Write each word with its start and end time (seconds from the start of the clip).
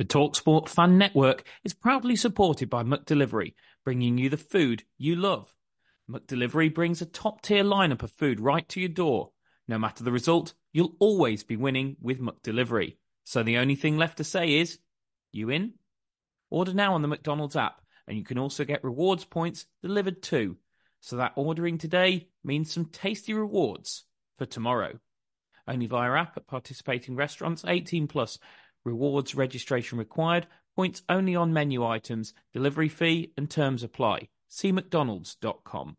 The 0.00 0.06
TalkSport 0.06 0.70
Fan 0.70 0.96
Network 0.96 1.44
is 1.62 1.74
proudly 1.74 2.16
supported 2.16 2.70
by 2.70 2.82
McDelivery, 2.82 3.52
bringing 3.84 4.16
you 4.16 4.30
the 4.30 4.38
food 4.38 4.84
you 4.96 5.14
love. 5.14 5.54
McDelivery 6.10 6.74
brings 6.74 7.02
a 7.02 7.04
top 7.04 7.42
tier 7.42 7.62
lineup 7.62 8.02
of 8.02 8.10
food 8.10 8.40
right 8.40 8.66
to 8.70 8.80
your 8.80 8.88
door. 8.88 9.32
No 9.68 9.78
matter 9.78 10.02
the 10.02 10.10
result, 10.10 10.54
you'll 10.72 10.96
always 11.00 11.44
be 11.44 11.58
winning 11.58 11.98
with 12.00 12.18
McDelivery. 12.18 12.96
So 13.24 13.42
the 13.42 13.58
only 13.58 13.74
thing 13.74 13.98
left 13.98 14.16
to 14.16 14.24
say 14.24 14.54
is, 14.54 14.78
you 15.32 15.50
in? 15.50 15.74
Order 16.48 16.72
now 16.72 16.94
on 16.94 17.02
the 17.02 17.08
McDonald's 17.08 17.54
app, 17.54 17.82
and 18.08 18.16
you 18.16 18.24
can 18.24 18.38
also 18.38 18.64
get 18.64 18.82
rewards 18.82 19.26
points 19.26 19.66
delivered 19.82 20.22
too. 20.22 20.56
So 21.00 21.16
that 21.16 21.34
ordering 21.36 21.76
today 21.76 22.28
means 22.42 22.72
some 22.72 22.86
tasty 22.86 23.34
rewards 23.34 24.06
for 24.38 24.46
tomorrow. 24.46 24.98
Only 25.68 25.86
via 25.86 26.12
app 26.12 26.38
at 26.38 26.46
participating 26.46 27.16
restaurants 27.16 27.64
18 27.66 28.08
plus. 28.08 28.38
Rewards 28.84 29.34
registration 29.34 29.98
required. 29.98 30.46
Points 30.74 31.02
only 31.08 31.36
on 31.36 31.52
menu 31.52 31.84
items. 31.84 32.32
Delivery 32.52 32.88
fee 32.88 33.32
and 33.36 33.50
terms 33.50 33.82
apply. 33.82 34.28
See 34.48 34.72
McDonald's.com. 34.72 35.96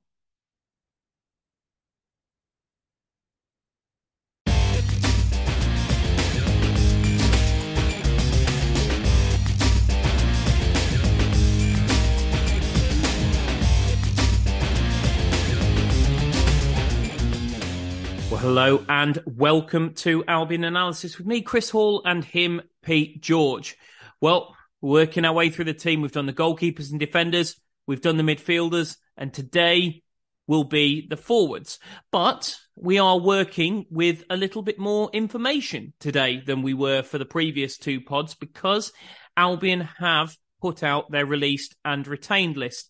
hello 18.42 18.84
and 18.90 19.22
welcome 19.28 19.94
to 19.94 20.26
Albion 20.28 20.64
Analysis 20.64 21.20
with 21.20 21.28
me, 21.28 21.44
Chris 21.44 21.70
Hall, 21.70 22.02
and 22.06 22.26
him, 22.26 22.60
Pete 22.82 23.22
George. 23.22 23.78
Well, 24.20 24.56
working 24.82 25.26
our 25.26 25.34
way 25.34 25.52
through 25.52 25.66
the 25.66 25.76
team. 25.76 26.02
We've 26.02 26.12
done 26.12 26.26
the 26.26 26.34
goalkeepers 26.34 26.90
and 26.90 27.00
defenders, 27.00 27.62
we've 27.86 28.02
done 28.02 28.18
the 28.18 28.24
midfielders, 28.24 28.98
and 29.16 29.32
today 29.32 30.02
will 30.48 30.64
be 30.64 31.06
the 31.08 31.18
forwards. 31.18 31.78
But 32.12 32.58
we 32.76 32.98
are 32.98 33.20
working 33.20 33.86
with 33.92 34.24
a 34.28 34.38
little 34.38 34.64
bit 34.64 34.80
more 34.80 35.12
information 35.14 35.94
today 36.00 36.42
than 36.44 36.64
we 36.64 36.74
were 36.74 37.04
for 37.04 37.20
the 37.20 37.26
previous 37.26 37.78
two 37.78 38.02
pods 38.02 38.34
because 38.34 38.92
Albion 39.38 39.82
have 40.00 40.36
put 40.60 40.82
out 40.82 41.12
their 41.12 41.28
released 41.28 41.76
and 41.86 42.08
retained 42.08 42.58
list. 42.58 42.90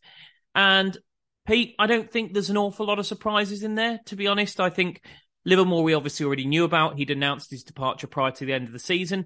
And 0.56 0.98
Pete, 1.46 1.76
I 1.78 1.88
don't 1.88 2.10
think 2.10 2.32
there's 2.32 2.50
an 2.50 2.58
awful 2.58 2.86
lot 2.86 3.00
of 3.00 3.06
surprises 3.06 3.64
in 3.64 3.76
there, 3.76 4.00
to 4.06 4.16
be 4.16 4.28
honest. 4.28 4.62
I 4.62 4.70
think 4.70 5.02
Livermore, 5.46 5.84
we 5.84 5.94
obviously 5.94 6.26
already 6.26 6.46
knew 6.46 6.64
about. 6.64 6.98
He'd 6.98 7.12
announced 7.12 7.52
his 7.52 7.64
departure 7.64 8.08
prior 8.08 8.32
to 8.32 8.46
the 8.46 8.54
end 8.54 8.68
of 8.68 8.74
the 8.74 8.80
season. 8.80 9.26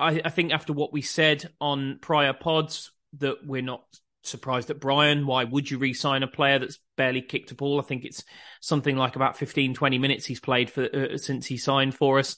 I, 0.00 0.20
I 0.24 0.30
think 0.30 0.52
after 0.52 0.72
what 0.72 0.92
we 0.92 1.02
said 1.02 1.50
on 1.60 1.98
prior 2.00 2.32
pods, 2.32 2.92
that 3.18 3.36
we're 3.44 3.62
not 3.62 3.84
surprised 4.22 4.70
at 4.70 4.80
Bryan. 4.80 5.26
Why 5.26 5.44
would 5.44 5.70
you 5.70 5.78
re-sign 5.78 6.22
a 6.22 6.28
player 6.28 6.58
that's 6.58 6.78
barely 6.96 7.22
kicked 7.22 7.50
a 7.50 7.54
ball? 7.54 7.80
I 7.80 7.84
think 7.84 8.04
it's 8.04 8.24
something 8.60 8.96
like 8.96 9.16
about 9.16 9.36
15, 9.36 9.74
20 9.74 9.98
minutes 9.98 10.26
he's 10.26 10.40
played 10.40 10.70
for 10.70 10.84
uh, 10.84 11.16
since 11.18 11.46
he 11.46 11.56
signed 11.56 11.94
for 11.94 12.18
us. 12.18 12.36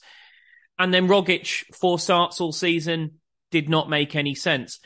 And 0.79 0.93
then 0.93 1.07
Rogic, 1.07 1.65
four 1.75 1.99
starts 1.99 2.41
all 2.41 2.51
season, 2.51 3.19
did 3.51 3.69
not 3.69 3.89
make 3.89 4.15
any 4.15 4.33
sense. 4.33 4.79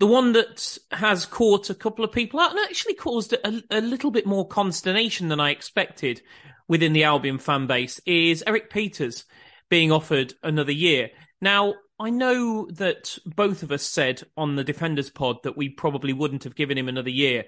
The 0.00 0.06
one 0.06 0.32
that 0.32 0.78
has 0.92 1.26
caught 1.26 1.70
a 1.70 1.74
couple 1.74 2.04
of 2.04 2.12
people 2.12 2.38
out 2.38 2.50
and 2.50 2.60
actually 2.60 2.94
caused 2.94 3.32
a, 3.32 3.62
a 3.70 3.80
little 3.80 4.10
bit 4.10 4.26
more 4.26 4.46
consternation 4.46 5.28
than 5.28 5.40
I 5.40 5.50
expected 5.50 6.20
within 6.68 6.92
the 6.92 7.04
Albion 7.04 7.38
fan 7.38 7.66
base 7.66 8.00
is 8.06 8.44
Erik 8.46 8.70
Pieters 8.70 9.24
being 9.70 9.90
offered 9.90 10.34
another 10.42 10.72
year. 10.72 11.10
Now, 11.40 11.74
I 11.98 12.10
know 12.10 12.68
that 12.72 13.18
both 13.26 13.62
of 13.62 13.72
us 13.72 13.82
said 13.82 14.22
on 14.36 14.54
the 14.54 14.64
Defenders 14.64 15.10
pod 15.10 15.38
that 15.42 15.56
we 15.56 15.68
probably 15.68 16.12
wouldn't 16.12 16.44
have 16.44 16.54
given 16.54 16.78
him 16.78 16.88
another 16.88 17.10
year. 17.10 17.44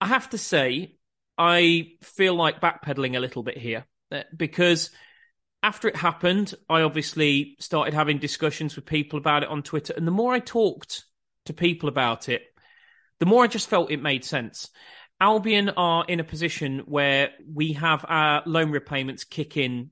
I 0.00 0.06
have 0.06 0.30
to 0.30 0.38
say, 0.38 0.96
I 1.36 1.92
feel 2.02 2.34
like 2.34 2.60
backpedaling 2.60 3.16
a 3.16 3.20
little 3.20 3.42
bit 3.42 3.58
here 3.58 3.86
uh, 4.12 4.22
because 4.36 4.90
after 5.62 5.88
it 5.88 5.96
happened, 5.96 6.54
I 6.68 6.82
obviously 6.82 7.56
started 7.60 7.94
having 7.94 8.18
discussions 8.18 8.76
with 8.76 8.84
people 8.84 9.18
about 9.18 9.42
it 9.42 9.48
on 9.48 9.62
Twitter. 9.62 9.94
And 9.96 10.06
the 10.06 10.12
more 10.12 10.32
I 10.32 10.40
talked 10.40 11.04
to 11.46 11.54
people 11.54 11.88
about 11.88 12.28
it, 12.28 12.42
the 13.20 13.26
more 13.26 13.44
I 13.44 13.48
just 13.48 13.68
felt 13.68 13.90
it 13.90 14.02
made 14.02 14.24
sense. 14.24 14.70
Albion 15.22 15.68
are 15.76 16.04
in 16.08 16.18
a 16.18 16.24
position 16.24 16.80
where 16.80 17.30
we 17.48 17.74
have 17.74 18.04
our 18.08 18.42
loan 18.44 18.72
repayments 18.72 19.22
kick 19.22 19.56
in 19.56 19.90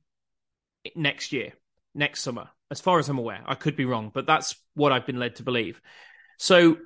next 0.96 1.30
year, 1.32 1.52
next 1.94 2.22
summer, 2.22 2.48
as 2.68 2.80
far 2.80 2.98
as 2.98 3.08
I'm 3.08 3.16
aware. 3.16 3.40
I 3.46 3.54
could 3.54 3.76
be 3.76 3.84
wrong, 3.84 4.10
but 4.12 4.26
that's 4.26 4.56
what 4.74 4.90
I've 4.90 5.06
been 5.06 5.20
led 5.20 5.36
to 5.36 5.44
believe. 5.44 5.80
So, 6.36 6.78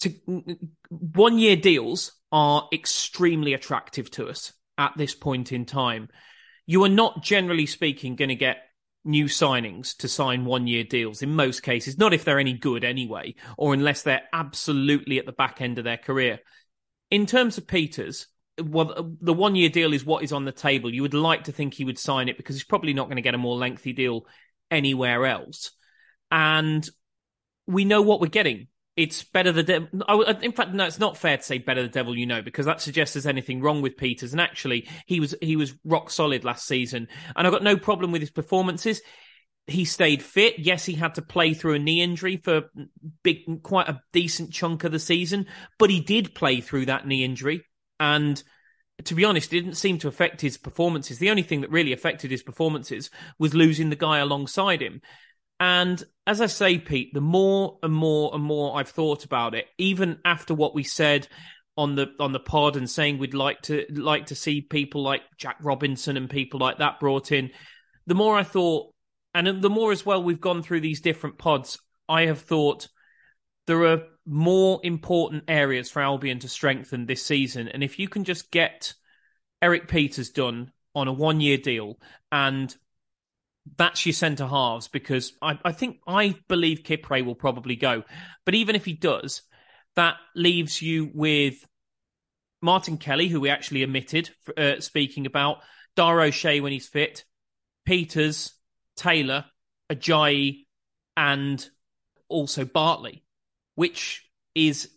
to, 0.00 0.10
one 0.90 1.38
year 1.38 1.56
deals 1.56 2.12
are 2.30 2.68
extremely 2.72 3.52
attractive 3.52 4.12
to 4.12 4.28
us 4.28 4.52
at 4.78 4.92
this 4.96 5.16
point 5.16 5.50
in 5.50 5.64
time. 5.64 6.08
You 6.66 6.84
are 6.84 6.88
not 6.88 7.24
generally 7.24 7.66
speaking 7.66 8.14
going 8.14 8.28
to 8.28 8.36
get 8.36 8.58
new 9.04 9.24
signings 9.24 9.96
to 9.96 10.06
sign 10.06 10.44
one 10.44 10.68
year 10.68 10.84
deals 10.84 11.20
in 11.20 11.34
most 11.34 11.64
cases, 11.64 11.98
not 11.98 12.14
if 12.14 12.24
they're 12.24 12.38
any 12.38 12.52
good 12.52 12.84
anyway, 12.84 13.34
or 13.58 13.74
unless 13.74 14.02
they're 14.02 14.22
absolutely 14.32 15.18
at 15.18 15.26
the 15.26 15.32
back 15.32 15.60
end 15.60 15.78
of 15.78 15.84
their 15.84 15.96
career. 15.96 16.38
In 17.12 17.26
terms 17.26 17.58
of 17.58 17.66
Pieters, 17.66 18.24
well, 18.58 19.14
the 19.20 19.34
one 19.34 19.54
year 19.54 19.68
deal 19.68 19.92
is 19.92 20.02
what 20.02 20.24
is 20.24 20.32
on 20.32 20.46
the 20.46 20.50
table. 20.50 20.92
You 20.92 21.02
would 21.02 21.12
like 21.12 21.44
to 21.44 21.52
think 21.52 21.74
he 21.74 21.84
would 21.84 21.98
sign 21.98 22.30
it 22.30 22.38
because 22.38 22.56
he's 22.56 22.64
probably 22.64 22.94
not 22.94 23.08
going 23.08 23.16
to 23.16 23.22
get 23.22 23.34
a 23.34 23.38
more 23.38 23.54
lengthy 23.54 23.92
deal 23.92 24.26
anywhere 24.70 25.26
else. 25.26 25.72
And 26.30 26.88
we 27.66 27.84
know 27.84 28.00
what 28.00 28.22
we're 28.22 28.28
getting. 28.28 28.68
It's 28.96 29.24
better 29.24 29.52
the 29.52 29.62
devil. 29.62 29.88
In 30.40 30.52
fact, 30.52 30.72
no, 30.72 30.86
it's 30.86 30.98
not 30.98 31.18
fair 31.18 31.36
to 31.36 31.42
say 31.42 31.58
better 31.58 31.82
the 31.82 31.88
devil 31.88 32.16
you 32.16 32.24
know 32.24 32.40
because 32.40 32.64
that 32.64 32.80
suggests 32.80 33.12
there's 33.12 33.26
anything 33.26 33.60
wrong 33.60 33.82
with 33.82 33.98
Pieters. 33.98 34.32
And 34.32 34.40
actually, 34.40 34.88
he 35.04 35.20
was 35.20 35.34
he 35.42 35.56
was 35.56 35.74
rock 35.84 36.08
solid 36.08 36.44
last 36.44 36.66
season, 36.66 37.08
and 37.36 37.46
I've 37.46 37.52
got 37.52 37.62
no 37.62 37.76
problem 37.76 38.10
with 38.10 38.22
his 38.22 38.30
performances 38.30 39.02
he 39.66 39.84
stayed 39.84 40.22
fit. 40.22 40.58
Yes, 40.58 40.84
he 40.84 40.94
had 40.94 41.14
to 41.14 41.22
play 41.22 41.54
through 41.54 41.74
a 41.74 41.78
knee 41.78 42.02
injury 42.02 42.36
for 42.36 42.64
big, 43.22 43.62
quite 43.62 43.88
a 43.88 44.00
decent 44.12 44.52
chunk 44.52 44.84
of 44.84 44.92
the 44.92 44.98
season, 44.98 45.46
but 45.78 45.90
he 45.90 46.00
did 46.00 46.34
play 46.34 46.60
through 46.60 46.86
that 46.86 47.06
knee 47.06 47.24
injury. 47.24 47.64
And 48.00 48.42
to 49.04 49.14
be 49.14 49.24
honest, 49.24 49.52
it 49.52 49.60
didn't 49.60 49.76
seem 49.76 49.98
to 49.98 50.08
affect 50.08 50.40
his 50.40 50.58
performances. 50.58 51.18
The 51.18 51.30
only 51.30 51.42
thing 51.42 51.60
that 51.60 51.70
really 51.70 51.92
affected 51.92 52.30
his 52.30 52.42
performances 52.42 53.10
was 53.38 53.54
losing 53.54 53.90
the 53.90 53.96
guy 53.96 54.18
alongside 54.18 54.82
him. 54.82 55.00
And 55.60 56.02
as 56.26 56.40
I 56.40 56.46
say, 56.46 56.78
Pete, 56.78 57.14
the 57.14 57.20
more 57.20 57.78
and 57.82 57.92
more 57.92 58.34
and 58.34 58.42
more 58.42 58.76
I've 58.76 58.88
thought 58.88 59.24
about 59.24 59.54
it, 59.54 59.66
even 59.78 60.18
after 60.24 60.54
what 60.54 60.74
we 60.74 60.82
said 60.82 61.28
on 61.76 61.94
the 61.94 62.08
on 62.20 62.32
the 62.32 62.40
pod 62.40 62.76
and 62.76 62.90
saying 62.90 63.16
we'd 63.16 63.32
like 63.32 63.62
to 63.62 63.86
like 63.90 64.26
to 64.26 64.34
see 64.34 64.60
people 64.60 65.02
like 65.02 65.22
Jack 65.38 65.56
Robinson 65.62 66.18
and 66.18 66.28
people 66.28 66.60
like 66.60 66.78
that 66.78 67.00
brought 67.00 67.30
in, 67.30 67.50
the 68.06 68.14
more 68.14 68.36
I 68.36 68.42
thought 68.42 68.92
and 69.34 69.62
the 69.62 69.70
more 69.70 69.92
as 69.92 70.04
well 70.04 70.22
we've 70.22 70.40
gone 70.40 70.62
through 70.62 70.80
these 70.80 71.00
different 71.00 71.38
pods, 71.38 71.78
I 72.08 72.26
have 72.26 72.40
thought 72.40 72.88
there 73.66 73.86
are 73.86 74.02
more 74.26 74.80
important 74.82 75.44
areas 75.48 75.90
for 75.90 76.02
Albion 76.02 76.38
to 76.40 76.48
strengthen 76.48 77.06
this 77.06 77.24
season. 77.24 77.68
And 77.68 77.82
if 77.82 77.98
you 77.98 78.08
can 78.08 78.24
just 78.24 78.50
get 78.50 78.94
Erik 79.60 79.88
Pieters 79.88 80.32
done 80.32 80.72
on 80.94 81.08
a 81.08 81.12
one 81.12 81.40
year 81.40 81.56
deal 81.56 81.98
and 82.30 82.74
that's 83.76 84.04
your 84.04 84.12
centre 84.12 84.46
halves 84.46 84.88
because 84.88 85.32
I, 85.40 85.58
I, 85.64 85.72
think 85.72 85.98
I 86.06 86.34
believe 86.48 86.82
Kipre 86.82 87.24
will 87.24 87.34
probably 87.34 87.76
go. 87.76 88.02
But 88.44 88.54
even 88.54 88.74
if 88.74 88.84
he 88.84 88.92
does, 88.92 89.42
that 89.94 90.16
leaves 90.34 90.82
you 90.82 91.10
with 91.14 91.66
Martin 92.60 92.98
Kelly, 92.98 93.28
who 93.28 93.40
we 93.40 93.50
actually 93.50 93.84
omitted 93.84 94.30
uh, 94.56 94.80
speaking 94.80 95.26
about, 95.26 95.58
Dara 95.94 96.26
O'Shea 96.26 96.60
when 96.60 96.72
he's 96.72 96.88
fit, 96.88 97.24
Pieters, 97.88 98.52
Taylor, 98.96 99.44
Ajayi, 99.90 100.66
and 101.16 101.68
also 102.28 102.64
Bartley, 102.64 103.24
which 103.74 104.28
is 104.54 104.90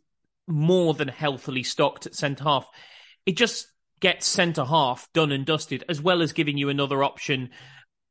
more 0.48 0.94
than 0.94 1.08
healthily 1.08 1.64
stocked 1.64 2.06
at 2.06 2.16
centre 2.16 2.44
half. 2.44 2.68
It 3.26 3.38
just 3.38 3.68
gets 4.00 4.28
centre 4.28 4.66
half 4.66 5.12
done 5.14 5.32
and 5.32 5.46
dusted, 5.46 5.84
as 5.90 6.02
well 6.02 6.22
as 6.22 6.34
giving 6.34 6.58
you 6.58 6.70
another 6.70 7.04
option 7.04 7.50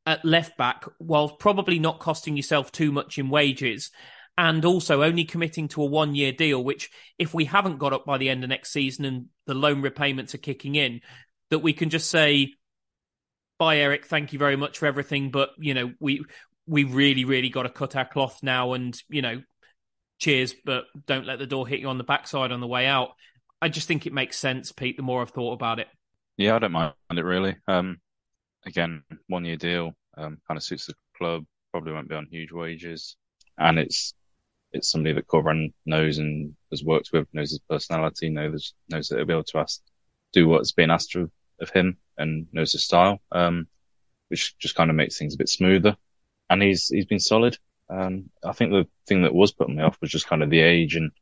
at 0.06 0.24
left 0.24 0.56
back 0.56 0.84
while 0.98 1.28
probably 1.28 1.78
not 1.78 2.00
costing 2.00 2.36
yourself 2.36 2.70
too 2.70 2.92
much 2.92 3.18
in 3.18 3.30
wages 3.30 3.90
and 4.36 4.64
also 4.64 5.02
only 5.02 5.24
committing 5.24 5.68
to 5.68 5.82
a 5.82 5.86
one 5.86 6.14
year 6.14 6.32
deal, 6.32 6.62
which 6.62 6.90
if 7.18 7.32
we 7.32 7.44
haven't 7.44 7.78
got 7.78 7.92
up 7.92 8.04
by 8.04 8.18
the 8.18 8.28
end 8.28 8.42
of 8.42 8.50
next 8.50 8.72
season 8.72 9.04
and 9.04 9.26
the 9.46 9.54
loan 9.54 9.80
repayments 9.80 10.34
are 10.34 10.38
kicking 10.38 10.74
in, 10.74 11.00
that 11.50 11.60
we 11.60 11.72
can 11.72 11.90
just 11.90 12.10
say, 12.10 12.52
bye, 13.64 13.78
Erik, 13.78 14.04
thank 14.04 14.34
you 14.34 14.38
very 14.38 14.56
much 14.56 14.78
for 14.78 14.84
everything. 14.84 15.30
But, 15.30 15.50
you 15.58 15.72
know, 15.72 15.92
we, 15.98 16.22
we 16.66 16.84
really, 16.84 17.24
really 17.24 17.48
got 17.48 17.62
to 17.62 17.70
cut 17.70 17.96
our 17.96 18.04
cloth 18.04 18.40
now 18.42 18.74
and, 18.74 19.00
you 19.08 19.22
know, 19.22 19.42
cheers, 20.18 20.54
but 20.66 20.84
don't 21.06 21.24
let 21.24 21.38
the 21.38 21.46
door 21.46 21.66
hit 21.66 21.80
you 21.80 21.88
on 21.88 21.96
the 21.96 22.04
backside 22.04 22.52
on 22.52 22.60
the 22.60 22.66
way 22.66 22.86
out. 22.86 23.10
I 23.62 23.70
just 23.70 23.88
think 23.88 24.06
it 24.06 24.12
makes 24.12 24.38
sense, 24.38 24.70
Pete, 24.70 24.98
the 24.98 25.02
more 25.02 25.22
I've 25.22 25.30
thought 25.30 25.54
about 25.54 25.78
it. 25.78 25.88
Yeah, 26.36 26.56
I 26.56 26.58
don't 26.58 26.72
mind 26.72 26.92
it 27.10 27.24
really. 27.24 27.56
Um, 27.66 28.00
again, 28.66 29.02
one 29.28 29.46
year 29.46 29.56
deal, 29.56 29.92
um, 30.18 30.38
kind 30.46 30.58
of 30.58 30.62
suits 30.62 30.86
the 30.86 30.94
club, 31.16 31.46
probably 31.70 31.94
won't 31.94 32.08
be 32.08 32.16
on 32.16 32.28
huge 32.30 32.52
wages. 32.52 33.16
And 33.56 33.78
it's, 33.78 34.12
it's 34.72 34.90
somebody 34.90 35.14
that 35.14 35.26
Corberan 35.26 35.72
knows 35.86 36.18
and 36.18 36.54
has 36.70 36.84
worked 36.84 37.10
with, 37.14 37.28
knows 37.32 37.50
his 37.50 37.60
personality, 37.60 38.28
knows, 38.28 38.74
knows 38.90 39.08
that 39.08 39.16
he'll 39.16 39.26
be 39.26 39.32
able 39.32 39.44
to 39.44 39.58
ask, 39.58 39.80
do 40.34 40.48
what's 40.48 40.72
being 40.72 40.90
asked 40.90 41.16
of, 41.16 41.30
of 41.60 41.70
him 41.70 41.96
and 42.18 42.46
knows 42.52 42.72
his 42.72 42.84
style. 42.84 43.20
Um, 43.32 43.68
which 44.28 44.56
just 44.58 44.74
kind 44.74 44.90
of 44.90 44.96
makes 44.96 45.18
things 45.18 45.34
a 45.34 45.38
bit 45.38 45.48
smoother. 45.48 45.96
And 46.50 46.62
he's, 46.62 46.88
he's 46.88 47.06
been 47.06 47.20
solid. 47.20 47.58
Um, 47.88 48.30
I 48.42 48.52
think 48.52 48.72
the 48.72 48.86
thing 49.06 49.22
that 49.22 49.34
was 49.34 49.52
putting 49.52 49.76
me 49.76 49.82
off 49.82 50.00
was 50.00 50.10
just 50.10 50.26
kind 50.26 50.42
of 50.42 50.50
the 50.50 50.60
age 50.60 50.96
and 50.96 51.12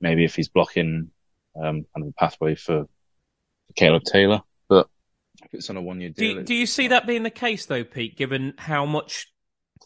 maybe 0.00 0.24
if 0.24 0.34
he's 0.34 0.48
blocking, 0.48 1.10
um, 1.56 1.86
kind 1.94 2.02
of 2.02 2.08
a 2.08 2.12
pathway 2.12 2.54
for, 2.54 2.84
for 2.84 3.72
Caleb 3.76 4.02
Taylor. 4.04 4.42
But 4.68 4.88
if 5.42 5.54
it's 5.54 5.70
on 5.70 5.76
a 5.76 5.82
one 5.82 6.00
year 6.00 6.10
deal. 6.10 6.36
Do, 6.36 6.42
do 6.42 6.54
you 6.54 6.66
see 6.66 6.88
that 6.88 7.06
being 7.06 7.22
the 7.22 7.30
case 7.30 7.66
though, 7.66 7.84
Pete, 7.84 8.16
given 8.16 8.54
how 8.58 8.84
much 8.84 9.32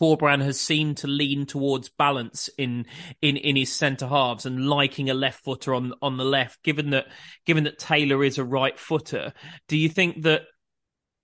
Corberan 0.00 0.42
has 0.42 0.60
seemed 0.60 0.96
to 0.98 1.06
lean 1.06 1.46
towards 1.46 1.88
balance 1.88 2.48
in 2.58 2.86
in 3.22 3.36
in 3.36 3.56
his 3.56 3.72
centre 3.72 4.08
halves 4.08 4.44
and 4.44 4.66
liking 4.66 5.08
a 5.08 5.14
left 5.14 5.44
footer 5.44 5.74
on 5.74 5.92
on 6.02 6.16
the 6.16 6.24
left. 6.24 6.62
Given 6.62 6.90
that 6.90 7.06
given 7.46 7.64
that 7.64 7.78
Taylor 7.78 8.24
is 8.24 8.38
a 8.38 8.44
right 8.44 8.78
footer, 8.78 9.32
do 9.68 9.76
you 9.76 9.88
think 9.88 10.22
that 10.22 10.42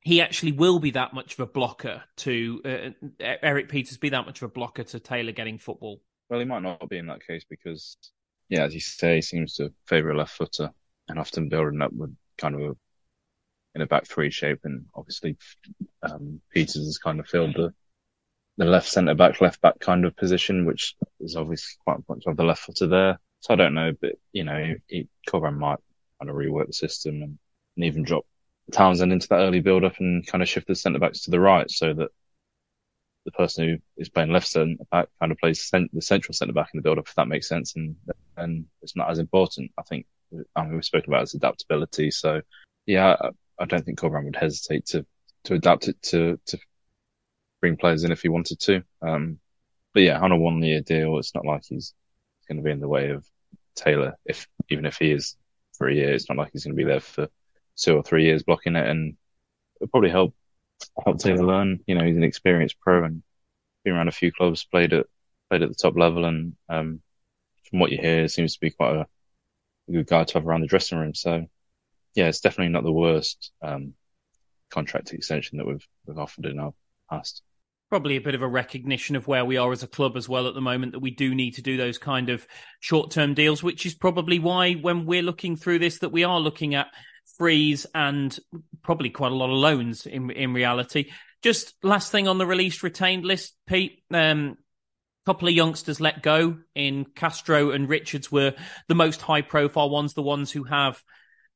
he 0.03 0.21
actually 0.21 0.53
will 0.53 0.79
be 0.79 0.93
that 0.93 1.13
much 1.13 1.35
of 1.35 1.41
a 1.41 1.47
blocker 1.47 2.03
to 2.19 2.63
uh, 2.65 3.07
Erik 3.43 3.69
Pieters 3.69 4.01
be 4.01 4.11
that 4.11 4.25
much 4.25 4.41
of 4.41 4.49
a 4.49 4.53
blocker 4.53 4.85
to 4.85 5.01
Taylor 5.01 5.33
getting 5.33 5.59
football? 5.59 6.01
Well, 6.29 6.41
he 6.41 6.47
might 6.47 6.63
not 6.63 6.89
be 6.89 6.97
in 6.97 7.07
that 7.09 7.27
case 7.27 7.45
because, 7.49 7.97
yeah, 8.49 8.63
as 8.63 8.73
you 8.73 8.81
say, 8.81 9.17
he 9.17 9.23
seems 9.23 9.57
to 9.57 9.73
favour 9.87 10.11
a 10.11 10.17
left 10.17 10.33
footer 10.33 10.71
and 11.09 11.19
often 11.19 11.49
building 11.49 11.83
up 11.83 11.93
with 11.93 12.17
kind 12.39 12.55
of 12.55 12.61
a 12.63 12.77
in 13.75 13.83
a 13.83 13.87
back 13.87 14.07
three 14.07 14.31
shape, 14.31 14.61
and 14.65 14.87
obviously 14.95 15.37
um, 16.03 16.41
Pieters 16.55 16.85
has 16.85 16.99
kind 16.99 17.21
of 17.21 17.27
filled 17.27 17.55
the 17.55 17.73
the 18.57 18.65
left 18.65 18.89
centre 18.89 19.15
back, 19.15 19.41
left 19.41 19.61
back 19.61 19.79
kind 19.81 20.05
of 20.05 20.17
position, 20.17 20.67
which 20.67 20.95
is 21.21 21.37
obviously 21.37 21.79
quite 21.85 21.97
important 21.97 22.25
to 22.25 22.31
have 22.31 22.37
the 22.37 22.45
left 22.45 22.63
footer 22.63 22.87
there. 22.87 23.19
So 23.41 23.55
I 23.55 23.57
don't 23.57 23.75
know, 23.75 23.93
but 24.01 24.17
you 24.33 24.45
know, 24.45 24.75
he, 24.87 25.09
might 25.33 25.79
kind 26.19 26.29
of 26.29 26.37
rework 26.37 26.67
the 26.67 26.73
system 26.73 27.23
and, 27.23 27.39
and 27.77 27.85
even 27.85 28.03
drop 28.03 28.27
Townsend 28.71 29.13
into 29.13 29.29
that 29.29 29.41
early 29.41 29.61
build 29.61 29.85
up 29.85 29.99
and 29.99 30.27
kind 30.27 30.43
of 30.43 30.49
shift 30.49 30.67
the 30.67 30.75
centre 30.75 30.99
backs 30.99 31.23
to 31.23 31.31
the 31.31 31.41
right 31.41 31.71
so 31.71 31.93
that 31.93 32.11
the 33.25 33.33
person 33.33 33.67
who 33.67 33.77
is 33.97 34.09
playing 34.09 34.31
left 34.31 34.47
centre 34.47 34.83
back 34.91 35.09
kind 35.19 35.33
of 35.33 35.39
plays 35.39 35.63
cent- 35.63 35.93
the 35.93 36.03
central 36.03 36.35
centre 36.35 36.53
back 36.53 36.71
in 36.73 36.79
the 36.79 36.83
build 36.83 36.99
up, 36.99 37.09
if 37.09 37.15
that 37.15 37.29
makes 37.29 37.49
sense. 37.49 37.77
And, 37.77 37.97
and 38.37 38.67
it's 38.83 38.97
not 38.97 39.11
as 39.11 39.19
important. 39.19 39.73
I 39.79 39.83
think, 39.83 40.07
I 40.55 40.63
mean, 40.63 40.75
we've 40.75 40.85
spoken 40.85 41.11
about 41.11 41.23
his 41.23 41.35
adaptability. 41.35 42.11
So 42.11 42.43
yeah, 42.87 43.17
I, 43.21 43.31
I 43.59 43.65
don't 43.65 43.85
think 43.85 43.99
Corberan 43.99 44.25
would 44.25 44.37
hesitate 44.37 44.87
to, 44.87 45.07
to 45.45 45.55
adapt 45.55 45.89
it 45.89 46.01
to, 46.03 46.39
to 46.47 46.59
bring 47.61 47.77
players 47.77 48.05
in 48.05 48.13
if 48.13 48.23
he 48.23 48.29
wanted 48.29 48.61
to. 48.61 48.83
Um, 49.03 49.39
but 49.93 50.03
yeah, 50.03 50.21
on 50.21 50.33
a 50.33 50.37
one 50.37 50.63
year 50.63 50.81
deal, 50.81 51.19
it's 51.19 51.35
not 51.35 51.45
like 51.45 51.63
he's 51.65 51.95
going 52.49 52.59
to 52.59 52.65
be 52.65 52.71
in 52.71 52.81
the 52.81 52.89
way 52.89 53.11
of 53.11 53.27
Taylor. 53.75 54.17
If, 54.25 54.47
even 54.69 54.87
if 54.87 54.97
he 54.97 55.13
is 55.13 55.37
for 55.77 55.89
a 55.89 55.95
year, 55.95 56.13
it's 56.13 56.29
not 56.29 56.39
like 56.39 56.51
he's 56.53 56.65
going 56.65 56.77
to 56.77 56.83
be 56.83 56.89
there 56.89 57.01
for 57.01 57.29
two 57.77 57.97
or 57.97 58.03
three 58.03 58.25
years 58.25 58.43
blocking 58.43 58.77
it, 58.77 58.89
and 58.89 59.17
it'll 59.77 59.91
probably 59.91 60.11
help 60.11 60.35
help 61.05 61.19
Taylor 61.19 61.45
learn. 61.45 61.81
You 61.87 61.95
know, 61.95 62.05
he's 62.05 62.17
an 62.17 62.25
experienced 62.25 62.81
pro 62.81 63.05
and 63.05 63.23
been 63.85 63.95
around 63.95 64.09
a 64.09 64.13
few 64.13 64.33
clubs, 64.33 64.65
played 64.65 64.93
at 64.93 65.07
played 65.49 65.63
at 65.63 65.69
the 65.69 65.75
top 65.75 65.97
level, 65.97 66.25
and 66.25 66.55
um, 66.69 67.01
from 67.69 67.81
what 67.81 67.91
you 67.91 67.99
hear, 67.99 68.29
seems 68.29 68.55
to 68.55 68.61
be 68.61 68.71
quite 68.71 68.97
a, 68.97 69.07
a, 69.89 69.93
good 69.93 70.07
guy 70.07 70.25
to 70.25 70.35
have 70.35 70.47
around 70.47 70.61
the 70.61 70.67
dressing 70.67 70.99
room. 70.99 71.15
So, 71.15 71.47
yeah, 72.15 72.29
it's 72.29 72.41
definitely 72.41 72.73
not 72.73 72.85
the 72.85 72.93
worst 72.93 73.51
um, 73.63 73.95
contract 74.71 75.13
extension 75.13 75.59
that 75.59 75.67
we've 75.67 75.87
we've 76.07 76.19
offered 76.19 76.47
in 76.47 76.59
our 76.59 76.75
past 77.09 77.43
probably 77.91 78.17
a 78.17 78.21
bit 78.21 78.35
of 78.35 78.43
a 78.43 78.49
recognition 78.49 79.17
of 79.17 79.27
where 79.27 79.45
we 79.45 79.57
are 79.57 79.73
as 79.73 79.83
a 79.83 79.89
club 79.89 80.17
as 80.17 80.29
well 80.29 80.47
at 80.47 80.55
the 80.55 80.61
moment 80.61 80.93
that 80.93 81.01
we 81.01 81.11
do 81.11 81.35
need 81.35 81.53
to 81.53 81.63
do 81.63 81.77
those 81.77 81.99
kind 81.99 82.31
of 82.31 82.47
short-term 82.79 83.35
deals 83.35 83.63
which 83.63 83.85
is 83.85 83.95
probably 83.95 84.39
why 84.39 84.75
when 84.75 85.05
we're 85.05 85.23
looking 85.23 85.57
through 85.57 85.79
this 85.79 85.99
that 85.99 86.13
we 86.13 86.25
are 86.25 86.39
looking 86.39 86.75
at 86.75 86.87
freeze 87.37 87.87
and 87.95 88.39
probably 88.83 89.11
quite 89.11 89.33
a 89.33 89.35
lot 89.35 89.51
of 89.51 89.57
loans 89.57 90.07
in 90.07 90.31
in 90.31 90.53
reality. 90.53 91.11
Just 91.43 91.75
last 91.83 92.13
thing 92.13 92.29
on 92.29 92.39
the 92.39 92.47
released 92.47 92.83
retained 92.83 93.25
list 93.25 93.55
pete 93.67 94.03
um 94.13 94.57
couple 95.27 95.49
of 95.49 95.55
youngsters 95.55 96.01
let 96.01 96.23
go 96.23 96.59
in 96.75 97.05
Castro 97.05 97.71
and 97.71 97.89
Richards 97.89 98.33
were 98.33 98.55
the 98.89 98.95
most 98.95 99.21
high 99.21 99.43
profile 99.43 99.91
ones 99.91 100.15
the 100.15 100.23
ones 100.23 100.51
who 100.51 100.65
have 100.65 101.03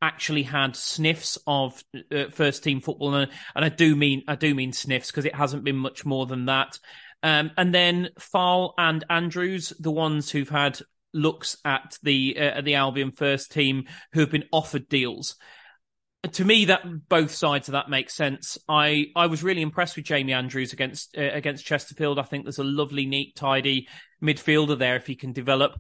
actually 0.05 0.43
had 0.43 0.77
sniffs 0.77 1.39
of 1.47 1.83
uh, 2.13 2.25
first 2.31 2.63
team 2.63 2.81
football, 2.81 3.15
and, 3.15 3.31
and, 3.57 3.65
I 3.65 3.71
do 3.71 3.97
mean 3.97 4.23
I 4.29 4.37
do 4.37 4.55
mean 4.55 4.73
sniffs 4.73 5.11
because 5.11 5.25
it 5.25 5.35
hasn't 5.35 5.65
been 5.65 5.77
much 5.77 6.05
more 6.05 6.27
than 6.27 6.47
that. 6.47 6.79
Um, 7.23 7.51
and 7.57 7.75
then 7.75 8.11
Faal 8.19 8.75
and 8.77 9.03
Andrews, 9.09 9.73
the 9.81 9.91
ones 9.91 10.31
who've 10.31 10.49
had 10.49 10.79
looks 11.15 11.57
at 11.65 11.97
the 12.03 12.37
uh, 12.39 12.61
the 12.61 12.75
Albion 12.75 13.13
first 13.13 13.51
team, 13.51 13.87
who 14.13 14.21
have 14.21 14.31
been 14.31 14.45
offered 14.53 14.89
deals. 14.89 15.37
To 16.33 16.45
me, 16.45 16.67
that 16.67 17.09
both 17.09 17.31
sides 17.31 17.69
of 17.69 17.73
that 17.73 17.91
make 17.91 18.09
sense. 18.09 18.57
I, 18.67 19.07
I 19.15 19.27
was 19.27 19.43
really 19.43 19.61
impressed 19.61 19.97
with 19.97 20.07
Jamie 20.07 20.33
Andrews 20.33 20.73
against 20.73 21.17
uh, 21.17 21.31
against 21.33 21.65
Chesterfield. 21.65 22.19
I 22.19 22.23
think 22.23 22.45
there's 22.45 22.59
a 22.59 22.65
lovely, 22.65 23.07
neat, 23.07 23.37
tidy 23.37 23.89
midfielder 24.23 24.79
there 24.79 24.97
if 24.97 25.07
he 25.07 25.17
can 25.17 25.33
develop. 25.33 25.79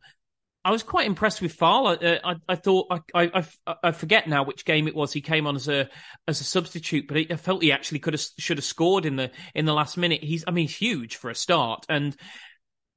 I 0.64 0.70
was 0.70 0.82
quite 0.82 1.06
impressed 1.06 1.43
with 1.43 1.56
Faal. 1.56 1.87
I, 1.88 2.06
uh, 2.06 2.19
I, 2.25 2.52
I 2.52 2.56
thought 2.56 2.87
I, 2.90 3.31
I, 3.37 3.44
I, 3.82 3.93
forget 3.93 4.26
now 4.26 4.44
which 4.44 4.64
game 4.64 4.88
it 4.88 4.94
was. 4.94 5.12
He 5.12 5.20
came 5.20 5.46
on 5.46 5.56
as 5.56 5.69
a 5.69 5.90
as 6.26 6.40
a 6.40 6.44
substitute, 6.44 7.06
but 7.06 7.19
I 7.19 7.37
felt 7.37 7.62
he 7.62 7.70
actually 7.70 7.99
could 7.99 8.14
have 8.14 8.25
should 8.38 8.56
have 8.56 8.64
scored 8.64 9.05
in 9.05 9.16
the 9.16 9.31
in 9.55 9.66
the 9.66 9.75
last 9.75 9.99
minute. 9.99 10.25
He's 10.25 10.43
I 10.46 10.52
mean 10.52 10.66
he's 10.66 10.76
huge 10.76 11.16
for 11.16 11.28
a 11.28 11.34
start, 11.34 11.84
and 11.90 12.16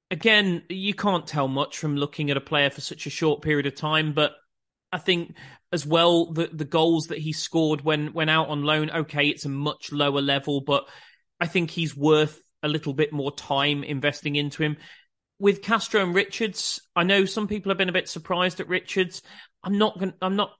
again 0.09 0.63
you 0.69 0.93
can't 0.93 1.27
tell 1.27 1.49
much 1.49 1.77
from 1.77 1.97
looking 1.97 2.31
at 2.31 2.37
a 2.37 2.41
player 2.41 2.69
for 2.69 2.79
such 2.79 3.05
a 3.05 3.09
short 3.09 3.41
period 3.41 3.65
of 3.65 3.75
time. 3.75 4.13
But 4.13 4.31
I 4.93 4.97
think 4.97 5.35
as 5.73 5.85
well 5.85 6.31
the 6.31 6.47
the 6.47 6.65
goals 6.65 7.07
that 7.07 7.17
he 7.17 7.33
scored 7.33 7.81
when 7.81 8.13
when 8.13 8.29
out 8.29 8.47
on 8.47 8.63
loan. 8.63 8.89
Okay, 8.89 9.27
it's 9.27 9.45
a 9.45 9.49
much 9.49 9.91
lower 9.91 10.21
level, 10.21 10.61
but 10.61 10.87
I 11.41 11.47
think 11.47 11.71
he's 11.71 11.97
worth 11.97 12.41
a 12.63 12.69
little 12.69 12.93
bit 12.93 13.11
more 13.11 13.35
time 13.35 13.83
investing 13.83 14.37
into 14.37 14.63
him 14.63 14.77
with 15.39 15.61
Castro 15.61 16.03
and 16.03 16.15
Richards, 16.15 16.81
I 16.95 17.03
know 17.03 17.25
some 17.25 17.47
people 17.47 17.69
have 17.69 17.77
been 17.77 17.89
a 17.89 17.93
bit 17.93 18.09
surprised 18.09 18.59
at 18.59 18.67
Richards. 18.67 19.21
I'm 19.63 19.77
not 19.77 19.99
going 19.99 20.13
I'm 20.21 20.35
not 20.35 20.51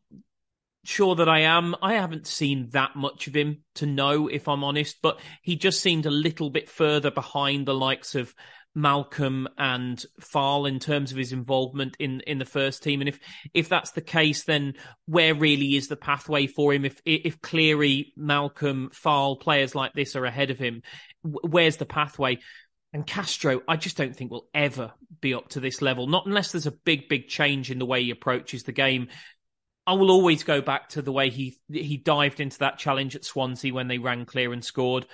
sure 0.84 1.16
that 1.16 1.28
I 1.28 1.42
am. 1.42 1.76
I 1.82 1.96
haven't 1.96 2.28
seen 2.28 2.70
that 2.72 2.96
much 2.96 3.28
of 3.28 3.36
him 3.36 3.64
to 3.76 3.86
know 3.86 4.28
if 4.28 4.48
I'm 4.48 4.64
honest, 4.64 4.98
but 5.02 5.20
he 5.42 5.56
just 5.56 5.82
seemed 5.82 6.06
a 6.06 6.12
little 6.12 6.50
bit 6.50 6.70
further 6.70 7.12
behind 7.12 7.66
the 7.66 7.74
likes 7.74 8.16
of 8.16 8.34
Malcolm 8.78 9.48
and 9.58 10.06
Faal 10.22 10.68
in 10.68 10.80
terms 10.80 11.12
of 11.12 11.18
his 11.18 11.34
involvement 11.34 11.98
in 12.00 12.22
in 12.22 12.38
the 12.38 12.46
first 12.46 12.84
team. 12.84 13.02
And 13.02 13.10
if 13.10 13.20
if 13.54 13.70
that's 13.70 13.92
the 13.92 14.02
case, 14.02 14.44
then 14.44 14.76
where 15.08 15.34
really 15.34 15.76
is 15.76 15.88
the 15.88 15.96
pathway 15.96 16.46
for 16.46 16.72
him? 16.74 16.86
If 16.86 17.02
if 17.04 17.42
Cleary, 17.42 18.14
Malcolm, 18.16 18.92
Faal 18.94 19.38
players 19.38 19.74
like 19.74 19.94
this 19.94 20.16
are 20.16 20.26
ahead 20.26 20.52
of 20.52 20.60
him, 20.60 20.84
where's 21.24 21.78
the 21.78 21.88
pathway? 21.88 22.38
And 22.98 23.06
Castro, 23.06 23.62
I 23.68 23.76
just 23.76 23.96
don't 23.96 24.16
think 24.16 24.32
will 24.32 24.50
ever 24.56 24.92
be 25.22 25.36
up 25.36 25.50
to 25.50 25.60
this 25.60 25.84
level, 25.84 26.08
not 26.08 26.26
unless 26.26 26.52
there's 26.52 26.66
a 26.66 26.72
big, 26.72 27.08
big 27.08 27.28
change 27.28 27.70
in 27.70 27.78
the 27.78 27.86
way 27.86 28.02
he 28.02 28.10
approaches 28.10 28.64
the 28.64 28.72
game. 28.72 29.10
I 29.86 29.94
will 29.94 30.10
always 30.10 30.42
go 30.42 30.62
back 30.62 30.90
to 30.90 31.04
the 31.04 31.12
way 31.12 31.30
he 31.30 31.60
he 31.72 31.98
dived 31.98 32.40
into 32.40 32.58
that 32.58 32.80
challenge 32.80 33.16
at 33.16 33.24
Swansea 33.24 33.72
when 33.72 33.88
they 33.88 34.00
ran 34.00 34.26
clear 34.26 34.52
and 34.52 34.66
scored. 34.66 35.06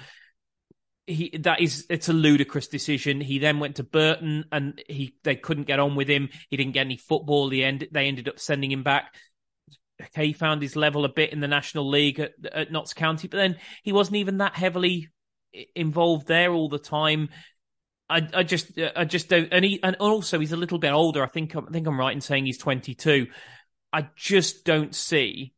He 1.08 1.38
that 1.42 1.60
is 1.60 1.86
it's 1.90 2.08
a 2.08 2.14
ludicrous 2.14 2.70
decision. 2.70 3.20
He 3.20 3.38
then 3.38 3.60
went 3.60 3.76
to 3.76 3.84
Burton 3.84 4.46
and 4.50 4.82
he 4.88 5.18
they 5.26 5.36
couldn't 5.36 5.68
get 5.68 5.82
on 5.82 5.98
with 5.98 6.08
him. 6.08 6.30
He 6.50 6.56
didn't 6.56 6.76
get 6.76 6.86
any 6.86 6.96
football. 6.96 7.50
The 7.50 7.66
end 7.66 7.86
they 7.92 8.08
ended 8.08 8.30
up 8.30 8.40
sending 8.40 8.72
him 8.72 8.84
back. 8.84 9.14
Okay, 10.02 10.28
he 10.28 10.34
found 10.34 10.62
his 10.62 10.78
level 10.78 11.04
a 11.04 11.10
bit 11.10 11.34
in 11.34 11.42
the 11.42 11.50
National 11.50 11.90
League 11.90 12.22
at, 12.22 12.32
at 12.50 12.72
Notts 12.72 12.94
County, 12.94 13.28
but 13.28 13.36
then 13.36 13.58
he 13.84 13.92
wasn't 13.92 14.16
even 14.16 14.38
that 14.38 14.56
heavily 14.56 15.10
involved 15.76 16.28
there 16.28 16.54
all 16.54 16.70
the 16.70 16.80
time. 16.80 17.28
I, 18.14 18.30
I 18.34 18.44
just 18.44 18.80
I 18.96 19.06
just 19.06 19.28
don't 19.28 19.50
and 19.52 19.66
he 19.66 19.80
and 19.82 19.96
also 19.96 20.40
he's 20.40 20.52
a 20.52 20.58
little 20.58 20.78
bit 20.78 20.92
older. 20.92 21.24
I 21.24 21.28
think 21.28 21.56
I 21.56 21.62
think 21.72 21.88
I'm 21.88 22.00
right 22.00 22.14
in 22.14 22.22
saying 22.22 22.46
he's 22.46 22.60
22. 22.60 23.28
I 23.92 24.08
just 24.16 24.66
don't 24.66 24.94
see 24.94 25.54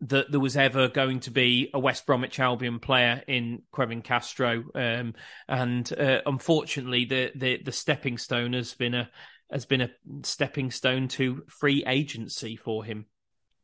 that 0.00 0.30
there 0.30 0.40
was 0.40 0.56
ever 0.56 0.88
going 0.88 1.20
to 1.20 1.30
be 1.30 1.70
a 1.74 1.78
West 1.78 2.06
Bromwich 2.06 2.40
Albion 2.40 2.78
player 2.78 3.22
in 3.26 3.62
Kevin 3.74 4.00
Castro, 4.00 4.64
um, 4.74 5.14
and 5.48 5.92
uh, 5.92 6.20
unfortunately, 6.24 7.04
the, 7.04 7.32
the 7.34 7.62
the 7.62 7.72
stepping 7.72 8.16
stone 8.16 8.54
has 8.54 8.72
been 8.74 8.94
a 8.94 9.10
has 9.50 9.66
been 9.66 9.82
a 9.82 9.90
stepping 10.22 10.70
stone 10.70 11.08
to 11.08 11.44
free 11.48 11.84
agency 11.86 12.56
for 12.56 12.84
him. 12.84 13.06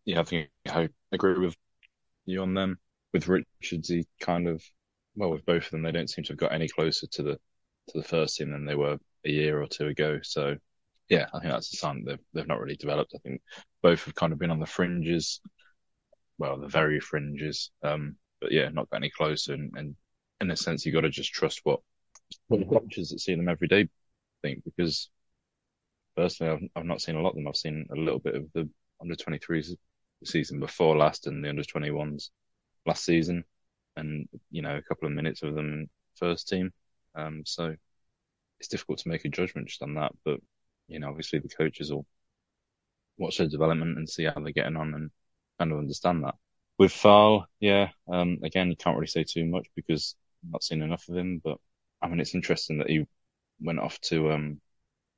Yeah, 0.04 0.20
I 0.20 0.24
think 0.24 0.48
I 0.68 0.90
agree 1.12 1.38
with 1.38 1.56
you 2.26 2.42
on 2.42 2.52
them. 2.52 2.78
With 3.14 3.28
Richards, 3.28 3.88
he 3.88 4.06
kind 4.20 4.48
of 4.48 4.62
well, 5.16 5.30
with 5.30 5.46
both 5.46 5.64
of 5.64 5.70
them, 5.70 5.82
they 5.82 5.92
don't 5.92 6.10
seem 6.10 6.24
to 6.24 6.32
have 6.32 6.38
got 6.38 6.52
any 6.52 6.68
closer 6.68 7.06
to 7.06 7.22
the 7.22 7.38
to 7.88 7.98
the 7.98 8.04
first 8.04 8.36
team 8.36 8.50
than 8.50 8.64
they 8.64 8.74
were 8.74 8.98
a 9.24 9.30
year 9.30 9.60
or 9.60 9.66
two 9.66 9.86
ago. 9.88 10.20
So, 10.22 10.56
yeah, 11.08 11.26
I 11.32 11.40
think 11.40 11.52
that's 11.52 11.72
a 11.72 11.76
sign 11.76 12.04
that 12.04 12.10
they've 12.10 12.26
they've 12.32 12.48
not 12.48 12.60
really 12.60 12.76
developed. 12.76 13.12
I 13.14 13.18
think 13.18 13.42
both 13.82 14.04
have 14.04 14.14
kind 14.14 14.32
of 14.32 14.38
been 14.38 14.50
on 14.50 14.60
the 14.60 14.66
fringes 14.66 15.40
well, 16.38 16.58
the 16.58 16.68
very 16.68 17.00
fringes. 17.00 17.70
Um, 17.82 18.16
but 18.40 18.52
yeah, 18.52 18.68
not 18.68 18.90
got 18.90 18.98
any 18.98 19.10
closer. 19.10 19.54
And, 19.54 19.72
and 19.76 19.96
in 20.40 20.50
a 20.50 20.56
sense, 20.56 20.84
you 20.84 20.92
got 20.92 21.02
to 21.02 21.10
just 21.10 21.32
trust 21.32 21.60
what 21.64 21.80
what 22.48 22.60
the 22.60 22.66
coaches 22.66 23.10
that 23.10 23.20
see 23.20 23.34
them 23.34 23.48
every 23.48 23.68
day 23.68 23.88
think. 24.42 24.64
Because 24.64 25.10
personally, 26.16 26.52
I've, 26.52 26.68
I've 26.76 26.86
not 26.86 27.00
seen 27.00 27.16
a 27.16 27.20
lot 27.20 27.30
of 27.30 27.36
them. 27.36 27.48
I've 27.48 27.56
seen 27.56 27.86
a 27.90 27.96
little 27.96 28.18
bit 28.18 28.34
of 28.34 28.44
the 28.52 28.68
under 29.00 29.14
23s 29.14 29.74
season 30.24 30.60
before 30.60 30.96
last 30.96 31.26
and 31.26 31.44
the 31.44 31.48
under 31.48 31.62
21s 31.62 32.30
last 32.86 33.04
season, 33.04 33.44
and 33.96 34.28
you 34.50 34.62
know 34.62 34.76
a 34.76 34.82
couple 34.82 35.06
of 35.06 35.14
minutes 35.14 35.42
of 35.42 35.54
them 35.54 35.88
first 36.16 36.48
team. 36.48 36.72
Um, 37.14 37.42
so 37.44 37.74
it's 38.60 38.68
difficult 38.68 38.98
to 39.00 39.08
make 39.08 39.24
a 39.24 39.28
judgment 39.28 39.68
just 39.68 39.82
on 39.82 39.94
that. 39.94 40.12
But 40.24 40.40
you 40.88 41.00
know, 41.00 41.08
obviously 41.08 41.38
the 41.38 41.48
coaches 41.48 41.92
will 41.92 42.06
watch 43.16 43.38
their 43.38 43.48
development 43.48 43.96
and 43.98 44.08
see 44.08 44.24
how 44.24 44.34
they're 44.34 44.52
getting 44.52 44.76
on 44.76 44.94
and 44.94 45.10
kind 45.58 45.72
of 45.72 45.78
understand 45.78 46.24
that. 46.24 46.34
With 46.78 46.92
Faal, 46.92 47.46
yeah, 47.60 47.90
um, 48.08 48.38
again, 48.42 48.68
you 48.68 48.76
can't 48.76 48.96
really 48.96 49.06
say 49.06 49.24
too 49.24 49.44
much 49.44 49.68
because 49.76 50.16
I've 50.44 50.52
not 50.52 50.64
seen 50.64 50.82
enough 50.82 51.08
of 51.08 51.16
him. 51.16 51.40
But 51.42 51.58
I 52.02 52.08
mean, 52.08 52.20
it's 52.20 52.34
interesting 52.34 52.78
that 52.78 52.90
he 52.90 53.06
went 53.60 53.78
off 53.78 54.00
to 54.02 54.32
um, 54.32 54.60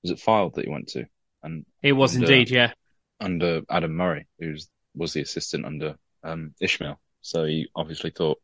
was 0.02 0.10
it 0.10 0.18
Fylde 0.24 0.54
that 0.54 0.64
he 0.64 0.70
went 0.70 0.88
to? 0.88 1.06
And 1.42 1.64
it 1.82 1.92
was 1.92 2.14
under, 2.14 2.26
indeed, 2.26 2.50
yeah, 2.50 2.72
under 3.20 3.62
Adam 3.70 3.94
Murray, 3.94 4.26
who 4.38 4.54
was 4.94 5.12
the 5.12 5.22
assistant 5.22 5.64
under 5.64 5.96
um, 6.22 6.54
Ismaël. 6.62 6.96
So 7.22 7.44
he 7.44 7.68
obviously 7.74 8.10
thought 8.10 8.40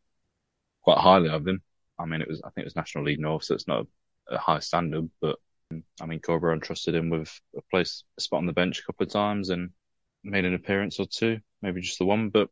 quite 0.82 0.98
highly 0.98 1.28
of 1.28 1.46
him. 1.46 1.62
I 2.02 2.06
mean, 2.06 2.20
it 2.20 2.28
was 2.28 2.42
I 2.42 2.50
think 2.50 2.64
it 2.64 2.66
was 2.66 2.76
National 2.76 3.04
League 3.04 3.20
North, 3.20 3.44
so 3.44 3.54
it's 3.54 3.68
not 3.68 3.86
a, 4.28 4.34
a 4.34 4.38
high 4.38 4.58
standard, 4.58 5.08
but 5.20 5.38
I 6.00 6.06
mean, 6.06 6.20
Corberán 6.20 6.62
trusted 6.62 6.94
him 6.94 7.10
with 7.10 7.40
a 7.56 7.62
place, 7.70 8.04
a 8.18 8.20
spot 8.20 8.38
on 8.38 8.46
the 8.46 8.52
bench 8.52 8.80
a 8.80 8.82
couple 8.82 9.06
of 9.06 9.12
times, 9.12 9.50
and 9.50 9.70
made 10.24 10.44
an 10.44 10.54
appearance 10.54 11.00
or 11.00 11.06
two, 11.06 11.38
maybe 11.62 11.80
just 11.80 11.98
the 11.98 12.04
one. 12.04 12.28
But 12.28 12.48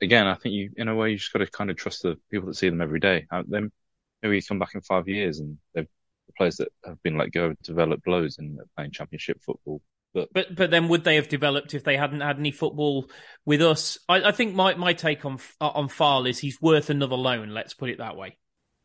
again, 0.00 0.26
I 0.26 0.34
think 0.34 0.54
you, 0.54 0.70
in 0.76 0.88
a 0.88 0.94
way, 0.94 1.10
you 1.10 1.18
just 1.18 1.32
got 1.32 1.40
to 1.40 1.46
kind 1.46 1.70
of 1.70 1.76
trust 1.76 2.02
the 2.02 2.16
people 2.30 2.48
that 2.48 2.54
see 2.54 2.68
them 2.68 2.80
every 2.80 3.00
day. 3.00 3.26
Uh, 3.30 3.42
then 3.46 3.70
maybe 4.22 4.36
you 4.36 4.42
come 4.42 4.58
back 4.58 4.74
in 4.74 4.80
five 4.80 5.08
years 5.08 5.40
and 5.40 5.58
the 5.74 5.86
players 6.36 6.56
that 6.56 6.68
have 6.84 7.02
been 7.02 7.18
let 7.18 7.32
go 7.32 7.48
have 7.48 7.60
developed 7.62 8.06
loads 8.06 8.38
and 8.38 8.58
playing 8.76 8.92
championship 8.92 9.42
football. 9.42 9.82
But, 10.12 10.28
but 10.32 10.54
but 10.56 10.70
then 10.70 10.88
would 10.88 11.04
they 11.04 11.16
have 11.16 11.28
developed 11.28 11.72
if 11.72 11.84
they 11.84 11.96
hadn't 11.96 12.20
had 12.20 12.38
any 12.38 12.50
football 12.50 13.08
with 13.44 13.62
us? 13.62 13.98
I, 14.08 14.22
I 14.22 14.32
think 14.32 14.54
my, 14.54 14.74
my 14.74 14.92
take 14.92 15.24
on 15.24 15.38
on 15.60 15.88
Faal 15.88 16.26
is 16.26 16.38
he's 16.38 16.60
worth 16.60 16.90
another 16.90 17.14
loan. 17.14 17.50
Let's 17.50 17.74
put 17.74 17.90
it 17.90 17.98
that 17.98 18.16
way. 18.16 18.36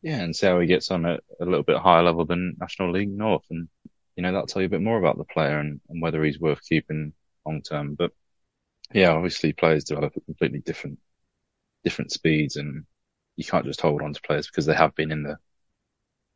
Yeah, 0.02 0.20
and 0.22 0.34
see 0.36 0.46
how 0.46 0.60
he 0.60 0.66
gets 0.66 0.90
on 0.90 1.04
at 1.06 1.22
a 1.40 1.44
little 1.44 1.62
bit 1.62 1.78
higher 1.78 2.02
level 2.02 2.24
than 2.24 2.56
National 2.60 2.92
League 2.92 3.10
North, 3.10 3.44
and 3.50 3.68
you 4.16 4.22
know 4.22 4.32
that'll 4.32 4.46
tell 4.46 4.62
you 4.62 4.66
a 4.66 4.70
bit 4.70 4.80
more 4.82 4.98
about 4.98 5.18
the 5.18 5.24
player 5.24 5.58
and, 5.58 5.80
and 5.88 6.00
whether 6.00 6.22
he's 6.24 6.40
worth 6.40 6.60
keeping 6.68 7.12
long 7.44 7.62
term. 7.62 7.94
But 7.94 8.12
yeah, 8.92 9.10
obviously 9.12 9.52
players 9.52 9.84
develop 9.84 10.16
at 10.16 10.24
completely 10.26 10.60
different 10.60 10.98
different 11.84 12.12
speeds, 12.12 12.56
and 12.56 12.86
you 13.36 13.44
can't 13.44 13.66
just 13.66 13.80
hold 13.82 14.02
on 14.02 14.14
to 14.14 14.22
players 14.22 14.48
because 14.48 14.66
they 14.66 14.74
have 14.76 14.94
been 14.96 15.12
in 15.12 15.22
the 15.24 15.38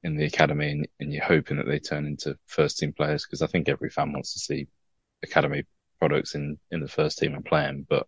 in 0.02 0.16
the 0.16 0.24
academy, 0.24 0.70
and, 0.70 0.88
and 1.00 1.12
you're 1.12 1.24
hoping 1.24 1.58
that 1.58 1.66
they 1.66 1.78
turn 1.78 2.06
into 2.06 2.38
first 2.46 2.78
team 2.78 2.92
players. 2.92 3.24
Because 3.26 3.42
I 3.42 3.46
think 3.46 3.68
every 3.68 3.90
fan 3.90 4.12
wants 4.12 4.32
to 4.34 4.40
see 4.40 4.68
academy 5.22 5.64
products 5.98 6.34
in 6.34 6.58
in 6.70 6.80
the 6.80 6.88
first 6.88 7.18
team 7.18 7.34
and 7.34 7.44
playing, 7.44 7.86
but 7.88 8.06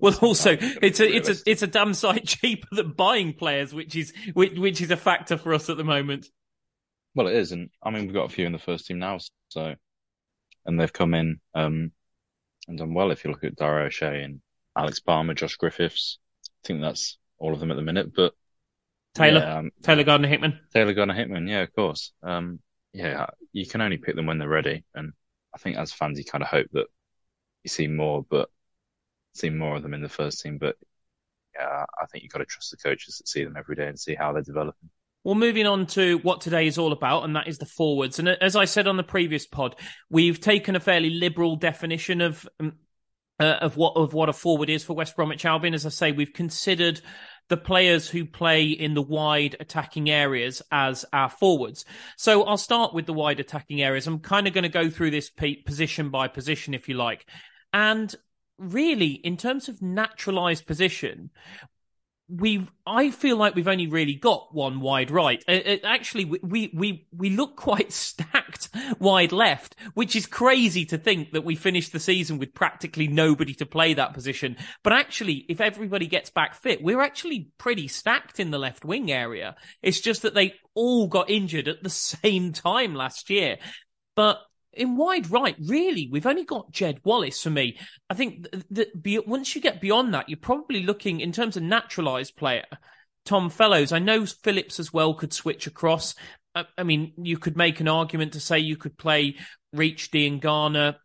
well, 0.00 0.16
also 0.20 0.56
it's 0.60 1.00
a 1.00 1.14
it's 1.14 1.28
a 1.28 1.50
it's 1.50 1.62
a 1.62 1.66
damn 1.66 1.94
sight 1.94 2.26
cheaper 2.26 2.68
than 2.72 2.92
buying 2.92 3.32
players, 3.32 3.74
which 3.74 3.96
is 3.96 4.12
which, 4.34 4.58
which 4.58 4.80
is 4.80 4.90
a 4.90 4.96
factor 4.96 5.36
for 5.36 5.54
us 5.54 5.68
at 5.68 5.76
the 5.76 5.84
moment. 5.84 6.28
Well, 7.14 7.26
it 7.26 7.34
is, 7.34 7.52
and 7.52 7.70
I 7.82 7.90
mean 7.90 8.06
we've 8.06 8.14
got 8.14 8.30
a 8.30 8.34
few 8.34 8.46
in 8.46 8.52
the 8.52 8.58
first 8.58 8.86
team 8.86 8.98
now, 8.98 9.18
so 9.48 9.74
and 10.66 10.80
they've 10.80 10.92
come 10.92 11.14
in. 11.14 11.40
Um, 11.54 11.92
and 12.68 12.78
done 12.78 12.94
well. 12.94 13.10
If 13.10 13.24
you 13.24 13.30
look 13.30 13.44
at 13.44 13.56
Dara 13.56 13.86
O'Shea 13.86 14.22
and 14.22 14.40
Alex 14.76 15.00
Palmer, 15.00 15.34
Josh 15.34 15.56
Griffiths, 15.56 16.18
I 16.46 16.66
think 16.66 16.80
that's 16.80 17.18
all 17.38 17.52
of 17.52 17.60
them 17.60 17.70
at 17.70 17.76
the 17.76 17.82
minute. 17.82 18.14
But 18.14 18.34
Taylor, 19.14 19.40
yeah, 19.40 19.58
um, 19.58 19.70
Taylor 19.82 20.04
Gardner 20.04 20.28
Hickman, 20.28 20.60
Taylor 20.72 20.94
Gardner 20.94 21.14
Hickman, 21.14 21.46
yeah, 21.46 21.62
of 21.62 21.74
course. 21.74 22.12
Um, 22.22 22.60
yeah, 22.92 23.26
you 23.52 23.66
can 23.66 23.80
only 23.80 23.98
pick 23.98 24.16
them 24.16 24.26
when 24.26 24.38
they're 24.38 24.48
ready, 24.48 24.84
and 24.94 25.12
I 25.54 25.58
think 25.58 25.76
as 25.76 25.92
fans, 25.92 26.18
you 26.18 26.24
kind 26.24 26.42
of 26.42 26.48
hope 26.48 26.68
that 26.72 26.86
you 27.64 27.68
see 27.68 27.86
more, 27.86 28.24
but 28.28 28.48
see 29.34 29.50
more 29.50 29.76
of 29.76 29.82
them 29.82 29.94
in 29.94 30.02
the 30.02 30.08
first 30.08 30.40
team. 30.40 30.58
But 30.58 30.76
yeah, 31.54 31.84
I 32.00 32.06
think 32.06 32.22
you've 32.24 32.32
got 32.32 32.38
to 32.38 32.44
trust 32.44 32.70
the 32.70 32.76
coaches 32.76 33.18
that 33.18 33.28
see 33.28 33.44
them 33.44 33.56
every 33.56 33.76
day 33.76 33.86
and 33.86 33.98
see 33.98 34.14
how 34.14 34.32
they're 34.32 34.42
developing. 34.42 34.90
Well, 35.24 35.34
moving 35.36 35.66
on 35.66 35.86
to 35.88 36.18
what 36.18 36.40
today 36.40 36.66
is 36.66 36.78
all 36.78 36.92
about, 36.92 37.24
and 37.24 37.36
that 37.36 37.46
is 37.46 37.58
the 37.58 37.66
forwards. 37.66 38.18
And 38.18 38.28
as 38.28 38.56
I 38.56 38.64
said 38.64 38.88
on 38.88 38.96
the 38.96 39.04
previous 39.04 39.46
pod, 39.46 39.76
we've 40.10 40.40
taken 40.40 40.74
a 40.74 40.80
fairly 40.80 41.10
liberal 41.10 41.54
definition 41.54 42.20
of 42.20 42.48
um, 42.58 42.74
uh, 43.38 43.58
of 43.60 43.76
what 43.76 43.96
of 43.96 44.14
what 44.14 44.28
a 44.28 44.32
forward 44.32 44.68
is 44.68 44.82
for 44.82 44.94
West 44.94 45.14
Bromwich 45.14 45.44
Albion. 45.44 45.74
As 45.74 45.86
I 45.86 45.90
say, 45.90 46.10
we've 46.10 46.32
considered 46.32 47.00
the 47.48 47.56
players 47.56 48.08
who 48.08 48.24
play 48.24 48.64
in 48.64 48.94
the 48.94 49.02
wide 49.02 49.56
attacking 49.60 50.10
areas 50.10 50.62
as 50.72 51.04
our 51.12 51.28
forwards. 51.28 51.84
So 52.16 52.44
I'll 52.44 52.56
start 52.56 52.94
with 52.94 53.06
the 53.06 53.12
wide 53.12 53.40
attacking 53.40 53.82
areas. 53.82 54.06
I'm 54.06 54.20
kind 54.20 54.46
of 54.46 54.54
going 54.54 54.62
to 54.62 54.68
go 54.68 54.90
through 54.90 55.10
this 55.10 55.30
position 55.30 56.10
by 56.10 56.28
position, 56.28 56.72
if 56.74 56.88
you 56.88 56.94
like. 56.94 57.26
And 57.72 58.14
really, 58.58 59.12
in 59.12 59.36
terms 59.36 59.68
of 59.68 59.82
naturalized 59.82 60.66
position, 60.66 61.30
we 62.28 62.66
I 62.86 63.10
feel 63.10 63.36
like 63.36 63.54
we've 63.54 63.68
only 63.68 63.88
really 63.88 64.14
got 64.14 64.54
one 64.54 64.80
wide 64.80 65.10
right. 65.10 65.42
It, 65.46 65.66
it, 65.66 65.80
actually, 65.84 66.24
we 66.24 66.70
we 66.72 67.06
we 67.12 67.30
look 67.30 67.56
quite 67.56 67.92
stacked 67.92 68.70
wide 68.98 69.32
left, 69.32 69.76
which 69.94 70.16
is 70.16 70.26
crazy 70.26 70.86
to 70.86 70.98
think 70.98 71.32
that 71.32 71.44
we 71.44 71.56
finished 71.56 71.92
the 71.92 72.00
season 72.00 72.38
with 72.38 72.54
practically 72.54 73.06
nobody 73.06 73.54
to 73.54 73.66
play 73.66 73.94
that 73.94 74.14
position. 74.14 74.56
But 74.82 74.94
actually, 74.94 75.44
if 75.48 75.60
everybody 75.60 76.06
gets 76.06 76.30
back 76.30 76.54
fit, 76.54 76.82
we're 76.82 77.02
actually 77.02 77.50
pretty 77.58 77.88
stacked 77.88 78.40
in 78.40 78.50
the 78.50 78.58
left 78.58 78.84
wing 78.84 79.10
area. 79.10 79.56
It's 79.82 80.00
just 80.00 80.22
that 80.22 80.34
they 80.34 80.54
all 80.74 81.08
got 81.08 81.28
injured 81.28 81.68
at 81.68 81.82
the 81.82 81.90
same 81.90 82.52
time 82.52 82.94
last 82.94 83.28
year. 83.28 83.58
But 84.14 84.40
in 84.72 84.96
wide 84.96 85.30
right, 85.30 85.56
really, 85.66 86.08
we've 86.10 86.26
only 86.26 86.44
got 86.44 86.72
Jed 86.72 87.00
Wallace 87.04 87.42
for 87.42 87.50
me. 87.50 87.78
I 88.08 88.14
think 88.14 88.46
that 88.70 89.02
be, 89.02 89.18
once 89.18 89.54
you 89.54 89.60
get 89.60 89.80
beyond 89.80 90.14
that, 90.14 90.28
you're 90.28 90.38
probably 90.38 90.82
looking 90.82 91.20
in 91.20 91.32
terms 91.32 91.56
of 91.56 91.62
naturalised 91.62 92.36
player. 92.36 92.64
Tom 93.24 93.50
Fellows, 93.50 93.92
I 93.92 93.98
know 93.98 94.26
Phillips 94.26 94.80
as 94.80 94.92
well 94.92 95.14
could 95.14 95.32
switch 95.32 95.66
across. 95.66 96.14
I, 96.54 96.64
I 96.76 96.82
mean, 96.82 97.12
you 97.18 97.38
could 97.38 97.56
make 97.56 97.80
an 97.80 97.88
argument 97.88 98.32
to 98.32 98.40
say 98.40 98.58
you 98.58 98.76
could 98.76 98.96
play 98.96 99.36
Reach, 99.72 100.10
Diangana, 100.10 100.96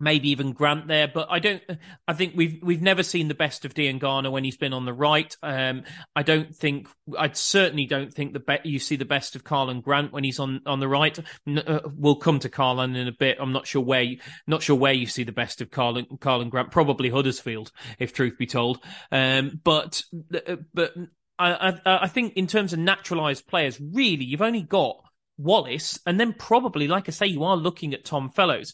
maybe 0.00 0.30
even 0.30 0.52
Grant 0.52 0.86
there. 0.86 1.08
But 1.08 1.28
I 1.30 1.38
don't. 1.38 1.62
I 2.06 2.12
think 2.12 2.34
we've 2.36 2.58
we've 2.62 2.82
never 2.82 3.02
seen 3.02 3.28
the 3.28 3.34
best 3.34 3.64
of 3.64 3.74
Diangana 3.74 4.30
when 4.30 4.44
he's 4.44 4.56
been 4.56 4.72
on 4.72 4.84
the 4.84 4.92
right. 4.92 5.34
Um, 5.42 5.84
I 6.14 6.22
don't 6.22 6.54
think. 6.54 6.88
I 7.18 7.30
certainly 7.32 7.86
don't 7.86 8.12
think 8.12 8.32
the 8.32 8.40
be- 8.40 8.58
you 8.68 8.78
see 8.78 8.96
the 8.96 9.04
best 9.04 9.36
of 9.36 9.44
Karlan 9.44 9.82
Grant 9.82 10.12
when 10.12 10.24
he's 10.24 10.38
on 10.38 10.60
on 10.66 10.80
the 10.80 10.88
right. 10.88 11.18
Uh, 11.46 11.80
we'll 11.96 12.16
come 12.16 12.38
to 12.40 12.48
Karlan 12.48 12.96
in 12.96 13.08
a 13.08 13.12
bit. 13.12 13.38
I'm 13.40 13.52
not 13.52 13.66
sure 13.66 13.82
where 13.82 14.02
you, 14.02 14.18
not 14.46 14.62
sure 14.62 14.76
where 14.76 14.92
you 14.92 15.06
see 15.06 15.24
the 15.24 15.32
best 15.32 15.60
of 15.60 15.70
Karlan 15.70 16.18
Karlan 16.18 16.50
Grant. 16.50 16.70
Probably 16.70 17.10
Huddersfield, 17.10 17.72
if 17.98 18.12
truth 18.12 18.38
be 18.38 18.46
told. 18.46 18.80
Um, 19.10 19.60
but 19.62 20.02
uh, 20.34 20.56
but. 20.72 20.94
I, 21.36 21.80
I, 21.84 22.04
I 22.04 22.06
think 22.06 22.34
in 22.34 22.46
terms 22.46 22.72
of 22.72 22.78
naturalised 22.78 23.48
players, 23.48 23.80
really, 23.80 24.24
you've 24.24 24.40
only 24.40 24.62
got 24.62 25.02
Wallace, 25.36 25.98
and 26.06 26.20
then 26.20 26.32
probably, 26.32 26.86
like 26.86 27.08
I 27.08 27.10
say, 27.10 27.26
you 27.26 27.42
are 27.42 27.56
looking 27.56 27.92
at 27.92 28.04
Tom 28.04 28.30
Fellows. 28.30 28.72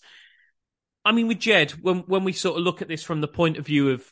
I 1.05 1.13
mean, 1.13 1.29
with 1.29 1.39
Jed, 1.39 1.73
when 1.83 2.01
when 2.01 2.25
we 2.25 2.33
sort 2.33 2.59
of 2.59 2.63
look 2.65 2.83
at 2.83 2.89
this 2.89 3.03
from 3.03 3.21
the 3.21 3.29
point 3.29 3.57
of 3.57 3.67
view 3.67 3.91
of 3.91 4.05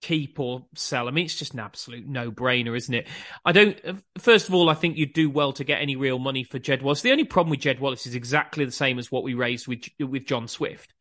keep 0.00 0.40
or 0.40 0.66
sell, 0.74 1.08
I 1.08 1.10
mean, 1.10 1.26
it's 1.26 1.38
just 1.38 1.54
an 1.54 1.60
absolute 1.60 2.06
no 2.06 2.30
brainer, 2.30 2.76
isn't 2.76 2.94
it? 2.94 3.06
I 3.44 3.52
don't. 3.52 3.78
First 4.18 4.48
of 4.48 4.54
all, 4.54 4.68
I 4.68 4.74
think 4.74 4.96
you'd 4.96 5.12
do 5.12 5.28
well 5.28 5.52
to 5.52 5.64
get 5.64 5.80
any 5.80 5.96
real 5.96 6.18
money 6.18 6.44
for 6.44 6.58
Jed 6.58 6.82
Wallace. 6.82 7.02
The 7.02 7.12
only 7.12 7.24
problem 7.24 7.50
with 7.50 7.60
Jed 7.60 7.80
Wallace 7.80 8.06
is 8.06 8.14
exactly 8.14 8.64
the 8.64 8.72
same 8.72 8.98
as 8.98 9.12
what 9.12 9.22
we 9.22 9.34
raised 9.34 9.68
with 9.68 9.84
with 9.98 10.26
John 10.26 10.48
Swift, 10.48 10.94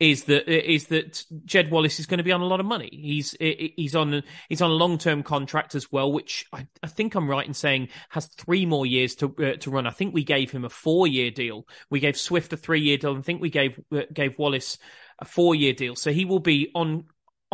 is 0.00 0.24
that 0.24 0.48
is 0.48 0.86
that 0.86 1.24
Jed 1.44 1.70
Wallace 1.70 2.00
is 2.00 2.06
going 2.06 2.18
to 2.18 2.24
be 2.24 2.32
on 2.32 2.40
a 2.40 2.46
lot 2.46 2.60
of 2.60 2.66
money. 2.66 2.90
He's 2.92 3.36
he's 3.40 3.94
on 3.94 4.22
he's 4.48 4.62
on 4.62 4.70
a 4.70 4.74
long 4.74 4.98
term 4.98 5.22
contract 5.22 5.74
as 5.74 5.92
well, 5.92 6.10
which 6.12 6.46
I, 6.52 6.66
I 6.82 6.86
think 6.86 7.14
I'm 7.14 7.28
right 7.28 7.46
in 7.46 7.54
saying 7.54 7.88
has 8.10 8.26
three 8.26 8.66
more 8.66 8.86
years 8.86 9.14
to 9.16 9.34
uh, 9.38 9.56
to 9.58 9.70
run. 9.70 9.86
I 9.86 9.90
think 9.90 10.14
we 10.14 10.24
gave 10.24 10.50
him 10.50 10.64
a 10.64 10.70
four 10.70 11.06
year 11.06 11.30
deal. 11.30 11.66
We 11.90 12.00
gave 12.00 12.16
Swift 12.16 12.52
a 12.52 12.56
three 12.56 12.80
year 12.80 12.96
deal. 12.96 13.16
I 13.16 13.20
think 13.20 13.40
we 13.40 13.50
gave 13.50 13.78
uh, 13.92 14.02
gave 14.12 14.38
Wallace 14.38 14.78
a 15.18 15.24
four 15.24 15.54
year 15.54 15.72
deal. 15.72 15.96
So 15.96 16.12
he 16.12 16.24
will 16.24 16.40
be 16.40 16.70
on 16.74 17.04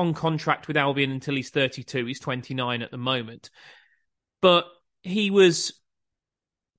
on 0.02 0.14
contract 0.14 0.68
with 0.68 0.76
Albion 0.76 1.10
until 1.10 1.34
he's 1.36 1.50
32. 1.50 2.06
He's 2.06 2.20
29 2.20 2.82
at 2.82 2.90
the 2.90 2.98
moment. 2.98 3.50
But 4.40 4.66
he 5.02 5.30
was 5.30 5.72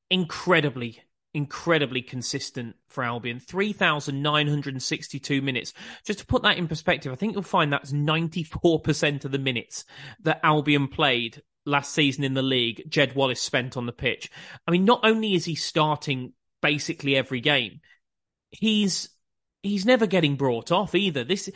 incredibly, 0.10 1.01
incredibly 1.34 2.03
consistent 2.03 2.75
for 2.88 3.03
Albion. 3.03 3.39
3,962 3.39 5.42
minutes. 5.42 5.74
Just 6.06 6.20
to 6.20 6.25
put 6.25 6.44
that 6.44 6.58
in 6.58 6.68
perspective, 6.68 7.12
I 7.12 7.15
think 7.15 7.34
you'll 7.34 7.42
find 7.42 7.74
that's 7.74 7.92
94% 7.92 9.25
of 9.25 9.32
the 9.32 9.39
minutes 9.39 9.86
that 10.22 10.39
Albion 10.44 10.88
played 10.88 11.42
last 11.65 11.94
season 11.94 12.24
in 12.24 12.34
the 12.34 12.42
league, 12.42 12.84
Jed 12.89 13.15
Wallace 13.15 13.42
spent 13.42 13.77
on 13.77 13.86
the 13.86 13.94
pitch. 13.94 14.30
I 14.68 14.72
mean, 14.72 14.86
not 14.86 15.01
only 15.03 15.34
is 15.34 15.46
he 15.46 15.56
starting 15.56 16.34
basically 16.62 17.15
every 17.15 17.42
game, 17.42 17.82
he's 18.51 19.10
he's 19.63 19.86
never 19.86 20.06
getting 20.06 20.36
brought 20.36 20.72
off 20.72 20.94
either. 20.94 21.24
This 21.24 21.50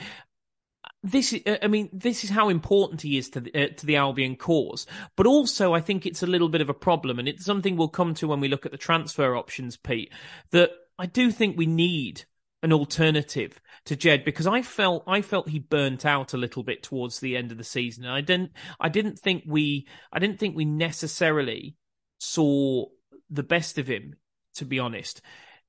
this 1.11 1.33
I 1.61 1.67
mean 1.67 1.89
this 1.93 2.23
is 2.23 2.29
how 2.29 2.49
important 2.49 3.01
he 3.01 3.17
is 3.17 3.29
to 3.31 3.41
the, 3.41 3.53
uh, 3.55 3.67
to 3.75 3.85
the 3.85 3.95
Albion 3.95 4.35
cause. 4.35 4.85
But 5.15 5.27
also 5.27 5.73
I 5.73 5.81
think 5.81 6.05
it's 6.05 6.23
a 6.23 6.27
little 6.27 6.49
bit 6.49 6.61
of 6.61 6.69
a 6.69 6.73
problem 6.73 7.19
and 7.19 7.27
it's 7.27 7.45
something 7.45 7.75
we'll 7.75 7.87
come 7.87 8.13
to 8.15 8.27
when 8.27 8.39
we 8.39 8.47
look 8.47 8.65
at 8.65 8.71
the 8.71 8.77
transfer 8.77 9.35
options 9.35 9.77
Pete 9.77 10.11
that 10.51 10.71
I 10.99 11.05
do 11.05 11.31
think 11.31 11.57
we 11.57 11.65
need 11.65 12.25
an 12.63 12.73
alternative 12.73 13.61
to 13.85 13.95
Jed 13.95 14.25
because 14.25 14.47
I 14.47 14.61
felt 14.61 15.03
I 15.07 15.21
felt 15.21 15.49
he 15.49 15.59
burnt 15.59 16.05
out 16.05 16.33
a 16.33 16.37
little 16.37 16.63
bit 16.63 16.83
towards 16.83 17.19
the 17.19 17.37
end 17.37 17.51
of 17.51 17.57
the 17.57 17.63
season. 17.63 18.05
I 18.05 18.21
didn't 18.21 18.51
I 18.79 18.89
didn't 18.89 19.19
think 19.19 19.43
we 19.45 19.87
I 20.11 20.19
didn't 20.19 20.39
think 20.39 20.55
we 20.55 20.65
necessarily 20.65 21.75
saw 22.19 22.85
the 23.29 23.43
best 23.43 23.77
of 23.77 23.87
him 23.87 24.15
to 24.55 24.65
be 24.65 24.79
honest. 24.79 25.21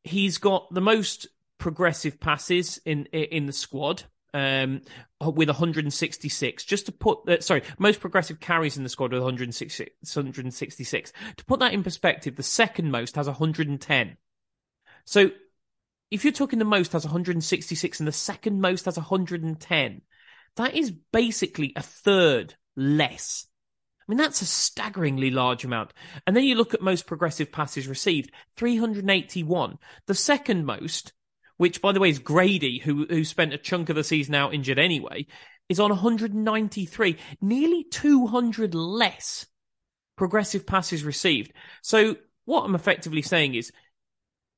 He's 0.02 0.38
got 0.38 0.72
the 0.72 0.80
most 0.80 1.28
progressive 1.58 2.18
passes 2.20 2.80
in 2.84 3.06
in 3.06 3.46
the 3.46 3.52
squad 3.52 4.04
um, 4.34 4.82
with 5.20 5.48
166. 5.48 6.64
Just 6.64 6.86
to 6.86 6.92
put, 6.92 7.28
uh, 7.28 7.40
sorry, 7.40 7.62
most 7.78 8.00
progressive 8.00 8.40
carries 8.40 8.76
in 8.76 8.82
the 8.82 8.88
squad 8.88 9.12
with 9.12 9.22
166, 9.22 10.16
166. 10.16 11.12
To 11.36 11.44
put 11.44 11.60
that 11.60 11.72
in 11.72 11.82
perspective, 11.82 12.36
the 12.36 12.42
second 12.42 12.90
most 12.90 13.16
has 13.16 13.26
110. 13.26 14.16
So 15.04 15.30
if 16.10 16.24
you're 16.24 16.32
talking 16.32 16.58
the 16.58 16.64
most 16.64 16.92
has 16.92 17.04
166 17.04 18.00
and 18.00 18.06
the 18.06 18.12
second 18.12 18.60
most 18.60 18.86
has 18.86 18.96
110, 18.96 20.02
that 20.56 20.74
is 20.74 20.92
basically 21.12 21.72
a 21.76 21.82
third 21.82 22.54
less. 22.76 23.46
I 24.00 24.12
mean, 24.12 24.18
that's 24.18 24.40
a 24.40 24.46
staggeringly 24.46 25.30
large 25.30 25.64
amount. 25.64 25.92
And 26.26 26.34
then 26.34 26.44
you 26.44 26.54
look 26.54 26.72
at 26.72 26.80
most 26.80 27.06
progressive 27.06 27.52
passes 27.52 27.86
received, 27.86 28.32
381. 28.56 29.78
The 30.06 30.14
second 30.14 30.64
most 30.64 31.12
which 31.58 31.82
by 31.82 31.92
the 31.92 32.00
way 32.00 32.08
is 32.08 32.18
Grady, 32.18 32.78
who 32.78 33.06
who 33.08 33.24
spent 33.24 33.52
a 33.52 33.58
chunk 33.58 33.90
of 33.90 33.96
the 33.96 34.04
season 34.04 34.34
out 34.34 34.54
injured 34.54 34.78
anyway, 34.78 35.26
is 35.68 35.78
on 35.78 35.90
193, 35.90 37.16
nearly 37.40 37.84
200 37.84 38.74
less 38.74 39.46
progressive 40.16 40.66
passes 40.66 41.04
received. 41.04 41.52
So 41.82 42.16
what 42.46 42.64
I'm 42.64 42.74
effectively 42.74 43.22
saying 43.22 43.54
is, 43.54 43.70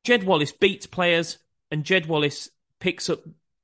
Jed 0.04 0.24
Wallace 0.24 0.52
beats 0.52 0.86
players, 0.86 1.38
and 1.70 1.84
Jed 1.84 2.06
Wallace 2.06 2.48
picks 2.78 3.10
up 3.10 3.20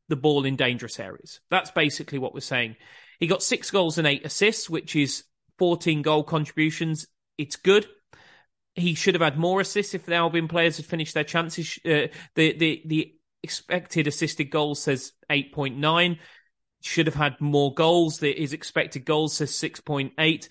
the 0.08 0.16
ball 0.16 0.44
in 0.44 0.56
dangerous 0.56 1.00
areas. 1.00 1.40
That's 1.50 1.70
basically 1.70 2.18
what 2.18 2.34
we're 2.34 2.40
saying. 2.40 2.76
He 3.18 3.26
got 3.26 3.42
six 3.42 3.70
goals 3.70 3.98
and 3.98 4.06
eight 4.06 4.26
assists, 4.26 4.68
which 4.68 4.94
is 4.94 5.24
14 5.58 6.02
goal 6.02 6.22
contributions. 6.22 7.06
It's 7.38 7.56
good. 7.56 7.86
He 8.74 8.94
should 8.94 9.14
have 9.14 9.22
had 9.22 9.38
more 9.38 9.60
assists 9.60 9.94
if 9.94 10.04
the 10.04 10.14
Albion 10.14 10.48
players 10.48 10.76
had 10.76 10.86
finished 10.86 11.14
their 11.14 11.24
chances. 11.24 11.78
Uh, 11.84 12.08
the 12.34 12.52
the 12.58 12.82
the 12.84 13.14
expected 13.46 14.08
assisted 14.08 14.50
goals 14.50 14.82
says 14.82 15.12
8.9. 15.30 16.18
Should 16.82 17.06
have 17.06 17.14
had 17.14 17.40
more 17.40 17.72
goals. 17.72 18.18
His 18.18 18.52
expected 18.52 19.04
goals 19.04 19.34
says 19.34 19.52
6.8. 19.52 20.48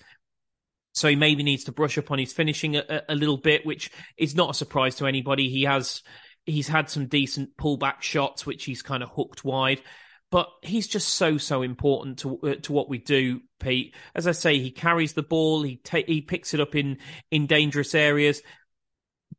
So 0.94 1.08
he 1.08 1.16
maybe 1.16 1.42
needs 1.42 1.64
to 1.64 1.72
brush 1.72 1.98
up 1.98 2.10
on 2.10 2.18
his 2.18 2.32
finishing 2.32 2.76
a, 2.76 3.02
a, 3.06 3.14
little 3.14 3.36
bit, 3.36 3.66
which 3.66 3.90
is 4.16 4.34
not 4.34 4.50
a 4.50 4.54
surprise 4.54 4.94
to 4.96 5.06
anybody. 5.06 5.50
He 5.50 5.64
has 5.64 6.02
he's 6.46 6.68
had 6.68 6.88
some 6.88 7.06
decent 7.06 7.54
pullback 7.58 8.00
shots, 8.00 8.46
which 8.46 8.64
he's 8.64 8.80
kind 8.80 9.02
of 9.02 9.10
hooked 9.10 9.44
wide. 9.44 9.82
But 10.30 10.48
he's 10.62 10.88
just 10.88 11.08
so 11.08 11.36
so 11.36 11.60
important 11.60 12.20
to 12.20 12.38
uh, 12.40 12.54
to 12.62 12.72
what 12.72 12.88
we 12.88 12.96
do, 12.96 13.42
Pete. 13.60 13.94
As 14.14 14.26
I 14.26 14.32
say, 14.32 14.58
he 14.58 14.70
carries 14.70 15.12
the 15.12 15.22
ball, 15.22 15.62
he 15.62 15.76
ta- 15.76 16.06
he 16.06 16.22
picks 16.22 16.54
it 16.54 16.60
up 16.60 16.74
in 16.74 16.96
in 17.30 17.46
dangerous 17.46 17.94
areas. 17.94 18.40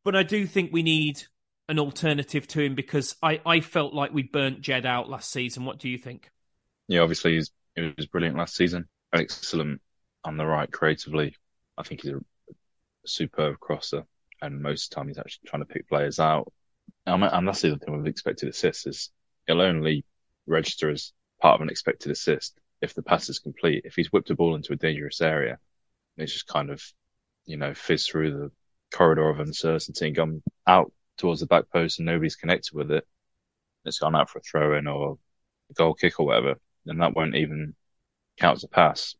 But 0.03 0.15
I 0.15 0.21
do 0.21 0.45
think 0.45 0.71
we 0.71 0.83
need 0.83 1.23
an 1.69 1.79
alternative 1.79 2.47
to 2.47 2.61
him 2.61 2.75
because 2.75 3.15
I, 3.21 3.41
I 3.45 3.59
felt 3.59 3.93
like 3.93 4.13
we 4.13 4.23
burnt 4.23 4.61
Jed 4.61 4.85
out 4.85 5.09
last 5.09 5.31
season. 5.31 5.65
What 5.65 5.79
do 5.79 5.89
you 5.89 5.97
think? 5.97 6.29
Yeah, 6.87 7.01
obviously 7.01 7.35
he's, 7.35 7.51
he 7.75 7.93
was 7.97 8.05
brilliant 8.05 8.37
last 8.37 8.55
season. 8.55 8.85
Excellent 9.13 9.81
on 10.23 10.37
the 10.37 10.45
right 10.45 10.71
creatively. 10.71 11.35
I 11.77 11.83
think 11.83 12.01
he's 12.01 12.13
a, 12.13 12.19
superb 13.07 13.59
crosser, 13.59 14.03
and 14.41 14.61
most 14.61 14.85
of 14.85 14.89
the 14.89 14.95
time 14.95 15.07
he's 15.07 15.17
actually 15.17 15.47
trying 15.47 15.61
to 15.61 15.65
pick 15.73 15.87
players 15.87 16.19
out. 16.19 16.51
And, 17.05 17.23
and 17.23 17.47
that's 17.47 17.61
the 17.61 17.71
other 17.71 17.79
thing 17.79 17.97
with 17.97 18.07
expected 18.07 18.49
assists 18.49 18.85
is 18.85 19.11
he'll 19.47 19.61
only 19.61 20.05
register 20.45 20.89
as 20.89 21.13
part 21.41 21.55
of 21.55 21.61
an 21.61 21.69
expected 21.69 22.11
assist 22.11 22.57
if 22.81 22.93
the 22.93 23.01
pass 23.01 23.29
is 23.29 23.39
complete. 23.39 23.83
If 23.85 23.95
he's 23.95 24.11
whipped 24.11 24.29
a 24.29 24.35
ball 24.35 24.55
into 24.55 24.73
a 24.73 24.77
dangerous 24.77 25.21
area, 25.21 25.57
it's 26.17 26.33
just 26.33 26.47
kind 26.47 26.69
of, 26.69 26.83
you 27.45 27.57
know, 27.57 27.73
fizz 27.73 28.07
through 28.07 28.31
the 28.31 28.51
corridor 28.95 29.29
of 29.29 29.39
uncertainty 29.39 30.07
and 30.07 30.15
gone 30.15 30.43
out 30.65 30.91
towards 31.17 31.41
the 31.41 31.47
back 31.47 31.69
post 31.71 31.99
and 31.99 32.05
nobody's 32.05 32.35
connected 32.35 32.73
with 32.73 32.91
it, 32.91 33.05
it's 33.85 33.99
gone 33.99 34.15
out 34.15 34.29
for 34.29 34.39
a 34.39 34.41
throw 34.41 34.77
in 34.77 34.87
or 34.87 35.17
a 35.69 35.73
goal 35.73 35.93
kick 35.93 36.19
or 36.19 36.27
whatever, 36.27 36.55
then 36.85 36.97
that 36.99 37.15
won't 37.15 37.35
even 37.35 37.75
count 38.39 38.57
as 38.57 38.63
a 38.63 38.67
pass. 38.67 39.15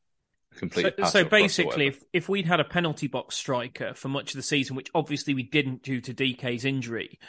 so, 0.72 0.92
so 1.06 1.24
basically, 1.24 1.88
if, 1.88 2.04
if 2.14 2.30
we'd 2.30 2.46
had 2.46 2.60
a 2.60 2.66
penalty 2.66 3.08
box 3.08 3.36
striker 3.36 3.94
for 3.94 4.08
much 4.08 4.32
of 4.32 4.38
the 4.38 4.44
season, 4.44 4.76
which 4.76 4.90
obviously 4.96 5.34
we 5.34 5.44
didn't 5.44 5.84
due 5.84 6.02
to 6.02 6.14
Dike's 6.14 6.66
injury, 6.66 7.20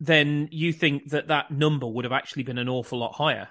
then 0.00 0.48
you 0.50 0.72
think 0.72 1.10
that 1.10 1.28
that 1.28 1.50
number 1.50 1.86
would 1.86 2.04
have 2.04 2.12
actually 2.12 2.44
been 2.44 2.58
an 2.58 2.68
awful 2.68 2.98
lot 2.98 3.14
higher? 3.14 3.48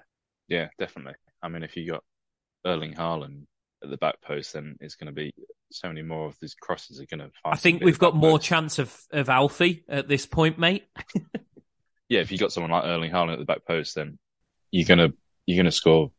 Yeah, 0.48 0.68
definitely. 0.80 1.16
I 1.42 1.50
mean, 1.50 1.64
if 1.64 1.76
you 1.76 1.92
got 1.92 2.04
Erling 2.66 2.94
Haaland 2.94 3.46
at 3.84 3.90
the 3.90 3.98
back 3.98 4.22
post, 4.22 4.54
then 4.54 4.78
it's 4.80 4.96
going 4.96 5.08
to 5.08 5.14
be 5.14 5.34
so 5.72 5.88
many 5.88 6.02
more 6.02 6.28
of 6.28 6.38
these 6.40 6.56
crosses 6.56 7.00
are 7.00 7.06
going 7.06 7.20
to. 7.20 7.32
I 7.46 7.58
think 7.58 7.84
we've 7.84 8.00
got 8.00 8.16
more 8.16 8.40
chance 8.40 8.80
of 8.80 8.96
of 9.12 9.30
Alfie 9.30 9.84
at 9.88 10.08
this 10.08 10.26
point, 10.26 10.58
mate. 10.58 10.86
yeah, 12.10 12.22
if 12.22 12.32
you 12.32 12.38
got 12.38 12.52
someone 12.52 12.72
like 12.72 12.86
Erling 12.86 13.12
Haaland 13.12 13.34
at 13.34 13.40
the 13.40 13.46
back 13.46 13.66
post, 13.66 13.96
then 13.96 14.18
you're 14.72 14.88
gonna 14.88 15.14
you're 15.46 15.58
gonna 15.58 15.72
score 15.72 16.12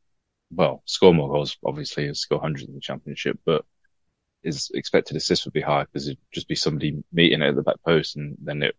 well, 0.50 0.82
score 0.86 1.14
more 1.14 1.28
goals. 1.28 1.56
Obviously, 1.64 2.12
score 2.14 2.40
hundreds 2.40 2.68
in 2.68 2.74
the 2.74 2.80
championship, 2.80 3.38
but 3.44 3.64
his 4.42 4.70
expected 4.74 5.16
assist 5.16 5.44
would 5.44 5.52
be 5.52 5.60
high 5.60 5.84
because 5.84 6.06
it'd 6.06 6.18
just 6.32 6.48
be 6.48 6.54
somebody 6.54 7.02
meeting 7.12 7.42
it 7.42 7.48
at 7.48 7.56
the 7.56 7.62
back 7.62 7.82
post, 7.84 8.16
and 8.16 8.36
then 8.42 8.62
it 8.62 8.76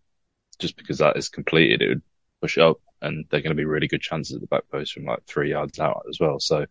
just 0.59 0.77
because 0.77 0.97
that 0.97 1.17
is 1.17 1.29
completed, 1.29 1.81
it 1.81 1.89
would 1.89 2.01
push 2.41 2.57
it 2.57 2.63
up, 2.63 2.77
and 3.01 3.25
they're 3.29 3.41
going 3.41 3.55
to 3.55 3.55
be 3.55 3.65
really 3.65 3.87
good 3.87 4.01
chances 4.01 4.35
at 4.35 4.41
the 4.41 4.47
back 4.47 4.63
post 4.71 4.93
from 4.93 5.05
like 5.05 5.23
three 5.25 5.51
yards 5.51 5.79
out 5.79 6.03
as 6.09 6.19
well. 6.19 6.39
So 6.39 6.65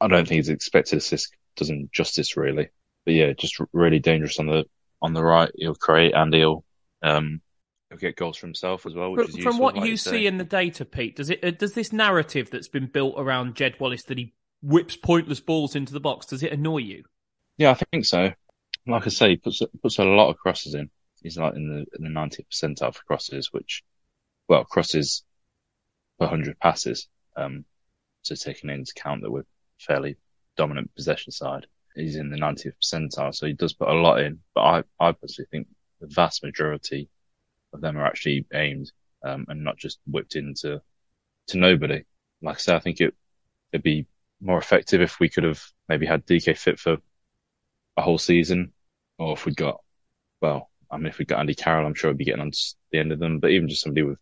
I 0.00 0.08
don't 0.08 0.26
think 0.26 0.38
his 0.38 0.48
expected 0.48 0.98
assist 0.98 1.34
does 1.56 1.70
him 1.70 1.88
justice 1.92 2.36
really 2.36 2.68
but 3.06 3.14
yeah, 3.14 3.32
just 3.32 3.56
really 3.72 4.00
dangerous 4.00 4.38
on 4.38 4.46
the 4.46 4.66
on 5.00 5.14
the 5.14 5.22
right. 5.22 5.50
He'll 5.54 5.74
create 5.76 6.12
and 6.14 6.34
he'll 6.34 6.64
um, 7.02 7.40
he'll 7.88 7.98
get 7.98 8.16
goals 8.16 8.36
for 8.36 8.46
himself 8.46 8.84
as 8.84 8.94
well. 8.94 9.12
Which 9.12 9.30
from, 9.30 9.42
from 9.42 9.58
what 9.58 9.76
like 9.76 9.88
you 9.88 9.96
see 9.96 10.26
in 10.26 10.36
the 10.36 10.44
data, 10.44 10.84
Pete, 10.84 11.16
does 11.16 11.30
it 11.30 11.42
uh, 11.42 11.52
does 11.52 11.72
this 11.72 11.92
narrative 11.92 12.50
that's 12.50 12.68
been 12.68 12.88
built 12.88 13.14
around 13.16 13.54
Jed 13.54 13.76
Wallace 13.80 14.02
that 14.04 14.18
he 14.18 14.34
whips 14.60 14.96
pointless 14.96 15.40
balls 15.40 15.76
into 15.76 15.92
the 15.92 16.00
box 16.00 16.26
does 16.26 16.42
it 16.42 16.52
annoy 16.52 16.78
you? 16.78 17.04
Yeah, 17.56 17.70
I 17.70 17.74
think 17.74 18.04
so. 18.04 18.32
Like 18.86 19.06
I 19.06 19.10
say, 19.10 19.30
he 19.30 19.36
puts 19.36 19.62
puts 19.80 19.98
a 19.98 20.04
lot 20.04 20.30
of 20.30 20.36
crosses 20.36 20.74
in. 20.74 20.90
He's 21.22 21.38
like 21.38 21.54
in 21.54 21.68
the 21.68 21.86
in 21.96 22.12
the 22.12 22.20
90th 22.20 22.46
percentile 22.52 22.94
for 22.94 23.02
crosses, 23.04 23.52
which 23.52 23.84
well 24.48 24.64
crosses 24.64 25.24
per 26.18 26.26
hundred 26.26 26.58
passes. 26.58 27.08
Um, 27.36 27.64
so 28.22 28.34
taking 28.34 28.70
into 28.70 28.92
account 28.96 29.22
that 29.22 29.30
we're 29.30 29.44
fairly 29.78 30.16
dominant 30.56 30.94
possession 30.94 31.32
side 31.32 31.66
he's 31.96 32.16
in 32.16 32.30
the 32.30 32.36
90th 32.36 32.74
percentile, 32.82 33.34
so 33.34 33.46
he 33.46 33.54
does 33.54 33.72
put 33.72 33.88
a 33.88 33.94
lot 33.94 34.20
in. 34.20 34.40
But 34.54 34.60
I, 34.60 34.82
I 35.00 35.12
personally 35.12 35.48
think 35.50 35.66
the 36.00 36.06
vast 36.06 36.44
majority 36.44 37.08
of 37.72 37.80
them 37.80 37.96
are 37.96 38.06
actually 38.06 38.46
aimed 38.52 38.92
um, 39.24 39.46
and 39.48 39.64
not 39.64 39.78
just 39.78 39.98
whipped 40.06 40.36
into 40.36 40.80
to 41.48 41.58
nobody. 41.58 42.04
Like 42.42 42.56
I 42.56 42.58
said, 42.58 42.76
I 42.76 42.80
think 42.80 43.00
it 43.00 43.14
it'd 43.72 43.82
be 43.82 44.06
more 44.40 44.58
effective 44.58 45.00
if 45.00 45.18
we 45.18 45.28
could 45.28 45.44
have 45.44 45.62
maybe 45.88 46.06
had 46.06 46.26
Dike 46.26 46.56
fit 46.56 46.78
for 46.78 46.98
a 47.96 48.02
whole 48.02 48.18
season, 48.18 48.72
or 49.18 49.32
if 49.32 49.46
we'd 49.46 49.56
got 49.56 49.80
well, 50.40 50.70
I 50.90 50.98
mean, 50.98 51.06
if 51.06 51.18
we'd 51.18 51.28
got 51.28 51.40
Andy 51.40 51.54
Carroll, 51.54 51.86
I'm 51.86 51.94
sure 51.94 52.10
we'd 52.10 52.18
be 52.18 52.24
getting 52.26 52.42
on 52.42 52.52
the 52.92 52.98
end 52.98 53.12
of 53.12 53.18
them. 53.18 53.40
But 53.40 53.50
even 53.50 53.68
just 53.68 53.82
somebody 53.82 54.02
with 54.02 54.18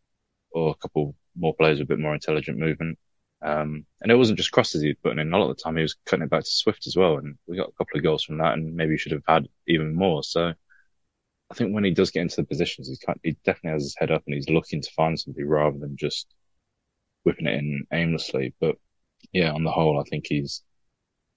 or 0.53 0.70
a 0.70 0.75
couple 0.77 1.16
more 1.37 1.55
players 1.55 1.79
with 1.81 1.88
a 1.88 1.92
bit 1.94 1.99
more 1.99 2.14
intelligent 2.14 2.59
movement, 2.59 2.99
um, 3.45 3.85
and 4.01 4.11
it 4.11 4.17
wasn't 4.17 4.39
just 4.39 4.53
crosses 4.53 4.81
he 4.81 4.89
was 4.89 4.97
putting 5.03 5.19
in. 5.19 5.33
A 5.33 5.37
lot 5.37 5.51
of 5.51 5.57
the 5.57 5.63
time 5.63 5.77
he 5.77 5.83
was 5.83 5.97
cutting 6.07 6.25
it 6.25 6.31
back 6.31 6.45
to 6.45 6.51
Swift 6.51 6.87
as 6.87 6.97
well. 6.97 7.19
And 7.19 7.37
we 7.47 7.59
got 7.59 7.69
a 7.69 7.73
couple 7.73 7.99
of 7.99 8.03
goals 8.03 8.25
from 8.25 8.39
that 8.39 8.55
and 8.55 8.75
maybe 8.75 8.93
he 8.93 8.99
should 8.99 9.13
have 9.13 9.23
had 9.29 9.49
even 9.69 9.95
more. 9.95 10.23
So 10.23 10.55
I 11.51 11.55
think 11.55 11.75
when 11.75 11.85
he 11.85 11.91
does 11.91 12.11
get 12.11 12.23
into 12.23 12.37
the 12.37 12.45
positions, 12.45 12.89
he's 12.89 12.99
kind, 12.99 13.21
he 13.23 13.37
definitely 13.45 13.73
has 13.73 13.83
his 13.83 13.97
head 13.99 14.11
up 14.11 14.23
and 14.27 14.35
he's 14.35 14.49
looking 14.49 14.81
to 14.81 14.91
find 14.93 15.21
somebody 15.21 15.45
rather 15.45 15.79
than 15.79 15.95
just 15.99 16.27
whipping 17.25 17.47
it 17.47 17.59
in 17.59 17.85
aimlessly. 17.93 18.55
But 18.61 18.77
yeah, 19.31 19.53
on 19.53 19.63
the 19.63 19.71
whole, 19.71 20.01
I 20.01 20.09
think 20.09 20.25
he's, 20.27 20.63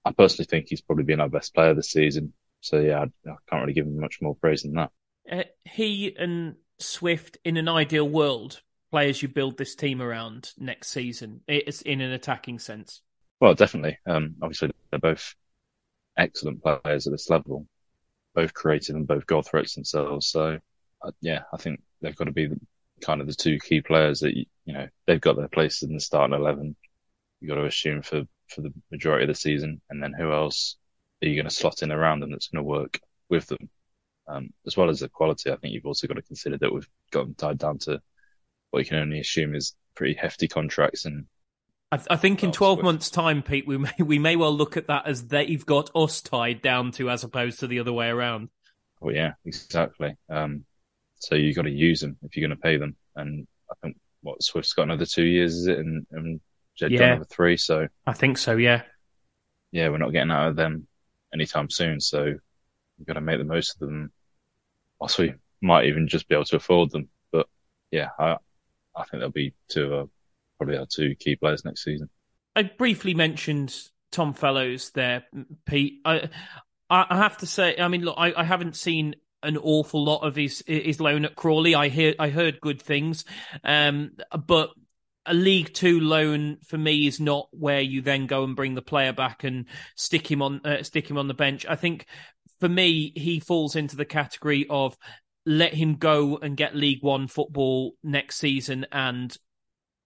I 0.06 0.12
personally 0.12 0.46
think 0.46 0.66
he's 0.68 0.80
probably 0.80 1.04
been 1.04 1.20
our 1.20 1.28
best 1.28 1.54
player 1.54 1.74
this 1.74 1.90
season. 1.90 2.32
So 2.62 2.80
yeah, 2.80 3.00
I, 3.00 3.30
I 3.30 3.36
can't 3.50 3.60
really 3.60 3.74
give 3.74 3.86
him 3.86 4.00
much 4.00 4.20
more 4.22 4.34
praise 4.34 4.62
than 4.62 4.72
that. 4.74 4.90
Uh, 5.30 5.42
he 5.66 6.16
and 6.18 6.54
Swift, 6.78 7.36
in 7.44 7.58
an 7.58 7.68
ideal 7.68 8.08
world, 8.08 8.62
players 8.90 9.22
you 9.22 9.28
build 9.28 9.58
this 9.58 9.74
team 9.74 10.00
around 10.00 10.50
next 10.58 10.88
season. 10.88 11.40
It's 11.46 11.82
in 11.82 12.00
an 12.00 12.12
attacking 12.12 12.58
sense. 12.58 13.02
Well, 13.40 13.54
definitely. 13.54 13.98
Um, 14.06 14.36
obviously, 14.42 14.70
they're 14.90 14.98
both 14.98 15.34
excellent 16.16 16.62
players 16.62 17.06
at 17.06 17.12
this 17.12 17.30
level, 17.30 17.66
both 18.34 18.54
creative 18.54 18.96
and 18.96 19.06
both 19.06 19.26
goal 19.26 19.42
threats 19.42 19.74
themselves. 19.74 20.26
So, 20.26 20.58
uh, 21.02 21.10
yeah, 21.20 21.42
I 21.52 21.56
think 21.56 21.82
they've 22.00 22.16
got 22.16 22.24
to 22.24 22.32
be 22.32 22.46
the, 22.46 22.60
kind 23.00 23.20
of 23.20 23.28
the 23.28 23.34
two 23.34 23.58
key 23.58 23.80
players 23.80 24.20
that 24.20 24.36
you, 24.36 24.46
know 24.66 24.88
they've 25.06 25.20
got 25.20 25.36
their 25.36 25.48
places 25.48 25.88
in 25.88 25.94
the 25.94 26.00
starting 26.00 26.36
eleven. 26.36 26.74
You've 27.40 27.50
got 27.50 27.56
to 27.56 27.66
assume 27.66 28.02
for 28.02 28.22
for 28.48 28.62
the 28.62 28.72
majority 28.90 29.24
of 29.24 29.28
the 29.28 29.34
season, 29.34 29.80
and 29.90 30.02
then 30.02 30.12
who 30.12 30.32
else 30.32 30.76
are 31.22 31.28
you 31.28 31.36
going 31.36 31.48
to 31.48 31.54
slot 31.54 31.82
in 31.82 31.92
around 31.92 32.20
them 32.20 32.30
that's 32.30 32.48
going 32.48 32.64
to 32.64 32.68
work 32.68 33.00
with 33.28 33.46
them, 33.46 33.68
um, 34.26 34.50
as 34.66 34.76
well 34.76 34.88
as 34.88 35.00
the 35.00 35.08
quality. 35.08 35.50
I 35.50 35.56
think 35.56 35.74
you've 35.74 35.86
also 35.86 36.08
got 36.08 36.14
to 36.14 36.22
consider 36.22 36.58
that 36.58 36.72
we've 36.72 36.88
got 37.12 37.24
them 37.24 37.34
tied 37.34 37.58
down 37.58 37.78
to 37.80 38.00
what 38.70 38.80
you 38.80 38.86
can 38.86 38.98
only 38.98 39.20
assume 39.20 39.54
is 39.54 39.74
pretty 39.94 40.14
hefty 40.14 40.48
contracts 40.48 41.04
and 41.04 41.26
I, 41.90 42.00
I, 42.10 42.16
think 42.16 42.44
in 42.44 42.52
12 42.52 42.82
months' 42.82 43.08
time, 43.08 43.42
Pete, 43.42 43.66
we 43.66 43.78
may, 43.78 43.92
we 43.98 44.18
may 44.18 44.36
well 44.36 44.54
look 44.54 44.76
at 44.76 44.88
that 44.88 45.06
as 45.06 45.26
they've 45.26 45.64
got 45.64 45.90
us 45.94 46.20
tied 46.20 46.60
down 46.60 46.92
to 46.92 47.08
as 47.10 47.24
opposed 47.24 47.60
to 47.60 47.66
the 47.66 47.80
other 47.80 47.92
way 47.92 48.08
around. 48.08 48.50
Well, 49.00 49.14
yeah, 49.14 49.32
exactly. 49.44 50.16
Um, 50.28 50.64
so 51.14 51.34
you've 51.34 51.56
got 51.56 51.62
to 51.62 51.70
use 51.70 52.00
them 52.00 52.16
if 52.22 52.36
you're 52.36 52.46
going 52.46 52.56
to 52.56 52.62
pay 52.62 52.76
them. 52.76 52.96
And 53.16 53.46
I 53.70 53.74
think 53.82 53.96
what 54.22 54.42
Swift's 54.42 54.72
got 54.72 54.84
another 54.84 55.06
two 55.06 55.24
years, 55.24 55.54
is 55.54 55.66
it? 55.66 55.78
And, 55.78 56.06
and 56.10 56.40
Jed 56.76 56.92
yeah. 56.92 57.12
another 57.12 57.24
three. 57.24 57.56
So 57.56 57.88
I 58.06 58.12
think 58.12 58.38
so. 58.38 58.56
Yeah. 58.56 58.82
Yeah, 59.72 59.88
we're 59.88 59.98
not 59.98 60.12
getting 60.12 60.30
out 60.30 60.48
of 60.48 60.56
them 60.56 60.86
anytime 61.32 61.70
soon. 61.70 62.00
So 62.00 62.24
we've 62.24 63.06
got 63.06 63.14
to 63.14 63.20
make 63.20 63.38
the 63.38 63.44
most 63.44 63.74
of 63.74 63.80
them. 63.80 64.12
Also, 64.98 65.24
we 65.24 65.34
might 65.60 65.86
even 65.86 66.08
just 66.08 66.28
be 66.28 66.34
able 66.34 66.44
to 66.46 66.56
afford 66.56 66.90
them. 66.90 67.08
But 67.32 67.46
yeah, 67.90 68.08
I, 68.18 68.36
I 68.98 69.04
think 69.04 69.20
they'll 69.20 69.30
be 69.30 69.54
two 69.68 70.10
probably 70.58 70.76
our 70.76 70.86
two 70.86 71.14
key 71.18 71.36
players 71.36 71.64
next 71.64 71.84
season. 71.84 72.08
I 72.56 72.64
briefly 72.64 73.14
mentioned 73.14 73.74
Tom 74.10 74.32
Fellows 74.32 74.90
there, 74.90 75.24
Pete. 75.66 76.00
I 76.04 76.28
I 76.90 77.16
have 77.16 77.36
to 77.38 77.46
say, 77.46 77.76
I 77.78 77.88
mean, 77.88 78.02
look, 78.02 78.16
I, 78.18 78.32
I 78.34 78.44
haven't 78.44 78.76
seen 78.76 79.14
an 79.42 79.56
awful 79.56 80.04
lot 80.04 80.26
of 80.26 80.36
his 80.36 80.64
his 80.66 81.00
loan 81.00 81.24
at 81.24 81.36
Crawley. 81.36 81.74
I 81.74 81.88
hear 81.88 82.14
I 82.18 82.30
heard 82.30 82.60
good 82.60 82.80
things, 82.82 83.24
um, 83.62 84.12
but 84.46 84.70
a 85.26 85.34
League 85.34 85.74
Two 85.74 86.00
loan 86.00 86.58
for 86.66 86.78
me 86.78 87.06
is 87.06 87.20
not 87.20 87.48
where 87.52 87.80
you 87.80 88.00
then 88.00 88.26
go 88.26 88.44
and 88.44 88.56
bring 88.56 88.74
the 88.74 88.82
player 88.82 89.12
back 89.12 89.44
and 89.44 89.66
stick 89.94 90.30
him 90.30 90.42
on 90.42 90.60
uh, 90.64 90.82
stick 90.82 91.08
him 91.08 91.18
on 91.18 91.28
the 91.28 91.34
bench. 91.34 91.66
I 91.68 91.76
think 91.76 92.06
for 92.58 92.68
me 92.68 93.12
he 93.14 93.38
falls 93.38 93.76
into 93.76 93.96
the 93.96 94.04
category 94.04 94.66
of 94.68 94.96
let 95.48 95.72
him 95.72 95.96
go 95.96 96.36
and 96.36 96.56
get 96.58 96.76
League 96.76 97.02
One 97.02 97.26
football 97.26 97.94
next 98.04 98.36
season 98.36 98.86
and 98.92 99.36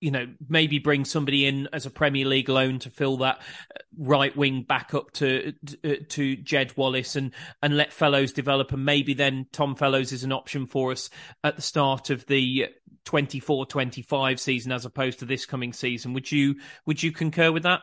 you 0.00 0.10
know, 0.10 0.26
maybe 0.48 0.80
bring 0.80 1.04
somebody 1.04 1.46
in 1.46 1.68
as 1.72 1.86
a 1.86 1.90
Premier 1.90 2.26
League 2.26 2.48
loan 2.48 2.80
to 2.80 2.90
fill 2.90 3.18
that 3.18 3.38
uh, 3.38 3.78
right 3.96 4.36
wing 4.36 4.62
back 4.62 4.94
up 4.94 5.12
to 5.12 5.52
uh, 5.84 5.94
to 6.08 6.34
Jed 6.34 6.76
Wallace 6.76 7.14
and 7.14 7.32
and 7.62 7.76
let 7.76 7.92
Fellows 7.92 8.32
develop, 8.32 8.72
and 8.72 8.84
maybe 8.84 9.14
then 9.14 9.46
Tom 9.52 9.76
Fellows 9.76 10.10
is 10.10 10.24
an 10.24 10.32
option 10.32 10.66
for 10.66 10.90
us 10.90 11.08
at 11.44 11.54
the 11.54 11.62
start 11.62 12.10
of 12.10 12.26
the 12.26 12.66
24-25 13.04 14.40
season 14.40 14.72
as 14.72 14.84
opposed 14.84 15.20
to 15.20 15.24
this 15.24 15.46
coming 15.46 15.72
season. 15.72 16.14
Would 16.14 16.32
you 16.32 16.56
would 16.84 17.00
you 17.00 17.12
concur 17.12 17.52
with 17.52 17.62
that? 17.62 17.82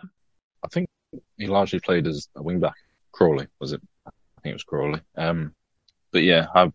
I 0.62 0.68
think 0.68 0.90
he 1.38 1.48
largely 1.48 1.80
played 1.80 2.06
as 2.06 2.28
a 2.36 2.44
wing 2.44 2.60
back. 2.60 2.76
Crawley 3.14 3.48
was 3.60 3.72
it? 3.72 3.82
I 4.06 4.12
think 4.42 4.52
it 4.52 4.56
was 4.56 4.64
Crawley. 4.64 5.00
Um, 5.16 5.56
but 6.12 6.24
yeah, 6.24 6.48
I've 6.54 6.74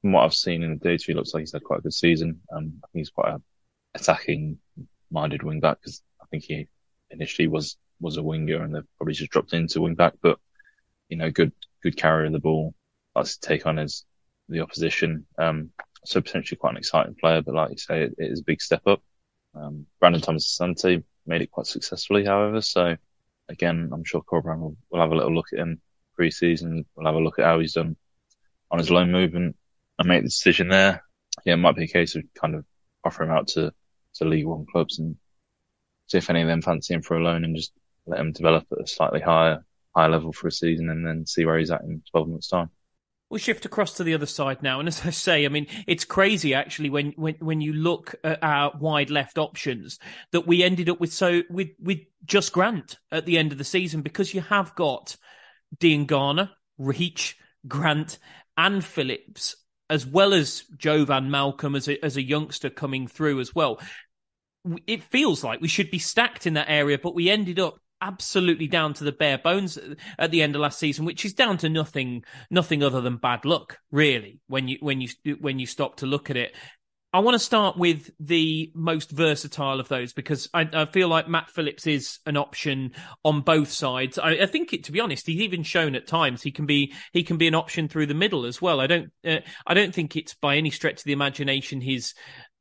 from 0.00 0.12
what 0.12 0.24
I've 0.24 0.34
seen 0.34 0.62
in 0.62 0.70
the 0.70 0.76
data, 0.76 1.04
he 1.06 1.14
looks 1.14 1.34
like 1.34 1.42
he's 1.42 1.52
had 1.52 1.64
quite 1.64 1.80
a 1.80 1.82
good 1.82 1.94
season. 1.94 2.40
Um, 2.52 2.74
I 2.84 2.86
think 2.88 3.00
he's 3.00 3.10
quite 3.10 3.32
a 3.32 3.42
attacking 3.94 4.58
minded 5.10 5.42
wing 5.42 5.60
back 5.60 5.80
because 5.80 6.02
I 6.20 6.26
think 6.30 6.44
he 6.44 6.68
initially 7.10 7.48
was 7.48 7.76
was 8.00 8.16
a 8.16 8.22
winger 8.22 8.62
and 8.62 8.74
they've 8.74 8.96
probably 8.96 9.14
just 9.14 9.30
dropped 9.30 9.52
into 9.52 9.80
wing 9.80 9.94
back. 9.94 10.14
But 10.22 10.38
you 11.08 11.16
know, 11.16 11.30
good 11.30 11.52
good 11.82 11.96
carrier 11.96 12.26
of 12.26 12.32
the 12.32 12.38
ball, 12.38 12.74
likes 13.14 13.36
to 13.38 13.48
take 13.48 13.66
on 13.66 13.78
his 13.78 14.04
the 14.48 14.60
opposition. 14.60 15.26
Um, 15.38 15.70
so 16.04 16.20
potentially 16.20 16.58
quite 16.58 16.70
an 16.70 16.78
exciting 16.78 17.16
player, 17.16 17.42
but 17.42 17.54
like 17.54 17.70
you 17.70 17.78
say, 17.78 18.02
it, 18.04 18.14
it 18.18 18.32
is 18.32 18.40
a 18.40 18.44
big 18.44 18.62
step 18.62 18.82
up. 18.86 19.02
Um, 19.54 19.86
Brandon 20.00 20.22
Thomas 20.22 20.56
Asante 20.58 21.02
made 21.26 21.42
it 21.42 21.50
quite 21.50 21.66
successfully, 21.66 22.24
however. 22.24 22.60
So 22.60 22.96
again, 23.48 23.90
I'm 23.92 24.04
sure 24.04 24.22
Corberan 24.22 24.60
will, 24.60 24.76
will 24.90 25.00
have 25.00 25.10
a 25.10 25.16
little 25.16 25.34
look 25.34 25.48
at 25.52 25.58
him 25.58 25.80
pre-season. 26.14 26.86
We'll 26.94 27.06
have 27.06 27.16
a 27.16 27.20
look 27.20 27.38
at 27.38 27.44
how 27.44 27.58
he's 27.58 27.74
done 27.74 27.96
on 28.70 28.78
his 28.78 28.90
loan 28.90 29.10
movement 29.10 29.56
and 29.98 30.08
make 30.08 30.22
the 30.22 30.28
decision 30.28 30.68
there. 30.68 31.02
Yeah, 31.44 31.54
it 31.54 31.58
might 31.58 31.76
be 31.76 31.84
a 31.84 31.88
case 31.88 32.14
of 32.14 32.24
kind 32.34 32.54
of 32.54 32.64
offer 33.04 33.24
him 33.24 33.30
out 33.30 33.48
to, 33.48 33.72
to 34.14 34.24
League 34.24 34.46
One 34.46 34.66
clubs 34.70 34.98
and 34.98 35.16
see 36.06 36.18
if 36.18 36.30
any 36.30 36.42
of 36.42 36.48
them 36.48 36.62
fancy 36.62 36.94
him 36.94 37.02
for 37.02 37.16
a 37.16 37.22
loan 37.22 37.44
and 37.44 37.56
just 37.56 37.72
let 38.06 38.20
him 38.20 38.32
develop 38.32 38.66
at 38.72 38.80
a 38.80 38.86
slightly 38.86 39.20
higher 39.20 39.64
higher 39.94 40.08
level 40.08 40.32
for 40.32 40.48
a 40.48 40.52
season 40.52 40.88
and 40.90 41.06
then 41.06 41.26
see 41.26 41.44
where 41.44 41.58
he's 41.58 41.70
at 41.70 41.82
in 41.82 42.02
12 42.10 42.28
months' 42.28 42.48
time. 42.48 42.70
We'll 43.30 43.38
shift 43.38 43.66
across 43.66 43.94
to 43.94 44.04
the 44.04 44.14
other 44.14 44.26
side 44.26 44.62
now, 44.62 44.78
and 44.78 44.88
as 44.88 45.04
I 45.04 45.10
say, 45.10 45.44
I 45.44 45.48
mean 45.48 45.66
it's 45.86 46.04
crazy 46.04 46.54
actually 46.54 46.88
when 46.88 47.12
when 47.12 47.34
when 47.40 47.60
you 47.60 47.74
look 47.74 48.14
at 48.24 48.42
our 48.42 48.72
wide 48.78 49.10
left 49.10 49.36
options 49.36 49.98
that 50.32 50.46
we 50.46 50.62
ended 50.62 50.88
up 50.88 50.98
with 50.98 51.12
so 51.12 51.42
with 51.50 51.68
with 51.78 52.00
just 52.24 52.52
Grant 52.52 52.96
at 53.12 53.26
the 53.26 53.36
end 53.36 53.52
of 53.52 53.58
the 53.58 53.64
season 53.64 54.00
because 54.00 54.32
you 54.32 54.40
have 54.40 54.74
got 54.74 55.16
Diangana, 55.76 56.50
Reach, 56.78 57.36
Grant, 57.66 58.18
and 58.56 58.82
Phillips 58.82 59.56
as 59.90 60.06
well 60.06 60.34
as 60.34 60.64
Jovan 60.76 61.30
Malcolm 61.30 61.74
as 61.74 61.88
a, 61.88 62.02
as 62.04 62.16
a 62.16 62.22
youngster 62.22 62.70
coming 62.70 63.06
through 63.06 63.40
as 63.40 63.54
well. 63.54 63.80
It 64.86 65.02
feels 65.04 65.42
like 65.42 65.60
we 65.60 65.68
should 65.68 65.90
be 65.90 65.98
stacked 65.98 66.46
in 66.46 66.54
that 66.54 66.68
area, 66.68 66.98
but 67.02 67.14
we 67.14 67.30
ended 67.30 67.58
up 67.58 67.78
absolutely 68.00 68.66
down 68.68 68.94
to 68.94 69.04
the 69.04 69.12
bare 69.12 69.38
bones 69.38 69.78
at 70.18 70.30
the 70.30 70.42
end 70.42 70.54
of 70.54 70.60
last 70.60 70.78
season, 70.78 71.04
which 71.04 71.24
is 71.24 71.32
down 71.32 71.56
to 71.58 71.68
nothing, 71.68 72.24
nothing 72.50 72.82
other 72.82 73.00
than 73.00 73.16
bad 73.16 73.44
luck, 73.44 73.78
really. 73.90 74.40
When 74.46 74.68
you 74.68 74.78
when 74.80 75.00
you 75.00 75.08
when 75.40 75.58
you 75.58 75.66
stop 75.66 75.96
to 75.96 76.06
look 76.06 76.30
at 76.30 76.36
it, 76.36 76.54
I 77.10 77.20
want 77.20 77.36
to 77.36 77.38
start 77.38 77.78
with 77.78 78.10
the 78.20 78.70
most 78.74 79.10
versatile 79.10 79.80
of 79.80 79.88
those 79.88 80.12
because 80.12 80.50
I, 80.52 80.68
I, 80.74 80.84
feel 80.84 81.08
like 81.08 81.26
Matt 81.26 81.48
Phillips 81.48 81.86
is 81.86 82.18
an 82.26 82.36
option 82.36 82.92
on 83.24 83.40
both 83.40 83.70
sides. 83.70 84.18
I, 84.18 84.32
I, 84.32 84.46
think 84.46 84.74
it, 84.74 84.84
to 84.84 84.92
be 84.92 85.00
honest, 85.00 85.26
he's 85.26 85.40
even 85.40 85.62
shown 85.62 85.94
at 85.94 86.06
times 86.06 86.42
he 86.42 86.50
can 86.50 86.66
be 86.66 86.92
he 87.14 87.22
can 87.22 87.38
be 87.38 87.48
an 87.48 87.54
option 87.54 87.88
through 87.88 88.06
the 88.06 88.14
middle 88.14 88.44
as 88.44 88.60
well. 88.60 88.78
I 88.78 88.86
don't 88.86 89.10
uh, 89.26 89.38
I 89.66 89.72
don't 89.72 89.94
think 89.94 90.16
it's 90.16 90.34
by 90.34 90.56
any 90.56 90.68
stretch 90.68 90.98
of 90.98 91.04
the 91.04 91.12
imagination 91.12 91.80
his 91.80 92.12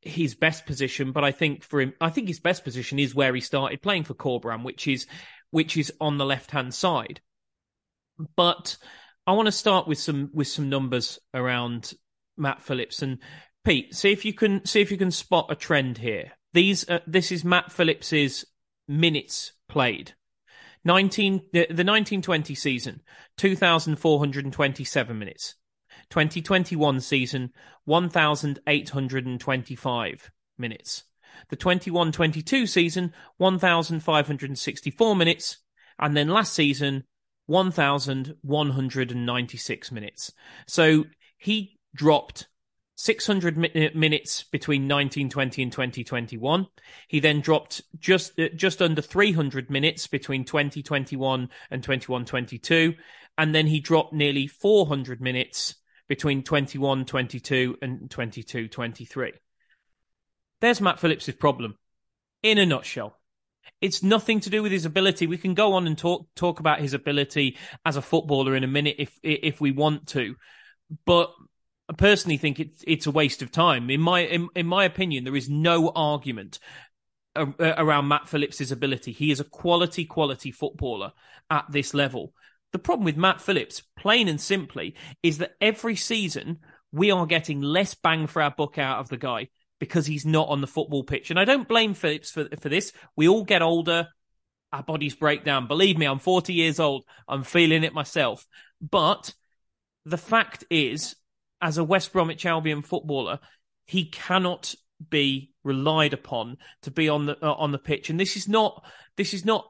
his 0.02 0.36
best 0.36 0.66
position, 0.66 1.12
but 1.12 1.26
I 1.26 1.34
think 1.34 1.64
for 1.64 1.82
him, 1.82 1.94
I 2.00 2.10
think 2.10 2.30
his 2.30 2.40
best 2.40 2.64
position 2.64 3.00
is 3.00 3.14
where 3.14 3.36
he 3.36 3.42
started 3.42 3.82
playing 3.82 4.06
for 4.06 4.14
Corberan, 4.14 4.64
which 4.64 4.88
is 4.88 5.08
which 5.52 5.76
is 5.76 5.92
on 6.00 6.18
the 6.18 6.26
left 6.26 6.52
hand 6.52 6.74
side. 6.74 7.20
But 8.38 8.78
I 9.26 9.34
want 9.34 9.48
to 9.48 9.52
start 9.52 9.90
with 9.90 10.00
some 10.00 10.30
with 10.34 10.48
some 10.48 10.70
numbers 10.70 11.20
around 11.34 11.94
Matt 12.38 12.64
Phillips 12.64 13.02
and 13.02 13.20
Pete, 13.68 13.94
see 13.94 14.14
if 14.14 14.24
you 14.24 14.32
can 14.32 14.66
see 14.66 14.80
if 14.80 14.90
you 14.92 14.98
can 14.98 15.12
spot 15.12 15.48
a 15.50 15.56
trend 15.56 15.98
here. 15.98 16.32
These 16.54 16.90
uh, 16.90 17.00
this 17.06 17.34
is 17.34 17.44
Matt 17.44 17.70
Phillips's 17.70 18.46
minutes 18.88 19.52
played. 19.68 20.14
19 20.86 21.42
the, 21.52 21.66
the 21.66 21.84
1920 21.84 22.56
season 22.56 23.02
2427 23.36 25.20
minutes. 25.20 25.56
2021 26.10 27.02
season 27.02 27.52
1825 27.84 30.32
minutes. 30.58 31.04
The 31.50 31.58
21-22 31.58 32.70
season 32.70 33.14
1564 33.36 35.16
minutes 35.18 35.58
and 36.00 36.16
then 36.16 36.30
last 36.30 36.54
season 36.54 37.04
1196 37.48 39.92
minutes. 39.92 40.32
So 40.68 41.04
he 41.38 41.78
dropped 41.94 42.48
600 42.98 43.58
mi- 43.58 43.92
minutes 43.96 44.44
between 44.44 44.82
1920 44.84 45.64
and 45.64 45.72
2021. 45.72 46.68
He 47.08 47.20
then 47.20 47.40
dropped 47.42 47.82
just 48.00 48.38
uh, 48.40 48.50
just 48.56 48.82
under 48.82 49.02
300 49.02 49.70
minutes 49.70 50.08
between 50.08 50.44
2021 50.44 51.50
and 51.72 51.84
2122 51.84 52.96
and 53.38 53.54
then 53.54 53.68
he 53.68 53.80
dropped 53.80 54.14
nearly 54.14 54.48
400 54.48 55.22
minutes 55.22 55.76
between 56.08 56.44
21 56.44 57.06
22 57.06 57.78
and 57.82 58.10
22 58.10 58.68
23. 58.68 59.34
There's 60.60 60.82
Matt 60.82 61.00
Phillips' 61.00 61.30
problem 61.32 61.78
in 62.42 62.58
a 62.58 62.66
nutshell. 62.66 63.20
It's 63.80 64.02
nothing 64.02 64.40
to 64.40 64.50
do 64.50 64.64
with 64.64 64.72
his 64.72 64.86
ability. 64.86 65.28
We 65.28 65.38
can 65.38 65.54
go 65.54 65.74
on 65.74 65.86
and 65.86 65.98
talk 65.98 66.28
talk 66.36 66.60
about 66.60 66.80
his 66.80 66.94
ability 66.94 67.58
as 67.86 67.96
a 67.96 68.02
footballer 68.02 68.56
in 68.56 68.64
a 68.64 68.68
minute 68.68 68.96
if 68.98 69.20
if 69.22 69.62
we 69.62 69.72
want 69.72 70.08
to. 70.10 70.36
But 71.06 71.32
I 71.90 71.94
personally 71.94 72.38
think 72.38 72.60
it's 72.60 72.84
it's 72.86 73.08
a 73.08 73.12
waste 73.12 73.42
of 73.42 73.52
time. 73.52 73.90
In 73.90 74.02
my 74.02 74.22
in, 74.22 74.50
in 74.56 74.68
my 74.68 74.84
opinion, 74.86 75.24
there 75.24 75.36
is 75.36 75.50
no 75.50 75.90
argument 75.96 76.60
around 77.60 78.08
Matt 78.08 78.28
Phillips' 78.28 78.72
ability. 78.72 79.12
He 79.12 79.32
is 79.32 79.40
a 79.40 79.46
quality, 79.46 80.06
quality 80.06 80.52
footballer 80.52 81.14
at 81.50 81.66
this 81.70 81.94
level. 81.94 82.34
The 82.74 82.80
problem 82.80 83.06
with 83.06 83.18
Matt 83.18 83.42
Phillips, 83.42 83.84
plain 83.98 84.28
and 84.28 84.42
simply, 84.42 84.96
is 85.24 85.38
that 85.38 85.56
every 85.62 85.96
season 85.96 86.60
we 86.92 87.12
are 87.12 87.26
getting 87.26 87.62
less 87.62 87.94
bang 87.94 88.28
for 88.28 88.42
our 88.42 88.52
buck 88.52 88.78
out 88.78 89.00
of 89.00 89.10
the 89.10 89.18
guy 89.18 89.50
because 89.80 90.06
he's 90.06 90.26
not 90.26 90.50
on 90.50 90.62
the 90.62 90.68
football 90.68 91.04
pitch. 91.04 91.30
And 91.30 91.40
I 91.40 91.46
don't 91.46 91.68
blame 91.68 91.94
Phillips 91.94 92.32
for, 92.32 92.48
for 92.60 92.70
this. 92.70 92.92
We 93.16 93.28
all 93.28 93.44
get 93.44 93.62
older. 93.62 94.08
Our 94.74 94.84
bodies 94.84 95.16
break 95.16 95.46
down. 95.46 95.68
Believe 95.68 95.98
me, 95.98 96.06
I'm 96.06 96.20
40 96.20 96.54
years 96.54 96.80
old. 96.80 97.04
I'm 97.28 97.44
feeling 97.44 97.84
it 97.84 97.94
myself. 97.94 98.46
But 98.82 99.34
the 100.06 100.18
fact 100.18 100.66
is, 100.70 101.16
as 101.62 101.78
a 101.78 101.84
West 101.84 102.14
Bromwich 102.14 102.46
Albion 102.46 102.82
footballer, 102.82 103.40
he 103.86 104.06
cannot 104.06 104.76
be 105.10 105.54
relied 105.64 106.14
upon 106.14 106.58
to 106.82 106.92
be 106.92 107.08
on 107.10 107.26
the 107.26 107.38
uh, 107.46 107.54
on 107.54 107.72
the 107.72 107.78
pitch. 107.78 108.10
And 108.10 108.20
this 108.20 108.36
is 108.36 108.48
not 108.48 108.84
this 109.16 109.34
is 109.34 109.46
not 109.46 109.70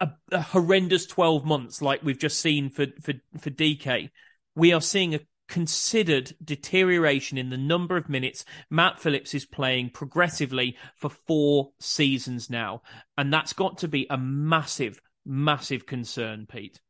a, 0.00 0.10
a, 0.30 0.40
horrendous 0.40 1.06
12 1.06 1.44
months 1.44 1.82
like 1.82 2.02
we've 2.02 2.18
just 2.18 2.40
seen 2.40 2.70
for 2.70 2.86
for 3.00 3.14
for 3.38 3.50
Dike. 3.50 4.10
We 4.54 4.72
are 4.72 4.80
seeing 4.80 5.14
a 5.14 5.20
considered 5.48 6.34
deterioration 6.42 7.36
in 7.36 7.50
the 7.50 7.58
number 7.58 7.98
of 7.98 8.08
minutes 8.08 8.44
Matt 8.70 8.98
Phillips 8.98 9.34
is 9.34 9.44
playing 9.44 9.90
progressively 9.90 10.76
for 10.96 11.10
four 11.10 11.72
seasons 11.78 12.48
now. 12.48 12.82
And 13.18 13.32
that's 13.32 13.52
got 13.52 13.78
to 13.78 13.88
be 13.88 14.06
a 14.08 14.16
massive, 14.16 14.98
massive 15.26 15.84
concern, 15.84 16.46
Pete. 16.50 16.80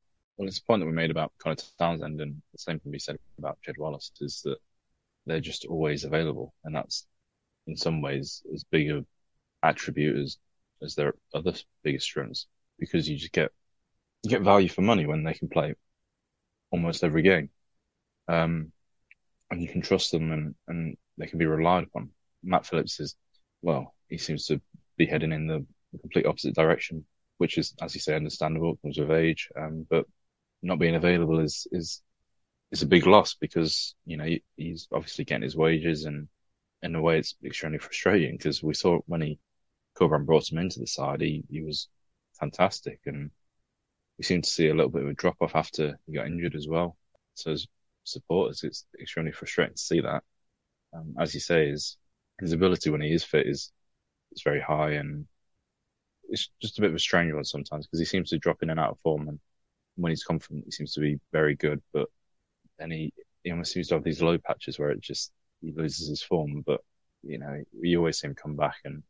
Well, 0.42 0.48
it's 0.48 0.58
a 0.58 0.64
point 0.64 0.80
that 0.80 0.86
we 0.86 0.92
made 0.92 1.12
about 1.12 1.30
Conor 1.38 1.54
Townsend, 1.78 2.20
and 2.20 2.42
the 2.50 2.58
same 2.58 2.80
can 2.80 2.90
be 2.90 2.98
said 2.98 3.16
about 3.38 3.60
Jed 3.64 3.76
Wallace, 3.78 4.10
is 4.20 4.42
that 4.42 4.56
they're 5.24 5.38
just 5.38 5.66
always 5.66 6.02
available. 6.02 6.52
And 6.64 6.74
that's 6.74 7.06
in 7.68 7.76
some 7.76 8.02
ways 8.02 8.42
as 8.52 8.64
big 8.64 8.90
a 8.90 9.04
attribute 9.62 10.18
as, 10.18 10.38
as 10.82 10.96
their 10.96 11.14
other 11.32 11.54
biggest 11.84 12.06
strengths 12.06 12.48
because 12.76 13.08
you 13.08 13.16
just 13.16 13.30
get, 13.30 13.52
you 14.24 14.30
get 14.30 14.42
value 14.42 14.68
for 14.68 14.82
money 14.82 15.06
when 15.06 15.22
they 15.22 15.32
can 15.32 15.48
play 15.48 15.76
almost 16.72 17.04
every 17.04 17.22
game. 17.22 17.48
Um, 18.26 18.72
and 19.48 19.62
you 19.62 19.68
can 19.68 19.80
trust 19.80 20.10
them 20.10 20.32
and, 20.32 20.56
and 20.66 20.96
they 21.18 21.28
can 21.28 21.38
be 21.38 21.46
relied 21.46 21.84
upon. 21.84 22.10
Matt 22.42 22.66
Phillips 22.66 22.98
is, 22.98 23.14
well, 23.60 23.94
he 24.08 24.18
seems 24.18 24.46
to 24.46 24.60
be 24.96 25.06
heading 25.06 25.30
in 25.30 25.46
the 25.46 25.64
complete 26.00 26.26
opposite 26.26 26.56
direction, 26.56 27.06
which 27.38 27.58
is, 27.58 27.76
as 27.80 27.94
you 27.94 28.00
say, 28.00 28.16
understandable, 28.16 28.76
comes 28.82 28.98
with 28.98 29.12
age. 29.12 29.48
Um, 29.56 29.86
but 29.88 30.04
not 30.62 30.78
being 30.78 30.94
available 30.94 31.40
is, 31.40 31.66
is, 31.72 32.02
is 32.70 32.82
a 32.82 32.86
big 32.86 33.06
loss 33.06 33.34
because, 33.34 33.94
you 34.04 34.16
know, 34.16 34.28
he's 34.56 34.88
obviously 34.92 35.24
getting 35.24 35.42
his 35.42 35.56
wages 35.56 36.04
and 36.04 36.28
in 36.82 36.94
a 36.94 37.00
way 37.00 37.18
it's 37.18 37.34
extremely 37.44 37.78
frustrating 37.78 38.36
because 38.36 38.62
we 38.62 38.74
saw 38.74 38.98
when 39.06 39.20
he, 39.20 39.38
Corberan 39.98 40.24
brought 40.24 40.50
him 40.50 40.58
into 40.58 40.80
the 40.80 40.86
side, 40.86 41.20
he, 41.20 41.44
he 41.50 41.62
was 41.62 41.88
fantastic 42.38 43.00
and 43.06 43.30
we 44.18 44.24
seem 44.24 44.42
to 44.42 44.50
see 44.50 44.68
a 44.68 44.74
little 44.74 44.90
bit 44.90 45.02
of 45.02 45.08
a 45.08 45.14
drop 45.14 45.36
off 45.40 45.54
after 45.54 45.98
he 46.06 46.14
got 46.14 46.26
injured 46.26 46.54
as 46.54 46.68
well. 46.68 46.96
So 47.34 47.52
as 47.52 47.66
supporters, 48.04 48.62
it's 48.64 48.86
extremely 49.00 49.32
frustrating 49.32 49.74
to 49.74 49.80
see 49.80 50.00
that. 50.00 50.22
Um, 50.94 51.14
as 51.18 51.34
you 51.34 51.40
say, 51.40 51.70
his 51.70 51.96
his 52.40 52.52
ability 52.52 52.90
when 52.90 53.00
he 53.00 53.12
is 53.12 53.24
fit 53.24 53.46
is 53.46 53.72
is 54.32 54.42
very 54.42 54.60
high, 54.60 54.92
and 54.92 55.26
it's 56.28 56.50
just 56.60 56.78
a 56.78 56.82
bit 56.82 56.90
of 56.90 56.96
a 56.96 57.00
strange 57.00 57.32
one 57.32 57.44
sometimes 57.44 57.86
because 57.86 58.00
he 58.00 58.04
seems 58.04 58.30
to 58.30 58.38
drop 58.38 58.62
in 58.62 58.70
and 58.70 58.80
out 58.80 58.90
of 58.90 59.00
form, 59.00 59.28
and 59.28 59.40
when 59.96 60.10
he's 60.10 60.24
confident, 60.24 60.64
he 60.64 60.70
seems 60.70 60.94
to 60.94 61.00
be 61.00 61.18
very 61.32 61.54
good, 61.54 61.82
but 61.92 62.08
then 62.78 62.90
he 62.90 63.12
he 63.44 63.50
almost 63.50 63.72
seems 63.72 63.88
to 63.88 63.94
have 63.94 64.04
these 64.04 64.22
low 64.22 64.38
patches 64.38 64.78
where 64.78 64.90
it 64.90 65.00
just 65.00 65.32
he 65.60 65.72
loses 65.72 66.08
his 66.08 66.22
form, 66.22 66.62
but 66.64 66.80
you 67.22 67.38
know 67.38 67.62
you 67.80 67.98
always 67.98 68.18
see 68.18 68.28
him 68.28 68.34
come 68.34 68.56
back, 68.56 68.76
and 68.84 69.02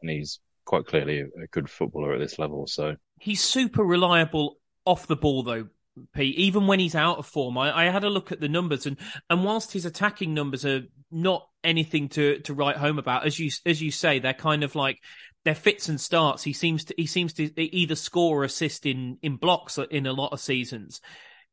and 0.00 0.10
he's 0.10 0.40
quite 0.64 0.86
clearly 0.86 1.20
a, 1.20 1.46
good 1.52 1.70
footballer 1.70 2.12
at 2.12 2.20
this 2.20 2.38
level. 2.38 2.66
So 2.66 2.96
he's 3.18 3.42
super 3.42 3.82
reliable 3.82 4.58
off 4.84 5.06
the 5.06 5.16
ball, 5.16 5.42
though. 5.42 5.68
Pete, 6.14 6.36
even 6.36 6.66
when 6.66 6.78
he's 6.78 6.94
out 6.94 7.16
of 7.16 7.26
form, 7.26 7.56
I, 7.56 7.86
I, 7.86 7.90
had 7.90 8.04
a 8.04 8.10
look 8.10 8.30
at 8.30 8.38
the 8.38 8.50
numbers, 8.50 8.84
and 8.84 8.98
and 9.30 9.44
whilst 9.44 9.72
his 9.72 9.86
attacking 9.86 10.34
numbers 10.34 10.66
are 10.66 10.82
not 11.10 11.48
anything 11.64 12.10
to 12.10 12.40
to 12.40 12.52
write 12.52 12.76
home 12.76 12.98
about, 12.98 13.24
as 13.24 13.38
you 13.38 13.50
as 13.64 13.80
you 13.80 13.90
say, 13.90 14.18
they're 14.18 14.34
kind 14.34 14.62
of 14.62 14.74
like 14.74 15.00
they're 15.46 15.54
fits 15.54 15.88
and 15.88 16.00
starts. 16.00 16.42
He 16.42 16.52
seems 16.52 16.84
to 16.86 16.94
he 16.96 17.06
seems 17.06 17.32
to 17.34 17.60
either 17.60 17.94
score 17.94 18.42
or 18.42 18.44
assist 18.44 18.84
in 18.84 19.16
in 19.22 19.36
blocks 19.36 19.78
in 19.78 20.04
a 20.06 20.12
lot 20.12 20.32
of 20.32 20.40
seasons. 20.40 21.00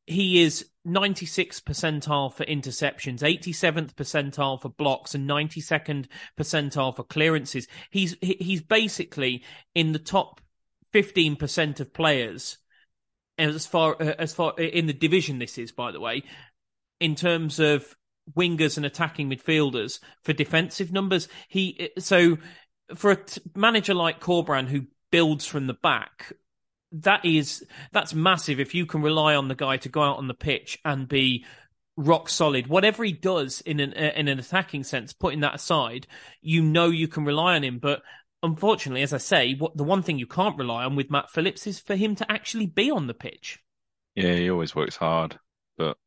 He 0.07 0.41
is 0.41 0.65
96th 0.85 1.61
percentile 1.61 2.33
for 2.33 2.43
interceptions, 2.43 3.19
87th 3.19 3.93
percentile 3.93 4.59
for 4.59 4.69
blocks, 4.69 5.13
and 5.13 5.29
92nd 5.29 6.07
percentile 6.35 6.95
for 6.95 7.03
clearances. 7.03 7.67
He's 7.91 8.17
he's 8.19 8.63
basically 8.63 9.43
in 9.75 9.91
the 9.91 9.99
top 9.99 10.41
15% 10.91 11.79
of 11.79 11.93
players 11.93 12.57
as 13.37 13.67
far 13.67 13.95
as 14.01 14.33
far 14.33 14.59
in 14.59 14.87
the 14.87 14.93
division 14.93 15.39
this 15.39 15.57
is 15.57 15.71
by 15.71 15.91
the 15.91 15.99
way 15.99 16.21
in 16.99 17.15
terms 17.15 17.59
of 17.59 17.95
wingers 18.37 18.77
and 18.77 18.85
attacking 18.85 19.27
midfielders 19.27 19.99
for 20.23 20.33
defensive 20.33 20.91
numbers 20.91 21.27
he 21.47 21.89
so 21.97 22.37
for 22.95 23.11
a 23.11 23.15
t- 23.15 23.41
manager 23.55 23.93
like 23.93 24.19
Corberan 24.19 24.67
who 24.67 24.85
builds 25.11 25.45
from 25.45 25.67
the 25.67 25.73
back 25.73 26.33
that 26.91 27.25
is 27.25 27.65
that's 27.91 28.13
massive 28.13 28.59
if 28.59 28.75
you 28.75 28.85
can 28.85 29.01
rely 29.01 29.35
on 29.35 29.47
the 29.47 29.55
guy 29.55 29.77
to 29.77 29.89
go 29.89 30.01
out 30.01 30.17
on 30.17 30.27
the 30.27 30.33
pitch 30.33 30.79
and 30.85 31.07
be 31.07 31.45
rock 31.95 32.29
solid 32.29 32.67
whatever 32.67 33.03
he 33.03 33.11
does 33.11 33.61
in 33.61 33.79
an 33.79 33.93
uh, 33.93 34.11
in 34.15 34.27
an 34.27 34.39
attacking 34.39 34.83
sense 34.83 35.13
putting 35.13 35.39
that 35.39 35.55
aside 35.55 36.07
you 36.41 36.61
know 36.61 36.87
you 36.87 37.07
can 37.07 37.25
rely 37.25 37.55
on 37.55 37.63
him 37.63 37.79
but 37.79 38.01
unfortunately, 38.43 39.01
as 39.01 39.13
I 39.13 39.17
say, 39.17 39.55
what 39.55 39.75
the 39.75 39.83
one 39.83 40.03
thing 40.03 40.19
you 40.19 40.27
can't 40.27 40.57
rely 40.57 40.83
on 40.83 40.95
with 40.95 41.09
Matt 41.09 41.31
Phillips 41.31 41.65
is 41.65 41.79
for 41.79 41.95
him 41.95 42.15
to 42.15 42.31
actually 42.31 42.67
be 42.67 42.91
on 42.91 43.07
the 43.07 43.13
pitch. 43.13 43.59
Yeah, 44.15 44.33
he 44.33 44.51
always 44.51 44.75
works 44.75 44.97
hard, 44.97 45.39
but 45.77 45.97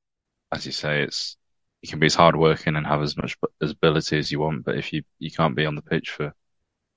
as 0.53 0.67
you 0.67 0.73
say, 0.73 1.03
it's 1.03 1.37
you 1.83 1.89
can 1.89 1.99
be 1.99 2.07
as 2.07 2.15
hard 2.15 2.37
working 2.37 2.77
and 2.77 2.87
have 2.87 3.03
as 3.03 3.17
much 3.17 3.37
as 3.61 3.73
ability 3.73 4.19
as 4.19 4.31
you 4.31 4.39
want, 4.39 4.65
but 4.65 4.77
if 4.77 4.93
you 4.93 5.03
you 5.19 5.31
can't 5.31 5.57
be 5.57 5.67
on 5.67 5.75
the 5.75 5.83
pitch 5.83 6.11
for 6.11 6.33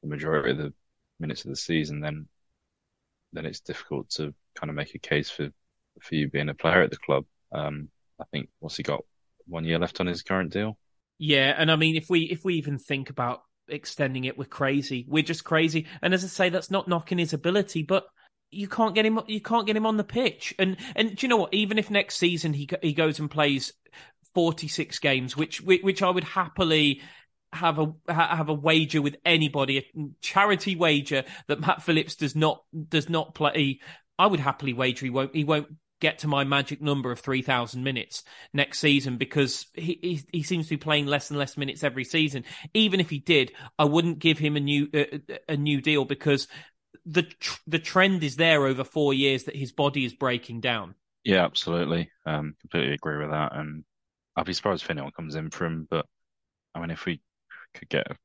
the 0.01 0.09
majority 0.09 0.51
of 0.51 0.57
the 0.57 0.73
minutes 1.19 1.43
of 1.43 1.49
the 1.49 1.55
season, 1.55 1.99
then 1.99 2.27
then 3.33 3.45
it's 3.45 3.59
difficult 3.59 4.09
to 4.09 4.33
kind 4.55 4.69
of 4.69 4.75
make 4.75 4.95
a 4.95 4.99
case 4.99 5.29
for 5.29 5.49
for 6.01 6.15
you 6.15 6.29
being 6.29 6.49
a 6.49 6.53
player 6.53 6.81
at 6.81 6.91
the 6.91 6.97
club. 6.97 7.25
Um, 7.51 7.89
I 8.19 8.25
think 8.31 8.49
what's 8.59 8.77
he 8.77 8.83
got 8.83 9.03
one 9.47 9.65
year 9.65 9.79
left 9.79 9.99
on 9.99 10.07
his 10.07 10.21
current 10.21 10.51
deal. 10.51 10.77
Yeah, 11.17 11.53
and 11.57 11.71
I 11.71 11.75
mean, 11.75 11.95
if 11.95 12.09
we 12.09 12.21
if 12.21 12.43
we 12.43 12.55
even 12.55 12.77
think 12.77 13.09
about 13.09 13.43
extending 13.71 14.25
it. 14.25 14.37
We're 14.37 14.45
crazy. 14.45 15.05
We're 15.07 15.23
just 15.23 15.43
crazy. 15.43 15.87
And 16.01 16.13
as 16.13 16.23
I 16.23 16.27
say, 16.27 16.49
that's 16.49 16.71
not 16.71 16.87
knocking 16.87 17.17
his 17.17 17.33
ability, 17.33 17.83
but 17.83 18.07
you 18.51 18.67
can't 18.67 18.95
get 18.95 19.05
him. 19.05 19.19
You 19.27 19.41
can't 19.41 19.67
get 19.67 19.77
him 19.77 19.85
on 19.85 19.97
the 19.97 20.03
pitch. 20.03 20.53
And 20.59 20.77
and 20.95 21.15
do 21.15 21.25
you 21.25 21.29
know 21.29 21.37
what? 21.37 21.53
Even 21.53 21.77
if 21.77 21.89
next 21.89 22.17
season 22.17 22.53
he 22.53 22.67
he 22.81 22.93
goes 22.93 23.19
and 23.19 23.29
plays 23.29 23.73
forty 24.33 24.67
six 24.67 24.99
games, 24.99 25.37
which 25.37 25.61
which 25.61 26.01
I 26.01 26.09
would 26.09 26.23
happily 26.23 27.01
have 27.53 27.79
a 27.79 27.93
have 28.11 28.49
a 28.49 28.53
wager 28.53 29.01
with 29.01 29.15
anybody, 29.25 29.77
a 29.79 29.83
charity 30.21 30.75
wager 30.75 31.23
that 31.47 31.59
Matt 31.59 31.81
Phillips 31.81 32.15
does 32.15 32.35
not 32.35 32.63
does 32.87 33.09
not 33.09 33.33
play. 33.33 33.79
I 34.17 34.27
would 34.27 34.39
happily 34.39 34.73
wager 34.73 35.05
he 35.05 35.09
won't 35.09 35.35
he 35.35 35.43
won't 35.43 35.67
get 35.99 36.19
to 36.19 36.27
my 36.27 36.43
magic 36.43 36.81
number 36.81 37.11
of 37.11 37.19
3,000 37.19 37.83
minutes 37.83 38.23
next 38.53 38.79
season 38.79 39.17
because 39.17 39.65
he, 39.73 39.99
he, 40.01 40.21
he 40.31 40.43
seems 40.43 40.67
to 40.67 40.71
be 40.71 40.77
playing 40.77 41.05
less 41.05 41.29
and 41.29 41.37
less 41.37 41.57
minutes 41.57 41.83
every 41.83 42.05
season. 42.05 42.45
Even 42.73 42.99
if 42.99 43.09
he 43.09 43.19
did, 43.19 43.51
I 43.77 43.85
wouldn't 43.85 44.19
give 44.19 44.39
him 44.39 44.55
a 44.55 44.61
new 44.61 44.87
uh, 44.93 45.35
a 45.47 45.57
new 45.57 45.81
deal 45.81 46.05
because 46.05 46.47
the 47.05 47.23
tr- 47.23 47.61
the 47.67 47.79
trend 47.79 48.23
is 48.23 48.35
there 48.35 48.65
over 48.65 48.83
four 48.83 49.13
years 49.13 49.45
that 49.45 49.55
his 49.55 49.71
body 49.71 50.05
is 50.05 50.13
breaking 50.13 50.61
down. 50.61 50.95
Yeah, 51.23 51.43
absolutely. 51.43 52.11
Um, 52.25 52.55
completely 52.61 52.93
agree 52.93 53.17
with 53.17 53.31
that. 53.31 53.55
And 53.55 53.83
I'd 54.35 54.45
be 54.45 54.53
surprised 54.53 54.83
if 54.83 54.89
anyone 54.89 55.11
comes 55.11 55.35
in 55.35 55.49
for 55.49 55.65
him. 55.65 55.87
But 55.89 56.05
I 56.73 56.79
mean, 56.79 56.91
if 56.91 57.05
we 57.05 57.21
could 57.73 57.89
get 57.89 58.07
a, 58.09 58.15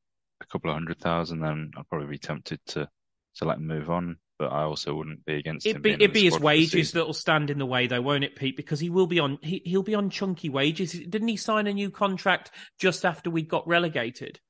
couple 0.47 0.71
of 0.71 0.75
hundred 0.75 0.99
thousand, 0.99 1.41
then 1.41 1.71
I'd 1.77 1.89
probably 1.89 2.09
be 2.09 2.19
tempted 2.19 2.61
to 2.67 2.89
to 3.37 3.45
let 3.45 3.57
him 3.57 3.67
move 3.67 3.91
on 3.91 4.19
but 4.39 4.53
I 4.53 4.63
also 4.63 4.95
wouldn't 4.95 5.25
be 5.25 5.37
against 5.37 5.67
it'd 5.67 5.77
him. 5.77 5.83
Be, 5.83 5.93
it'd 5.93 6.13
be 6.13 6.25
his 6.25 6.39
wages 6.39 6.93
that'll 6.93 7.13
stand 7.13 7.51
in 7.51 7.59
the 7.59 7.67
way, 7.67 7.87
though, 7.87 8.03
won't 8.03 8.25
it, 8.25 8.37
Pete? 8.37 8.57
Because 8.57 8.81
he 8.81 8.91
will 8.91 9.07
be 9.07 9.21
on 9.21 9.39
he, 9.43 9.63
he'll 9.65 9.83
be 9.83 9.95
on 9.95 10.11
chunky 10.11 10.49
wages. 10.49 10.93
Didn't 10.93 11.29
he 11.29 11.37
sign 11.37 11.67
a 11.67 11.73
new 11.73 11.91
contract 11.91 12.51
just 12.79 13.05
after 13.05 13.31
we 13.31 13.43
got 13.43 13.67
relegated? 13.67 14.41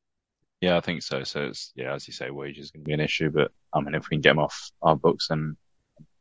Yeah, 0.61 0.77
I 0.77 0.81
think 0.81 1.03
so. 1.03 1.23
So 1.25 1.45
it's 1.45 1.73
yeah, 1.75 1.95
as 1.95 2.07
you 2.07 2.15
say, 2.15 2.31
wages 2.31 2.71
going 2.71 2.85
to 2.85 2.87
be 2.87 2.95
an 2.95 3.01
issue, 3.01 3.31
but 3.31 3.53
I 3.73 3.81
mean, 3.81 3.95
if 3.95 4.09
we 4.09 4.17
can 4.17 4.23
get 4.23 4.31
him 4.33 4.39
off 4.39 4.71
our 4.81 4.97
books, 4.97 5.29
then 5.29 5.57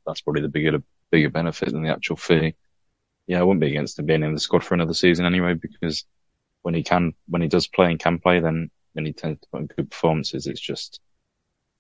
that's 0.06 0.22
probably 0.22 0.42
the 0.42 0.50
bigger 0.50 0.84
bigger 1.12 1.30
benefit 1.30 1.72
than 1.72 1.84
the 1.84 1.92
actual 1.92 2.18
fee. 2.18 2.56
Yeah, 3.28 3.40
I 3.40 3.44
wouldn't 3.44 3.62
be 3.62 3.70
against 3.70 3.98
him 3.98 4.06
being 4.06 4.24
in 4.24 4.34
the 4.34 4.40
squad 4.40 4.64
for 4.64 4.74
another 4.74 4.94
season 4.94 5.26
anyway, 5.26 5.54
because 5.54 6.06
when 6.64 6.74
he 6.74 6.84
can, 6.84 7.14
when 7.28 7.42
he 7.42 7.48
does 7.48 7.68
play 7.68 7.92
and 7.92 8.00
can 8.00 8.20
play, 8.20 8.40
then 8.40 8.72
when 8.94 9.06
he 9.06 9.14
tends 9.14 9.42
to 9.42 9.48
put 9.52 9.62
in 9.62 9.68
good 9.68 9.92
performances, 9.92 10.48
it's 10.48 10.60
just 10.60 11.00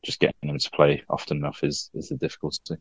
just 0.06 0.19
getting 0.19 0.50
him 0.50 0.60
to 0.60 0.72
play 0.72 1.02
often 1.10 1.38
enough 1.38 1.63
is 1.63 1.89
is 1.93 2.10
the 2.10 2.17
difficulty. 2.17 2.76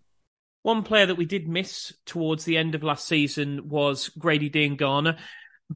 One 0.63 0.83
player 0.83 1.07
that 1.07 1.17
we 1.17 1.25
did 1.25 1.49
miss 1.49 1.93
towards 2.07 2.45
the 2.45 2.57
end 2.57 2.75
of 2.75 2.83
last 2.83 3.09
season 3.09 3.69
was 3.69 4.11
Grady 4.11 4.51
Diangana, 4.51 5.19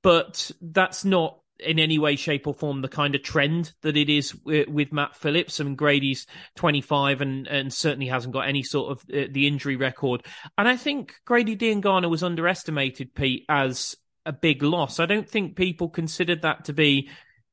but 0.01 0.51
that's 0.61 1.05
not 1.05 1.41
in 1.59 1.79
any 1.79 1.99
way, 1.99 2.17
shape, 2.17 2.47
or 2.47 2.55
form 2.55 2.83
the 2.83 2.89
kind 2.89 3.15
of 3.15 3.23
trend 3.23 3.73
that 3.83 3.97
it 3.97 4.11
is 4.11 4.35
with, 4.45 4.93
Matt 4.93 5.17
Phillips. 5.17 5.59
I 5.59 5.65
mean, 5.65 5.75
Grady's 5.75 6.27
25 6.57 7.21
and, 7.21 7.47
and 7.47 7.73
certainly 7.73 8.07
hasn't 8.07 8.35
got 8.35 8.49
any 8.49 8.63
sort 8.63 8.93
of 8.93 9.01
uh, 9.11 9.27
the 9.31 9.47
injury 9.47 9.77
record. 9.77 10.25
And 10.59 10.69
I 10.69 10.77
think 10.77 11.15
Grady 11.25 11.57
Diangana 11.57 12.11
was 12.11 12.23
underestimated, 12.23 13.15
Pete, 13.15 13.45
as 13.49 13.97
a 14.27 14.33
big 14.33 14.63
loss. 14.63 15.01
I 15.01 15.07
don't 15.07 15.29
think 15.29 15.57
people 15.57 15.89
considered 15.89 16.43
that 16.43 16.67
to 16.67 16.73
be 16.73 17.09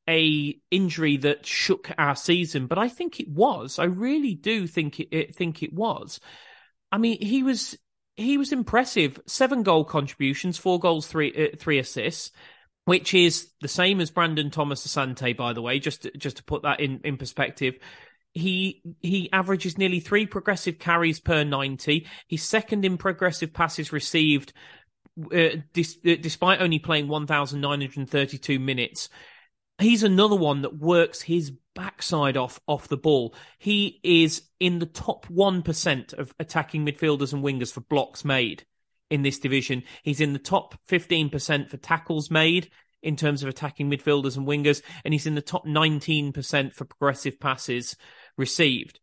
a 0.10 0.60
injury 0.70 1.18
that 1.18 1.46
shook 1.46 1.92
our 1.98 2.16
season, 2.16 2.68
but 2.68 2.78
I 2.78 2.90
think 2.90 3.20
it 3.20 3.30
was. 3.30 3.80
I 3.80 3.86
really 3.86 4.36
do 4.36 4.68
think 4.68 5.00
it, 5.00 5.36
think 5.36 5.64
it 5.64 5.74
was. 5.74 6.20
I 6.92 6.98
mean, 6.98 7.22
he 7.22 7.44
was 7.44 7.78
he 8.16 8.38
was 8.38 8.52
impressive. 8.52 9.20
Seven 9.26 9.64
goal 9.64 9.86
contributions, 9.86 10.58
four 10.58 10.80
goals, 10.80 11.08
three 11.08 11.52
uh, 11.54 11.58
three 11.58 11.80
assists 11.80 12.32
which 12.86 13.14
is 13.14 13.50
the 13.62 13.68
same 13.68 14.02
as 14.02 14.12
Brandon 14.12 14.50
Thomas 14.50 14.86
Asante, 14.86 15.36
by 15.36 15.54
the 15.54 15.62
way, 15.62 15.80
just 15.80 16.04
to, 16.04 16.12
just 16.18 16.38
to 16.38 16.44
put 16.44 16.64
that 16.64 16.80
in, 16.80 17.00
in 17.04 17.18
perspective. 17.18 17.76
He 18.34 18.82
he 19.00 19.32
averages 19.32 19.78
nearly 19.78 20.00
three 20.00 20.26
progressive 20.26 20.80
carries 20.80 21.20
per 21.20 21.44
90. 21.44 22.08
He's 22.28 22.44
second 22.44 22.84
in 22.84 22.98
progressive 22.98 23.54
passes 23.54 23.94
received, 23.94 24.54
uh, 25.32 25.38
uh, 25.38 25.58
despite 25.76 26.62
only 26.62 26.80
playing 26.80 27.08
1,932 27.08 28.60
minutes. 28.60 29.10
He's 29.80 30.04
another 30.04 30.36
one 30.36 30.62
that 30.62 30.78
works 30.78 31.22
his 31.22 31.52
backside 31.76 32.38
off 32.38 32.60
off 32.68 32.88
the 32.88 32.98
ball. 32.98 33.36
He 33.58 34.00
is 34.04 34.44
in 34.60 34.80
the 34.80 34.86
top 34.86 35.26
1% 35.28 36.14
of 36.14 36.34
attacking 36.40 36.86
midfielders 36.86 37.34
and 37.34 37.44
wingers 37.44 37.74
for 37.74 37.82
blocks 37.82 38.24
made 38.24 38.66
in 39.10 39.24
this 39.24 39.40
division. 39.40 39.84
He's 40.04 40.22
in 40.22 40.34
the 40.34 40.40
top 40.40 40.76
15% 40.88 41.70
for 41.70 41.78
tackles 41.78 42.32
made 42.32 42.70
in 43.02 43.16
terms 43.16 43.44
of 43.44 43.50
attacking 43.50 43.92
midfielders 43.92 44.38
and 44.38 44.48
wingers, 44.48 44.82
and 45.04 45.14
he's 45.14 45.28
in 45.28 45.36
the 45.36 45.42
top 45.42 45.66
19% 45.68 46.74
for 46.74 46.86
progressive 46.86 47.40
passes 47.40 47.98
received. 48.38 49.00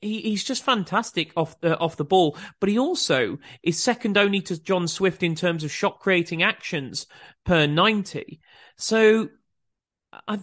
He, 0.00 0.20
he's 0.22 0.44
just 0.44 0.64
fantastic 0.64 1.32
off 1.36 1.60
the 1.60 1.76
off 1.78 1.96
the 1.96 2.04
ball, 2.04 2.36
but 2.58 2.68
he 2.68 2.78
also 2.78 3.38
is 3.62 3.82
second 3.82 4.16
only 4.16 4.40
to 4.42 4.62
John 4.62 4.88
Swift 4.88 5.22
in 5.22 5.34
terms 5.34 5.64
of 5.64 5.70
shot 5.70 6.00
creating 6.00 6.42
actions 6.42 7.06
per 7.44 7.66
90. 7.66 8.40
So 8.76 9.28
uh, 10.26 10.38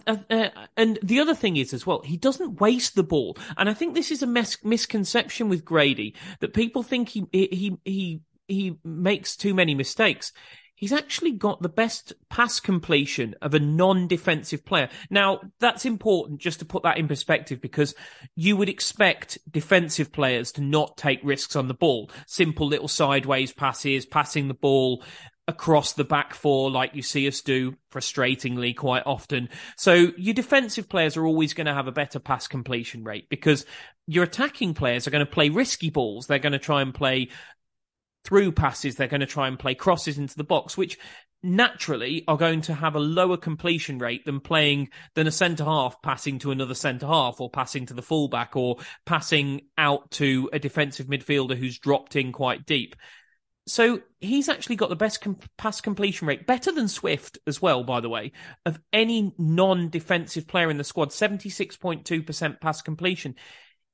and 0.76 0.98
the 1.02 1.20
other 1.20 1.34
thing 1.34 1.56
is 1.56 1.74
as 1.74 1.86
well, 1.86 2.00
he 2.02 2.16
doesn't 2.16 2.60
waste 2.60 2.94
the 2.94 3.02
ball, 3.02 3.36
and 3.56 3.68
I 3.68 3.74
think 3.74 3.94
this 3.94 4.10
is 4.10 4.22
a 4.22 4.26
mis- 4.26 4.64
misconception 4.64 5.48
with 5.48 5.64
Grady 5.64 6.14
that 6.40 6.54
people 6.54 6.82
think 6.82 7.10
he 7.10 7.26
he 7.32 7.76
he 7.84 8.20
he 8.46 8.78
makes 8.82 9.36
too 9.36 9.52
many 9.52 9.74
mistakes. 9.74 10.32
He's 10.78 10.92
actually 10.92 11.32
got 11.32 11.60
the 11.60 11.68
best 11.68 12.12
pass 12.28 12.60
completion 12.60 13.34
of 13.42 13.52
a 13.52 13.58
non-defensive 13.58 14.64
player. 14.64 14.88
Now, 15.10 15.40
that's 15.58 15.84
important 15.84 16.40
just 16.40 16.60
to 16.60 16.64
put 16.64 16.84
that 16.84 16.98
in 16.98 17.08
perspective 17.08 17.60
because 17.60 17.96
you 18.36 18.56
would 18.56 18.68
expect 18.68 19.38
defensive 19.50 20.12
players 20.12 20.52
to 20.52 20.60
not 20.60 20.96
take 20.96 21.18
risks 21.24 21.56
on 21.56 21.66
the 21.66 21.74
ball. 21.74 22.10
Simple 22.26 22.68
little 22.68 22.86
sideways 22.86 23.52
passes, 23.52 24.06
passing 24.06 24.46
the 24.46 24.54
ball 24.54 25.02
across 25.48 25.94
the 25.94 26.04
back 26.04 26.34
four 26.34 26.70
like 26.70 26.94
you 26.94 27.02
see 27.02 27.26
us 27.26 27.40
do 27.40 27.74
frustratingly 27.90 28.76
quite 28.76 29.02
often. 29.06 29.48
So 29.76 30.12
your 30.16 30.34
defensive 30.34 30.88
players 30.88 31.16
are 31.16 31.26
always 31.26 31.54
going 31.54 31.66
to 31.66 31.74
have 31.74 31.88
a 31.88 31.92
better 31.92 32.20
pass 32.20 32.46
completion 32.46 33.02
rate 33.02 33.28
because 33.30 33.64
your 34.06 34.24
attacking 34.24 34.74
players 34.74 35.06
are 35.06 35.10
going 35.10 35.24
to 35.24 35.30
play 35.30 35.48
risky 35.48 35.90
balls. 35.90 36.26
They're 36.26 36.38
going 36.38 36.52
to 36.52 36.58
try 36.58 36.82
and 36.82 36.94
play 36.94 37.30
through 38.28 38.52
passes, 38.52 38.96
they're 38.96 39.08
going 39.08 39.20
to 39.20 39.26
try 39.26 39.48
and 39.48 39.58
play 39.58 39.74
crosses 39.74 40.18
into 40.18 40.36
the 40.36 40.44
box, 40.44 40.76
which 40.76 40.98
naturally 41.42 42.24
are 42.28 42.36
going 42.36 42.60
to 42.60 42.74
have 42.74 42.94
a 42.94 43.00
lower 43.00 43.38
completion 43.38 43.98
rate 43.98 44.24
than 44.26 44.38
playing 44.40 44.90
than 45.14 45.26
a 45.26 45.30
centre 45.30 45.64
half 45.64 46.02
passing 46.02 46.38
to 46.38 46.50
another 46.50 46.74
centre 46.74 47.06
half 47.06 47.40
or 47.40 47.48
passing 47.48 47.86
to 47.86 47.94
the 47.94 48.02
fullback 48.02 48.54
or 48.54 48.76
passing 49.06 49.62
out 49.78 50.10
to 50.10 50.50
a 50.52 50.58
defensive 50.58 51.06
midfielder 51.06 51.56
who's 51.56 51.78
dropped 51.78 52.16
in 52.16 52.32
quite 52.32 52.66
deep. 52.66 52.96
So 53.66 54.02
he's 54.20 54.48
actually 54.48 54.76
got 54.76 54.88
the 54.88 54.96
best 54.96 55.26
pass 55.56 55.80
completion 55.80 56.28
rate, 56.28 56.46
better 56.46 56.72
than 56.72 56.88
Swift 56.88 57.38
as 57.46 57.62
well, 57.62 57.82
by 57.82 58.00
the 58.00 58.08
way, 58.08 58.32
of 58.66 58.78
any 58.92 59.32
non-defensive 59.38 60.48
player 60.48 60.70
in 60.70 60.76
the 60.76 60.84
squad. 60.84 61.12
Seventy-six 61.12 61.76
point 61.76 62.04
two 62.04 62.22
percent 62.22 62.60
pass 62.60 62.82
completion. 62.82 63.36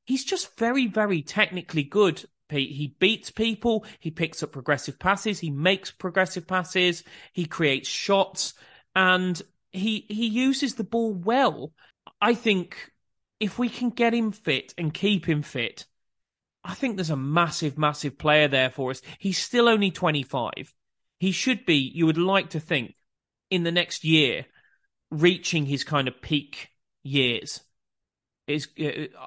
He's 0.07 0.25
just 0.25 0.59
very, 0.59 0.87
very 0.87 1.23
technically 1.23 1.83
good 1.83 2.25
he, 2.61 2.95
beats 2.99 3.31
people. 3.31 3.85
He 4.01 4.11
picks 4.11 4.43
up 4.43 4.53
progressive 4.53 4.99
passes. 4.99 5.41
He 5.41 5.51
makes 5.51 5.91
progressive 5.91 6.47
passes. 6.47 7.05
He 7.33 7.47
creates 7.47 7.89
shots 7.89 8.55
and 8.95 9.41
he, 9.73 10.07
he 10.09 10.27
uses 10.27 10.75
the 10.75 10.85
ball 10.85 11.15
well. 11.15 11.73
I 12.21 12.35
think 12.35 12.91
if 13.41 13.59
we 13.59 13.69
can 13.69 13.91
get 13.91 14.15
him 14.15 14.33
fit 14.33 14.75
and 14.79 14.95
keep 14.95 15.29
him 15.29 15.43
fit, 15.43 15.87
I 16.63 16.75
think 16.75 16.97
there's 16.97 17.11
a 17.11 17.17
massive, 17.17 17.77
massive 17.77 18.19
player 18.19 18.49
there 18.49 18.71
for 18.71 18.91
us. 18.91 19.03
He's 19.19 19.39
still 19.39 19.69
only 19.69 19.91
25. 19.91 20.73
He 21.19 21.33
should 21.33 21.67
be, 21.67 21.77
you 21.77 22.07
would 22.07 22.19
like 22.19 22.51
to 22.51 22.61
think, 22.61 22.95
in 23.51 23.63
the 23.63 23.73
next 23.73 24.05
year, 24.05 24.47
reaching 25.11 25.67
his 25.67 25.85
kind 25.85 26.09
of 26.09 26.23
peak 26.23 26.71
years 27.03 27.61
is 28.47 28.69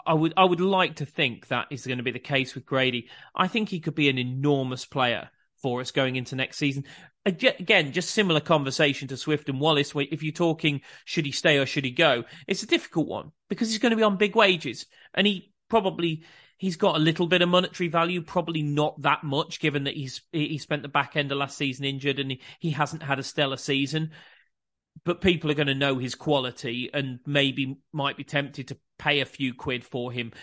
I 0.06 0.14
would 0.14 0.34
I 0.38 0.46
would 0.46 0.62
like 0.62 0.98
to 0.98 1.06
think 1.06 1.48
that 1.48 1.68
is 1.72 1.86
going 1.86 1.98
to 1.98 2.04
be 2.04 2.12
the 2.12 2.20
case 2.20 2.56
with 2.56 2.66
Grady. 2.66 3.10
I 3.36 3.48
think 3.48 3.70
he 3.70 3.80
could 3.80 3.96
be 3.96 4.10
an 4.10 4.18
enormous 4.18 4.86
player 4.86 5.30
for 5.62 5.82
us 5.82 5.92
going 5.92 6.16
into 6.16 6.36
next 6.36 6.58
season. 6.58 6.84
Again, 7.26 7.92
just 7.92 8.12
similar 8.12 8.40
conversation 8.40 9.10
to 9.10 9.18
Swift 9.18 9.50
and 9.50 9.60
Wallace. 9.60 9.94
Where 9.94 10.06
If 10.10 10.24
you're 10.24 10.32
talking, 10.32 10.82
should 11.04 11.26
he 11.26 11.32
stay 11.32 11.58
or 11.58 11.66
should 11.66 11.84
he 11.84 11.92
go? 11.92 12.24
It's 12.48 12.64
a 12.64 12.68
difficult 12.68 13.08
one 13.08 13.32
because 13.50 13.70
he's 13.70 13.80
going 13.80 13.90
to 13.90 13.98
be 13.98 14.04
on 14.04 14.18
big 14.18 14.36
wages, 14.36 14.86
and 15.14 15.28
he 15.28 15.52
probably 15.68 16.24
he's 16.58 16.76
got 16.76 16.96
a 16.96 17.00
little 17.00 17.28
bit 17.28 17.42
of 17.42 17.50
monetary 17.50 17.90
value, 17.90 18.22
probably 18.22 18.62
not 18.62 19.02
that 19.02 19.24
much, 19.24 19.60
given 19.60 19.86
that 19.86 19.96
he's 19.96 20.22
he 20.32 20.58
spent 20.58 20.84
the 20.84 20.88
back 20.88 21.16
end 21.16 21.32
of 21.32 21.38
last 21.38 21.58
season 21.58 21.86
injured 21.86 22.20
and 22.20 22.32
he, 22.32 22.42
he 22.60 22.72
hasn't 22.72 23.04
had 23.04 23.20
a 23.20 23.24
stellar 23.24 23.58
season 23.58 24.12
but 25.08 25.22
people 25.22 25.50
are 25.50 25.54
going 25.54 25.68
to 25.68 25.74
know 25.74 25.98
his 25.98 26.16
quality 26.16 26.90
and 26.94 27.20
maybe 27.26 27.78
might 27.94 28.18
be 28.18 28.26
tempted 28.26 28.68
to 28.68 28.78
pay 29.00 29.22
a 29.22 29.26
few 29.26 29.54
quid 29.54 29.86
for 29.86 30.12
him. 30.12 30.34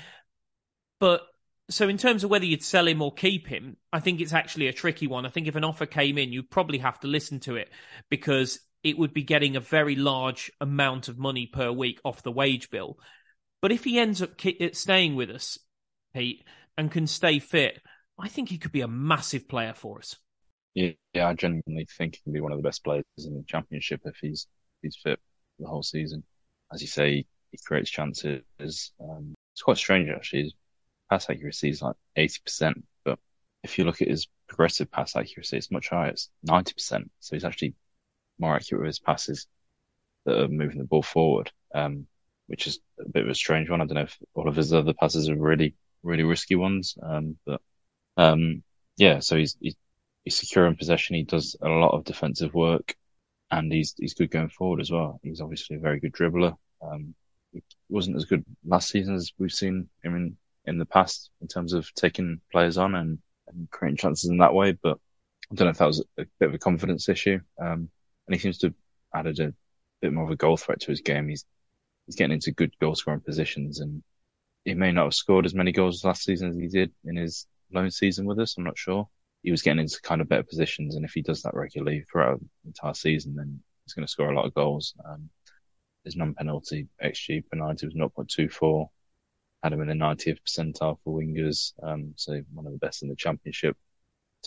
But 0.99 1.21
so 1.69 1.87
in 1.87 1.99
terms 1.99 2.25
of 2.25 2.31
whether 2.31 2.47
you'd 2.47 2.63
sell 2.63 2.89
him 2.89 3.03
or 3.03 3.13
keep 3.13 3.47
him, 3.47 3.77
I 3.93 4.01
think 4.01 4.23
it's 4.23 4.33
actually 4.33 4.69
a 4.69 4.73
tricky 4.73 5.07
one. 5.07 5.27
I 5.27 5.29
think 5.29 5.47
if 5.47 5.55
an 5.55 5.65
offer 5.65 5.85
came 5.85 6.17
in, 6.17 6.33
you'd 6.33 6.51
probably 6.51 6.79
have 6.79 6.99
to 7.01 7.09
listen 7.09 7.41
to 7.41 7.57
it 7.57 7.69
because 8.09 8.59
it 8.83 8.97
would 8.97 9.13
be 9.13 9.23
getting 9.23 9.55
a 9.55 9.61
very 9.61 9.97
large 9.97 10.51
amount 10.63 11.09
of 11.09 11.19
money 11.19 11.47
per 11.47 11.71
week 11.71 12.01
off 12.03 12.23
the 12.23 12.33
wage 12.33 12.71
bill. 12.71 12.99
But 13.61 13.71
if 13.71 13.85
he 13.85 13.99
ends 13.99 14.23
up 14.23 14.31
uh, 14.47 14.69
staying 14.73 15.15
with 15.15 15.29
us, 15.29 15.59
Pete, 16.15 16.43
and 16.79 16.91
can 16.91 17.07
stay 17.07 17.39
fit, 17.39 17.83
I 18.19 18.29
think 18.29 18.49
he 18.49 18.57
could 18.57 18.73
be 18.73 18.81
a 18.81 18.89
massive 18.89 19.47
player 19.47 19.75
for 19.75 19.99
us. 19.99 20.17
Yeah, 20.75 20.91
yeah, 21.13 21.29
I 21.29 21.35
genuinely 21.35 21.87
think 21.97 22.17
he 22.17 22.23
can 22.23 22.33
be 22.33 22.41
one 22.41 22.53
of 22.53 22.59
the 22.59 22.69
best 22.69 22.83
players 22.83 23.05
in 23.19 23.35
the 23.37 23.45
championship 23.47 24.01
if 24.05 24.17
he's 24.21 24.47
he's 24.83 24.97
fit 24.97 25.21
the 25.59 25.69
whole 25.69 25.83
season. 25.83 26.25
As 26.73 26.83
you 26.83 26.89
say, 26.89 27.27
he 27.53 27.59
creates 27.65 27.91
chances. 27.91 28.43
Um, 29.01 29.35
it's 29.53 29.63
quite 29.63 29.77
strange 29.77 30.11
actually. 30.11 30.45
His 30.45 30.55
pass 31.09 31.31
accuracy 31.31 31.71
is 31.71 31.83
like 31.83 31.97
eighty 32.17 32.41
percent, 32.45 32.85
but 33.05 33.19
if 33.63 33.79
you 33.79 33.85
look 33.85 34.03
at 34.03 34.09
his 34.09 34.27
progressive 34.49 34.91
pass 34.91 35.15
accuracy, 35.15 35.57
it's 35.59 35.71
much 35.71 35.91
higher. 35.91 36.11
It's 36.11 36.29
ninety 36.43 36.75
percent. 36.75 37.11
So 37.21 37.37
he's 37.37 37.45
actually 37.45 37.75
more 38.39 38.57
accurate 38.57 38.83
with 38.83 38.89
his 38.89 38.99
passes 38.99 39.47
that 40.25 40.41
are 40.43 40.49
moving 40.49 40.79
the 40.79 40.85
ball 40.85 41.03
forward, 41.03 41.53
um, 41.75 42.07
which 42.49 42.67
is 42.67 42.81
a 42.99 43.09
bit 43.09 43.25
of 43.25 43.31
a 43.31 43.35
strange 43.35 43.71
one. 43.71 43.81
I 43.81 43.87
don't 43.87 43.95
know 43.95 44.03
if 44.03 44.19
all 44.35 44.49
of 44.49 44.57
his 44.57 44.73
other 44.73 44.95
passes 44.95 45.29
are 45.29 45.37
really, 45.37 45.77
really 46.03 46.25
risky 46.25 46.57
ones, 46.57 46.97
um, 47.01 47.39
but 47.47 47.61
um, 48.17 48.65
yeah. 48.97 49.21
So 49.21 49.37
he's, 49.37 49.57
he's 49.61 49.77
he's 50.25 50.37
secure 50.37 50.67
in 50.67 50.77
possession. 50.77 51.17
He 51.17 51.23
does 51.23 51.57
a 51.61 51.69
lot 51.69 51.95
of 51.95 52.05
defensive 52.05 52.55
work, 52.55 52.95
and 53.51 53.73
he's 53.73 53.95
he's 53.99 54.15
good 54.15 54.31
going 54.31 54.49
forward 54.49 54.81
as 54.81 54.91
well. 54.91 55.21
He's 55.23 55.41
obviously 55.41 55.77
a 55.77 55.81
very 55.81 56.01
good 56.01 56.13
dribbler. 56.13 56.57
Um, 56.83 57.15
wasn't 57.89 58.17
as 58.17 58.25
good 58.25 58.45
last 58.65 58.91
season 58.91 59.15
as 59.15 59.33
we've 59.39 59.53
seen 59.53 59.89
him 60.03 60.17
in, 60.17 60.37
in 60.65 60.79
the 60.79 60.87
past 60.87 61.31
in 61.41 61.47
terms 61.47 61.73
of 61.73 61.93
taking 61.95 62.41
players 62.51 62.79
on 62.79 62.95
and, 62.97 63.19
and 63.47 63.71
creating 63.71 63.97
chances 63.97 64.29
in 64.29 64.39
that 64.39 64.55
way. 64.55 64.73
But 64.73 64.99
I 65.53 65.55
don't 65.55 65.67
know 65.67 65.71
if 65.71 65.79
that 65.79 65.87
was 65.87 66.05
a 66.19 66.27
bit 66.41 66.49
of 66.49 66.55
a 66.55 66.59
confidence 66.59 67.09
issue. 67.09 67.39
Um, 67.61 67.89
and 68.27 68.35
he 68.35 68.39
seems 68.39 68.59
to 68.59 68.69
have 68.69 69.27
added 69.27 69.39
a 69.39 69.55
bit 70.01 70.13
more 70.13 70.25
of 70.25 70.31
a 70.31 70.37
goal 70.37 70.57
threat 70.57 70.81
to 70.81 70.91
his 70.91 71.03
game. 71.03 71.29
He's 71.29 71.45
he's 72.07 72.17
getting 72.17 72.35
into 72.35 72.51
good 72.51 72.73
goal 72.81 72.95
scoring 72.95 73.21
positions, 73.21 73.81
and 73.81 74.03
he 74.65 74.75
may 74.75 74.91
not 74.91 75.05
have 75.05 75.15
scored 75.15 75.47
as 75.47 75.55
many 75.55 75.71
goals 75.71 76.05
last 76.05 76.25
season 76.25 76.51
as 76.51 76.57
he 76.57 76.69
did 76.69 76.93
in 77.05 77.17
his 77.17 77.47
loan 77.73 77.91
season 77.91 78.25
with 78.25 78.41
us. 78.41 78.57
I'm 78.57 78.65
not 78.65 78.79
sure 78.79 79.09
he 79.45 79.51
was 79.51 79.63
getting 79.63 79.81
into 79.81 80.01
kind 80.03 80.21
of 80.21 80.29
better 80.29 80.43
positions. 80.43 80.97
And 80.97 81.05
if 81.05 81.13
he 81.13 81.23
does 81.23 81.43
that 81.43 81.55
regularly 81.55 82.05
throughout 82.11 82.41
the 82.41 82.69
entire 82.69 82.95
season, 82.95 83.37
then 83.37 83.61
he's 83.85 83.93
going 83.93 84.07
to 84.07 84.11
score 84.11 84.31
a 84.31 84.35
lot 84.35 84.47
of 84.47 84.55
goals. 84.55 84.95
Um, 85.05 85.29
his 86.05 86.17
non-penalty 86.17 86.89
XG 87.03 87.45
per 87.49 87.57
90 87.57 87.87
was 87.87 87.95
0.24. 87.95 88.89
Had 89.63 89.73
him 89.73 89.81
in 89.83 89.89
the 89.89 89.95
90th 89.95 90.39
percentile 90.47 90.99
for 91.05 91.21
wingers. 91.21 91.73
Um, 91.83 92.15
so 92.17 92.43
one 92.53 92.67
of 92.67 92.73
the 92.73 92.79
best 92.79 93.03
in 93.03 93.09
the 93.09 93.17
championship 93.17 93.77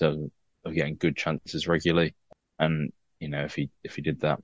of 0.02 0.74
getting 0.74 0.96
good 0.96 1.16
chances 1.16 1.68
regularly. 1.68 2.16
And, 2.60 2.92
you 3.20 3.30
know, 3.30 3.44
if 3.44 3.56
he, 3.56 3.70
if 3.84 3.96
he 3.96 4.02
did 4.02 4.20
that 4.22 4.40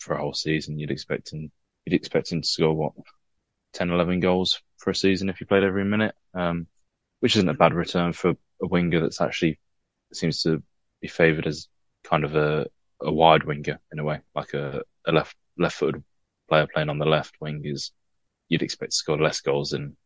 for 0.00 0.14
a 0.14 0.20
whole 0.20 0.34
season. 0.34 0.78
You'd 0.78 0.90
expect 0.90 1.32
him, 1.32 1.52
you'd 1.84 1.94
expect 1.94 2.32
him 2.32 2.42
to 2.42 2.48
score 2.48 2.74
what 2.74 2.92
10, 3.74 3.90
11 3.90 4.20
goals 4.20 4.60
for 4.78 4.90
a 4.90 4.94
season 4.94 5.28
if 5.28 5.38
he 5.38 5.44
played 5.44 5.62
every 5.62 5.84
minute, 5.84 6.14
um, 6.34 6.66
which 7.20 7.36
isn't 7.36 7.48
a 7.48 7.54
bad 7.54 7.74
return 7.74 8.12
for 8.12 8.30
a 8.30 8.66
winger 8.66 9.00
that's 9.00 9.20
actually 9.20 9.58
seems 10.12 10.42
to 10.42 10.62
be 11.00 11.08
favoured 11.08 11.46
as 11.46 11.68
kind 12.04 12.24
of 12.24 12.34
a, 12.34 12.66
a 13.00 13.12
wide 13.12 13.44
winger 13.44 13.78
in 13.92 13.98
a 13.98 14.04
way, 14.04 14.20
like 14.34 14.54
a, 14.54 14.82
a 15.06 15.12
left 15.12 15.36
left 15.58 15.76
footed 15.76 16.02
player 16.48 16.66
playing 16.72 16.88
on 16.88 16.98
the 16.98 17.06
left 17.06 17.34
wing 17.40 17.62
is 17.64 17.92
you'd 18.48 18.62
expect 18.62 18.92
to 18.92 18.96
score 18.96 19.18
less 19.18 19.40
goals 19.40 19.70
than 19.70 19.96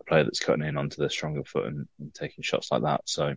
a 0.00 0.04
player 0.04 0.24
that's 0.24 0.40
cutting 0.40 0.64
in 0.64 0.76
onto 0.76 1.02
the 1.02 1.10
stronger 1.10 1.44
foot 1.44 1.66
and, 1.66 1.88
and 1.98 2.14
taking 2.14 2.42
shots 2.42 2.70
like 2.70 2.82
that. 2.82 3.00
So 3.04 3.34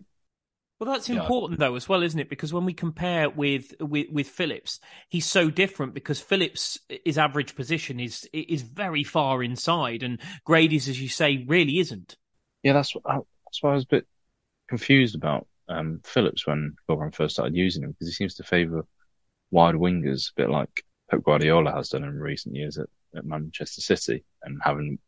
well, 0.81 0.91
that's 0.91 1.09
important 1.09 1.59
yeah. 1.59 1.67
though, 1.67 1.75
as 1.75 1.87
well, 1.87 2.01
isn't 2.01 2.19
it? 2.19 2.27
Because 2.27 2.51
when 2.51 2.65
we 2.65 2.73
compare 2.73 3.29
with, 3.29 3.75
with 3.79 4.07
with 4.11 4.27
Phillips, 4.27 4.79
he's 5.09 5.27
so 5.27 5.51
different 5.51 5.93
because 5.93 6.19
Phillips' 6.19 6.79
his 7.05 7.19
average 7.19 7.55
position 7.55 7.99
is 7.99 8.27
is 8.33 8.63
very 8.63 9.03
far 9.03 9.43
inside, 9.43 10.01
and 10.01 10.17
Grady's, 10.43 10.89
as 10.89 10.99
you 10.99 11.07
say, 11.07 11.45
really 11.47 11.77
isn't. 11.77 12.17
Yeah, 12.63 12.73
that's 12.73 12.95
what, 12.95 13.03
that's 13.05 13.61
why 13.61 13.71
I 13.71 13.75
was 13.75 13.83
a 13.83 13.87
bit 13.87 14.07
confused 14.69 15.13
about 15.13 15.45
um, 15.71 16.01
Phillips 16.03 16.45
when 16.45 16.75
Corberan 16.89 17.13
first 17.13 17.35
started 17.35 17.55
using 17.55 17.83
him 17.83 17.91
because 17.91 18.07
he 18.07 18.13
seems 18.13 18.35
to 18.35 18.43
favour 18.43 18.85
wide 19.51 19.75
wingers, 19.75 20.29
a 20.29 20.41
bit 20.41 20.49
like 20.49 20.83
Pep 21.09 21.23
Guardiola 21.23 21.71
has 21.71 21.89
done 21.89 22.03
in 22.03 22.19
recent 22.19 22.55
years 22.55 22.77
at, 22.77 22.87
at 23.15 23.25
Manchester 23.25 23.81
City, 23.81 24.23
and 24.43 24.59
having 24.63 24.99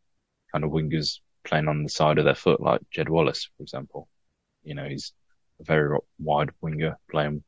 kind 0.52 0.64
of 0.64 0.70
wingers 0.70 1.20
playing 1.44 1.68
on 1.68 1.82
the 1.82 1.88
side 1.88 2.18
of 2.18 2.24
their 2.24 2.34
foot, 2.34 2.60
like 2.60 2.80
Jed 2.90 3.08
Wallace, 3.08 3.48
for 3.56 3.62
example. 3.62 4.08
You 4.62 4.74
know, 4.74 4.88
he's 4.88 5.12
a 5.60 5.64
very 5.64 5.98
wide 6.18 6.50
winger 6.60 6.98
playing 7.10 7.42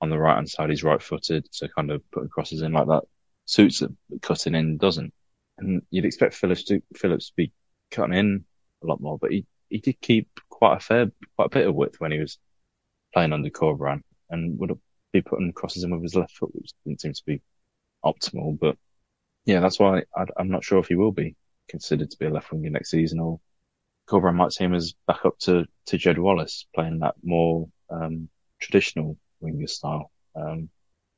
on 0.00 0.10
the 0.10 0.18
right 0.18 0.34
hand 0.34 0.48
side. 0.48 0.70
He's 0.70 0.84
right 0.84 1.02
footed, 1.02 1.46
so 1.50 1.66
kind 1.68 1.90
of 1.90 2.02
putting 2.10 2.28
crosses 2.28 2.62
in 2.62 2.72
like 2.72 2.86
that 2.86 3.02
suits 3.46 3.82
him, 3.82 3.96
but 4.08 4.22
cutting 4.22 4.54
in 4.54 4.78
doesn't. 4.78 5.12
And 5.58 5.82
you'd 5.90 6.04
expect 6.04 6.34
Phillips 6.34 6.64
to 6.64 6.82
Phillips 6.96 7.28
to 7.28 7.32
be 7.36 7.52
cutting 7.90 8.16
in 8.16 8.44
a 8.82 8.86
lot 8.86 9.00
more, 9.00 9.18
but 9.18 9.30
he, 9.30 9.46
he 9.68 9.78
did 9.78 10.00
keep 10.00 10.28
quite 10.48 10.76
a 10.76 10.80
fair, 10.80 11.06
quite 11.36 11.46
a 11.46 11.50
bit 11.50 11.68
of 11.68 11.74
width 11.74 12.00
when 12.00 12.12
he 12.12 12.18
was 12.18 12.38
playing 13.14 13.32
under 13.32 13.48
Corberan 13.48 14.02
and 14.28 14.58
would 14.58 14.78
be 15.12 15.22
putting 15.22 15.52
crosses 15.52 15.84
in 15.84 15.90
with 15.90 16.02
his 16.02 16.16
left 16.16 16.36
foot, 16.36 16.54
which 16.54 16.72
didn't 16.84 17.00
seem 17.00 17.14
to 17.14 17.22
be 17.24 17.40
optimal. 18.04 18.58
But 18.58 18.76
yeah, 19.46 19.60
that's 19.60 19.78
why 19.78 20.02
I, 20.14 20.26
am 20.38 20.50
not 20.50 20.64
sure 20.64 20.80
if 20.80 20.88
he 20.88 20.96
will 20.96 21.12
be 21.12 21.36
considered 21.68 22.10
to 22.10 22.18
be 22.18 22.26
a 22.26 22.30
left 22.30 22.52
winger 22.52 22.70
next 22.70 22.90
season 22.90 23.20
or 23.20 23.40
Corberan 24.06 24.34
might 24.34 24.52
see 24.52 24.64
him 24.64 24.74
as 24.74 24.94
back 25.06 25.24
up 25.24 25.38
to, 25.40 25.64
to 25.86 25.96
Jed 25.96 26.18
Wallace, 26.18 26.66
playing 26.74 26.98
that 26.98 27.14
more 27.22 27.68
um, 27.90 28.28
traditional 28.60 29.16
winger 29.40 29.66
style. 29.66 30.10
Um, 30.36 30.68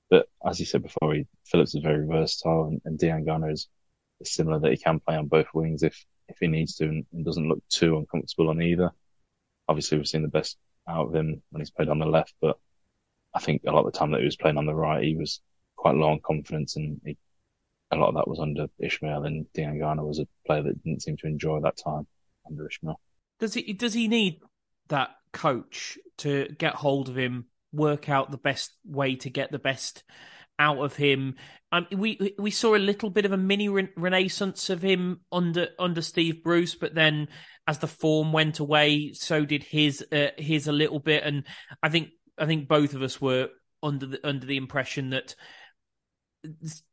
but 0.09 0.29
as 0.47 0.61
you 0.61 0.67
said 0.67 0.83
before, 0.83 1.15
he, 1.15 1.27
Phillips 1.47 1.75
is 1.75 1.83
very 1.83 2.07
versatile, 2.07 2.67
and, 2.67 2.81
and 2.85 2.99
Diangana 2.99 3.53
is, 3.53 3.69
is, 4.21 4.33
similar 4.33 4.61
that 4.61 4.71
he 4.71 4.77
can 4.77 5.01
play 5.01 5.17
on 5.17 5.27
both 5.27 5.47
wings 5.53 5.83
if 5.83 6.05
if 6.29 6.37
he 6.41 6.49
needs 6.49 6.77
to, 6.77 6.85
and, 6.85 7.07
and, 7.13 7.25
doesn't 7.25 7.49
look 7.49 7.63
too 7.69 7.97
uncomfortable 7.99 8.51
on 8.51 8.61
either. 8.61 8.91
Obviously, 9.69 9.99
we've 9.99 10.09
seen 10.09 10.23
the 10.23 10.29
best 10.29 10.57
out 10.89 11.09
of 11.09 11.15
him 11.15 11.43
when 11.51 11.61
he's 11.61 11.71
played 11.71 11.89
on 11.89 11.99
the 11.99 12.07
left, 12.07 12.35
but 12.41 12.59
I 13.35 13.41
think 13.41 13.63
a 13.67 13.71
lot 13.71 13.85
of 13.85 13.93
the 13.93 13.99
time 13.99 14.13
that 14.13 14.21
he 14.21 14.25
was 14.25 14.37
playing 14.37 14.57
on 14.57 14.67
the 14.67 14.75
right, 14.75 15.05
he 15.05 15.15
was 15.15 15.41
quite 15.77 15.95
low 15.95 16.11
on 16.11 16.21
confidence, 16.21 16.77
and 16.77 17.01
he, 17.05 17.19
a 17.91 17.97
lot 17.97 18.09
of 18.09 18.15
that 18.15 18.29
was 18.29 18.41
under 18.41 18.67
Ismaël. 18.83 19.27
And 19.27 19.47
Diangana 19.55 20.07
was 20.07 20.19
a 20.19 20.27
player 20.47 20.63
that 20.63 20.83
didn't 20.83 21.03
seem 21.03 21.17
to 21.19 21.27
enjoy 21.27 21.61
that 21.61 21.77
time 21.77 22.07
under 22.47 22.69
Ismaël. 22.69 22.97
Does 23.39 23.55
he 23.55 23.73
does 23.75 23.93
he 23.93 24.09
need 24.09 24.41
that 24.89 25.11
coach 25.33 25.99
to 26.19 26.49
get 26.59 26.75
hold 26.75 27.11
of 27.11 27.19
him, 27.19 27.47
work 27.73 28.09
out 28.09 28.31
the 28.31 28.39
best 28.39 28.73
way 28.85 29.17
to 29.17 29.29
get 29.29 29.53
the 29.53 29.59
best 29.59 30.03
out 30.59 30.79
of 30.79 30.97
him? 30.97 31.37
Um, 31.73 31.87
we 31.93 32.35
we 32.39 32.51
saw 32.51 32.75
a 32.75 32.79
little 32.79 33.11
bit 33.11 33.25
of 33.25 33.33
a 33.33 33.37
mini 33.37 33.69
re- 33.69 33.89
renaissance 33.97 34.71
of 34.71 34.83
him 34.83 35.21
under 35.33 35.69
under 35.79 36.03
Steve 36.03 36.43
Bruce, 36.43 36.75
but 36.75 36.95
then 36.95 37.29
as 37.67 37.79
the 37.79 37.89
form 37.89 38.33
went 38.33 38.61
away, 38.61 39.13
so 39.13 39.45
did 39.45 39.65
his 39.65 40.05
uh, 40.13 40.29
his 40.39 40.69
a 40.69 40.73
little 40.73 41.01
bit, 41.01 41.25
and 41.25 41.45
I 41.83 41.89
think 41.89 42.11
I 42.39 42.47
think 42.47 42.69
both 42.69 42.95
of 42.95 43.03
us 43.03 43.21
were 43.21 43.49
under 43.83 44.07
the 44.07 44.27
under 44.27 44.47
the 44.47 44.57
impression 44.57 45.11
that 45.11 45.35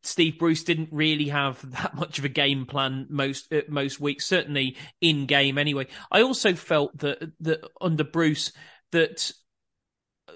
Steve 0.01 0.39
Bruce 0.39 0.63
didn't 0.63 0.89
really 0.91 1.29
have 1.29 1.59
that 1.71 1.95
much 1.95 2.19
of 2.19 2.25
a 2.25 2.29
game 2.29 2.65
plan 2.65 3.07
most 3.09 3.51
uh, 3.53 3.61
most 3.67 3.99
weeks, 3.99 4.25
certainly 4.25 4.77
in 5.01 5.25
game 5.25 5.57
anyway. 5.57 5.87
I 6.11 6.21
also 6.21 6.53
felt 6.53 6.97
that 6.99 7.31
that 7.41 7.61
under 7.79 8.03
Bruce 8.03 8.51
that 8.91 9.31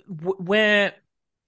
w- 0.07 0.38
where 0.38 0.93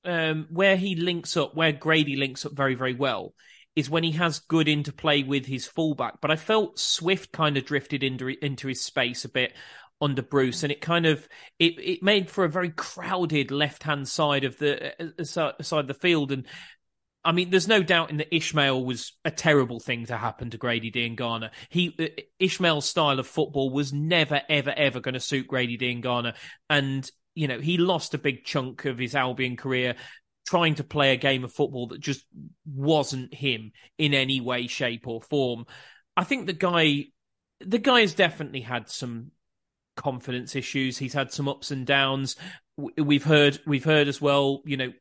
um, 0.06 0.48
where 0.50 0.76
he 0.76 0.96
links 0.96 1.38
up, 1.38 1.56
where 1.56 1.72
Grady 1.72 2.16
links 2.16 2.46
up 2.46 2.54
very 2.54 2.76
very 2.76 2.94
well, 2.94 3.34
is 3.76 3.90
when 3.90 4.04
he 4.04 4.12
has 4.12 4.40
good 4.40 4.68
interplay 4.68 5.24
with 5.24 5.46
his 5.46 5.68
fullback. 5.68 6.22
But 6.22 6.32
I 6.32 6.36
felt 6.36 6.80
Swift 6.80 7.32
kind 7.32 7.58
of 7.58 7.66
drifted 7.66 8.04
into 8.04 8.28
into 8.44 8.68
his 8.68 8.82
space 8.82 9.26
a 9.26 9.30
bit 9.30 9.54
under 10.02 10.22
Bruce, 10.22 10.64
and 10.64 10.72
it 10.72 10.82
kind 10.82 11.06
of 11.06 11.28
it, 11.60 11.80
it 11.80 12.04
made 12.04 12.30
for 12.30 12.44
a 12.44 12.50
very 12.50 12.72
crowded 12.72 13.52
left 13.52 13.84
hand 13.84 14.08
side 14.08 14.44
of 14.44 14.58
the 14.58 14.94
uh, 15.00 15.24
side 15.24 15.56
of 15.80 15.88
the 15.88 15.94
field, 15.94 16.32
and 16.32 16.46
I 17.24 17.34
mean, 17.34 17.50
there's 17.50 17.68
no 17.68 17.84
doubt 17.84 18.12
in 18.12 18.18
that 18.18 18.32
Ismaël 18.32 18.84
was 18.84 19.14
a 19.26 19.32
terrible 19.32 19.80
thing 19.80 20.06
to 20.06 20.16
happen 20.16 20.52
to 20.52 20.58
Grady 20.58 20.90
Diangana. 20.90 21.52
He 21.70 21.94
uh, 22.00 22.22
Ismaël's 22.42 22.86
style 22.86 23.20
of 23.20 23.28
football 23.28 23.72
was 23.72 23.92
never, 23.92 24.42
ever, 24.48 24.74
ever 24.76 25.02
going 25.02 25.14
to 25.14 25.20
suit 25.20 25.48
Grady 25.48 25.78
Diangana, 25.78 26.36
and 26.70 27.10
you 27.36 27.48
know 27.48 27.60
he 27.60 27.78
lost 27.78 28.14
a 28.14 28.18
big 28.18 28.44
chunk 28.44 28.86
of 28.86 28.98
his 28.98 29.16
Albion 29.16 29.56
career 29.56 29.96
trying 30.50 30.74
to 30.76 30.84
play 30.84 31.14
a 31.14 31.18
game 31.18 31.44
of 31.44 31.54
football 31.54 31.88
that 31.88 32.00
just 32.00 32.26
wasn't 32.66 33.32
him 33.34 33.72
in 34.00 34.16
any 34.16 34.42
way, 34.42 34.66
shape, 34.66 35.08
or 35.08 35.22
form. 35.22 35.66
I 36.18 36.24
think 36.24 36.48
the 36.48 36.54
guy, 36.54 37.06
the 37.60 37.78
guy 37.78 38.02
has 38.02 38.16
definitely 38.16 38.62
had 38.62 38.90
some 38.90 39.32
confidence 39.96 40.56
issues. 40.56 40.98
He's 40.98 41.14
had 41.14 41.32
some 41.32 41.48
ups 41.48 41.70
and 41.70 41.86
downs. 41.86 42.36
We've 42.78 43.24
heard, 43.24 43.60
we've 43.68 43.84
heard 43.84 44.08
as 44.08 44.20
well. 44.20 44.62
You 44.66 44.78
know, 44.78 44.94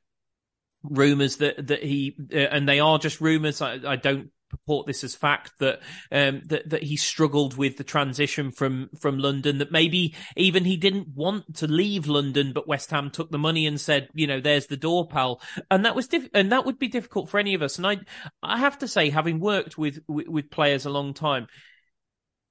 rumors 0.82 1.36
that 1.36 1.68
that 1.68 1.82
he 1.82 2.16
uh, 2.32 2.36
and 2.36 2.68
they 2.68 2.80
are 2.80 2.98
just 2.98 3.22
rumors. 3.22 3.62
I, 3.62 3.78
I 3.86 3.96
don't 3.96 4.30
purport 4.49 4.86
this 4.86 5.05
as 5.05 5.14
fact 5.14 5.53
that 5.59 5.80
um, 6.11 6.42
that 6.46 6.68
that 6.70 6.82
he 6.82 6.96
struggled 6.96 7.57
with 7.57 7.76
the 7.76 7.84
transition 7.84 8.51
from 8.51 8.90
from 8.99 9.18
London. 9.18 9.59
That 9.59 9.72
maybe 9.72 10.14
even 10.36 10.64
he 10.64 10.76
didn't 10.76 11.09
want 11.14 11.57
to 11.57 11.66
leave 11.66 12.07
London, 12.07 12.53
but 12.53 12.68
West 12.68 12.90
Ham 12.90 13.11
took 13.11 13.30
the 13.30 13.38
money 13.38 13.66
and 13.66 13.80
said, 13.80 14.09
you 14.14 14.26
know, 14.26 14.40
there's 14.40 14.66
the 14.66 14.76
door, 14.76 15.07
pal. 15.07 15.40
And 15.70 15.84
that 15.84 15.96
was 15.96 16.09
diff- 16.09 16.30
and 16.34 16.53
that 16.53 16.66
would 16.66 16.78
be 16.78 16.88
difficult 16.88 17.28
for 17.30 17.38
any 17.38 17.55
of 17.55 17.62
us. 17.62 17.78
And 17.78 17.86
I 17.86 17.99
I 18.42 18.59
have 18.59 18.78
to 18.78 18.88
say, 18.88 19.11
having 19.11 19.40
worked 19.40 19.78
with 19.78 20.01
with, 20.09 20.28
with 20.28 20.51
players 20.51 20.86
a 20.86 20.90
long 20.90 21.14
time. 21.14 21.46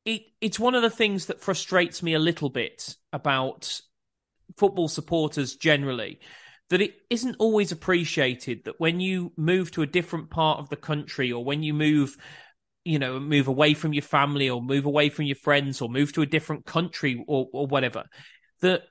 It, 0.05 0.21
it's 0.39 0.57
one 0.57 0.73
of 0.73 0.83
the 0.83 0.89
things 0.89 1.25
that 1.25 1.41
frustrates 1.41 2.01
me 2.01 2.13
a 2.13 2.19
little 2.19 2.49
bit 2.49 2.95
about 3.11 3.81
football 4.55 4.87
supporters 4.87 5.57
generally 5.57 6.21
that 6.69 6.81
it 6.81 6.95
isn't 7.09 7.35
always 7.39 7.71
appreciated 7.71 8.65
that 8.65 8.79
when 8.79 8.99
you 8.99 9.31
move 9.37 9.71
to 9.71 9.81
a 9.81 9.87
different 9.87 10.29
part 10.29 10.59
of 10.59 10.69
the 10.69 10.75
country 10.75 11.31
or 11.31 11.43
when 11.43 11.63
you 11.63 11.73
move 11.73 12.17
you 12.85 12.99
know 12.99 13.19
move 13.19 13.47
away 13.47 13.73
from 13.73 13.93
your 13.93 14.03
family 14.03 14.49
or 14.49 14.61
move 14.61 14.85
away 14.85 15.09
from 15.09 15.25
your 15.25 15.35
friends 15.35 15.81
or 15.81 15.89
move 15.89 16.13
to 16.13 16.21
a 16.21 16.25
different 16.25 16.65
country 16.65 17.23
or, 17.27 17.47
or 17.51 17.67
whatever 17.67 18.03
that 18.61 18.83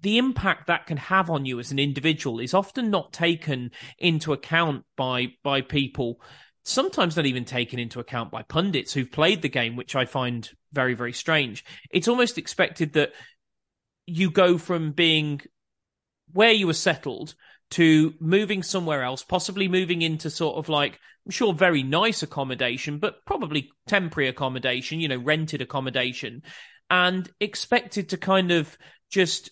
the 0.00 0.16
impact 0.18 0.68
that 0.68 0.86
can 0.86 0.96
have 0.96 1.28
on 1.28 1.44
you 1.44 1.58
as 1.58 1.70
an 1.70 1.78
individual 1.78 2.40
is 2.40 2.54
often 2.54 2.90
not 2.90 3.12
taken 3.12 3.70
into 3.98 4.32
account 4.32 4.84
by 4.96 5.28
by 5.42 5.60
people 5.60 6.20
sometimes 6.64 7.16
not 7.16 7.26
even 7.26 7.44
taken 7.44 7.78
into 7.78 8.00
account 8.00 8.30
by 8.30 8.42
pundits 8.42 8.92
who've 8.92 9.10
played 9.10 9.42
the 9.42 9.48
game 9.48 9.76
which 9.76 9.96
i 9.96 10.04
find 10.04 10.50
very 10.72 10.94
very 10.94 11.12
strange. 11.12 11.64
It's 11.90 12.08
almost 12.08 12.38
expected 12.38 12.94
that 12.94 13.12
you 14.06 14.30
go 14.30 14.58
from 14.58 14.92
being 14.92 15.40
where 16.32 16.52
you 16.52 16.66
were 16.66 16.72
settled 16.72 17.34
to 17.72 18.14
moving 18.20 18.62
somewhere 18.62 19.02
else, 19.02 19.22
possibly 19.22 19.68
moving 19.68 20.02
into 20.02 20.28
sort 20.30 20.56
of 20.56 20.68
like, 20.68 20.98
I'm 21.24 21.32
sure 21.32 21.54
very 21.54 21.82
nice 21.82 22.22
accommodation, 22.22 22.98
but 22.98 23.24
probably 23.24 23.70
temporary 23.86 24.28
accommodation, 24.28 25.00
you 25.00 25.08
know, 25.08 25.16
rented 25.16 25.62
accommodation, 25.62 26.42
and 26.90 27.30
expected 27.40 28.10
to 28.10 28.18
kind 28.18 28.50
of 28.50 28.76
just 29.10 29.50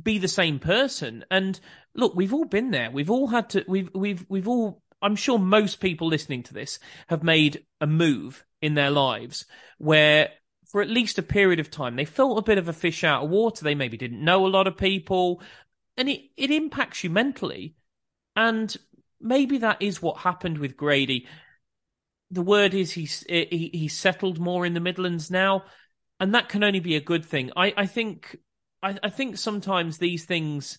be 0.00 0.18
the 0.18 0.28
same 0.28 0.58
person. 0.58 1.24
And 1.30 1.58
look, 1.94 2.14
we've 2.14 2.32
all 2.32 2.46
been 2.46 2.70
there. 2.70 2.90
We've 2.90 3.10
all 3.10 3.26
had 3.26 3.50
to, 3.50 3.64
we've, 3.68 3.90
we've, 3.94 4.24
we've 4.28 4.48
all, 4.48 4.82
I'm 5.02 5.16
sure 5.16 5.38
most 5.38 5.80
people 5.80 6.08
listening 6.08 6.44
to 6.44 6.54
this 6.54 6.78
have 7.08 7.22
made 7.22 7.64
a 7.80 7.86
move 7.86 8.44
in 8.62 8.74
their 8.74 8.90
lives 8.90 9.44
where 9.76 10.30
for 10.68 10.82
at 10.82 10.90
least 10.90 11.18
a 11.18 11.22
period 11.22 11.60
of 11.60 11.70
time, 11.70 11.96
they 11.96 12.04
felt 12.04 12.38
a 12.38 12.42
bit 12.42 12.58
of 12.58 12.68
a 12.68 12.72
fish 12.72 13.02
out 13.02 13.24
of 13.24 13.30
water. 13.30 13.64
They 13.64 13.74
maybe 13.74 13.96
didn't 13.96 14.22
know 14.22 14.46
a 14.46 14.48
lot 14.48 14.66
of 14.66 14.76
people 14.76 15.42
and 15.98 16.08
it, 16.08 16.22
it 16.36 16.50
impacts 16.50 17.04
you 17.04 17.10
mentally. 17.10 17.74
And 18.36 18.74
maybe 19.20 19.58
that 19.58 19.82
is 19.82 20.00
what 20.00 20.18
happened 20.18 20.58
with 20.58 20.76
Grady. 20.76 21.26
The 22.30 22.42
word 22.42 22.72
is 22.72 22.92
he's 22.92 23.24
he, 23.28 23.88
settled 23.88 24.38
more 24.38 24.64
in 24.64 24.74
the 24.74 24.80
Midlands 24.80 25.30
now, 25.30 25.64
and 26.20 26.34
that 26.34 26.48
can 26.48 26.62
only 26.62 26.80
be 26.80 26.94
a 26.94 27.00
good 27.00 27.24
thing. 27.24 27.50
I, 27.56 27.74
I 27.76 27.86
think 27.86 28.38
I, 28.82 28.96
I 29.02 29.10
think 29.10 29.38
sometimes 29.38 29.98
these 29.98 30.24
things 30.24 30.78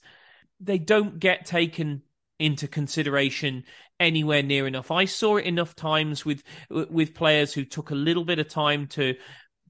they 0.59 0.78
don't 0.78 1.20
get 1.20 1.45
taken 1.45 2.03
into 2.38 2.67
consideration 2.67 3.63
anywhere 3.99 4.43
near 4.43 4.67
enough. 4.67 4.91
I 4.91 5.05
saw 5.05 5.38
it 5.38 5.45
enough 5.45 5.76
times 5.76 6.24
with 6.24 6.43
with 6.70 7.13
players 7.13 7.53
who 7.53 7.65
took 7.65 7.89
a 7.89 7.95
little 7.95 8.24
bit 8.24 8.39
of 8.39 8.47
time 8.47 8.88
to 8.88 9.15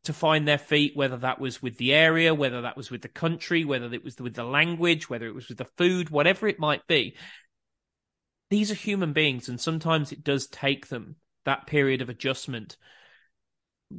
to 0.09 0.13
find 0.13 0.47
their 0.47 0.57
feet, 0.57 0.95
whether 0.95 1.17
that 1.17 1.39
was 1.39 1.61
with 1.61 1.77
the 1.77 1.93
area, 1.93 2.33
whether 2.33 2.63
that 2.63 2.75
was 2.75 2.89
with 2.89 3.03
the 3.03 3.07
country, 3.07 3.63
whether 3.63 3.93
it 3.93 4.03
was 4.03 4.17
with 4.17 4.33
the 4.33 4.43
language, 4.43 5.07
whether 5.07 5.27
it 5.27 5.35
was 5.35 5.47
with 5.47 5.59
the 5.59 5.69
food, 5.77 6.09
whatever 6.09 6.47
it 6.47 6.57
might 6.57 6.85
be. 6.87 7.15
These 8.49 8.71
are 8.71 8.75
human 8.75 9.13
beings, 9.13 9.47
and 9.47 9.61
sometimes 9.61 10.11
it 10.11 10.23
does 10.23 10.47
take 10.47 10.87
them 10.87 11.17
that 11.45 11.67
period 11.67 12.01
of 12.01 12.09
adjustment. 12.09 12.75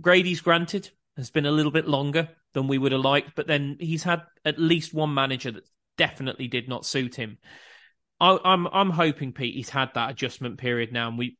Grady's 0.00 0.40
granted 0.40 0.90
has 1.16 1.30
been 1.30 1.46
a 1.46 1.52
little 1.52 1.70
bit 1.70 1.86
longer 1.86 2.30
than 2.54 2.66
we 2.66 2.76
would 2.76 2.90
have 2.90 3.02
liked, 3.02 3.36
but 3.36 3.46
then 3.46 3.76
he's 3.78 4.02
had 4.02 4.22
at 4.44 4.58
least 4.58 4.92
one 4.92 5.14
manager 5.14 5.52
that 5.52 5.68
definitely 5.96 6.48
did 6.48 6.68
not 6.68 6.84
suit 6.84 7.14
him. 7.14 7.38
I, 8.18 8.36
I'm 8.44 8.66
I'm 8.66 8.90
hoping 8.90 9.32
Pete 9.32 9.54
he's 9.54 9.70
had 9.70 9.94
that 9.94 10.10
adjustment 10.10 10.58
period 10.58 10.92
now, 10.92 11.06
and 11.06 11.16
we 11.16 11.38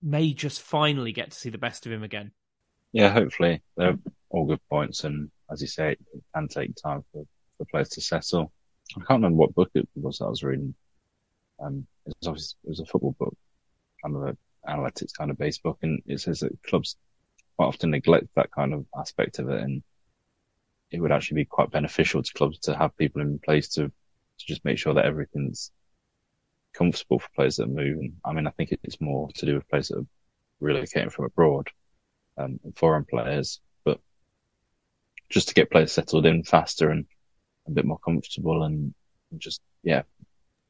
may 0.00 0.32
just 0.32 0.62
finally 0.62 1.10
get 1.10 1.32
to 1.32 1.36
see 1.36 1.50
the 1.50 1.58
best 1.58 1.86
of 1.86 1.92
him 1.92 2.04
again. 2.04 2.30
Yeah, 2.92 3.10
hopefully 3.12 3.62
they're 3.76 3.98
all 4.30 4.46
good 4.46 4.60
points, 4.68 5.04
and 5.04 5.30
as 5.50 5.60
you 5.60 5.68
say, 5.68 5.92
it 5.92 5.98
can 6.34 6.48
take 6.48 6.74
time 6.76 7.04
for 7.12 7.24
the 7.58 7.64
players 7.66 7.90
to 7.90 8.00
settle. 8.00 8.52
I 8.96 9.00
can't 9.00 9.22
remember 9.22 9.36
what 9.36 9.54
book 9.54 9.70
it 9.74 9.88
was 9.94 10.20
I 10.20 10.26
was 10.28 10.42
reading. 10.42 10.74
Um, 11.60 11.86
it 12.06 12.14
was 12.20 12.28
obviously 12.28 12.56
it 12.64 12.68
was 12.70 12.80
a 12.80 12.86
football 12.86 13.14
book, 13.18 13.36
kind 14.02 14.16
of 14.16 14.22
an 14.22 14.38
analytics 14.68 15.16
kind 15.16 15.30
of 15.30 15.38
based 15.38 15.62
book, 15.62 15.78
and 15.82 16.02
it 16.06 16.20
says 16.20 16.40
that 16.40 16.62
clubs 16.62 16.96
quite 17.56 17.66
often 17.66 17.90
neglect 17.90 18.26
that 18.34 18.50
kind 18.50 18.74
of 18.74 18.86
aspect 18.98 19.38
of 19.38 19.48
it, 19.50 19.60
and 19.62 19.82
it 20.90 21.00
would 21.00 21.12
actually 21.12 21.36
be 21.42 21.44
quite 21.44 21.70
beneficial 21.70 22.22
to 22.22 22.32
clubs 22.34 22.58
to 22.60 22.76
have 22.76 22.96
people 22.96 23.20
in 23.22 23.38
place 23.38 23.68
to 23.68 23.88
to 23.88 24.46
just 24.46 24.64
make 24.64 24.78
sure 24.78 24.94
that 24.94 25.06
everything's 25.06 25.70
comfortable 26.74 27.18
for 27.18 27.28
players 27.34 27.56
that 27.56 27.64
are 27.64 27.68
moving. 27.68 28.16
I 28.24 28.32
mean, 28.32 28.46
I 28.46 28.50
think 28.50 28.70
it's 28.82 29.00
more 29.00 29.30
to 29.32 29.46
do 29.46 29.54
with 29.54 29.68
players 29.68 29.88
that 29.88 29.98
are 29.98 30.06
relocating 30.62 31.10
from 31.10 31.24
abroad 31.24 31.68
um, 32.38 32.60
foreign 32.76 33.04
players, 33.04 33.60
but 33.84 34.00
just 35.28 35.48
to 35.48 35.54
get 35.54 35.70
players 35.70 35.92
settled 35.92 36.26
in 36.26 36.42
faster 36.42 36.90
and 36.90 37.06
a 37.66 37.70
bit 37.70 37.84
more 37.84 37.98
comfortable 37.98 38.62
and 38.62 38.94
just 39.38 39.60
yeah. 39.82 40.02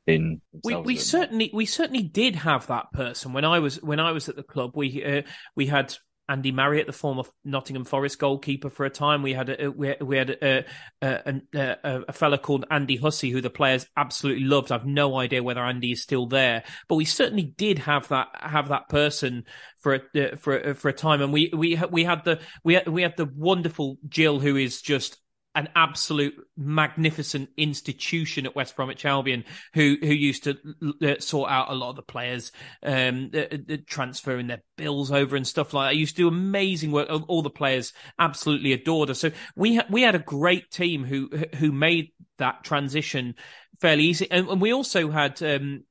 In 0.07 0.41
we 0.63 0.77
we 0.77 0.97
certainly 0.97 1.51
we 1.53 1.67
certainly 1.67 2.05
did 2.05 2.37
have 2.37 2.69
that 2.69 2.93
person 2.93 3.33
when 3.33 3.45
I 3.45 3.59
was 3.59 3.83
when 3.83 3.99
I 3.99 4.13
was 4.13 4.29
at 4.29 4.37
the 4.37 4.45
club. 4.45 4.71
We 4.77 5.05
uh, 5.05 5.23
we 5.57 5.67
had 5.67 5.97
Andy 6.29 6.51
Marriott, 6.53 6.87
the 6.87 6.93
former 6.93 7.23
Nottingham 7.45 7.85
Forest 7.85 8.19
goalkeeper 8.19 8.71
for 8.71 8.85
a 8.85 8.91
time. 8.91 9.23
We 9.23 9.33
had 9.33 9.49
a, 9.49 9.71
we, 9.71 9.95
we 10.01 10.17
had 10.17 10.31
a, 10.31 10.65
a, 11.01 11.41
a, 11.55 11.77
a 12.09 12.13
fella 12.13 12.39
called 12.39 12.65
Andy 12.71 12.97
Hussey, 12.97 13.31
who 13.31 13.41
the 13.41 13.51
players 13.51 13.87
absolutely 13.97 14.45
loved. 14.45 14.73
I've 14.73 14.87
no 14.87 15.19
idea 15.19 15.43
whether 15.43 15.63
Andy 15.63 15.93
is 15.93 16.03
still 16.03 16.27
there, 16.27 16.65
but 16.89 16.97
we 16.97 17.05
certainly 17.05 17.45
did 17.45 17.79
have 17.81 18.09
that 18.09 18.29
have 18.35 18.69
that 18.69 18.89
person 18.89 19.45
for 19.79 20.01
a, 20.15 20.37
for 20.37 20.75
for 20.75 20.89
a 20.89 20.93
time. 20.93 21.23
And 21.23 21.33
we 21.33 21.51
we 21.55 21.81
we 21.91 22.05
had 22.05 22.25
the 22.25 22.41
we 22.65 22.75
had, 22.75 22.89
we 22.89 23.03
had 23.03 23.17
the 23.17 23.31
wonderful 23.35 23.99
Jill, 24.09 24.41
who 24.41 24.57
is 24.57 24.83
just 24.83 25.19
an 25.57 25.69
absolute 25.75 26.35
magnificent 26.57 27.49
institution 27.57 28.45
at 28.45 28.55
West 28.55 28.77
Bromwich 28.77 29.05
Albion, 29.05 29.45
who 29.75 29.97
who 30.01 30.13
used 30.13 30.45
to 30.45 30.57
uh, 31.03 31.19
sort 31.19 31.51
out 31.51 31.71
a 31.71 31.75
lot 31.75 31.91
of 31.91 31.97
the 31.97 32.03
players, 32.03 32.53
um, 32.83 33.31
uh, 33.35 33.77
transferring 33.87 34.47
their 34.47 34.63
bills 34.77 35.11
over 35.11 35.35
and 35.35 35.47
stuff 35.47 35.73
like 35.73 35.91
that. 35.91 35.97
used 35.97 36.17
to 36.17 36.23
do 36.23 36.29
amazing 36.29 36.93
work. 36.93 37.09
All 37.27 37.43
the 37.43 37.51
players 37.51 37.95
absolutely 38.19 38.75
adored 38.75 39.09
her. 39.09 39.15
So 39.15 39.31
we 39.57 39.77
ha- 39.77 39.87
we 39.91 40.03
had 40.03 40.15
a 40.15 40.21
great 40.21 40.71
team 40.71 41.05
who 41.05 41.31
who 41.57 41.73
made 41.73 42.13
that 42.37 42.63
transition 42.63 43.35
fairly 43.81 44.05
easy, 44.05 44.31
and, 44.31 44.49
and 44.49 44.61
we 44.61 44.73
also 44.73 45.11
had. 45.11 45.43
Um, 45.43 45.85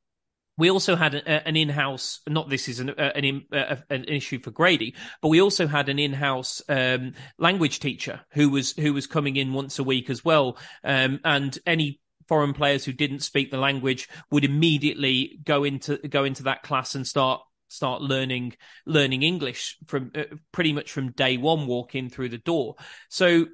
we 0.57 0.71
also 0.71 0.95
had 0.95 1.15
an 1.15 1.55
in-house. 1.55 2.21
Not 2.27 2.49
this 2.49 2.67
is 2.67 2.79
an 2.79 2.89
an, 2.91 3.45
an, 3.89 4.03
issue 4.05 4.39
for 4.39 4.51
Grady, 4.51 4.95
but 5.21 5.27
we 5.27 5.41
also 5.41 5.67
had 5.67 5.89
an 5.89 5.99
in-house 5.99 6.61
um, 6.69 7.13
language 7.37 7.79
teacher 7.79 8.21
who 8.31 8.49
was 8.49 8.71
who 8.71 8.93
was 8.93 9.07
coming 9.07 9.35
in 9.35 9.53
once 9.53 9.79
a 9.79 9.83
week 9.83 10.09
as 10.09 10.23
well. 10.23 10.57
Um, 10.83 11.19
and 11.23 11.57
any 11.65 11.99
foreign 12.27 12.53
players 12.53 12.85
who 12.85 12.93
didn't 12.93 13.19
speak 13.19 13.51
the 13.51 13.57
language 13.57 14.09
would 14.31 14.45
immediately 14.45 15.39
go 15.43 15.63
into 15.63 15.97
go 15.97 16.23
into 16.23 16.43
that 16.43 16.63
class 16.63 16.95
and 16.95 17.05
start 17.05 17.41
start 17.67 18.01
learning 18.01 18.55
learning 18.85 19.23
English 19.23 19.77
from 19.87 20.11
uh, 20.15 20.23
pretty 20.51 20.73
much 20.73 20.91
from 20.91 21.11
day 21.11 21.37
one, 21.37 21.67
walking 21.67 22.09
through 22.09 22.29
the 22.29 22.37
door. 22.37 22.75
So 23.09 23.47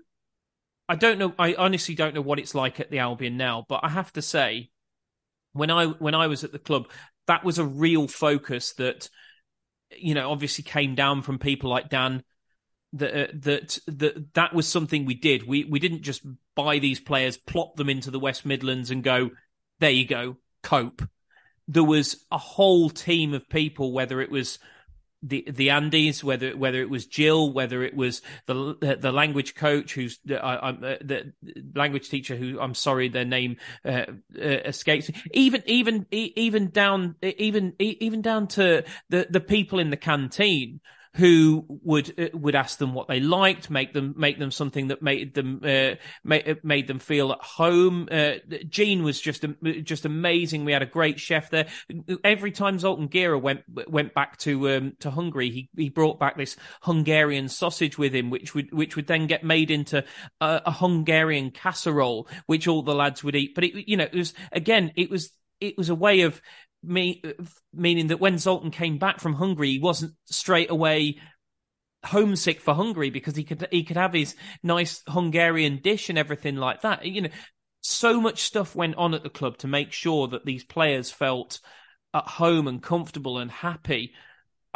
I 0.87 0.95
don't 0.95 1.19
know. 1.19 1.33
I 1.39 1.55
honestly 1.55 1.95
don't 1.95 2.13
know 2.13 2.21
what 2.21 2.39
it's 2.39 2.55
like 2.55 2.79
at 2.79 2.91
the 2.91 2.99
Albion 2.99 3.37
now, 3.37 3.65
but 3.67 3.79
I 3.83 3.89
have 3.89 4.11
to 4.13 4.21
say 4.21 4.70
when 5.53 5.71
I 5.71 5.85
when 5.85 6.15
I 6.15 6.27
was 6.27 6.43
at 6.43 6.51
the 6.51 6.59
club, 6.59 6.89
that 7.27 7.43
was 7.43 7.59
a 7.59 7.65
real 7.65 8.07
focus 8.07 8.73
that 8.73 9.09
you 9.91 10.13
know 10.13 10.31
obviously 10.31 10.63
came 10.63 10.95
down 10.95 11.21
from 11.21 11.39
people 11.39 11.69
like 11.69 11.89
Dan. 11.89 12.23
That 12.93 13.13
uh, 13.13 13.31
that 13.33 13.79
that 13.87 14.33
that 14.33 14.53
was 14.53 14.67
something 14.67 15.05
we 15.05 15.13
did. 15.13 15.47
We 15.47 15.63
we 15.63 15.79
didn't 15.79 16.01
just 16.01 16.25
buy 16.55 16.79
these 16.79 16.99
players, 16.99 17.37
plop 17.37 17.75
them 17.75 17.89
into 17.89 18.11
the 18.11 18.19
West 18.19 18.45
Midlands, 18.45 18.91
and 18.91 19.03
go, 19.03 19.29
there 19.79 19.91
you 19.91 20.05
go, 20.05 20.37
cope. 20.61 21.01
There 21.67 21.83
was 21.83 22.25
a 22.31 22.37
whole 22.37 22.89
team 22.89 23.33
of 23.33 23.47
people, 23.47 23.93
whether 23.93 24.19
it 24.19 24.29
was 24.29 24.59
the 25.23 25.45
the 25.49 25.67
Andys, 25.67 26.23
whether 26.23 26.55
whether 26.57 26.81
it 26.81 26.89
was 26.89 27.05
Jill, 27.05 27.51
whether 27.51 27.83
it 27.83 27.95
was 27.95 28.21
the 28.47 28.97
the 28.99 29.11
language 29.11 29.55
coach 29.55 29.93
who's 29.93 30.19
the, 30.25 30.43
uh, 30.43 30.71
the 30.71 31.33
language 31.75 32.09
teacher 32.09 32.35
who 32.35 32.59
I'm 32.59 32.73
sorry 32.73 33.07
their 33.07 33.25
name 33.25 33.57
uh, 33.85 34.05
uh, 34.35 34.41
escapes 34.41 35.09
me. 35.09 35.21
Even 35.33 35.63
even 35.65 36.05
even 36.11 36.69
down 36.69 37.15
even 37.21 37.75
even 37.79 38.21
down 38.21 38.47
to 38.49 38.83
the 39.09 39.27
the 39.29 39.41
people 39.41 39.79
in 39.79 39.89
the 39.89 39.97
canteen 39.97 40.81
who 41.15 41.65
would 41.83 42.17
uh, 42.19 42.37
would 42.37 42.55
ask 42.55 42.77
them 42.77 42.93
what 42.93 43.07
they 43.07 43.19
liked, 43.19 43.69
make 43.69 43.93
them 43.93 44.13
make 44.17 44.39
them 44.39 44.51
something 44.51 44.87
that 44.87 45.01
made 45.01 45.33
them 45.33 45.59
uh, 45.63 45.95
made, 46.23 46.47
uh, 46.47 46.55
made 46.63 46.87
them 46.87 46.99
feel 46.99 47.31
at 47.33 47.41
home. 47.41 48.07
Uh, 48.09 48.35
Gene 48.69 49.03
was 49.03 49.19
just 49.19 49.45
just 49.83 50.05
amazing. 50.05 50.63
We 50.63 50.71
had 50.71 50.81
a 50.81 50.87
great 50.87 51.19
chef 51.19 51.49
there. 51.49 51.67
Every 52.23 52.51
time 52.51 52.79
Zoltan 52.79 53.09
Gera 53.09 53.37
went 53.37 53.63
went 53.87 54.13
back 54.13 54.37
to 54.39 54.69
um, 54.69 54.93
to 54.99 55.11
Hungary, 55.11 55.49
he 55.49 55.69
he 55.75 55.89
brought 55.89 56.19
back 56.19 56.37
this 56.37 56.55
Hungarian 56.83 57.49
sausage 57.49 57.97
with 57.97 58.15
him, 58.15 58.29
which 58.29 58.55
would 58.55 58.71
which 58.71 58.95
would 58.95 59.07
then 59.07 59.27
get 59.27 59.43
made 59.43 59.69
into 59.69 60.05
a, 60.39 60.61
a 60.67 60.71
Hungarian 60.71 61.51
casserole, 61.51 62.29
which 62.45 62.67
all 62.67 62.83
the 62.83 62.95
lads 62.95 63.21
would 63.23 63.35
eat. 63.35 63.53
But 63.53 63.65
it 63.65 63.87
you 63.89 63.97
know 63.97 64.05
it 64.05 64.15
was 64.15 64.33
again 64.53 64.93
it 64.95 65.09
was 65.09 65.31
it 65.59 65.77
was 65.77 65.89
a 65.89 65.95
way 65.95 66.21
of 66.21 66.41
me, 66.83 67.21
meaning 67.73 68.07
that 68.07 68.19
when 68.19 68.37
Zoltan 68.37 68.71
came 68.71 68.97
back 68.97 69.19
from 69.19 69.33
Hungary, 69.33 69.71
he 69.71 69.79
wasn't 69.79 70.13
straight 70.25 70.71
away 70.71 71.19
homesick 72.03 72.59
for 72.59 72.73
Hungary 72.73 73.09
because 73.09 73.35
he 73.35 73.43
could 73.43 73.67
he 73.71 73.83
could 73.83 73.97
have 73.97 74.13
his 74.13 74.35
nice 74.63 75.03
Hungarian 75.07 75.79
dish 75.83 76.09
and 76.09 76.17
everything 76.17 76.55
like 76.55 76.81
that. 76.81 77.05
You 77.05 77.21
know, 77.21 77.29
so 77.81 78.19
much 78.19 78.41
stuff 78.41 78.75
went 78.75 78.95
on 78.95 79.13
at 79.13 79.23
the 79.23 79.29
club 79.29 79.57
to 79.59 79.67
make 79.67 79.91
sure 79.91 80.27
that 80.29 80.45
these 80.45 80.63
players 80.63 81.11
felt 81.11 81.59
at 82.13 82.27
home 82.27 82.67
and 82.67 82.81
comfortable 82.81 83.37
and 83.37 83.51
happy. 83.51 84.13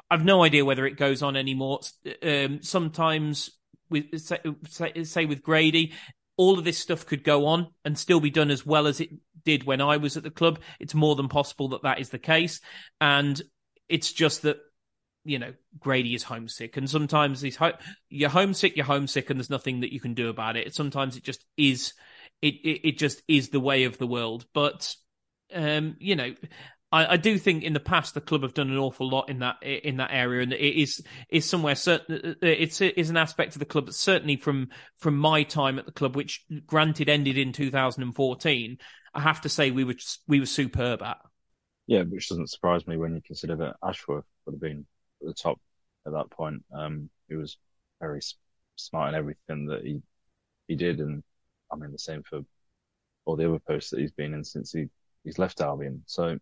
I've 0.09 0.25
no 0.25 0.43
idea 0.43 0.65
whether 0.65 0.85
it 0.85 0.97
goes 0.97 1.23
on 1.23 1.35
anymore. 1.35 1.79
Um, 2.21 2.61
sometimes, 2.61 3.49
with 3.89 4.19
say, 4.19 5.03
say 5.03 5.25
with 5.25 5.41
Grady, 5.41 5.93
all 6.37 6.57
of 6.57 6.65
this 6.65 6.77
stuff 6.77 7.05
could 7.05 7.23
go 7.23 7.45
on 7.47 7.67
and 7.83 7.97
still 7.97 8.19
be 8.19 8.29
done 8.29 8.51
as 8.51 8.65
well 8.65 8.87
as 8.87 8.99
it 8.99 9.09
did 9.43 9.63
when 9.63 9.81
I 9.81 9.97
was 9.97 10.17
at 10.17 10.23
the 10.23 10.31
club. 10.31 10.59
It's 10.79 10.93
more 10.93 11.15
than 11.15 11.29
possible 11.29 11.69
that 11.69 11.83
that 11.83 11.99
is 11.99 12.09
the 12.09 12.19
case. 12.19 12.61
And 12.99 13.41
it's 13.87 14.11
just 14.11 14.41
that, 14.41 14.57
you 15.23 15.39
know, 15.39 15.53
Grady 15.79 16.13
is 16.13 16.23
homesick. 16.23 16.77
And 16.77 16.89
sometimes 16.89 17.41
he's 17.41 17.55
ho- 17.55 17.77
you're 18.09 18.29
homesick, 18.29 18.75
you're 18.75 18.85
homesick, 18.85 19.29
and 19.29 19.39
there's 19.39 19.49
nothing 19.49 19.81
that 19.81 19.93
you 19.93 19.99
can 19.99 20.13
do 20.13 20.29
about 20.29 20.57
it. 20.57 20.75
Sometimes 20.75 21.15
it 21.15 21.23
just 21.23 21.45
is, 21.57 21.93
it, 22.41 22.55
it, 22.55 22.89
it 22.89 22.97
just 22.97 23.23
is 23.27 23.49
the 23.49 23.59
way 23.59 23.85
of 23.85 23.97
the 23.97 24.07
world. 24.07 24.45
But, 24.53 24.93
um, 25.53 25.95
you 25.99 26.15
know, 26.15 26.33
I, 26.95 27.13
I, 27.13 27.17
do 27.17 27.37
think 27.37 27.63
in 27.63 27.73
the 27.73 27.81
past 27.81 28.13
the 28.13 28.21
club 28.21 28.43
have 28.43 28.53
done 28.53 28.69
an 28.69 28.77
awful 28.77 29.09
lot 29.09 29.29
in 29.29 29.39
that 29.39 29.61
in 29.61 29.97
that 29.97 30.11
area, 30.13 30.41
and 30.41 30.53
it 30.53 30.81
is 30.81 31.03
is 31.29 31.47
somewhere 31.47 31.75
certain. 31.75 32.37
It's 32.41 32.79
is 32.79 33.09
an 33.09 33.17
aspect 33.17 33.53
of 33.53 33.59
the 33.59 33.65
club 33.65 33.91
certainly 33.91 34.37
from 34.37 34.69
from 34.97 35.17
my 35.17 35.43
time 35.43 35.77
at 35.77 35.85
the 35.85 35.91
club, 35.91 36.15
which 36.15 36.45
granted 36.65 37.09
ended 37.09 37.37
in 37.37 37.51
2014. 37.51 38.77
I 39.13 39.19
have 39.19 39.41
to 39.41 39.49
say 39.49 39.71
we 39.71 39.83
were 39.83 39.95
we 40.27 40.39
were 40.39 40.45
superb 40.45 41.01
at. 41.01 41.17
Yeah, 41.85 42.03
which 42.03 42.29
doesn't 42.29 42.49
surprise 42.49 42.87
me 42.87 42.95
when 42.95 43.13
you 43.13 43.21
consider 43.21 43.57
that 43.57 43.75
Ashworth 43.83 44.23
would 44.45 44.53
have 44.53 44.61
been 44.61 44.85
at 45.21 45.27
the 45.27 45.33
top 45.33 45.59
at 46.07 46.13
that 46.13 46.29
point. 46.29 46.63
Um, 46.73 47.09
he 47.27 47.35
was 47.35 47.57
very 47.99 48.21
smart 48.77 49.09
in 49.09 49.15
everything 49.15 49.65
that 49.65 49.83
he 49.83 50.01
he 50.69 50.75
did, 50.75 51.01
and 51.01 51.23
I 51.69 51.75
mean 51.75 51.91
the 51.91 51.99
same 51.99 52.23
for 52.23 52.39
all 53.25 53.35
the 53.35 53.49
other 53.49 53.59
posts 53.59 53.89
that 53.89 53.99
he's 53.99 54.13
been 54.13 54.33
in 54.33 54.45
since 54.45 54.71
he 54.71 54.87
he's 55.25 55.37
left 55.37 55.59
Albion. 55.59 56.03
So 56.05 56.39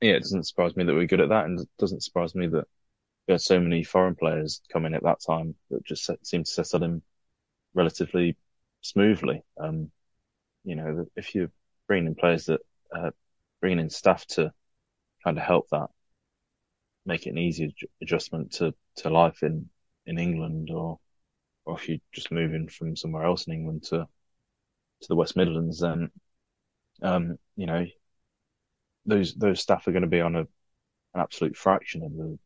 yeah, 0.00 0.12
it 0.12 0.20
doesn't 0.22 0.46
surprise 0.46 0.76
me 0.76 0.84
that 0.84 0.94
we're 0.94 1.06
good 1.06 1.20
at 1.20 1.28
that, 1.30 1.44
and 1.46 1.60
it 1.60 1.68
doesn't 1.78 2.02
surprise 2.02 2.34
me 2.34 2.46
that 2.48 2.66
we 3.26 3.32
had 3.32 3.40
so 3.40 3.60
many 3.60 3.84
foreign 3.84 4.16
players 4.16 4.60
come 4.72 4.86
in 4.86 4.94
at 4.94 5.02
that 5.04 5.20
time 5.26 5.54
that 5.70 5.84
just 5.84 6.10
seemed 6.22 6.46
to 6.46 6.52
settle 6.52 6.82
in 6.84 7.02
relatively 7.74 8.36
smoothly. 8.80 9.42
Um, 9.58 9.90
you 10.64 10.76
know, 10.76 11.06
if 11.16 11.34
you're 11.34 11.50
bringing 11.86 12.08
in 12.08 12.14
players 12.14 12.46
that 12.46 12.60
uh, 12.94 13.10
bringing 13.60 13.78
in 13.78 13.90
staff 13.90 14.26
to 14.26 14.52
kind 15.22 15.38
of 15.38 15.44
help 15.44 15.68
that, 15.70 15.88
make 17.06 17.26
it 17.26 17.30
an 17.30 17.38
easy 17.38 17.74
adjustment 18.02 18.52
to, 18.52 18.74
to 18.96 19.10
life 19.10 19.42
in, 19.42 19.68
in 20.06 20.18
England 20.18 20.70
or, 20.70 20.98
or 21.64 21.76
if 21.76 21.88
you're 21.88 21.98
just 22.12 22.32
moving 22.32 22.68
from 22.68 22.96
somewhere 22.96 23.24
else 23.24 23.46
in 23.46 23.54
England 23.54 23.82
to, 23.84 23.98
to 25.02 25.08
the 25.08 25.16
West 25.16 25.36
Midlands, 25.36 25.80
then, 25.80 26.10
um, 27.02 27.38
you 27.56 27.66
know, 27.66 27.84
those, 29.06 29.34
those 29.34 29.60
staff 29.60 29.86
are 29.86 29.92
going 29.92 30.02
to 30.02 30.08
be 30.08 30.20
on 30.20 30.36
a, 30.36 30.40
an 30.40 30.46
absolute 31.20 31.56
fraction 31.56 32.02
of 32.02 32.16
the, 32.16 32.38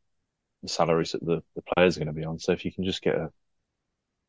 the 0.62 0.68
salaries 0.68 1.12
that 1.12 1.24
the, 1.24 1.42
the 1.56 1.62
players 1.74 1.96
are 1.96 2.00
going 2.00 2.14
to 2.14 2.20
be 2.20 2.24
on. 2.24 2.38
So 2.38 2.52
if 2.52 2.64
you 2.64 2.72
can 2.72 2.84
just 2.84 3.02
get 3.02 3.16
a, 3.16 3.30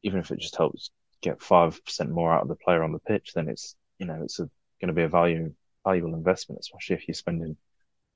even 0.04 0.20
if 0.20 0.32
it 0.32 0.40
just 0.40 0.56
helps 0.56 0.92
get 1.22 1.40
5% 1.40 2.10
more 2.10 2.34
out 2.34 2.44
of 2.44 2.48
the 2.48 2.56
player 2.56 2.84
on 2.84 2.92
the 2.92 3.00
pitch, 3.00 3.32
then 3.34 3.50
it's, 3.50 3.76
you 4.00 4.06
know, 4.06 4.20
it's 4.24 4.40
a, 4.40 4.50
going 4.82 4.88
to 4.90 4.94
be 4.94 5.04
a 5.04 5.10
value, 5.10 5.54
valuable 5.86 6.14
investment, 6.14 6.60
especially 6.60 6.96
if 6.96 7.08
you're 7.08 7.16
spending 7.16 7.58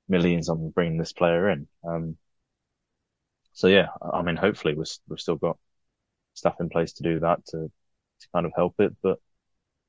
millions 0.08 0.48
on 0.48 0.70
bringing 0.70 0.98
this 0.98 1.12
player 1.12 1.48
in. 1.50 1.66
Um, 1.88 2.16
so 3.52 3.66
yeah, 3.66 3.88
I 4.00 4.22
mean, 4.22 4.36
hopefully 4.36 4.74
we've, 4.74 4.86
we've 5.08 5.20
still 5.20 5.36
got 5.36 5.58
stuff 6.34 6.56
in 6.60 6.68
place 6.68 6.94
to 6.94 7.02
do 7.02 7.20
that 7.20 7.44
to, 7.46 7.58
to 8.20 8.28
kind 8.32 8.46
of 8.46 8.52
help 8.54 8.74
it. 8.78 8.94
But 9.02 9.18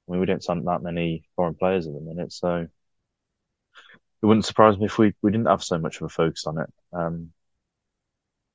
I 0.08 0.12
mean, 0.12 0.20
we 0.20 0.26
don't 0.26 0.44
sign 0.44 0.64
that 0.66 0.82
many 0.82 1.24
foreign 1.36 1.56
players 1.56 1.88
at 1.88 1.94
the 1.94 2.02
minute. 2.02 2.34
So 2.34 2.68
it 4.22 4.26
wouldn't 4.26 4.46
surprise 4.46 4.78
me 4.78 4.86
if 4.86 4.98
we, 4.98 5.14
we 5.22 5.32
didn't 5.32 5.48
have 5.48 5.64
so 5.64 5.78
much 5.78 5.98
of 5.98 6.04
a 6.04 6.10
focus 6.10 6.46
on 6.46 6.60
it. 6.60 6.70
Um, 6.94 7.32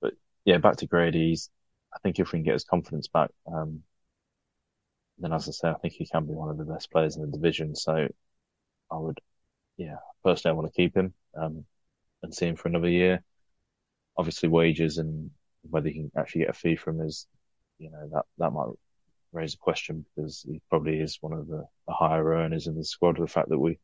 but 0.01 0.15
yeah, 0.45 0.59
back 0.59 0.77
to 0.77 0.87
Grady. 0.87 1.37
I 1.93 1.99
think 1.99 2.19
if 2.19 2.33
we 2.33 2.39
can 2.39 2.45
get 2.45 2.53
his 2.53 2.65
confidence 2.65 3.09
back, 3.09 3.31
um, 3.53 3.83
then 5.19 5.33
as 5.33 5.49
I 5.49 5.53
say, 5.53 5.69
I 5.69 5.75
think 5.75 5.95
he 5.95 6.07
can 6.07 6.27
be 6.27 6.35
one 6.35 6.51
of 6.51 6.59
the 6.59 6.65
best 6.65 6.91
players 6.91 7.17
in 7.17 7.23
the 7.23 7.37
division. 7.37 7.75
So 7.75 8.09
I 8.91 8.97
would, 8.97 9.19
yeah, 9.77 9.97
personally, 10.25 10.55
I 10.55 10.61
want 10.61 10.73
to 10.73 10.77
keep 10.77 10.95
him 10.97 11.15
um, 11.35 11.65
and 12.23 12.35
see 12.35 12.47
him 12.47 12.57
for 12.57 12.69
another 12.69 12.89
year. 12.89 13.23
Obviously, 14.17 14.49
wages 14.49 14.99
and 14.99 15.31
whether 15.69 15.89
he 15.89 15.95
can 15.95 16.13
actually 16.17 16.43
get 16.43 16.51
a 16.51 16.55
fee 16.55 16.77
from 16.77 16.99
his, 16.99 17.27
you 17.79 17.91
know, 17.91 18.09
that 18.13 18.25
that 18.39 18.51
might 18.53 18.69
raise 19.33 19.55
a 19.55 19.59
question 19.59 20.05
because 20.15 20.45
he 20.49 20.61
probably 20.71 21.01
is 21.01 21.19
one 21.21 21.33
of 21.33 21.49
the, 21.49 21.67
the 21.87 21.95
higher 21.95 22.25
earners 22.25 22.67
in 22.67 22.77
the 22.77 22.85
squad. 22.85 23.19
The 23.19 23.27
fact 23.27 23.49
that 23.49 23.59
we 23.59 23.79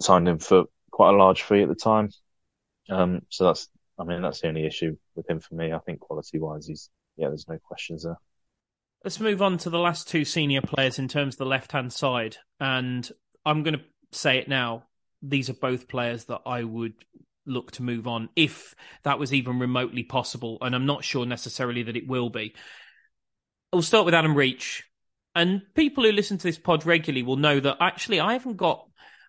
signed 0.00 0.28
him 0.28 0.38
for 0.38 0.64
quite 0.92 1.14
a 1.14 1.16
large 1.16 1.42
fee 1.42 1.62
at 1.62 1.68
the 1.68 1.74
time, 1.74 2.10
um, 2.88 3.22
so 3.28 3.44
that's, 3.46 3.68
I 3.98 4.04
mean, 4.04 4.22
that's 4.22 4.40
the 4.40 4.48
only 4.48 4.66
issue 4.66 4.96
with 5.16 5.28
him 5.28 5.40
for 5.40 5.54
me. 5.54 5.72
I 5.72 5.78
think 5.80 6.00
quality 6.00 6.38
wise, 6.38 6.66
he's 6.66 6.90
yeah, 7.16 7.28
there's 7.28 7.48
no 7.48 7.58
questions 7.58 8.04
there. 8.04 8.18
Let's 9.04 9.18
move 9.18 9.42
on 9.42 9.58
to 9.58 9.70
the 9.70 9.78
last 9.78 10.08
two 10.08 10.24
senior 10.24 10.62
players 10.62 10.98
in 10.98 11.08
terms 11.08 11.34
of 11.34 11.38
the 11.38 11.46
left 11.46 11.72
hand 11.72 11.92
side, 11.92 12.36
and 12.60 13.10
I'm 13.44 13.64
going 13.64 13.78
to 13.78 13.84
say 14.12 14.38
it 14.38 14.48
now 14.48 14.84
these 15.22 15.48
are 15.48 15.54
both 15.54 15.88
players 15.88 16.24
that 16.24 16.40
I 16.44 16.64
would 16.64 16.94
look 17.46 17.72
to 17.72 17.82
move 17.82 18.06
on 18.06 18.28
if 18.36 18.74
that 19.04 19.18
was 19.18 19.32
even 19.32 19.58
remotely 19.58 20.02
possible. 20.02 20.58
And 20.60 20.74
I'm 20.74 20.86
not 20.86 21.04
sure 21.04 21.24
necessarily 21.24 21.84
that 21.84 21.96
it 21.96 22.08
will 22.08 22.28
be. 22.28 22.54
We'll 23.72 23.82
start 23.82 24.04
with 24.04 24.14
Adam 24.14 24.34
Reach. 24.34 24.84
And 25.34 25.62
people 25.74 26.04
who 26.04 26.12
listen 26.12 26.36
to 26.38 26.42
this 26.42 26.58
pod 26.58 26.84
regularly 26.84 27.22
will 27.22 27.36
know 27.36 27.58
that 27.58 27.78
actually 27.80 28.20
I 28.20 28.34
haven't 28.34 28.56
got 28.56 28.86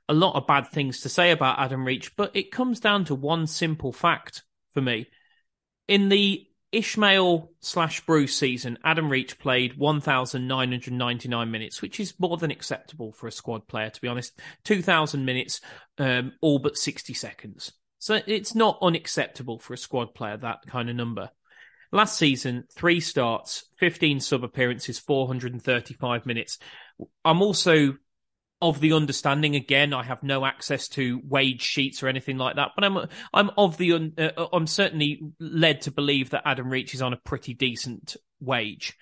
a 0.10 0.14
lot 0.14 0.36
of 0.36 0.48
bad 0.48 0.68
things 0.68 1.02
to 1.02 1.10
say 1.10 1.32
about 1.32 1.60
Adam 1.60 1.86
Reach, 1.86 2.16
but 2.16 2.36
it 2.36 2.52
comes 2.52 2.80
down 2.80 3.06
to 3.06 3.16
one 3.16 3.48
simple 3.48 3.92
fact 3.92 4.44
for 4.74 4.82
me. 4.82 5.08
In 5.88 6.10
the 6.10 6.46
Ismaël 6.74 7.50
slash 7.60 8.06
Bruce 8.06 8.36
season, 8.36 8.80
Adam 8.84 9.10
Reach 9.10 9.38
played 9.38 9.78
1,999 9.78 11.52
minutes, 11.52 11.82
which 11.82 12.00
is 12.00 12.20
more 12.20 12.38
than 12.38 12.52
acceptable 12.52 13.12
for 13.12 13.28
a 13.28 13.32
squad 13.32 13.68
player, 13.68 13.90
to 13.90 14.02
be 14.02 14.08
honest. 14.08 14.40
2,000 14.66 15.24
minutes, 15.24 15.62
um, 16.00 16.34
all 16.42 16.60
but 16.60 16.78
60 16.78 17.14
seconds. 17.14 17.72
So 18.00 18.20
it's 18.26 18.56
not 18.56 18.80
unacceptable 18.82 19.60
for 19.60 19.74
a 19.74 19.78
squad 19.78 20.16
player, 20.16 20.36
that 20.38 20.64
kind 20.68 20.90
of 20.90 20.96
number. 20.96 21.30
Last 21.92 22.18
season, 22.18 22.64
three 22.74 23.00
starts, 23.00 23.66
15 23.78 24.20
sub 24.20 24.44
appearances, 24.44 24.98
435 24.98 26.26
minutes. 26.26 26.58
I'm 27.24 27.44
also 27.44 27.98
of 28.64 28.80
the 28.80 28.94
understanding. 28.94 29.56
Again 29.56 29.94
i 29.94 30.04
have 30.04 30.24
no 30.24 30.46
access 30.46 30.88
to 30.90 31.22
wage 31.28 31.62
sheets 31.62 32.02
or 32.02 32.08
anything 32.08 32.38
like 32.38 32.56
that 32.56 32.70
but 32.76 32.84
i'm 32.84 32.98
i'm 33.34 33.52
of 33.58 33.78
the 33.78 33.94
un, 33.94 34.14
uh, 34.18 34.48
i'm 34.52 34.68
certainly 34.68 35.22
led 35.40 35.82
to 35.82 35.92
believe 35.92 36.32
that 36.32 36.44
adam 36.46 36.70
reach 36.70 36.94
is 36.94 37.02
on 37.02 37.14
a 37.14 37.18
pretty 37.18 37.54
decent 37.54 38.16
wage. 38.44 38.98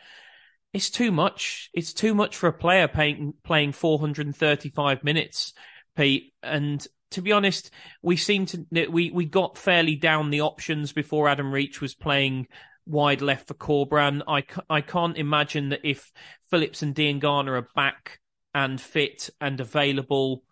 It's 0.73 0.89
too 0.89 1.11
much. 1.11 1.69
It's 1.73 1.93
too 1.93 2.13
much 2.13 2.37
for 2.37 2.47
a 2.47 2.53
player 2.53 2.87
paying, 2.87 3.33
playing 3.43 3.73
435 3.73 5.03
minutes 5.03 5.53
pete. 5.95 6.33
And 6.41 6.85
to 7.11 7.21
be 7.21 7.33
honest 7.33 7.71
we 8.01 8.15
seem 8.15 8.45
to 8.45 8.65
we 8.89 9.11
we 9.11 9.25
got 9.25 9.57
fairly 9.57 9.97
down 9.97 10.29
the 10.29 10.39
options 10.39 10.93
before 10.93 11.27
adam 11.27 11.51
reach 11.51 11.81
was 11.81 11.93
playing 11.93 12.47
wide 12.85 13.21
left 13.21 13.49
for 13.49 13.53
Corberan. 13.53 14.21
I, 14.27 14.45
I 14.69 14.79
can't 14.79 15.17
imagine 15.17 15.69
that 15.69 15.81
if 15.83 16.11
Phillips 16.49 16.81
and 16.81 16.95
Diangana 16.95 17.49
are 17.49 17.67
back 17.75 18.20
and 18.53 18.79
fit 18.79 19.29
and 19.39 19.59
available 19.59 20.43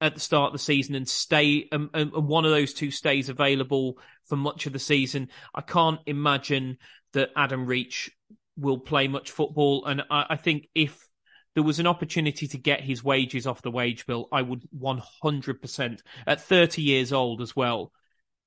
at 0.00 0.14
the 0.14 0.20
start 0.20 0.48
of 0.48 0.52
the 0.52 0.58
season 0.58 0.94
and 0.94 1.08
stay 1.08 1.68
um, 1.72 1.90
and 1.92 2.10
one 2.12 2.44
of 2.44 2.50
those 2.50 2.72
two 2.72 2.90
stays 2.90 3.28
available 3.28 3.98
for 4.26 4.36
much 4.36 4.66
of 4.66 4.72
the 4.72 4.78
season. 4.78 5.28
I 5.54 5.60
can't 5.60 6.00
imagine 6.06 6.78
that 7.12 7.30
adam 7.36 7.66
reach 7.66 8.10
will 8.56 8.78
play 8.78 9.08
much 9.08 9.30
football. 9.30 9.84
And 9.84 10.02
I, 10.10 10.26
I, 10.30 10.36
think 10.36 10.68
if 10.74 11.08
there 11.54 11.62
was 11.62 11.78
an 11.78 11.86
opportunity 11.86 12.46
to 12.48 12.58
get 12.58 12.80
his 12.80 13.02
wages 13.02 13.46
off 13.46 13.62
the 13.62 13.70
wage 13.70 14.06
bill 14.06 14.28
i 14.32 14.40
would 14.42 14.62
100% 14.76 16.00
at 16.26 16.40
30 16.40 16.82
years 16.82 17.12
old 17.12 17.40
as 17.40 17.54
well 17.56 17.92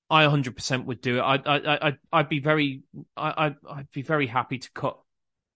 i 0.10 0.26
100% 0.26 0.86
would 0.86 1.02
do 1.02 1.18
it. 1.18 1.22
I 1.22 1.36
i 1.46 1.88
i 1.88 1.94
i'd 2.14 2.30
be 2.30 2.40
very 2.40 2.84
i 3.18 3.54
i'd 3.70 3.92
be 3.92 4.02
very 4.02 4.28
happy 4.28 4.60
to 4.60 4.72
cut 4.72 4.98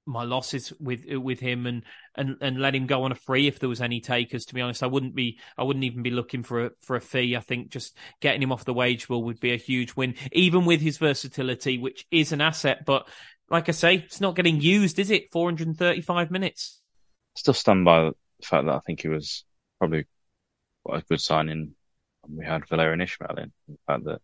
my 0.08 0.24
losses 0.24 0.74
with 0.80 1.06
with 1.08 1.40
him 1.40 1.68
and 1.68 1.84
and 2.16 2.38
and 2.42 2.60
let 2.60 2.74
him 2.74 2.88
go 2.88 3.04
on 3.04 3.12
a 3.12 3.16
free 3.16 3.48
if 3.48 3.60
there 3.60 3.70
was 3.70 3.82
any 3.82 4.00
takers. 4.00 4.46
To 4.46 4.54
be 4.54 4.62
honest, 4.62 4.84
I 4.84 4.88
wouldn't 4.88 5.16
be 5.16 5.40
I 5.58 5.64
wouldn't 5.64 5.86
even 5.86 6.04
be 6.04 6.10
looking 6.10 6.44
for 6.44 6.66
a 6.66 6.72
for 6.82 6.96
a 6.96 7.02
fee. 7.02 7.36
I 7.36 7.42
think 7.42 7.70
just 7.70 7.98
getting 8.22 8.42
him 8.42 8.52
off 8.52 8.66
the 8.66 8.74
wage 8.74 9.08
bill 9.08 9.24
would 9.24 9.40
be 9.40 9.54
a 9.54 9.58
huge 9.58 9.96
win, 9.96 10.16
even 10.32 10.66
with 10.66 10.82
his 10.82 10.98
versatility, 10.98 11.78
which 11.78 12.06
is 12.10 12.32
an 12.32 12.42
asset. 12.42 12.86
But 12.86 13.08
like 13.50 13.70
I 13.70 13.74
say, 13.74 13.96
it's 13.96 14.22
not 14.22 14.36
getting 14.36 14.62
used, 14.62 15.00
is 15.00 15.12
it? 15.12 15.32
Four 15.32 15.48
hundred 15.48 15.68
and 15.68 15.78
thirty 15.78 16.02
five 16.02 16.32
minutes. 16.32 16.82
Still 17.36 17.54
stand 17.54 17.86
by 17.86 18.06
the 18.06 18.14
fact 18.44 18.66
that 18.66 18.76
I 18.76 18.80
think 18.80 19.02
he 19.02 19.10
was 19.10 19.46
probably 19.80 20.06
quite 20.84 21.04
a 21.04 21.06
good 21.06 21.22
signing. 21.22 21.76
We 22.30 22.46
had 22.46 22.64
Valérien 22.64 23.02
Ismaël 23.02 23.44
in. 23.44 23.54
The 23.68 23.78
fact 23.86 24.04
that 24.06 24.22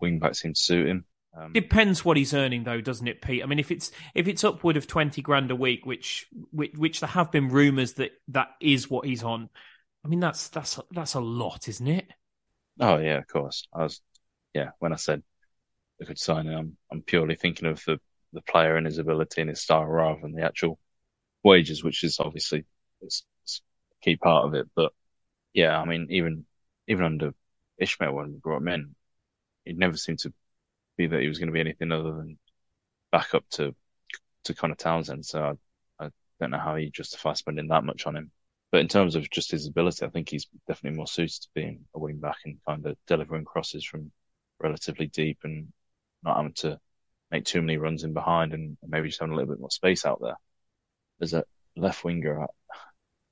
wing 0.00 0.18
back 0.18 0.34
seemed 0.34 0.56
to 0.56 0.60
suit 0.60 0.88
him. 0.88 1.06
Um, 1.38 1.52
Depends 1.52 2.04
what 2.04 2.16
he's 2.16 2.32
earning, 2.32 2.64
though, 2.64 2.80
doesn't 2.80 3.06
it, 3.06 3.20
Pete? 3.20 3.42
I 3.42 3.46
mean, 3.46 3.58
if 3.58 3.70
it's 3.70 3.90
if 4.14 4.26
it's 4.26 4.42
upward 4.42 4.76
of 4.76 4.86
twenty 4.86 5.20
grand 5.20 5.50
a 5.50 5.56
week, 5.56 5.84
which 5.84 6.26
which, 6.50 6.72
which 6.74 7.00
there 7.00 7.08
have 7.08 7.30
been 7.30 7.48
rumours 7.48 7.94
that 7.94 8.12
that 8.28 8.48
is 8.60 8.88
what 8.90 9.06
he's 9.06 9.22
on. 9.22 9.50
I 10.04 10.08
mean, 10.08 10.20
that's 10.20 10.48
that's 10.48 10.80
that's 10.90 11.14
a 11.14 11.20
lot, 11.20 11.68
isn't 11.68 11.86
it? 11.86 12.10
Oh 12.80 12.98
yeah, 12.98 13.18
of 13.18 13.26
course. 13.26 13.66
I 13.74 13.82
was, 13.82 14.00
yeah. 14.54 14.70
When 14.78 14.92
I 14.92 14.96
said 14.96 15.22
a 16.00 16.04
good 16.04 16.18
signing, 16.18 16.54
I'm 16.54 16.76
I'm 16.90 17.02
purely 17.02 17.34
thinking 17.34 17.68
of 17.68 17.84
the 17.84 17.98
the 18.32 18.42
player 18.42 18.76
and 18.76 18.86
his 18.86 18.98
ability 18.98 19.40
and 19.40 19.50
his 19.50 19.60
style 19.60 19.84
rather 19.84 20.20
than 20.22 20.32
the 20.32 20.44
actual 20.44 20.78
wages, 21.42 21.84
which 21.84 22.02
is 22.02 22.18
obviously 22.18 22.64
it's, 23.00 23.24
it's 23.42 23.62
a 23.92 24.04
key 24.04 24.16
part 24.16 24.46
of 24.46 24.54
it. 24.54 24.68
But 24.74 24.92
yeah, 25.52 25.78
I 25.78 25.84
mean, 25.84 26.06
even 26.10 26.46
even 26.88 27.04
under 27.04 27.34
Ismaël 27.82 28.14
when 28.14 28.32
we 28.32 28.38
brought 28.38 28.62
him 28.62 28.68
in, 28.68 28.94
he 29.64 29.74
never 29.74 29.96
seemed 29.96 30.20
to 30.20 30.32
be 30.96 31.06
that 31.06 31.20
he 31.20 31.28
was 31.28 31.38
going 31.38 31.48
to 31.48 31.52
be 31.52 31.60
anything 31.60 31.92
other 31.92 32.12
than 32.12 32.38
back 33.12 33.34
up 33.34 33.44
to 33.50 33.74
to 34.44 34.54
Conor 34.54 34.74
Townsend. 34.76 35.26
So 35.26 35.56
I, 36.00 36.04
I 36.04 36.10
don't 36.40 36.50
know 36.50 36.58
how 36.58 36.76
you 36.76 36.90
justify 36.90 37.34
spending 37.34 37.68
that 37.68 37.84
much 37.84 38.06
on 38.06 38.16
him. 38.16 38.30
But 38.72 38.80
in 38.80 38.88
terms 38.88 39.14
of 39.14 39.30
just 39.30 39.50
his 39.50 39.66
ability, 39.66 40.04
I 40.04 40.08
think 40.08 40.28
he's 40.28 40.46
definitely 40.66 40.96
more 40.96 41.06
suited 41.06 41.42
to 41.42 41.48
being 41.54 41.84
a 41.94 41.98
wing 41.98 42.18
back 42.18 42.38
and 42.44 42.58
kind 42.66 42.84
of 42.86 42.96
delivering 43.06 43.44
crosses 43.44 43.84
from 43.84 44.10
relatively 44.60 45.06
deep 45.06 45.38
and 45.44 45.72
not 46.22 46.36
having 46.36 46.52
to 46.54 46.78
make 47.30 47.44
too 47.44 47.60
many 47.60 47.76
runs 47.76 48.04
in 48.04 48.12
behind 48.12 48.54
and 48.54 48.76
maybe 48.86 49.08
just 49.08 49.20
having 49.20 49.32
a 49.32 49.36
little 49.36 49.52
bit 49.52 49.60
more 49.60 49.70
space 49.70 50.04
out 50.04 50.20
there. 50.20 50.36
As 51.20 51.32
a 51.32 51.44
left 51.76 52.04
winger, 52.04 52.42
I, 52.42 52.46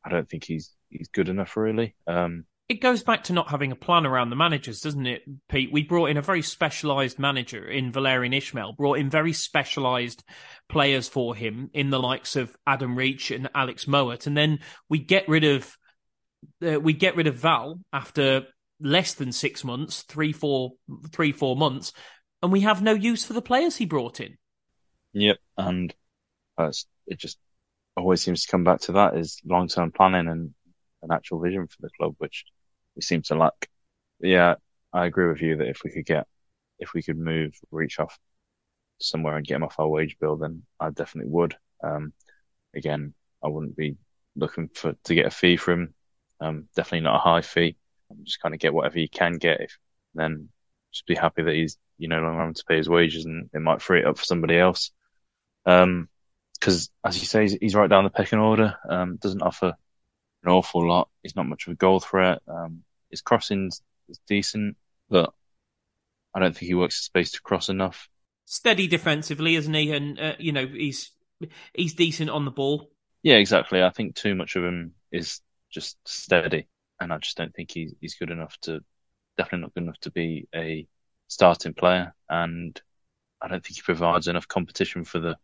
I 0.05 0.11
don't 0.11 0.29
think 0.29 0.45
he's 0.45 0.75
he's 0.89 1.09
good 1.09 1.29
enough 1.29 1.57
really. 1.57 1.95
Um, 2.07 2.47
it 2.69 2.81
goes 2.81 3.03
back 3.03 3.25
to 3.25 3.33
not 3.35 3.51
having 3.51 3.73
a 3.73 3.77
plan 3.77 4.07
around 4.07 4.31
the 4.31 4.37
managers, 4.37 4.81
doesn't 4.81 5.07
it, 5.07 5.23
Pete? 5.49 5.71
We 5.71 5.83
brought 5.83 6.11
in 6.11 6.17
a 6.17 6.23
very 6.23 6.41
specialised 6.41 7.19
manager 7.19 7.69
in 7.69 7.93
Valérien 7.93 8.35
Ismaël, 8.35 8.77
brought 8.77 8.99
in 8.99 9.11
very 9.11 9.35
specialised 9.35 10.25
players 10.69 11.07
for 11.07 11.35
him 11.35 11.71
in 11.75 11.91
the 11.91 12.01
likes 12.01 12.37
of 12.37 12.57
Adam 12.67 12.97
Reach 12.97 13.31
and 13.31 13.51
Alex 13.55 13.87
Mowatt, 13.87 14.27
and 14.27 14.37
then 14.37 14.61
we 14.89 14.99
get 14.99 15.29
rid 15.29 15.45
of 15.45 15.77
uh, 16.67 16.81
we 16.81 16.95
get 16.95 17.17
rid 17.17 17.27
of 17.27 17.37
Val 17.37 17.81
after 17.93 18.47
less 18.81 19.15
than 19.15 19.33
six 19.33 19.63
months, 19.63 20.03
three, 20.03 20.33
four, 20.33 20.73
three, 21.13 21.33
four 21.33 21.57
months, 21.57 21.93
and 22.43 22.51
we 22.51 22.61
have 22.61 22.83
no 22.83 22.93
use 22.93 23.25
for 23.25 23.35
the 23.35 23.43
players 23.43 23.77
he 23.77 23.85
brought 23.85 24.21
in. 24.21 24.39
Yep, 25.13 25.37
and 25.59 25.95
uh, 26.57 26.73
it 27.07 27.19
just 27.19 27.39
always 27.95 28.23
seems 28.23 28.45
to 28.45 28.51
come 28.51 28.65
back 28.65 28.81
to 28.81 28.93
that 28.93 29.17
is 29.17 29.41
long 29.45 29.69
term 29.69 29.93
planning 29.93 30.29
and 30.29 30.55
an 31.05 31.13
actual 31.13 31.41
vision 31.41 31.67
for 31.67 31.77
the 31.81 31.91
club, 31.97 32.15
which 32.19 32.45
we 32.97 33.03
seem 33.03 33.23
to 33.23 33.35
lack. 33.35 33.69
Yeah, 34.21 34.57
I 34.93 35.07
agree 35.07 35.29
with 35.29 35.43
you 35.43 35.57
that 35.59 35.69
if 35.69 35.83
we 35.85 35.91
could 35.91 36.07
get 36.07 36.27
if 36.79 36.93
we 36.93 37.03
could 37.03 37.19
move 37.19 37.55
reach 37.71 37.99
off 38.01 38.19
somewhere 39.01 39.37
and 39.37 39.47
get 39.47 39.57
him 39.57 39.65
off 39.65 39.79
our 39.79 39.89
wage 39.89 40.17
bill, 40.19 40.37
then 40.37 40.63
I 40.81 40.91
definitely 40.91 41.31
would. 41.31 41.57
Um, 41.83 42.13
again, 42.75 43.15
I 43.43 43.49
wouldn't 43.49 43.77
be 43.77 43.97
looking 44.37 44.69
for 44.69 44.95
to 45.05 45.15
get 45.15 45.27
a 45.27 45.31
fee 45.31 45.57
for 45.57 45.73
him. 45.73 45.95
Um, 46.41 46.69
definitely 46.75 47.05
not 47.05 47.17
a 47.17 47.19
high 47.19 47.43
fee. 47.43 47.77
Just 48.23 48.41
kind 48.41 48.55
of 48.55 48.61
get 48.61 48.75
whatever 48.75 48.99
you 48.99 49.09
can 49.09 49.35
get. 49.35 49.61
If 49.61 49.79
then 50.15 50.49
just 50.93 51.07
be 51.07 51.15
happy 51.15 51.43
that 51.43 51.55
he's 51.55 51.79
you 51.99 52.09
know 52.09 52.21
longer 52.21 52.41
having 52.41 52.55
to 52.55 52.65
pay 52.67 52.77
his 52.77 52.89
wages 52.89 53.25
and 53.25 53.51
it 53.53 53.61
might 53.61 53.83
free 53.83 54.01
it 54.01 54.07
up 54.07 54.19
for 54.19 54.25
somebody 54.25 54.59
else. 54.59 54.91
Um, 55.67 56.09
because 56.55 56.89
as 57.05 57.21
you 57.21 57.27
say, 57.27 57.43
he's, 57.43 57.53
he's, 57.61 57.75
right 57.75 57.91
down 57.91 58.05
the 58.05 58.11
pecking 58.11 58.39
order. 58.39 58.77
Um, 58.89 59.17
doesn't 59.17 59.43
offer 59.43 59.75
an 60.45 60.53
awful 60.53 60.87
lot. 60.87 61.09
He's 61.23 61.37
not 61.37 61.47
much 61.47 61.67
of 61.67 61.73
a 61.73 61.77
goal 61.77 62.01
threat. 62.01 62.41
Um, 62.49 62.83
his 63.11 63.23
crossing 63.23 63.71
is 64.09 64.21
decent, 64.27 64.77
but 65.09 65.33
I 66.35 66.41
don't 66.41 66.57
think 66.57 66.69
he 66.69 66.75
works 66.75 67.01
the 67.01 67.05
space 67.05 67.33
to 67.33 67.43
cross 67.43 67.69
enough. 67.69 68.09
Steady 68.45 68.87
defensively, 68.87 69.55
isn't 69.55 69.73
he? 69.73 69.93
And 69.93 70.21
uh, 70.21 70.35
you 70.39 70.53
know 70.53 70.67
he's 70.67 71.13
he's 71.75 71.95
decent 71.95 72.31
on 72.31 72.45
the 72.45 72.51
ball. 72.51 72.91
Yeah, 73.23 73.37
exactly. 73.37 73.83
I 73.83 73.91
think 73.91 74.15
too 74.15 74.35
much 74.35 74.57
of 74.57 74.65
him 74.65 74.95
is 75.11 75.41
just 75.71 75.97
steady, 76.07 76.69
and 77.01 77.13
I 77.13 77.19
just 77.19 77.37
don't 77.37 77.55
think 77.55 77.71
he's 77.71 77.95
he's 78.01 78.17
good 78.17 78.31
enough 78.31 78.57
to 78.63 78.81
definitely 79.37 79.63
not 79.63 79.75
good 79.75 79.85
enough 79.85 80.01
to 80.01 80.11
be 80.11 80.49
a 80.55 80.87
starting 81.29 81.75
player, 81.75 82.15
and 82.29 82.81
I 83.41 83.49
don't 83.49 83.65
think 83.65 83.77
he 83.77 83.83
provides 83.83 84.29
enough 84.29 84.49
competition 84.49 85.05
for 85.05 85.21
the 85.21 85.37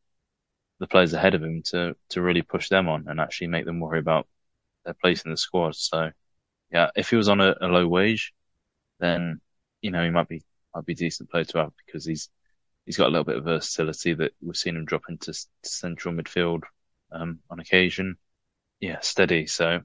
the 0.79 0.87
players 0.87 1.13
ahead 1.13 1.35
of 1.35 1.43
him 1.43 1.63
to 1.63 1.95
to 2.11 2.23
really 2.23 2.43
push 2.43 2.69
them 2.69 2.89
on 2.89 3.07
and 3.09 3.21
actually 3.21 3.47
make 3.49 3.65
them 3.65 3.81
worry 3.81 3.99
about 3.99 4.27
their 4.85 4.95
place 4.95 5.23
in 5.25 5.31
the 5.31 5.37
squad. 5.37 5.77
So 5.77 6.11
yeah, 6.73 6.91
if 6.97 7.11
he 7.11 7.17
was 7.17 7.29
on 7.29 7.41
a, 7.41 7.55
a 7.61 7.69
low 7.69 7.87
wage, 7.87 8.33
then 9.01 9.41
you 9.83 9.91
know 9.91 10.05
he 10.05 10.11
might 10.11 10.29
be 10.29 10.43
might 10.75 10.87
be 10.87 10.93
a 10.93 10.97
decent 10.97 11.31
player 11.31 11.45
to 11.45 11.59
have 11.59 11.73
because 11.87 12.05
he's 12.05 12.31
he's 12.87 12.97
got 12.97 13.09
a 13.09 13.11
little 13.11 13.25
bit 13.25 13.37
of 13.37 13.45
versatility 13.45 14.15
that 14.15 14.33
we've 14.43 14.57
seen 14.57 14.77
him 14.77 14.85
drop 14.85 15.03
into 15.09 15.35
central 15.63 16.15
midfield 16.15 16.63
um, 17.13 17.41
on 17.51 17.61
occasion. 17.61 18.17
Yeah, 18.81 19.01
steady. 19.01 19.47
So 19.47 19.81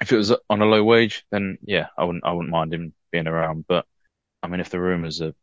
if 0.00 0.12
it 0.12 0.16
was 0.16 0.32
on 0.50 0.62
a 0.62 0.66
low 0.66 0.82
wage, 0.84 1.24
then 1.30 1.58
yeah, 1.62 1.88
I 1.96 2.04
wouldn't 2.04 2.24
I 2.24 2.32
wouldn't 2.32 2.52
mind 2.52 2.74
him 2.74 2.94
being 3.12 3.26
around. 3.26 3.66
But 3.68 3.86
I 4.42 4.48
mean, 4.48 4.60
if 4.60 4.70
the 4.70 4.80
rumours 4.80 5.22
are, 5.22 5.34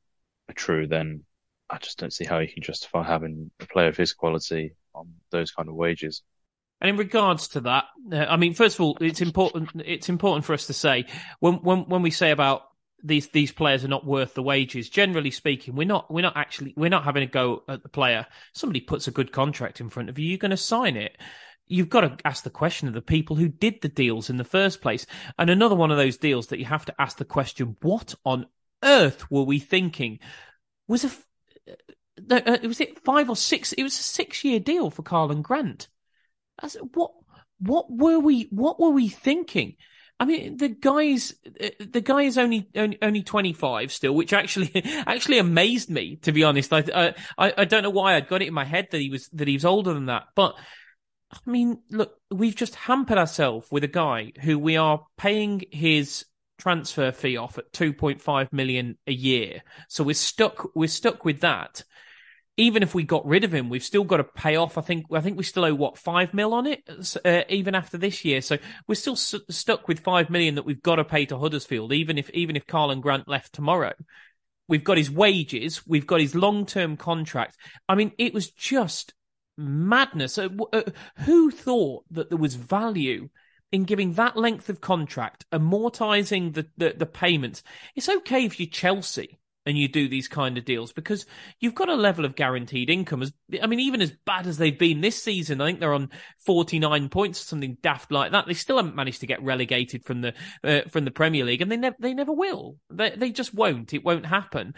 are 0.50 0.54
true, 0.56 0.88
then 0.88 1.26
I 1.70 1.78
just 1.78 1.98
don't 2.00 2.14
see 2.14 2.26
how 2.26 2.40
you 2.40 2.48
can 2.52 2.64
justify 2.64 3.04
having 3.04 3.52
a 3.60 3.66
player 3.66 3.88
of 3.90 3.98
his 3.98 4.14
quality 4.14 4.76
on 4.94 5.14
those 5.32 5.52
kind 5.52 5.70
of 5.70 5.76
wages. 5.76 6.24
And 6.82 6.90
in 6.90 6.98
regards 6.98 7.50
to 7.50 7.62
that, 7.62 7.86
uh, 8.12 8.26
I 8.28 8.38
mean, 8.38 8.56
first 8.56 8.76
of 8.76 8.82
all, 8.82 8.98
it's 9.00 9.22
important. 9.22 9.70
It's 9.86 10.10
important 10.10 10.46
for 10.46 10.54
us 10.54 10.66
to 10.66 10.74
say 10.74 11.06
when 11.40 11.56
when 11.56 11.82
when 11.82 12.02
we 12.02 12.10
say 12.10 12.32
about 12.32 12.64
these 13.04 13.28
these 13.30 13.52
players 13.52 13.86
are 13.86 13.90
not 13.90 14.06
worth 14.06 14.34
the 14.34 14.42
wages. 14.42 14.90
Generally 14.90 15.32
speaking, 15.32 15.76
we're 15.76 15.88
not 15.88 16.12
we're 16.12 16.24
not 16.24 16.36
actually 16.36 16.74
we're 16.76 16.90
not 16.90 17.04
having 17.04 17.22
a 17.22 17.28
go 17.28 17.64
at 17.68 17.84
the 17.84 17.90
player. 17.90 18.26
Somebody 18.54 18.82
puts 18.82 19.08
a 19.08 19.12
good 19.12 19.32
contract 19.32 19.80
in 19.80 19.90
front 19.90 20.10
of 20.10 20.18
you, 20.18 20.28
you're 20.28 20.40
going 20.40 20.52
to 20.52 20.58
sign 20.58 20.98
it. 20.98 21.18
You've 21.68 21.90
got 21.90 22.02
to 22.02 22.18
ask 22.26 22.44
the 22.44 22.50
question 22.50 22.88
of 22.88 22.96
the 22.96 23.02
people 23.02 23.36
who 23.36 23.48
did 23.48 23.82
the 23.82 23.88
deals 23.88 24.30
in 24.30 24.38
the 24.38 24.44
first 24.44 24.82
place. 24.82 25.06
And 25.40 25.50
another 25.50 25.76
one 25.76 25.90
of 25.90 25.98
those 25.98 26.18
deals 26.18 26.48
that 26.48 26.60
you 26.60 26.66
have 26.66 26.86
to 26.86 27.02
ask 27.02 27.18
the 27.18 27.26
question: 27.26 27.78
What 27.82 28.16
on 28.26 28.48
earth 28.84 29.30
were 29.30 29.44
we 29.44 29.60
thinking? 29.60 30.20
Was 30.88 31.06
a 31.06 31.12
uh, 32.32 32.42
uh 32.46 32.58
was 32.64 32.82
it 32.82 33.04
five 33.06 33.30
or 33.30 33.36
six? 33.36 33.72
It 33.72 33.84
was 33.84 34.00
a 34.00 34.04
six 34.04 34.44
year 34.44 34.60
deal 34.60 34.90
for 34.90 35.04
Karlan 35.04 35.44
Grant 35.44 35.88
what 36.94 37.12
what 37.60 37.86
were 37.90 38.20
we 38.20 38.48
what 38.52 38.80
were 38.80 38.90
we 38.90 39.08
thinking? 39.08 39.76
I 40.20 40.26
mean, 40.26 40.58
the 40.58 40.70
guy's 40.70 41.34
the 41.80 42.02
guy 42.02 42.24
is 42.24 42.38
only 42.38 42.70
only, 42.76 42.98
only 43.02 43.24
twenty 43.24 43.54
five 43.54 43.92
still, 43.92 44.14
which 44.14 44.34
actually 44.34 44.72
actually 45.08 45.40
amazed 45.40 45.90
me 45.90 46.18
to 46.18 46.32
be 46.32 46.44
honest. 46.44 46.72
I, 46.72 47.14
I 47.38 47.54
I 47.58 47.66
don't 47.66 47.84
know 47.84 47.90
why 47.90 48.16
I'd 48.16 48.28
got 48.28 48.42
it 48.42 48.48
in 48.48 48.54
my 48.54 48.66
head 48.66 48.90
that 48.92 49.02
he 49.02 49.10
was 49.10 49.28
that 49.30 49.48
he 49.48 49.56
was 49.56 49.66
older 49.66 49.94
than 49.94 50.06
that, 50.08 50.28
but 50.36 50.56
I 51.32 51.50
mean, 51.50 51.80
look, 51.90 52.16
we've 52.30 52.56
just 52.56 52.76
hampered 52.76 53.18
ourselves 53.18 53.68
with 53.72 53.84
a 53.84 53.88
guy 53.88 54.34
who 54.42 54.60
we 54.60 54.78
are 54.78 55.06
paying 55.18 55.64
his 55.72 56.26
transfer 56.60 57.12
fee 57.12 57.38
off 57.38 57.58
at 57.58 57.74
two 57.74 57.94
point 57.94 58.22
five 58.22 58.52
million 58.54 58.98
a 59.08 59.14
year, 59.14 59.64
so 59.88 60.04
we're 60.04 60.14
stuck 60.14 60.76
we're 60.76 60.88
stuck 60.88 61.26
with 61.26 61.42
that 61.42 61.84
even 62.58 62.84
if 62.84 62.94
we 62.94 63.04
got 63.04 63.26
rid 63.26 63.44
of 63.44 63.54
him, 63.54 63.70
we've 63.70 63.84
still 63.84 64.04
got 64.04 64.18
to 64.18 64.24
pay 64.24 64.56
off. 64.56 64.78
I 64.78 64.82
think 64.82 65.06
I 65.12 65.22
think 65.22 65.38
we 65.38 65.44
still 65.44 65.66
owe 65.66 65.74
what 65.74 65.98
five 65.98 66.34
mil 66.34 66.54
on 66.54 66.68
it, 66.68 66.88
uh, 67.24 67.42
even 67.50 67.76
after 67.76 67.98
this 67.98 68.26
year. 68.26 68.42
So 68.42 68.58
we're 68.88 68.96
still 68.96 69.16
stuck 69.16 69.88
with 69.88 70.02
five 70.02 70.30
million 70.30 70.56
that 70.56 70.66
we've 70.66 70.82
got 70.82 70.96
to 70.96 71.06
pay 71.06 71.26
to 71.28 71.38
Huddersfield, 71.38 71.94
even 71.94 72.18
if 72.18 72.30
even 72.32 72.56
if 72.56 72.68
Karlan 72.68 73.02
Grant 73.02 73.28
left 73.28 73.54
tomorrow. 73.54 73.94
We've 74.68 74.84
got 74.84 74.98
his 74.98 75.12
wages, 75.12 75.86
we've 75.88 76.08
got 76.08 76.22
his 76.22 76.36
long 76.36 76.66
term 76.66 76.98
contract. 76.98 77.58
I 77.90 77.96
mean, 77.96 78.12
it 78.18 78.34
was 78.34 78.52
just 78.52 79.14
madness. 79.58 80.38
Uh, 80.38 80.50
uh, 80.72 80.84
who 81.18 81.52
thought 81.52 82.06
that 82.12 82.30
there 82.30 82.38
was 82.38 82.56
value? 82.56 83.30
in 83.74 83.86
giving 83.86 84.12
that 84.16 84.36
length 84.36 84.68
of 84.68 84.82
contract, 84.82 85.46
amortizing 85.54 86.54
the, 86.54 86.68
the, 86.76 86.94
the 86.98 87.06
payments. 87.06 87.64
It's 87.96 88.10
okay 88.10 88.44
if 88.44 88.60
you're 88.60 88.68
Chelsea 88.68 89.40
and 89.66 89.78
you 89.78 89.88
do 89.88 90.08
these 90.08 90.28
kind 90.28 90.58
of 90.58 90.66
deals 90.66 90.92
because 90.92 91.26
you've 91.60 91.76
got 91.76 91.90
a 91.90 91.96
level 91.96 92.26
of 92.26 92.36
guaranteed 92.36 92.90
income. 92.90 93.22
As 93.22 93.34
I 93.62 93.68
mean, 93.68 93.80
even 93.80 94.02
as 94.02 94.12
bad 94.26 94.48
as 94.48 94.58
they've 94.58 94.78
been 94.78 95.02
this 95.02 95.22
season, 95.22 95.62
I 95.62 95.68
think 95.68 95.80
they're 95.80 95.94
on 95.94 96.10
forty 96.46 96.80
nine 96.80 97.10
points 97.10 97.42
or 97.42 97.46
something 97.46 97.78
daft 97.82 98.12
like 98.12 98.32
that. 98.32 98.48
They 98.48 98.54
still 98.54 98.78
haven't 98.78 98.96
managed 98.96 99.22
to 99.22 99.28
get 99.28 99.44
relegated 99.44 100.04
from 100.04 100.22
the 100.22 100.34
uh, 100.64 100.82
from 100.90 101.06
the 101.06 101.12
Premier 101.12 101.46
League, 101.46 101.62
and 101.62 101.72
they 101.72 101.78
never 101.78 101.96
they 102.00 102.14
never 102.14 102.34
will. 102.34 102.78
They 102.90 103.12
they 103.12 103.32
just 103.32 103.54
won't. 103.54 103.94
It 103.94 104.04
won't 104.04 104.26
happen. 104.26 104.74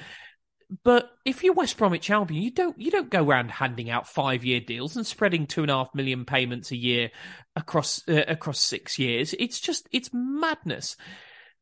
But 0.83 1.11
if 1.25 1.43
you're 1.43 1.53
West 1.53 1.77
Bromwich 1.77 2.09
Albion, 2.09 2.41
you 2.41 2.51
don't 2.51 2.79
you 2.79 2.89
don't 2.89 3.09
go 3.09 3.23
around 3.23 3.51
handing 3.51 3.89
out 3.89 4.07
five 4.07 4.43
year 4.43 4.59
deals 4.59 4.95
and 4.95 5.05
spreading 5.05 5.45
two 5.45 5.61
and 5.61 5.71
a 5.71 5.75
half 5.75 5.93
million 5.93 6.25
payments 6.25 6.71
a 6.71 6.77
year 6.77 7.11
across 7.55 8.01
uh, 8.07 8.23
across 8.27 8.59
six 8.59 8.97
years. 8.97 9.35
It's 9.37 9.59
just 9.59 9.87
it's 9.91 10.09
madness. 10.13 10.95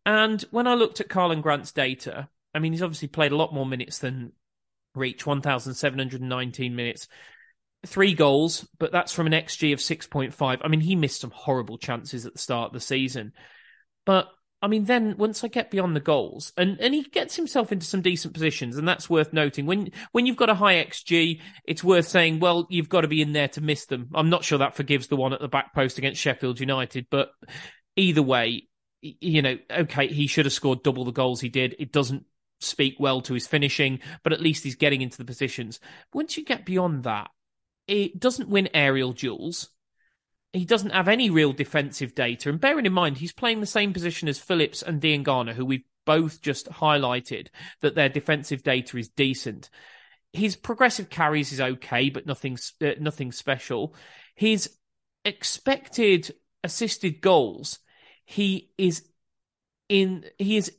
And 0.05 0.41
when 0.51 0.65
I 0.65 0.76
looked 0.76 1.01
at 1.01 1.09
Karlan 1.09 1.41
Grant's 1.41 1.72
data, 1.72 2.30
I 2.54 2.60
mean, 2.60 2.74
he's 2.74 2.82
obviously 2.82 3.08
played 3.08 3.32
a 3.32 3.38
lot 3.38 3.54
more 3.54 3.66
minutes 3.66 3.99
than 3.99 4.34
Reach, 4.95 5.26
1,719 5.26 6.76
minutes. 6.76 7.08
Three 7.86 8.14
goals, 8.14 8.68
but 8.78 8.91
that's 8.91 9.12
from 9.12 9.28
an 9.28 9.34
XG 9.34 9.74
of 9.74 9.80
6.5. 9.80 10.60
I 10.62 10.68
mean, 10.68 10.82
he 10.82 10.95
missed 10.95 11.22
some 11.22 11.32
horrible 11.32 11.78
chances 11.78 12.26
at 12.26 12.34
the 12.34 12.39
start 12.39 12.68
of 12.68 12.74
the 12.74 12.80
season. 12.80 13.34
But 14.06 14.28
I 14.62 14.68
mean, 14.68 14.86
then 14.86 15.16
once 15.18 15.43
I 15.43 15.47
get 15.47 15.72
beyond 15.72 15.95
the 15.95 16.02
goals, 16.02 16.54
and, 16.56 16.80
and 16.80 16.93
he 16.93 17.02
gets 17.02 17.36
himself 17.36 17.72
into 17.72 17.86
some 17.86 18.02
decent 18.02 18.36
positions, 18.36 18.78
and 18.78 18.88
that's 18.88 19.10
worth 19.10 19.34
noting. 19.34 19.66
When 19.66 19.89
when 20.12 20.28
you've 20.28 20.38
got 20.38 20.52
a 20.52 20.56
high 20.56 20.84
xG, 20.86 21.41
it's 21.66 21.84
worth 21.84 22.08
saying, 22.08 22.39
well, 22.39 22.68
you've 22.70 22.89
got 22.89 23.02
to 23.02 23.08
be 23.08 23.24
in 23.24 23.32
there 23.32 23.47
to 23.49 23.62
miss 23.62 23.88
them. 23.88 24.10
I'm 24.14 24.30
not 24.30 24.43
sure 24.43 24.60
that 24.60 24.76
forgives 24.76 25.08
the 25.08 25.16
one 25.16 25.34
at 25.34 25.41
the 25.41 25.47
back 25.47 25.74
post 25.74 25.97
against 25.97 26.22
Sheffield 26.22 26.60
United, 26.60 27.08
but 27.10 27.32
either 27.95 28.22
way, 28.22 28.68
you 29.02 29.41
know, 29.41 29.58
okay, 29.72 30.08
he 30.08 30.28
should 30.28 30.45
have 30.45 30.54
scored 30.54 30.84
double 30.84 31.06
the 31.06 31.12
goals 31.12 31.41
he 31.41 31.49
did. 31.49 31.76
It 31.80 31.91
doesn't 31.91 32.26
speak 32.62 32.95
well 32.99 33.22
to 33.22 33.34
his 33.34 33.47
finishing, 33.47 33.99
but 34.24 34.34
at 34.34 34.41
least 34.41 34.64
he's 34.64 34.76
getting 34.76 35.01
into 35.01 35.18
the 35.18 35.26
positions. 35.26 35.80
Once 36.14 36.38
you 36.38 36.45
get 36.45 36.66
beyond 36.66 37.03
that, 37.03 37.30
it 37.88 38.20
doesn't 38.20 38.49
win 38.49 38.70
aerial 38.74 39.14
duels. 39.14 39.70
He 40.53 40.66
doesn't 40.66 40.91
have 40.91 41.07
any 41.07 41.30
real 41.30 41.53
defensive 41.53 42.14
data. 42.14 42.49
And 42.49 42.59
bearing 42.59 42.86
in 42.86 42.93
mind, 42.93 43.18
he's 43.18 43.34
playing 43.34 43.62
the 43.62 43.66
same 43.66 43.93
position 43.93 44.28
as 44.28 44.39
Phillips 44.39 44.82
and 44.82 45.01
Diangana, 45.01 45.53
who 45.53 45.66
we've 45.66 45.86
both 46.05 46.41
just 46.41 46.68
highlighted 46.70 47.47
that 47.82 47.95
their 47.95 48.09
defensive 48.09 48.64
data 48.64 48.97
is 48.97 49.09
decent. 49.09 49.70
His 50.34 50.55
progressive 50.55 51.09
carries 51.09 51.51
is 51.51 51.62
okay, 51.62 52.09
but 52.09 52.26
nothing, 52.26 52.57
uh, 52.82 52.91
nothing 52.99 53.32
special. 53.32 53.95
His 54.36 54.70
expected 55.24 56.34
assisted 56.64 57.22
goals, 57.22 57.80
he 58.26 58.72
is 58.78 59.05
in, 59.89 60.26
he 60.38 60.57
is 60.57 60.72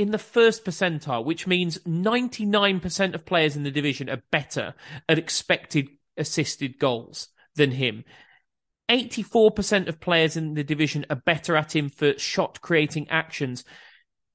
in 0.00 0.12
the 0.12 0.18
first 0.18 0.64
percentile, 0.64 1.22
which 1.22 1.46
means 1.46 1.78
99% 1.80 3.14
of 3.14 3.26
players 3.26 3.54
in 3.54 3.64
the 3.64 3.70
division 3.70 4.08
are 4.08 4.22
better 4.30 4.74
at 5.06 5.18
expected 5.18 5.88
assisted 6.16 6.78
goals 6.78 7.28
than 7.54 7.70
him. 7.70 8.04
84% 8.90 9.88
of 9.88 10.00
players 10.00 10.38
in 10.38 10.54
the 10.54 10.64
division 10.64 11.04
are 11.10 11.16
better 11.16 11.54
at 11.54 11.76
him 11.76 11.90
for 11.90 12.18
shot 12.18 12.62
creating 12.62 13.10
actions. 13.10 13.62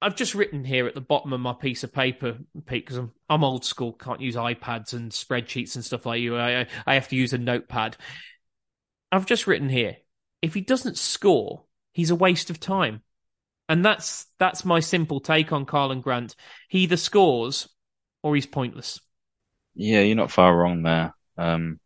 I've 0.03 0.15
just 0.15 0.35
written 0.35 0.63
here 0.63 0.85
at 0.85 0.93
the 0.93 1.01
bottom 1.01 1.33
of 1.33 1.39
my 1.39 1.53
piece 1.53 1.83
of 1.83 1.91
paper, 1.91 2.37
Pete, 2.67 2.85
because 2.85 2.97
I'm, 2.97 3.11
I'm 3.27 3.43
old 3.43 3.65
school, 3.65 3.93
can't 3.93 4.21
use 4.21 4.35
iPads 4.35 4.93
and 4.93 5.11
spreadsheets 5.11 5.73
and 5.73 5.83
stuff 5.83 6.05
like 6.05 6.21
you. 6.21 6.37
I, 6.37 6.67
I 6.85 6.93
have 6.93 7.07
to 7.09 7.15
use 7.15 7.33
a 7.33 7.39
notepad. 7.39 7.97
I've 9.11 9.25
just 9.25 9.47
written 9.47 9.69
here 9.69 9.97
if 10.43 10.53
he 10.53 10.61
doesn't 10.61 10.99
score, 10.99 11.63
he's 11.91 12.11
a 12.11 12.15
waste 12.15 12.51
of 12.51 12.59
time. 12.59 13.01
And 13.67 13.83
that's 13.83 14.27
that's 14.37 14.63
my 14.63 14.79
simple 14.79 15.19
take 15.19 15.51
on 15.51 15.65
Karlan 15.65 16.01
Grant. 16.01 16.35
He 16.69 16.79
either 16.79 16.97
scores 16.97 17.67
or 18.21 18.35
he's 18.35 18.45
pointless. 18.45 18.99
Yeah, 19.73 20.01
you're 20.01 20.15
not 20.15 20.31
far 20.31 20.55
wrong 20.55 20.83
there. 20.83 21.13
Um, 21.37 21.79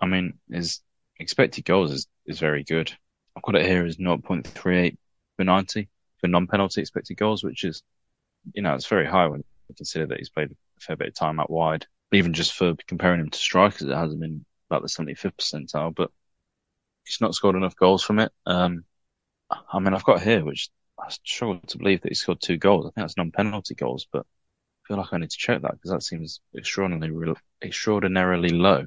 I 0.00 0.06
mean, 0.06 0.38
his 0.50 0.80
expected 1.18 1.64
goals 1.64 1.90
is, 1.92 2.06
is 2.26 2.38
very 2.38 2.64
good. 2.64 2.92
I've 3.36 3.42
got 3.42 3.56
it 3.56 3.66
here 3.66 3.84
as 3.84 3.96
0.38 3.96 4.96
for 5.36 5.44
90 5.44 5.88
for 6.20 6.28
non-penalty 6.28 6.80
expected 6.80 7.16
goals, 7.16 7.42
which 7.42 7.64
is, 7.64 7.82
you 8.54 8.62
know, 8.62 8.74
it's 8.74 8.86
very 8.86 9.06
high 9.06 9.26
when 9.26 9.40
you 9.68 9.74
consider 9.74 10.06
that 10.06 10.18
he's 10.18 10.30
played 10.30 10.50
a 10.50 10.80
fair 10.80 10.96
bit 10.96 11.08
of 11.08 11.14
time 11.14 11.40
out 11.40 11.50
wide. 11.50 11.86
Even 12.12 12.32
just 12.32 12.52
for 12.52 12.74
comparing 12.86 13.20
him 13.20 13.30
to 13.30 13.38
strikers, 13.38 13.82
it 13.82 13.94
hasn't 13.94 14.20
been 14.20 14.44
about 14.70 14.82
the 14.82 14.88
75th 14.88 15.32
percentile, 15.36 15.94
but 15.94 16.10
he's 17.04 17.20
not 17.20 17.34
scored 17.34 17.56
enough 17.56 17.76
goals 17.76 18.02
from 18.02 18.18
it. 18.18 18.32
Um, 18.46 18.84
I 19.50 19.78
mean, 19.78 19.94
I've 19.94 20.04
got 20.04 20.22
here, 20.22 20.44
which 20.44 20.68
I 21.02 21.08
struggle 21.10 21.60
to 21.66 21.78
believe 21.78 22.02
that 22.02 22.10
he 22.10 22.14
scored 22.14 22.40
two 22.40 22.56
goals. 22.56 22.86
I 22.86 22.88
think 22.88 23.04
that's 23.04 23.16
non-penalty 23.16 23.74
goals, 23.74 24.06
but 24.12 24.20
I 24.20 24.88
feel 24.88 24.96
like 24.96 25.12
I 25.12 25.18
need 25.18 25.30
to 25.30 25.36
check 25.36 25.62
that 25.62 25.72
because 25.72 25.90
that 25.90 26.02
seems 26.02 26.40
extraordinarily 26.56 27.34
extraordinarily 27.62 28.50
low, 28.50 28.86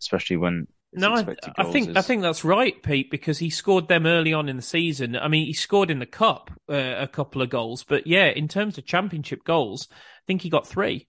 especially 0.00 0.36
when 0.36 0.66
no, 0.94 1.14
I, 1.14 1.36
I, 1.56 1.64
think 1.64 1.90
is... 1.90 1.96
I 1.96 2.02
think 2.02 2.22
that's 2.22 2.44
right, 2.44 2.80
Pete, 2.82 3.10
because 3.10 3.38
he 3.38 3.48
scored 3.48 3.88
them 3.88 4.06
early 4.06 4.32
on 4.32 4.48
in 4.48 4.56
the 4.56 4.62
season. 4.62 5.16
I 5.16 5.28
mean, 5.28 5.46
he 5.46 5.54
scored 5.54 5.90
in 5.90 5.98
the 5.98 6.06
cup 6.06 6.50
uh, 6.70 6.94
a 6.98 7.08
couple 7.08 7.40
of 7.40 7.48
goals, 7.48 7.82
but 7.84 8.06
yeah, 8.06 8.26
in 8.26 8.46
terms 8.46 8.76
of 8.76 8.84
championship 8.84 9.42
goals, 9.44 9.88
I 9.90 10.24
think 10.26 10.42
he 10.42 10.50
got 10.50 10.66
three. 10.66 11.08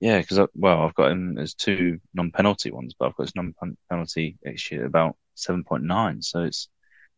Yeah, 0.00 0.20
because 0.20 0.48
well, 0.54 0.80
I've 0.80 0.94
got 0.94 1.12
him 1.12 1.38
as 1.38 1.54
two 1.54 2.00
non-penalty 2.14 2.70
ones, 2.72 2.94
but 2.98 3.06
I've 3.06 3.16
got 3.16 3.24
his 3.24 3.36
non-penalty 3.36 4.38
actually 4.46 4.82
about 4.82 5.16
seven 5.34 5.62
point 5.62 5.84
nine, 5.84 6.22
so 6.22 6.42
it's 6.44 6.68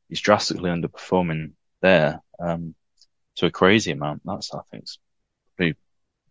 he's 0.08 0.20
drastically 0.20 0.70
underperforming 0.70 1.52
there 1.80 2.20
um, 2.40 2.74
to 3.36 3.46
a 3.46 3.50
crazy 3.50 3.92
amount. 3.92 4.22
That's 4.24 4.54
I 4.54 4.60
think 4.70 4.84
probably 5.56 5.76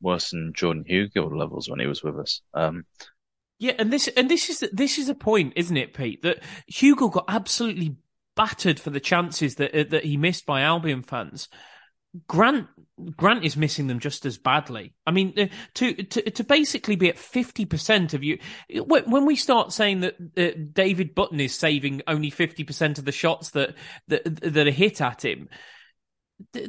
worse 0.01 0.31
than 0.31 0.53
Jordan 0.53 0.85
Hugill 0.89 1.35
levels 1.35 1.69
when 1.69 1.79
he 1.79 1.87
was 1.87 2.03
with 2.03 2.19
us. 2.19 2.41
Um, 2.53 2.85
yeah, 3.59 3.73
and 3.79 3.91
this 3.91 4.07
and 4.09 4.29
this 4.29 4.49
is 4.49 4.69
this 4.71 4.97
is 4.97 5.09
a 5.09 5.15
point, 5.15 5.53
isn't 5.55 5.77
it, 5.77 5.93
Pete? 5.93 6.21
That 6.23 6.43
Hugill 6.71 7.11
got 7.11 7.25
absolutely 7.27 7.95
battered 8.35 8.79
for 8.79 8.89
the 8.89 8.99
chances 8.99 9.55
that 9.55 9.73
uh, 9.73 9.85
that 9.89 10.05
he 10.05 10.17
missed 10.17 10.45
by 10.45 10.61
Albion 10.61 11.03
fans. 11.03 11.47
Grant 12.27 12.67
Grant 13.15 13.43
is 13.43 13.57
missing 13.57 13.87
them 13.87 13.99
just 13.99 14.25
as 14.25 14.37
badly. 14.37 14.93
I 15.07 15.11
mean, 15.11 15.33
uh, 15.37 15.47
to 15.75 15.93
to 15.93 16.29
to 16.29 16.43
basically 16.43 16.95
be 16.95 17.09
at 17.09 17.17
fifty 17.17 17.65
percent 17.65 18.13
of 18.13 18.23
you, 18.23 18.37
when 18.69 19.25
we 19.25 19.35
start 19.35 19.73
saying 19.73 20.01
that 20.01 20.15
uh, 20.37 20.59
David 20.73 21.15
Button 21.15 21.39
is 21.39 21.55
saving 21.55 22.01
only 22.05 22.29
fifty 22.29 22.63
percent 22.63 22.99
of 22.99 23.05
the 23.05 23.11
shots 23.11 23.51
that 23.51 23.75
that 24.09 24.23
that 24.25 24.67
are 24.67 24.71
hit 24.71 25.01
at 25.01 25.25
him, 25.25 25.49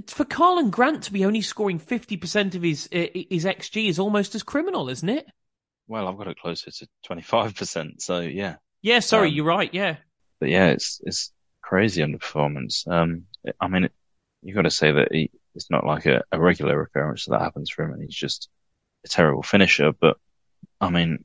for 0.07 0.25
Karlan 0.25 0.71
Grant 0.71 1.05
to 1.05 1.13
be 1.13 1.25
only 1.25 1.41
scoring 1.41 1.79
fifty 1.79 2.17
percent 2.17 2.55
of 2.55 2.63
his 2.63 2.89
uh, 2.93 3.07
his 3.15 3.45
xG 3.45 3.89
is 3.89 3.99
almost 3.99 4.35
as 4.35 4.43
criminal, 4.43 4.89
isn't 4.89 5.09
it? 5.09 5.27
Well, 5.87 6.09
I've 6.09 6.17
got 6.17 6.29
it 6.29 6.39
closer 6.39 6.71
to 6.71 6.89
25%. 7.09 8.01
So 8.01 8.21
yeah. 8.21 8.57
Yeah, 8.83 9.01
sorry, 9.01 9.29
um, 9.29 9.35
you're 9.35 9.45
right. 9.45 9.73
Yeah. 9.73 9.97
But 10.41 10.51
yeah, 10.51 10.69
it's, 10.69 11.01
it's 11.05 11.33
crazy 11.63 12.03
underperformance. 12.03 12.87
Um, 12.89 13.25
I 13.61 13.69
mean, 13.69 13.89
you 14.43 14.55
got 14.55 14.63
to 14.63 14.71
say 14.71 14.93
that 14.93 15.09
he, 15.13 15.31
it's 15.55 15.71
not 15.71 15.87
like 15.87 16.07
a, 16.07 16.23
a 16.33 16.41
regular 16.41 16.81
occurrence 16.83 17.27
that 17.27 17.41
happens 17.41 17.71
for 17.71 17.85
him 17.85 17.93
and 17.93 18.03
he's 18.03 18.15
just 18.15 18.49
a 19.05 19.09
terrible 19.09 19.43
finisher. 19.43 19.93
But 19.93 20.17
I 20.81 20.91
mean, 20.91 21.25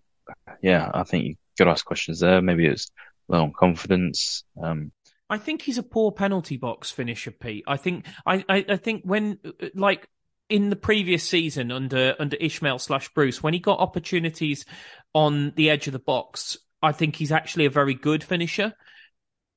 yeah, 0.61 0.89
I 0.93 1.03
think 1.03 1.25
you 1.25 1.35
got 1.57 1.65
to 1.65 1.71
ask 1.71 1.85
questions 1.85 2.19
there. 2.19 2.41
Maybe 2.41 2.65
it's 2.65 2.91
low 3.27 3.43
on 3.43 3.53
confidence. 3.53 4.43
Um, 4.61 4.91
I 5.29 5.37
think 5.37 5.61
he's 5.61 5.77
a 5.77 5.83
poor 5.83 6.11
penalty 6.11 6.57
box 6.57 6.91
finisher, 6.91 7.31
Pete. 7.31 7.63
I 7.67 7.77
think 7.77 8.05
I, 8.25 8.43
I, 8.49 8.65
I, 8.69 8.77
think 8.77 9.03
when 9.03 9.39
like 9.75 10.09
in 10.49 10.69
the 10.69 10.75
previous 10.75 11.23
season 11.23 11.71
under 11.71 12.15
under 12.19 12.35
Ismaël 12.37 12.81
slash 12.81 13.09
Bruce, 13.13 13.43
when 13.43 13.53
he 13.53 13.59
got 13.59 13.79
opportunities 13.79 14.65
on 15.13 15.51
the 15.55 15.69
edge 15.69 15.87
of 15.87 15.93
the 15.93 15.99
box, 15.99 16.57
I 16.81 16.91
think 16.91 17.15
he's 17.15 17.31
actually 17.31 17.65
a 17.65 17.69
very 17.69 17.93
good 17.93 18.23
finisher. 18.23 18.73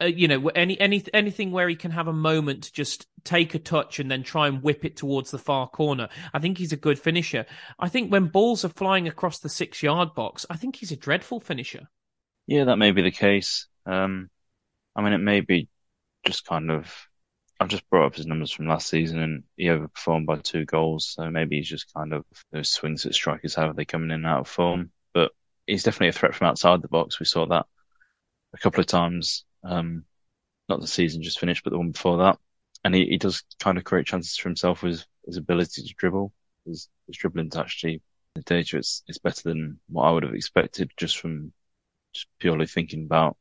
Uh, 0.01 0.07
you 0.07 0.29
know, 0.29 0.49
any 0.49 0.79
any 0.79 1.03
anything 1.14 1.53
where 1.53 1.68
he 1.68 1.77
can 1.77 1.91
have 1.91 2.09
a 2.09 2.12
moment 2.12 2.64
to 2.64 2.73
just 2.73 3.07
take 3.25 3.55
a 3.55 3.59
touch 3.59 3.99
and 3.99 4.11
then 4.11 4.23
try 4.23 4.49
and 4.49 4.62
whip 4.62 4.85
it 4.85 4.97
towards 4.97 5.31
the 5.31 5.39
far 5.39 5.68
corner. 5.68 6.09
I 6.35 6.39
think 6.39 6.59
he's 6.59 6.73
a 6.73 6.77
good 6.77 6.99
finisher. 6.99 7.47
I 7.79 7.89
think 7.89 8.11
when 8.11 8.27
balls 8.27 8.64
are 8.64 8.70
flying 8.70 9.09
across 9.09 9.39
the 9.39 9.49
six 9.49 9.83
yard 9.83 10.14
box, 10.14 10.45
I 10.51 10.57
think 10.57 10.77
he's 10.77 10.93
a 10.93 10.97
dreadful 10.97 11.41
finisher. 11.41 11.89
Yeah, 12.47 12.64
that 12.64 12.77
may 12.77 12.91
be 12.91 13.03
the 13.03 13.12
case. 13.12 13.68
Um, 13.87 14.29
I 14.95 15.03
mean, 15.03 15.12
it 15.12 15.18
may 15.18 15.40
be 15.40 15.68
just 16.24 16.47
kind 16.47 16.70
of 16.70 16.95
I've 17.62 17.68
just 17.68 17.88
brought 17.90 18.07
up 18.07 18.16
his 18.16 18.26
numbers 18.26 18.51
from 18.51 18.66
last 18.66 18.88
season 18.88 19.20
and 19.20 19.45
he 19.57 19.66
overperformed 19.66 20.26
by 20.26 20.38
two 20.38 20.64
goals. 20.64 21.07
So 21.07 21.30
maybe 21.30 21.57
he's 21.59 21.68
just 21.68 21.95
kind 21.95 22.12
of 22.12 22.24
those 22.51 22.70
swings 22.70 23.05
that 23.05 23.14
strikers 23.14 23.55
have. 23.55 23.76
They 23.76 23.84
coming 23.84 24.11
in 24.11 24.16
and 24.16 24.26
out 24.26 24.40
of 24.40 24.49
form, 24.49 24.90
but 25.14 25.30
he's 25.64 25.84
definitely 25.84 26.09
a 26.09 26.12
threat 26.12 26.34
from 26.34 26.49
outside 26.49 26.82
the 26.82 26.88
box. 26.88 27.20
We 27.20 27.26
saw 27.26 27.47
that 27.47 27.66
a 28.53 28.59
couple 28.59 28.80
of 28.80 28.86
times. 28.86 29.45
Um, 29.62 30.05
not 30.68 30.80
the 30.80 30.88
season 30.88 31.22
just 31.22 31.38
finished, 31.38 31.62
but 31.62 31.70
the 31.70 31.78
one 31.78 31.93
before 31.93 32.18
that. 32.18 32.38
And 32.82 32.95
he, 32.95 33.07
he 33.07 33.18
does 33.18 33.45
kind 33.61 33.78
of 33.78 33.84
create 33.84 34.07
chances 34.07 34.36
for 34.36 34.49
himself 34.49 34.82
with 34.82 35.05
his 35.24 35.36
ability 35.36 35.82
to 35.82 35.95
dribble. 35.95 36.32
His, 36.66 36.88
his 37.07 37.16
dribbling 37.16 37.53
actually, 37.57 38.03
the 38.34 38.43
data 38.43 38.78
is, 38.78 39.05
is 39.07 39.18
better 39.18 39.43
than 39.45 39.78
what 39.88 40.05
I 40.05 40.11
would 40.11 40.24
have 40.24 40.34
expected 40.34 40.90
just 40.97 41.18
from 41.18 41.53
just 42.12 42.26
purely 42.40 42.66
thinking 42.66 43.05
about 43.05 43.36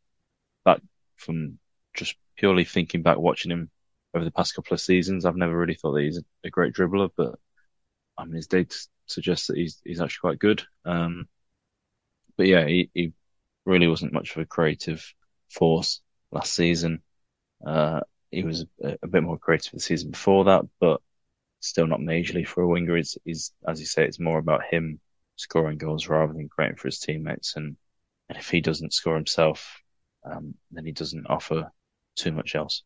from 1.22 1.60
just 1.94 2.16
purely 2.36 2.66
thinking 2.66 3.02
back 3.02 3.18
watching 3.18 3.52
him 3.52 3.70
over 4.14 4.26
the 4.26 4.32
past 4.32 4.56
couple 4.56 4.74
of 4.74 4.82
seasons. 4.82 5.26
I've 5.26 5.36
never 5.36 5.58
really 5.58 5.76
thought 5.76 5.94
that 5.94 6.04
he's 6.04 6.22
a, 6.44 6.50
great 6.50 6.74
dribbler, 6.74 7.10
but 7.16 7.36
I 8.18 8.26
mean, 8.26 8.36
his 8.36 8.48
data 8.48 8.76
suggests 9.06 9.48
that 9.48 9.58
he's 9.58 9.82
he's 9.84 10.02
actually 10.02 10.22
quite 10.22 10.40
good. 10.40 10.64
Um, 10.86 11.28
but 12.38 12.48
yeah, 12.48 12.66
he, 12.66 12.90
he 12.94 13.14
really 13.66 13.88
wasn't 13.88 14.14
much 14.14 14.32
of 14.32 14.42
a 14.42 14.46
creative 14.46 15.06
force 15.50 16.02
last 16.32 16.54
season. 16.54 17.02
Uh, 17.66 18.02
he 18.32 18.44
was 18.44 18.66
a, 18.84 18.98
a, 19.04 19.08
bit 19.08 19.24
more 19.24 19.38
creative 19.38 19.74
the 19.74 19.80
season 19.80 20.12
before 20.12 20.46
that, 20.46 20.64
but 20.80 21.02
still 21.60 21.86
not 21.86 22.00
majorly 22.00 22.48
for 22.48 22.64
a 22.64 22.68
winger. 22.68 22.96
He's, 22.96 23.52
as 23.68 23.80
you 23.80 23.86
say, 23.86 24.06
it's 24.06 24.20
more 24.20 24.40
about 24.40 24.64
him 24.70 25.00
scoring 25.36 25.78
goals 25.78 26.08
rather 26.08 26.34
than 26.34 26.50
creating 26.50 26.78
for 26.78 26.88
his 26.88 27.00
teammates. 27.00 27.56
And, 27.56 27.78
and 28.30 28.38
if 28.38 28.50
he 28.50 28.62
doesn't 28.62 28.94
score 28.94 29.16
himself, 29.16 29.81
um, 30.24 30.56
then 30.72 30.86
he 30.86 30.92
doesn't 30.92 31.28
offer 31.28 31.72
too 32.16 32.32
much 32.32 32.56
else. 32.56 32.84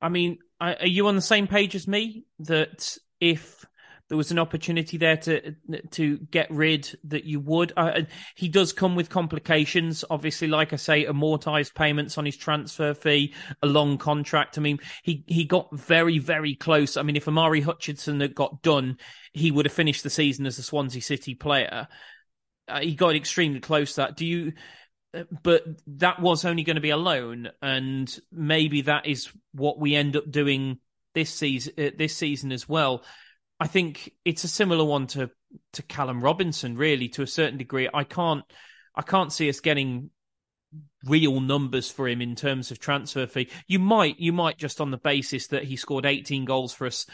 I 0.00 0.08
mean, 0.08 0.38
are 0.60 0.86
you 0.86 1.06
on 1.08 1.16
the 1.16 1.22
same 1.22 1.46
page 1.46 1.74
as 1.74 1.88
me 1.88 2.24
that 2.40 2.96
if 3.20 3.64
there 4.08 4.16
was 4.16 4.30
an 4.30 4.38
opportunity 4.38 4.98
there 4.98 5.16
to 5.16 5.54
to 5.90 6.18
get 6.18 6.50
rid 6.50 6.96
that 7.04 7.24
you 7.24 7.40
would. 7.40 7.72
Uh, 7.76 8.02
he 8.36 8.48
does 8.48 8.72
come 8.72 8.94
with 8.94 9.10
complications, 9.10 10.04
obviously. 10.08 10.46
Like 10.46 10.72
I 10.72 10.76
say, 10.76 11.06
amortized 11.06 11.74
payments 11.74 12.16
on 12.16 12.24
his 12.24 12.36
transfer 12.36 12.94
fee, 12.94 13.34
a 13.62 13.66
long 13.66 13.98
contract. 13.98 14.58
I 14.58 14.60
mean, 14.60 14.78
he 15.02 15.24
he 15.26 15.44
got 15.44 15.74
very 15.76 16.18
very 16.18 16.54
close. 16.54 16.96
I 16.96 17.02
mean, 17.02 17.16
if 17.16 17.26
Amari 17.26 17.60
Hutchinson 17.60 18.20
had 18.20 18.34
got 18.34 18.62
done, 18.62 18.98
he 19.32 19.50
would 19.50 19.66
have 19.66 19.72
finished 19.72 20.04
the 20.04 20.10
season 20.10 20.46
as 20.46 20.58
a 20.58 20.62
Swansea 20.62 21.02
City 21.02 21.34
player. 21.34 21.88
Uh, 22.68 22.80
he 22.80 22.94
got 22.94 23.16
extremely 23.16 23.60
close. 23.60 23.94
To 23.94 24.02
that 24.02 24.16
do 24.16 24.24
you? 24.26 24.52
But 25.42 25.64
that 25.86 26.20
was 26.20 26.44
only 26.44 26.62
going 26.62 26.76
to 26.76 26.80
be 26.80 26.90
a 26.90 26.96
loan, 26.96 27.50
and 27.62 28.18
maybe 28.32 28.82
that 28.82 29.06
is 29.06 29.30
what 29.52 29.78
we 29.78 29.94
end 29.94 30.16
up 30.16 30.30
doing 30.30 30.78
this 31.14 31.30
season. 31.30 31.74
Uh, 31.78 31.90
this 31.96 32.16
season 32.16 32.52
as 32.52 32.68
well. 32.68 33.04
I 33.58 33.66
think 33.66 34.12
it's 34.24 34.44
a 34.44 34.48
similar 34.48 34.84
one 34.84 35.06
to 35.08 35.30
to 35.74 35.82
Callum 35.82 36.22
Robinson, 36.22 36.76
really, 36.76 37.08
to 37.10 37.22
a 37.22 37.26
certain 37.26 37.58
degree. 37.58 37.88
I 37.92 38.04
can't 38.04 38.44
I 38.94 39.02
can't 39.02 39.32
see 39.32 39.48
us 39.48 39.60
getting 39.60 40.10
real 41.04 41.40
numbers 41.40 41.90
for 41.90 42.08
him 42.08 42.20
in 42.20 42.34
terms 42.34 42.70
of 42.70 42.78
transfer 42.78 43.26
fee. 43.26 43.48
You 43.66 43.78
might 43.78 44.18
you 44.18 44.32
might 44.32 44.58
just 44.58 44.80
on 44.80 44.90
the 44.90 44.98
basis 44.98 45.48
that 45.48 45.64
he 45.64 45.76
scored 45.76 46.06
18 46.06 46.44
goals 46.44 46.72
for 46.72 46.86
us 46.86 47.06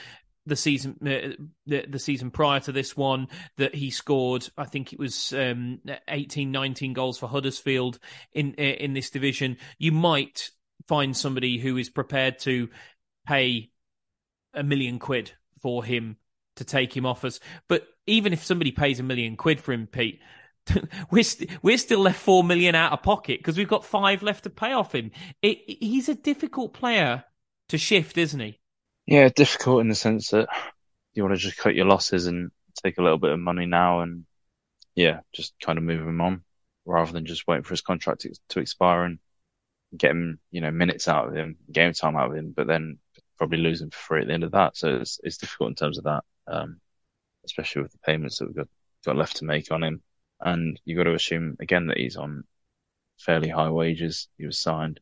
the 0.47 0.57
season 0.57 0.97
uh, 1.03 1.45
the, 1.66 1.86
the 1.88 1.99
season 1.99 2.30
prior 2.30 2.61
to 2.61 2.72
this 2.72 2.97
one 2.97 3.28
that 3.59 3.74
he 3.74 3.90
scored 3.90 4.49
I 4.57 4.64
think 4.64 4.93
it 4.93 4.99
was 4.99 5.32
um, 5.32 5.80
18 6.09 6.51
19 6.51 6.93
goals 6.93 7.18
for 7.18 7.28
Huddersfield 7.28 7.99
in 8.32 8.55
uh, 8.59 8.62
in 8.62 8.93
this 8.93 9.11
division 9.11 9.59
you 9.78 9.93
might 9.93 10.51
find 10.88 11.16
somebody 11.16 11.59
who 11.59 11.76
is 11.76 11.90
prepared 11.90 12.38
to 12.40 12.68
pay 13.26 13.70
a 14.53 14.62
million 14.62 14.99
quid 14.99 15.32
for 15.61 15.84
him 15.84 16.16
to 16.57 16.64
take 16.64 16.97
him 16.97 17.07
off 17.07 17.24
us 17.24 17.38
but 17.68 17.86
even 18.07 18.32
if 18.32 18.45
somebody 18.45 18.72
pays 18.72 18.99
a 18.99 19.05
million 19.05 19.36
quid 19.36 19.61
for 19.61 19.72
him 19.72 19.86
Pete 19.86 20.20
we're, 21.11 21.22
st- 21.22 21.51
we're 21.62 21.78
still 21.78 22.01
left 22.01 22.20
four 22.20 22.45
million 22.45 22.74
out 22.74 22.93
of 22.93 23.03
pocket 23.03 23.38
because 23.38 23.57
we've 23.57 23.68
got 23.68 23.84
five 23.84 24.22
left 24.22 24.45
to 24.45 24.51
pay 24.51 24.72
off 24.72 24.95
him. 24.95 25.11
It, 25.43 25.59
he's 25.66 26.09
a 26.09 26.14
difficult 26.14 26.72
player 26.72 27.24
to 27.68 27.78
shift, 27.78 28.16
isn't 28.16 28.38
he? 28.38 28.61
Yeah, 29.07 29.28
difficult 29.28 29.80
in 29.80 29.88
the 29.88 29.94
sense 29.94 30.30
that 30.30 30.48
you 31.14 31.22
want 31.22 31.34
to 31.34 31.40
just 31.40 31.59
cut 31.59 31.74
your 31.74 31.86
losses 31.86 32.26
and 32.26 32.50
take 32.82 32.98
a 32.98 33.03
little 33.03 33.18
bit 33.18 33.32
of 33.32 33.38
money 33.38 33.66
now 33.66 34.00
and 34.00 34.24
yeah, 34.94 35.20
just 35.32 35.55
kind 35.61 35.78
of 35.78 35.84
move 35.84 36.07
him 36.07 36.20
on 36.20 36.42
rather 36.84 37.12
than 37.12 37.26
just 37.26 37.46
waiting 37.46 37.64
for 37.64 37.70
his 37.70 37.80
contract 37.80 38.22
to, 38.22 38.34
to 38.50 38.61
expire 38.61 39.05
and 39.05 39.18
get 39.96 40.11
him, 40.11 40.38
you 40.50 40.61
know, 40.61 40.70
minutes 40.70 41.09
out 41.09 41.28
of 41.28 41.34
him, 41.34 41.57
game 41.70 41.92
time 41.92 42.16
out 42.16 42.30
of 42.30 42.36
him, 42.36 42.53
but 42.57 42.66
then 42.66 42.98
probably 43.38 43.59
lose 43.59 43.80
him 43.80 43.90
for 43.90 43.98
free 43.98 44.20
at 44.22 44.28
the 44.28 44.34
end 44.34 44.44
of 44.44 44.53
that. 44.53 44.76
So 44.76 44.96
it's, 44.96 45.20
it's 45.22 45.38
difficult 45.38 45.70
in 45.70 45.74
terms 45.74 45.98
of 45.98 46.05
that, 46.05 46.24
um, 46.46 46.80
especially 47.44 47.82
with 47.82 47.92
the 47.92 47.98
payments 47.98 48.38
that 48.38 48.46
we've 48.46 48.57
got, 48.57 48.68
got 49.05 49.16
left 49.16 49.36
to 49.38 49.44
make 49.44 49.70
on 49.72 49.82
him. 49.82 50.03
And 50.40 50.80
you've 50.84 50.96
got 50.96 51.05
to 51.05 51.14
assume 51.14 51.57
again 51.61 51.86
that 51.86 51.98
he's 51.98 52.16
on 52.16 52.44
fairly 53.18 53.48
high 53.48 53.70
wages. 53.70 54.28
He 54.38 54.46
was 54.46 54.59
signed 54.59 55.00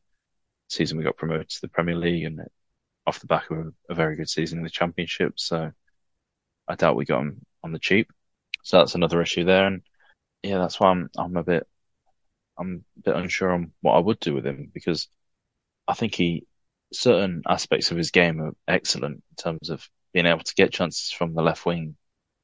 season 0.69 0.99
we 0.99 1.05
got 1.05 1.17
promoted 1.17 1.49
to 1.49 1.61
the 1.63 1.69
Premier 1.69 1.97
League 1.97 2.25
and 2.25 2.41
off 3.11 3.21
the 3.21 3.27
back 3.27 3.51
of 3.51 3.73
a, 3.89 3.95
very 3.95 4.15
good 4.15 4.31
season 4.31 4.59
in 4.59 4.65
the 4.65 4.71
Championship. 4.71 5.35
So 5.37 5.73
I 6.69 6.75
doubt 6.77 6.95
we 6.95 7.05
got 7.05 7.23
him 7.23 7.45
on 7.65 7.73
the 7.73 7.81
cheap. 7.81 8.13
So 8.63 8.79
that's 8.79 8.95
another 8.95 9.21
issue 9.21 9.45
there. 9.45 9.67
And 9.67 9.83
yeah, 10.45 10.59
that's 10.59 10.79
why 10.79 10.91
I'm 10.91 11.11
I'm 11.19 11.37
a 11.37 11.43
bit 11.43 11.67
I'm 12.57 12.85
a 12.99 13.03
bit 13.03 13.17
unsure 13.17 13.53
on 13.53 13.73
what 13.81 13.95
I 13.95 13.99
would 13.99 14.21
do 14.21 14.33
with 14.33 14.47
him 14.47 14.71
because 14.73 15.09
I 15.89 15.95
think 15.95 16.15
he 16.15 16.47
certain 16.93 17.43
aspects 17.49 17.91
of 17.91 17.97
his 17.97 18.13
game 18.13 18.41
are 18.41 18.55
excellent 18.69 19.25
in 19.31 19.37
terms 19.37 19.71
of 19.71 19.89
being 20.13 20.27
able 20.27 20.45
to 20.45 20.55
get 20.55 20.73
chances 20.73 21.11
from 21.11 21.35
the 21.35 21.43
left 21.43 21.67
wing 21.67 21.97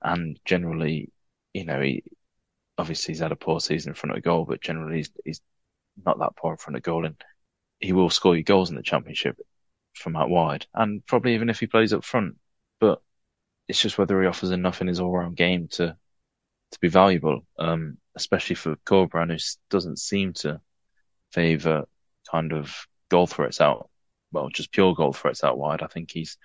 and 0.02 0.38
generally, 0.44 1.12
you 1.54 1.64
know, 1.64 1.80
he 1.80 2.02
obviously 2.76 3.12
he's 3.12 3.20
had 3.20 3.32
a 3.32 3.36
poor 3.36 3.60
season 3.60 3.90
in 3.90 3.94
front 3.94 4.16
of 4.16 4.22
goal, 4.22 4.44
but 4.44 4.60
generally 4.60 4.98
he's, 4.98 5.10
he's 5.24 5.40
not 6.04 6.18
that 6.18 6.36
poor 6.36 6.52
in 6.52 6.58
front 6.58 6.76
of 6.76 6.82
goal 6.82 7.06
and 7.06 7.16
he 7.78 7.92
will 7.92 8.10
score 8.10 8.36
you 8.36 8.42
goals 8.42 8.70
in 8.70 8.76
the 8.76 8.82
championship 8.82 9.36
from 9.96 10.16
out 10.16 10.30
wide 10.30 10.66
and 10.74 11.04
probably 11.06 11.34
even 11.34 11.50
if 11.50 11.60
he 11.60 11.66
plays 11.66 11.92
up 11.92 12.04
front. 12.04 12.36
But 12.80 13.00
it's 13.68 13.80
just 13.80 13.98
whether 13.98 14.20
he 14.20 14.28
offers 14.28 14.50
enough 14.50 14.80
in 14.80 14.86
his 14.86 15.00
all 15.00 15.10
round 15.16 15.36
game 15.36 15.68
to 15.72 15.96
to 16.72 16.78
be 16.80 16.88
valuable, 16.88 17.46
um, 17.58 17.98
especially 18.16 18.56
for 18.56 18.76
Corberan, 18.84 19.30
who 19.30 19.38
doesn't 19.70 19.98
seem 19.98 20.32
to 20.34 20.60
favour 21.32 21.84
kind 22.30 22.52
of 22.52 22.86
goal 23.08 23.26
threats 23.26 23.60
out, 23.60 23.88
well, 24.32 24.48
just 24.48 24.72
pure 24.72 24.94
goal 24.94 25.12
threats 25.12 25.44
out 25.44 25.58
wide. 25.58 25.82
I 25.82 25.86
think 25.86 26.10
he's 26.10 26.36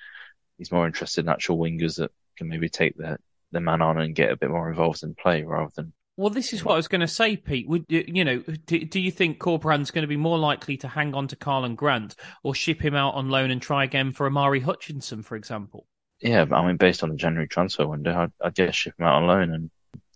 he's 0.58 0.72
more 0.72 0.86
interested 0.86 1.26
in 1.26 1.30
actual 1.30 1.58
wingers 1.58 1.97
that 1.97 2.12
can 2.38 2.47
maybe 2.47 2.70
take 2.70 2.95
the 2.97 3.18
the 3.52 3.60
man 3.60 3.82
on 3.82 3.99
and 3.99 4.16
get 4.16 4.32
a 4.32 4.38
bit 4.38 4.49
more 4.49 4.70
involved 4.70 5.04
in 5.04 5.16
play 5.16 5.43
rather 5.43 5.72
than. 5.76 5.93
Well, 6.22 6.30
this 6.30 6.53
is 6.53 6.63
what 6.63 6.74
I 6.74 6.76
was 6.76 6.88
going 6.88 7.01
to 7.01 7.07
say, 7.07 7.36
Pete. 7.36 7.67
Would 7.67 7.86
you 7.89 8.24
know? 8.24 8.43
Do, 8.67 8.86
do 8.86 8.99
you 8.99 9.09
think 9.09 9.39
Corberan's 9.39 9.89
going 9.89 10.03
to 10.03 10.07
be 10.07 10.17
more 10.17 10.38
likely 10.38 10.78
to 10.78 10.88
hang 10.88 11.15
on 11.15 11.28
to 11.30 11.36
Karlan 11.36 11.76
Grant 11.76 12.15
or 12.43 12.53
ship 12.53 12.80
him 12.80 12.93
out 12.93 13.15
on 13.15 13.30
loan 13.30 13.49
and 13.49 13.59
try 13.59 13.84
again 13.84 14.11
for 14.11 14.28
Omari 14.28 14.59
Hutchinson, 14.59 15.24
for 15.24 15.36
example? 15.36 15.88
Yeah, 16.22 16.45
I 16.51 16.67
mean, 16.67 16.78
based 16.78 17.01
on 17.01 17.09
the 17.09 17.15
January 17.15 17.47
transfer 17.47 17.88
window, 17.88 18.15
I'd, 18.15 18.32
I'd 18.39 18.53
guess 18.53 18.76
ship 18.76 18.93
him 18.99 19.07
out 19.07 19.24
on 19.24 19.28
loan 19.28 19.51
and 19.51 19.72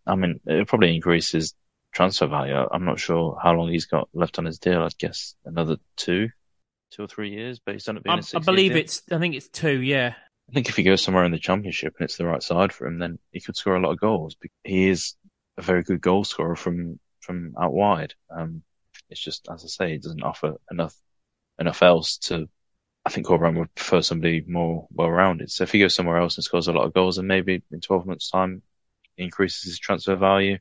I 0.06 0.16
mean, 0.16 0.40
it 0.46 0.68
probably 0.68 0.94
increases 0.94 1.56
transfer 1.92 2.28
value. 2.28 2.56
I'm 2.56 2.86
not 2.86 3.00
sure 3.00 3.40
how 3.42 3.54
long 3.54 3.72
he's 3.72 3.88
got 3.88 4.08
left 4.14 4.38
on 4.38 4.46
his 4.46 4.60
deal. 4.60 4.84
I'd 4.84 4.98
guess 5.00 5.34
another 5.44 5.78
two, 5.98 6.30
two 6.92 7.04
or 7.04 7.08
three 7.08 7.32
years 7.32 7.58
based 7.58 7.90
on 7.90 7.98
it 7.98 8.04
being 8.04 8.20
I, 8.20 8.38
I 8.38 8.40
believe 8.40 8.74
deal. 8.74 8.82
it's. 8.82 9.02
I 9.12 9.18
think 9.18 9.34
it's 9.34 9.50
two. 9.50 9.82
Yeah. 9.82 10.14
I 10.48 10.54
think 10.54 10.70
if 10.70 10.76
he 10.76 10.84
goes 10.84 11.02
somewhere 11.02 11.26
in 11.26 11.32
the 11.32 11.40
championship 11.40 11.96
and 11.98 12.06
it's 12.06 12.18
the 12.18 12.28
right 12.28 12.44
side 12.44 12.72
for 12.72 12.86
him, 12.86 13.00
then 13.00 13.18
he 13.32 13.42
could 13.42 13.58
score 13.58 13.76
a 13.76 13.82
lot 13.82 13.94
of 13.94 14.00
goals. 14.00 14.36
He 14.64 14.90
is 14.90 15.16
a 15.58 15.62
very 15.62 15.84
good 15.84 16.02
goal 16.02 16.24
scorer 16.24 16.56
from 16.56 17.00
from 17.22 17.56
out 17.60 17.74
wide. 17.74 18.14
Um, 18.30 18.64
it's 19.10 19.22
just 19.22 19.48
as 19.52 19.64
I 19.64 19.68
say, 19.68 19.92
he 19.94 19.98
doesn't 19.98 20.24
offer 20.24 20.56
enough 20.72 20.96
enough 21.60 21.82
else 21.82 22.18
to. 22.18 22.50
I 23.08 23.12
think 23.12 23.28
Corberan 23.28 23.60
would 23.60 23.74
prefer 23.76 24.02
somebody 24.02 24.44
more 24.48 24.88
well 24.92 25.12
rounded. 25.12 25.52
So 25.52 25.64
if 25.64 25.72
he 25.72 25.80
goes 25.80 25.94
somewhere 25.94 26.18
else 26.18 26.38
and 26.38 26.44
scores 26.44 26.68
a 26.68 26.74
lot 26.74 26.86
of 26.86 26.94
goals, 26.94 27.18
then 27.18 27.28
maybe 27.28 27.62
in 27.72 27.80
12 27.80 28.08
months' 28.08 28.32
time 28.32 28.64
increases 29.16 29.62
his 29.64 29.80
transfer 29.80 30.16
value, 30.16 30.58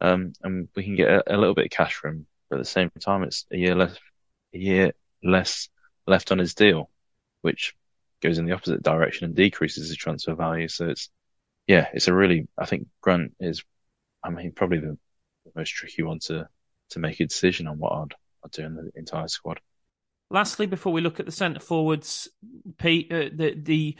um, 0.00 0.32
and 0.42 0.68
we 0.74 0.82
can 0.84 0.96
get 0.96 1.08
a, 1.08 1.36
a, 1.36 1.38
little 1.38 1.54
bit 1.54 1.66
of 1.66 1.70
cash 1.70 1.94
for 1.94 2.08
him. 2.08 2.26
But 2.48 2.56
at 2.56 2.62
the 2.62 2.70
same 2.70 2.90
time, 2.98 3.22
it's 3.22 3.46
a 3.52 3.56
year 3.56 3.76
less, 3.76 3.96
a 4.52 4.58
year 4.58 4.92
less 5.22 5.68
left 6.06 6.32
on 6.32 6.38
his 6.38 6.54
deal, 6.54 6.90
which 7.42 7.76
goes 8.20 8.38
in 8.38 8.46
the 8.46 8.52
opposite 8.52 8.82
direction 8.82 9.26
and 9.26 9.34
decreases 9.34 9.88
his 9.88 9.96
transfer 9.96 10.34
value. 10.34 10.68
So 10.68 10.88
it's, 10.88 11.10
yeah, 11.66 11.88
it's 11.92 12.08
a 12.08 12.14
really, 12.14 12.48
I 12.58 12.66
think 12.66 12.88
Grant 13.00 13.34
is, 13.40 13.62
I 14.22 14.30
mean, 14.30 14.52
probably 14.52 14.78
the, 14.78 14.98
the 15.44 15.52
most 15.56 15.70
tricky 15.70 16.02
one 16.02 16.18
to, 16.24 16.48
to 16.90 16.98
make 16.98 17.20
a 17.20 17.26
decision 17.26 17.66
on 17.66 17.78
what 17.78 17.92
I'd, 17.92 18.14
I'd 18.44 18.50
do 18.50 18.64
in 18.64 18.74
the 18.74 18.90
entire 18.94 19.28
squad. 19.28 19.60
Lastly, 20.30 20.66
before 20.66 20.92
we 20.92 21.00
look 21.00 21.18
at 21.18 21.26
the 21.26 21.32
centre 21.32 21.60
forwards, 21.60 22.28
Pete, 22.78 23.12
uh, 23.12 23.30
the, 23.34 23.54
the, 23.56 23.96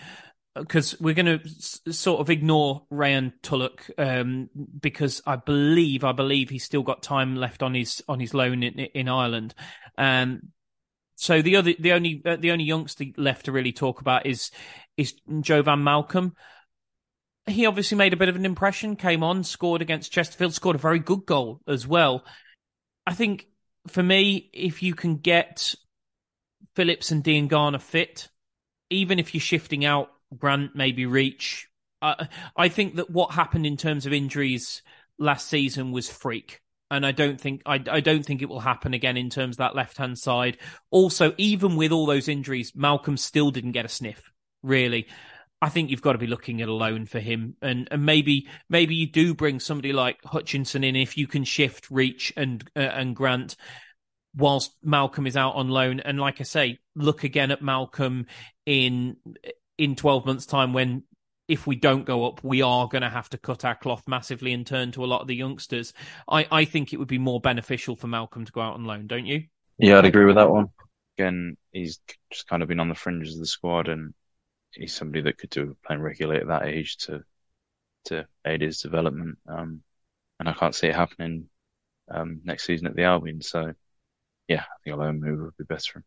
because 0.54 1.00
we're 1.00 1.14
going 1.14 1.40
to 1.40 1.92
sort 1.92 2.20
of 2.20 2.30
ignore 2.30 2.86
Rayhaan 2.92 3.32
Tulloch 3.42 3.90
um, 3.98 4.48
because 4.80 5.22
I 5.26 5.36
believe 5.36 6.04
I 6.04 6.12
believe 6.12 6.50
he's 6.50 6.64
still 6.64 6.82
got 6.82 7.02
time 7.02 7.36
left 7.36 7.62
on 7.62 7.74
his 7.74 8.02
on 8.08 8.20
his 8.20 8.34
loan 8.34 8.62
in, 8.62 8.78
in 8.78 9.08
Ireland. 9.08 9.54
Um, 9.96 10.50
so 11.14 11.42
the 11.42 11.56
other 11.56 11.74
the 11.78 11.92
only 11.92 12.22
uh, 12.24 12.36
the 12.36 12.50
only 12.50 12.64
youngster 12.64 13.04
left 13.16 13.44
to 13.44 13.52
really 13.52 13.72
talk 13.72 14.00
about 14.00 14.26
is 14.26 14.50
is 14.96 15.14
Jovan 15.40 15.84
Malcolm. 15.84 16.34
He 17.46 17.66
obviously 17.66 17.96
made 17.96 18.12
a 18.12 18.16
bit 18.16 18.28
of 18.28 18.36
an 18.36 18.44
impression. 18.44 18.96
Came 18.96 19.22
on, 19.22 19.44
scored 19.44 19.82
against 19.82 20.12
Chesterfield, 20.12 20.54
scored 20.54 20.76
a 20.76 20.80
very 20.80 20.98
good 20.98 21.26
goal 21.26 21.60
as 21.66 21.86
well. 21.86 22.24
I 23.06 23.14
think 23.14 23.46
for 23.88 24.02
me, 24.02 24.50
if 24.52 24.82
you 24.82 24.94
can 24.94 25.16
get 25.16 25.74
Phillips 26.76 27.10
and 27.10 27.24
Diangana 27.24 27.80
fit, 27.80 28.28
even 28.90 29.18
if 29.18 29.34
you're 29.34 29.40
shifting 29.40 29.84
out 29.84 30.10
Grant, 30.36 30.76
maybe 30.76 31.06
Reach. 31.06 31.68
Uh, 32.02 32.26
I 32.56 32.68
think 32.68 32.96
that 32.96 33.10
what 33.10 33.32
happened 33.32 33.66
in 33.66 33.76
terms 33.76 34.06
of 34.06 34.12
injuries 34.12 34.82
last 35.18 35.48
season 35.48 35.92
was 35.92 36.08
freak. 36.08 36.60
And 36.90 37.06
I 37.06 37.12
don't 37.12 37.40
think 37.40 37.62
I, 37.66 37.80
I 37.88 38.00
don't 38.00 38.24
think 38.24 38.42
it 38.42 38.48
will 38.48 38.60
happen 38.60 38.94
again 38.94 39.16
in 39.16 39.30
terms 39.30 39.54
of 39.54 39.58
that 39.58 39.76
left 39.76 39.96
hand 39.96 40.18
side. 40.18 40.58
Also, 40.90 41.34
even 41.36 41.76
with 41.76 41.92
all 41.92 42.06
those 42.06 42.26
injuries, 42.28 42.72
Malcolm 42.74 43.16
still 43.16 43.52
didn't 43.52 43.72
get 43.72 43.84
a 43.84 43.88
sniff. 43.88 44.32
Really, 44.62 45.06
I 45.62 45.68
think 45.68 45.90
you've 45.90 46.02
got 46.02 46.12
to 46.12 46.18
be 46.18 46.26
looking 46.26 46.62
at 46.62 46.68
a 46.68 46.74
loan 46.74 47.06
for 47.06 47.20
him, 47.20 47.56
and 47.60 47.88
and 47.90 48.06
maybe 48.06 48.48
maybe 48.68 48.94
you 48.94 49.06
do 49.06 49.34
bring 49.34 49.60
somebody 49.60 49.92
like 49.92 50.22
Hutchinson 50.24 50.84
in 50.84 50.96
if 50.96 51.18
you 51.18 51.26
can 51.26 51.44
shift 51.44 51.90
Reach 51.90 52.32
and 52.36 52.68
uh, 52.74 52.80
and 52.80 53.14
Grant 53.14 53.56
whilst 54.34 54.72
Malcolm 54.82 55.26
is 55.26 55.36
out 55.36 55.56
on 55.56 55.68
loan. 55.68 56.00
And 56.00 56.18
like 56.18 56.40
I 56.40 56.44
say, 56.44 56.78
look 56.94 57.24
again 57.24 57.50
at 57.50 57.62
Malcolm 57.62 58.26
in 58.64 59.16
in 59.76 59.96
12 59.96 60.26
months' 60.26 60.46
time 60.46 60.72
when 60.72 61.04
if 61.48 61.66
we 61.66 61.74
don't 61.74 62.04
go 62.04 62.26
up, 62.26 62.44
we 62.44 62.62
are 62.62 62.86
going 62.86 63.02
to 63.02 63.10
have 63.10 63.28
to 63.30 63.38
cut 63.38 63.64
our 63.64 63.74
cloth 63.74 64.04
massively 64.06 64.52
and 64.52 64.64
turn 64.64 64.92
to 64.92 65.04
a 65.04 65.06
lot 65.06 65.20
of 65.20 65.26
the 65.26 65.34
youngsters. 65.34 65.92
I, 66.28 66.46
I 66.48 66.64
think 66.64 66.92
it 66.92 66.98
would 66.98 67.08
be 67.08 67.18
more 67.18 67.40
beneficial 67.40 67.96
for 67.96 68.06
Malcolm 68.06 68.44
to 68.44 68.52
go 68.52 68.60
out 68.60 68.74
on 68.74 68.84
loan, 68.84 69.08
don't 69.08 69.26
you? 69.26 69.44
Yeah, 69.76 69.98
I'd 69.98 70.04
agree 70.04 70.26
with 70.26 70.36
that 70.36 70.48
one. 70.48 70.68
Again, 71.18 71.56
he's 71.72 71.98
just 72.30 72.46
kind 72.46 72.62
of 72.62 72.68
been 72.68 72.78
on 72.78 72.88
the 72.88 72.94
fringes 72.94 73.34
of 73.34 73.40
the 73.40 73.46
squad, 73.46 73.88
and 73.88 74.14
he's 74.72 74.94
somebody 74.94 75.22
that 75.22 75.38
could 75.38 75.50
do 75.50 75.76
playing 75.84 76.02
regularly 76.02 76.40
at 76.40 76.48
that 76.48 76.66
age 76.66 76.96
to 76.98 77.24
to 78.06 78.26
aid 78.46 78.62
his 78.62 78.80
development. 78.80 79.38
Um, 79.46 79.82
and 80.38 80.48
I 80.48 80.52
can't 80.52 80.74
see 80.74 80.88
it 80.88 80.94
happening 80.96 81.48
um, 82.10 82.40
next 82.44 82.64
season 82.64 82.86
at 82.86 82.96
the 82.96 83.04
Albion. 83.04 83.42
So, 83.42 83.74
yeah, 84.48 84.62
I 84.62 84.76
think 84.82 84.94
a 84.94 84.98
loan 84.98 85.20
move 85.20 85.40
would 85.40 85.56
be 85.58 85.64
best 85.64 85.90
for 85.90 85.98
him. 85.98 86.04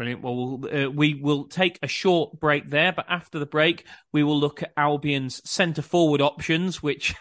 Brilliant. 0.00 0.22
Well, 0.22 0.60
uh, 0.64 0.90
we 0.90 1.12
will 1.12 1.44
take 1.44 1.78
a 1.82 1.86
short 1.86 2.40
break 2.40 2.70
there, 2.70 2.90
but 2.90 3.04
after 3.06 3.38
the 3.38 3.44
break, 3.44 3.84
we 4.12 4.22
will 4.22 4.40
look 4.40 4.62
at 4.62 4.72
Albion's 4.74 5.42
centre 5.44 5.82
forward 5.82 6.22
options, 6.22 6.82
which 6.82 7.14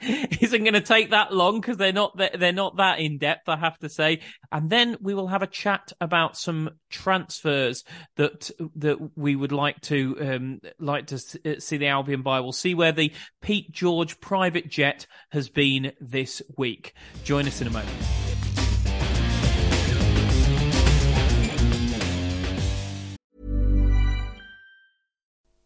isn't 0.02 0.62
going 0.62 0.74
to 0.74 0.82
take 0.82 1.12
that 1.12 1.32
long 1.32 1.62
because 1.62 1.78
they're 1.78 1.94
not 1.94 2.14
they're 2.14 2.52
not 2.52 2.76
that 2.76 3.00
in 3.00 3.16
depth, 3.16 3.48
I 3.48 3.56
have 3.56 3.78
to 3.78 3.88
say. 3.88 4.20
And 4.52 4.68
then 4.68 4.98
we 5.00 5.14
will 5.14 5.28
have 5.28 5.40
a 5.40 5.46
chat 5.46 5.94
about 5.98 6.36
some 6.36 6.72
transfers 6.90 7.84
that 8.16 8.50
that 8.74 9.16
we 9.16 9.34
would 9.34 9.52
like 9.52 9.80
to 9.84 10.16
um, 10.20 10.60
like 10.78 11.06
to 11.06 11.16
uh, 11.16 11.58
see 11.58 11.78
the 11.78 11.86
Albion 11.86 12.20
buy. 12.20 12.40
We'll 12.40 12.52
see 12.52 12.74
where 12.74 12.92
the 12.92 13.14
Pete 13.40 13.72
George 13.72 14.20
private 14.20 14.68
jet 14.68 15.06
has 15.30 15.48
been 15.48 15.92
this 16.02 16.42
week. 16.58 16.92
Join 17.24 17.46
us 17.46 17.62
in 17.62 17.66
a 17.66 17.70
moment. 17.70 18.25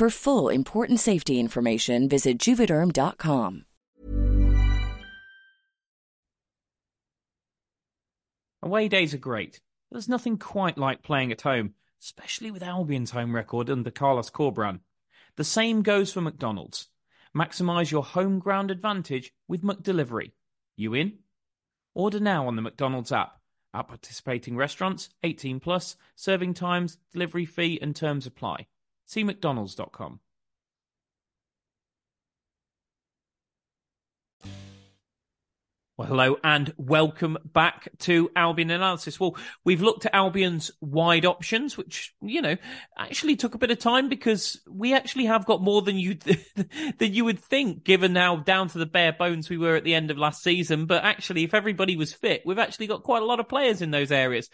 For 0.00 0.08
full 0.08 0.48
important 0.48 0.98
safety 0.98 1.38
information, 1.38 2.08
visit 2.08 2.38
juvederm.com. 2.38 3.66
Away 8.62 8.88
days 8.88 9.12
are 9.12 9.18
great. 9.18 9.60
There's 9.90 10.08
nothing 10.08 10.38
quite 10.38 10.78
like 10.78 11.02
playing 11.02 11.32
at 11.32 11.42
home, 11.42 11.74
especially 12.00 12.50
with 12.50 12.62
Albion's 12.62 13.10
home 13.10 13.36
record 13.36 13.68
under 13.68 13.90
Carlos 13.90 14.30
Corberán. 14.30 14.80
The 15.36 15.44
same 15.44 15.82
goes 15.82 16.10
for 16.10 16.22
McDonald's. 16.22 16.88
Maximise 17.36 17.90
your 17.90 18.04
home 18.04 18.38
ground 18.38 18.70
advantage 18.70 19.34
with 19.48 19.62
McDelivery. 19.62 20.30
You 20.78 20.94
in? 20.94 21.18
Order 21.92 22.20
now 22.20 22.46
on 22.46 22.56
the 22.56 22.62
McDonald's 22.62 23.12
app. 23.12 23.38
At 23.74 23.88
participating 23.88 24.56
restaurants, 24.56 25.10
18 25.22 25.60
plus, 25.60 25.96
serving 26.16 26.54
times, 26.54 26.96
delivery 27.12 27.44
fee 27.44 27.78
and 27.82 27.94
terms 27.94 28.24
apply. 28.24 28.66
See 29.10 29.24
mcdonalds.com. 29.24 30.20
Well, 35.96 36.06
hello 36.06 36.36
and 36.44 36.72
welcome 36.76 37.36
back 37.44 37.88
to 37.98 38.30
Albion 38.36 38.70
Analysis. 38.70 39.18
Well, 39.18 39.36
we've 39.64 39.82
looked 39.82 40.06
at 40.06 40.14
Albion's 40.14 40.70
wide 40.80 41.26
options, 41.26 41.76
which, 41.76 42.14
you 42.22 42.40
know, 42.40 42.56
actually 42.96 43.34
took 43.34 43.56
a 43.56 43.58
bit 43.58 43.72
of 43.72 43.80
time 43.80 44.08
because 44.08 44.60
we 44.70 44.94
actually 44.94 45.24
have 45.24 45.44
got 45.44 45.60
more 45.60 45.82
than 45.82 45.98
you, 45.98 46.14
than 46.54 47.12
you 47.12 47.24
would 47.24 47.40
think, 47.40 47.82
given 47.82 48.14
how 48.14 48.36
down 48.36 48.68
to 48.68 48.78
the 48.78 48.86
bare 48.86 49.12
bones 49.12 49.50
we 49.50 49.58
were 49.58 49.74
at 49.74 49.82
the 49.82 49.94
end 49.94 50.12
of 50.12 50.18
last 50.18 50.40
season. 50.40 50.86
But 50.86 51.02
actually, 51.02 51.42
if 51.42 51.52
everybody 51.52 51.96
was 51.96 52.12
fit, 52.12 52.42
we've 52.46 52.60
actually 52.60 52.86
got 52.86 53.02
quite 53.02 53.22
a 53.22 53.26
lot 53.26 53.40
of 53.40 53.48
players 53.48 53.82
in 53.82 53.90
those 53.90 54.12
areas. 54.12 54.48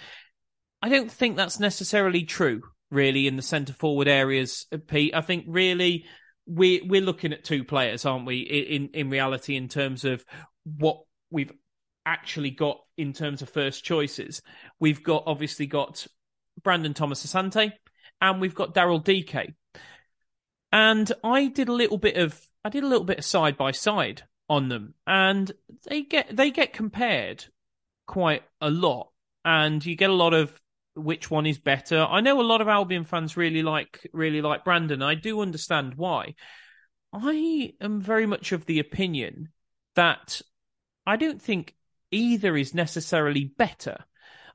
I 0.80 0.88
don't 0.88 1.12
think 1.12 1.36
that's 1.36 1.60
necessarily 1.60 2.24
true, 2.24 2.62
really, 2.90 3.26
in 3.26 3.36
the 3.36 3.42
centre 3.42 3.72
forward 3.72 4.08
areas, 4.08 4.66
Pete. 4.86 5.14
I 5.14 5.20
think 5.20 5.44
really 5.48 6.06
we 6.46 6.82
we're 6.84 7.00
looking 7.00 7.32
at 7.32 7.44
two 7.44 7.64
players, 7.64 8.04
aren't 8.04 8.26
we? 8.26 8.38
In 8.38 8.90
in 8.94 9.10
reality, 9.10 9.56
in 9.56 9.68
terms 9.68 10.04
of 10.04 10.24
what 10.64 11.00
we've 11.30 11.52
actually 12.06 12.50
got 12.50 12.78
in 12.96 13.12
terms 13.12 13.42
of 13.42 13.50
first 13.50 13.84
choices. 13.84 14.40
We've 14.78 15.02
got 15.02 15.24
obviously 15.26 15.66
got 15.66 16.06
Brandon 16.62 16.94
Thomas 16.94 17.26
Asante 17.26 17.72
and 18.20 18.40
we've 18.40 18.54
got 18.54 18.74
Daryl 18.74 19.02
Dike. 19.02 19.54
And 20.72 21.10
I 21.22 21.48
did 21.48 21.68
a 21.68 21.72
little 21.72 21.98
bit 21.98 22.16
of 22.16 22.40
I 22.64 22.68
did 22.68 22.84
a 22.84 22.88
little 22.88 23.04
bit 23.04 23.18
of 23.18 23.24
side 23.24 23.56
by 23.56 23.72
side 23.72 24.22
on 24.48 24.68
them 24.68 24.94
and 25.06 25.50
they 25.88 26.02
get 26.02 26.34
they 26.34 26.50
get 26.50 26.72
compared 26.72 27.44
quite 28.06 28.44
a 28.60 28.70
lot 28.70 29.10
and 29.44 29.84
you 29.84 29.96
get 29.96 30.10
a 30.10 30.14
lot 30.14 30.32
of 30.32 30.60
which 30.96 31.30
one 31.30 31.46
is 31.46 31.58
better. 31.58 32.06
I 32.08 32.20
know 32.20 32.40
a 32.40 32.42
lot 32.42 32.60
of 32.60 32.68
Albion 32.68 33.04
fans 33.04 33.36
really 33.36 33.62
like 33.62 34.08
really 34.12 34.40
like 34.40 34.64
Brandon. 34.64 35.02
I 35.02 35.14
do 35.14 35.40
understand 35.40 35.94
why. 35.96 36.34
I 37.12 37.74
am 37.80 38.00
very 38.00 38.26
much 38.26 38.52
of 38.52 38.66
the 38.66 38.78
opinion 38.78 39.48
that 39.94 40.42
I 41.06 41.16
don't 41.16 41.40
think 41.40 41.74
either 42.10 42.56
is 42.56 42.74
necessarily 42.74 43.44
better. 43.44 44.04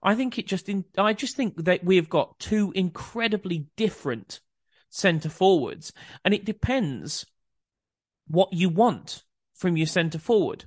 I 0.03 0.15
think 0.15 0.39
it 0.39 0.47
just 0.47 0.67
in, 0.67 0.85
I 0.97 1.13
just 1.13 1.35
think 1.35 1.63
that 1.65 1.83
we've 1.83 2.09
got 2.09 2.39
two 2.39 2.71
incredibly 2.75 3.67
different 3.77 4.39
centre 4.89 5.29
forwards, 5.29 5.93
and 6.25 6.33
it 6.33 6.45
depends 6.45 7.25
what 8.27 8.51
you 8.51 8.69
want 8.69 9.23
from 9.53 9.77
your 9.77 9.87
centre 9.87 10.19
forward. 10.19 10.65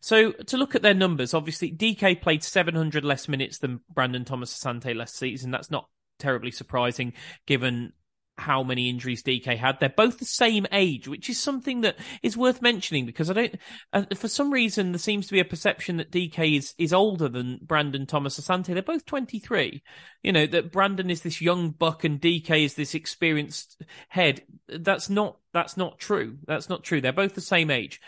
So 0.00 0.32
to 0.32 0.56
look 0.56 0.74
at 0.74 0.82
their 0.82 0.94
numbers, 0.94 1.34
obviously 1.34 1.70
Dike 1.70 2.22
played 2.22 2.42
700 2.42 3.04
less 3.04 3.28
minutes 3.28 3.58
than 3.58 3.80
Brandon 3.92 4.24
Thomas 4.24 4.56
Asante 4.56 4.94
last 4.94 5.16
season. 5.16 5.50
That's 5.50 5.70
not 5.70 5.88
terribly 6.18 6.50
surprising 6.50 7.14
given 7.46 7.92
how 8.40 8.62
many 8.62 8.88
injuries 8.88 9.22
Dike 9.22 9.44
had. 9.44 9.78
They're 9.78 9.88
both 9.90 10.18
the 10.18 10.24
same 10.24 10.66
age, 10.72 11.06
which 11.06 11.28
is 11.28 11.38
something 11.38 11.82
that 11.82 11.96
is 12.22 12.36
worth 12.36 12.62
mentioning 12.62 13.06
because 13.06 13.30
I 13.30 13.34
don't, 13.34 13.56
uh, 13.92 14.04
for 14.16 14.28
some 14.28 14.50
reason, 14.50 14.92
there 14.92 14.98
seems 14.98 15.26
to 15.26 15.32
be 15.32 15.40
a 15.40 15.44
perception 15.44 15.98
that 15.98 16.10
Dike 16.10 16.38
is, 16.38 16.74
is 16.78 16.92
older 16.92 17.28
than 17.28 17.60
Brandon 17.62 18.06
Thomas 18.06 18.40
Asante. 18.40 18.72
They're 18.72 18.82
both 18.82 19.04
23. 19.04 19.82
You 20.22 20.32
know, 20.32 20.46
that 20.46 20.72
Brandon 20.72 21.10
is 21.10 21.20
this 21.20 21.40
young 21.40 21.70
buck 21.70 22.02
and 22.02 22.20
Dike 22.20 22.50
is 22.50 22.74
this 22.74 22.94
experienced 22.94 23.82
head. 24.08 24.42
That's 24.68 25.10
not, 25.10 25.36
that's 25.52 25.76
not 25.76 25.98
true. 25.98 26.38
That's 26.46 26.68
not 26.68 26.82
true. 26.82 27.00
They're 27.00 27.12
both 27.12 27.34
the 27.34 27.40
same 27.40 27.70
age. 27.70 28.00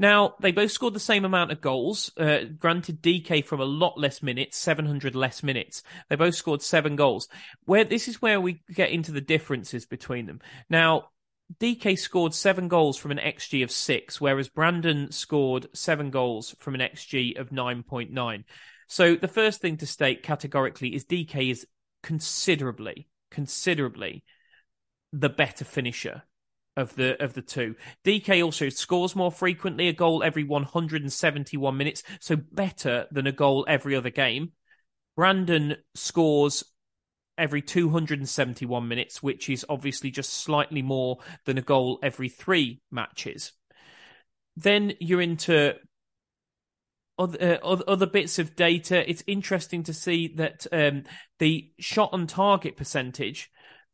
Now, 0.00 0.34
they 0.40 0.50
both 0.50 0.70
scored 0.72 0.94
the 0.94 0.98
same 0.98 1.26
amount 1.26 1.52
of 1.52 1.60
goals. 1.60 2.10
Uh, 2.16 2.44
granted, 2.58 3.02
Dike 3.02 3.44
from 3.44 3.60
a 3.60 3.66
lot 3.66 3.98
less 3.98 4.22
minutes, 4.22 4.56
700 4.56 5.14
less 5.14 5.42
minutes. 5.42 5.82
They 6.08 6.16
both 6.16 6.34
scored 6.34 6.62
seven 6.62 6.96
goals. 6.96 7.28
Where 7.66 7.84
this 7.84 8.08
is 8.08 8.22
where 8.22 8.40
we 8.40 8.62
get 8.72 8.88
into 8.88 9.12
the 9.12 9.20
differences 9.20 9.84
between 9.84 10.24
them. 10.24 10.40
Now, 10.70 11.10
Dike 11.58 11.98
scored 11.98 12.32
seven 12.32 12.66
goals 12.66 12.96
from 12.96 13.10
an 13.10 13.18
XG 13.18 13.62
of 13.62 13.70
six, 13.70 14.18
whereas 14.18 14.48
Brandon 14.48 15.12
scored 15.12 15.66
seven 15.74 16.10
goals 16.10 16.56
from 16.60 16.74
an 16.74 16.80
XG 16.80 17.38
of 17.38 17.50
9.9. 17.50 18.44
So 18.88 19.16
the 19.16 19.28
first 19.28 19.60
thing 19.60 19.76
to 19.76 19.86
state 19.86 20.22
categorically 20.22 20.94
is 20.94 21.04
Dike 21.04 21.36
is 21.36 21.66
considerably, 22.02 23.06
considerably 23.30 24.24
the 25.12 25.28
better 25.28 25.66
finisher 25.66 26.22
of 26.76 26.94
the 26.94 27.22
of 27.22 27.34
the 27.34 27.42
two. 27.42 27.74
Dike 28.04 28.42
also 28.42 28.68
scores 28.68 29.16
more 29.16 29.32
frequently, 29.32 29.88
a 29.88 29.92
goal 29.92 30.22
every 30.22 30.44
171 30.44 31.76
minutes, 31.76 32.02
so 32.20 32.36
better 32.36 33.06
than 33.10 33.26
a 33.26 33.32
goal 33.32 33.64
every 33.68 33.96
other 33.96 34.10
game. 34.10 34.52
Brandon 35.16 35.76
scores 35.94 36.64
every 37.36 37.62
271 37.62 38.86
minutes, 38.86 39.22
which 39.22 39.48
is 39.48 39.64
obviously 39.68 40.10
just 40.10 40.32
slightly 40.32 40.82
more 40.82 41.18
than 41.46 41.58
a 41.58 41.62
goal 41.62 41.98
every 42.02 42.28
three 42.28 42.80
matches. 42.90 43.52
Then 44.56 44.92
you're 45.00 45.22
into 45.22 45.74
other, 47.18 47.60
uh, 47.62 47.76
other 47.86 48.06
bits 48.06 48.38
of 48.38 48.56
data. 48.56 49.08
It's 49.08 49.22
interesting 49.26 49.82
to 49.84 49.94
see 49.94 50.28
that 50.36 50.66
um, 50.72 51.04
the 51.38 51.70
shot 51.78 52.10
on 52.12 52.26
target 52.26 52.76
percentage 52.76 53.50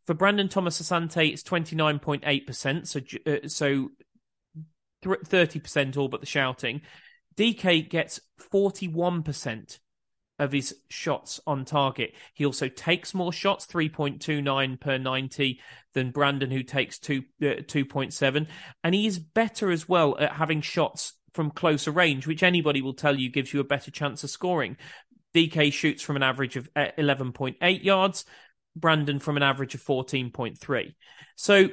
for 0.06 0.14
Brandon 0.14 0.48
Thomas 0.48 0.80
Asante, 0.80 1.32
it's 1.32 1.42
29.8%, 1.42 2.86
so 2.86 3.00
uh, 3.30 3.48
so 3.48 3.90
30% 5.04 5.96
all 5.96 6.08
but 6.08 6.20
the 6.20 6.26
shouting. 6.26 6.82
Dike 7.36 7.88
gets 7.90 8.20
41% 8.52 9.78
of 10.38 10.52
his 10.52 10.74
shots 10.88 11.40
on 11.46 11.64
target. 11.64 12.14
He 12.34 12.44
also 12.44 12.68
takes 12.68 13.14
more 13.14 13.32
shots, 13.32 13.66
3.29 13.66 14.80
per 14.80 14.98
90 14.98 15.60
than 15.94 16.10
Brandon, 16.10 16.50
who 16.50 16.62
takes 16.62 16.98
2, 16.98 17.22
uh, 17.42 17.44
2.7. 17.62 18.46
And 18.84 18.94
he 18.94 19.06
is 19.06 19.18
better 19.18 19.70
as 19.70 19.88
well 19.88 20.16
at 20.18 20.32
having 20.32 20.60
shots 20.60 21.14
from 21.32 21.50
closer 21.50 21.90
range, 21.90 22.26
which 22.26 22.42
anybody 22.42 22.82
will 22.82 22.94
tell 22.94 23.18
you 23.18 23.30
gives 23.30 23.52
you 23.52 23.60
a 23.60 23.64
better 23.64 23.90
chance 23.90 24.24
of 24.24 24.30
scoring. 24.30 24.76
Dike 25.34 25.72
shoots 25.72 26.02
from 26.02 26.16
an 26.16 26.22
average 26.22 26.56
of 26.56 26.72
11.8 26.74 27.56
uh, 27.60 27.66
yards. 27.66 28.24
Brandon 28.76 29.18
from 29.18 29.36
an 29.36 29.42
average 29.42 29.74
of 29.74 29.82
14.3. 29.82 30.94
So 31.34 31.68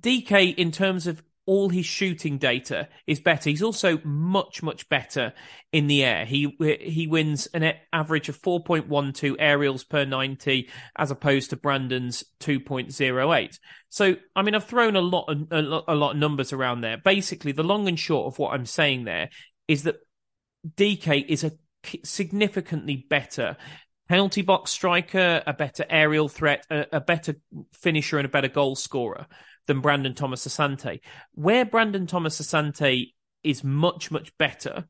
Dike, 0.00 0.58
in 0.58 0.72
terms 0.72 1.06
of 1.06 1.22
all 1.44 1.68
his 1.68 1.86
shooting 1.86 2.38
data, 2.38 2.88
is 3.06 3.20
better. 3.20 3.50
He's 3.50 3.62
also 3.62 3.98
much, 4.04 4.62
much 4.62 4.88
better 4.88 5.32
in 5.72 5.86
the 5.86 6.04
air. 6.04 6.24
He 6.24 6.56
he 6.80 7.06
wins 7.06 7.46
an 7.46 7.74
average 7.92 8.28
of 8.28 8.40
4.12 8.40 9.36
aerials 9.38 9.84
per 9.84 10.04
90, 10.04 10.68
as 10.96 11.10
opposed 11.10 11.50
to 11.50 11.56
Brandon's 11.56 12.24
2.08. 12.40 13.58
So, 13.88 14.16
I 14.36 14.42
mean, 14.42 14.54
I've 14.54 14.64
thrown 14.64 14.96
a 14.96 15.00
lot, 15.00 15.24
of, 15.28 15.48
a 15.50 15.62
lot, 15.62 15.84
a 15.88 15.94
lot 15.94 16.12
of 16.12 16.16
numbers 16.16 16.52
around 16.52 16.80
there. 16.80 16.96
Basically, 16.96 17.52
the 17.52 17.64
long 17.64 17.88
and 17.88 17.98
short 17.98 18.32
of 18.32 18.38
what 18.38 18.54
I'm 18.54 18.66
saying 18.66 19.04
there 19.04 19.30
is 19.66 19.82
that 19.82 19.96
Dike 20.76 21.26
is 21.28 21.44
a 21.44 21.52
significantly 22.04 23.04
better 23.08 23.56
penalty 24.12 24.42
box 24.42 24.70
striker, 24.70 25.42
a 25.46 25.54
better 25.54 25.86
aerial 25.88 26.28
threat, 26.28 26.66
a, 26.68 26.84
a, 26.92 27.00
better 27.00 27.34
finisher, 27.72 28.18
and 28.18 28.26
a 28.26 28.28
better 28.28 28.46
goal 28.46 28.76
scorer 28.76 29.26
than 29.66 29.80
Brandon 29.80 30.14
Thomas 30.14 30.46
Asante. 30.46 31.00
Where 31.32 31.64
Brandon 31.64 32.06
Thomas 32.06 32.38
Asante 32.38 33.14
is 33.42 33.64
much, 33.64 34.10
much 34.10 34.36
better 34.36 34.86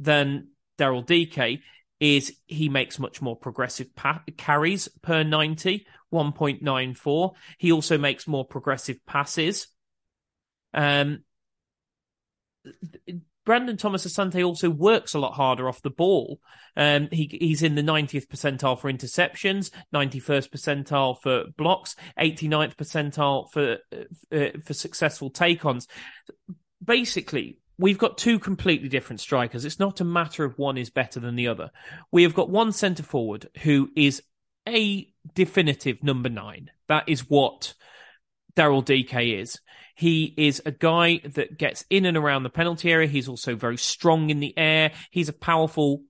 than 0.00 0.48
Daryl 0.80 1.06
Dike 1.06 1.60
is 2.00 2.34
he 2.46 2.68
makes 2.68 2.98
much 2.98 3.22
more 3.22 3.36
progressive 3.36 3.94
pa- 3.94 4.24
carries 4.36 4.88
per 5.00 5.22
90. 5.22 5.86
1.94. 6.12 7.34
He 7.58 7.70
also 7.70 7.98
makes 7.98 8.26
more 8.26 8.44
progressive 8.44 8.98
passes. 9.06 9.68
Um, 10.74 11.22
Brandon 13.46 13.76
Thomas 13.76 14.04
Asante 14.04 14.44
also 14.44 14.68
works 14.68 15.14
a 15.14 15.18
lot 15.18 15.32
harder 15.32 15.68
off 15.68 15.80
the 15.80 15.88
ball. 15.88 16.40
Um, 16.76 17.08
he, 17.10 17.38
he's 17.40 17.62
in 17.62 17.76
the 17.76 17.82
90th 17.82 18.26
percentile 18.26 18.78
for 18.78 18.92
interceptions, 18.92 19.70
91st 19.94 20.50
percentile 20.50 21.18
for 21.22 21.44
blocks, 21.56 21.94
89th 22.20 22.74
percentile 22.74 23.50
for 23.50 23.78
uh, 24.30 24.58
for 24.62 24.74
successful 24.74 25.30
take-ons. 25.30 25.86
Basically, 26.84 27.58
we've 27.78 27.98
got 27.98 28.18
two 28.18 28.38
completely 28.38 28.88
different 28.88 29.20
strikers. 29.20 29.64
It's 29.64 29.78
not 29.78 30.00
a 30.00 30.04
matter 30.04 30.44
of 30.44 30.58
one 30.58 30.76
is 30.76 30.90
better 30.90 31.20
than 31.20 31.36
the 31.36 31.48
other. 31.48 31.70
We 32.10 32.24
have 32.24 32.34
got 32.34 32.50
one 32.50 32.72
centre 32.72 33.04
forward 33.04 33.48
who 33.62 33.90
is 33.96 34.22
a 34.68 35.08
definitive 35.34 36.02
number 36.02 36.28
nine. 36.28 36.70
That 36.88 37.08
is 37.08 37.30
what 37.30 37.74
Daryl 38.56 38.84
Dike 38.84 39.14
is. 39.14 39.60
He 39.96 40.34
is 40.36 40.60
a 40.66 40.70
guy 40.70 41.20
that 41.24 41.56
gets 41.56 41.86
in 41.88 42.04
and 42.04 42.18
around 42.18 42.42
the 42.42 42.50
penalty 42.50 42.92
area. 42.92 43.08
He's 43.08 43.28
also 43.28 43.56
very 43.56 43.78
strong 43.78 44.28
in 44.28 44.40
the 44.40 44.56
air. 44.58 44.92
He's 45.10 45.30
a 45.30 45.32
powerful, 45.32 46.02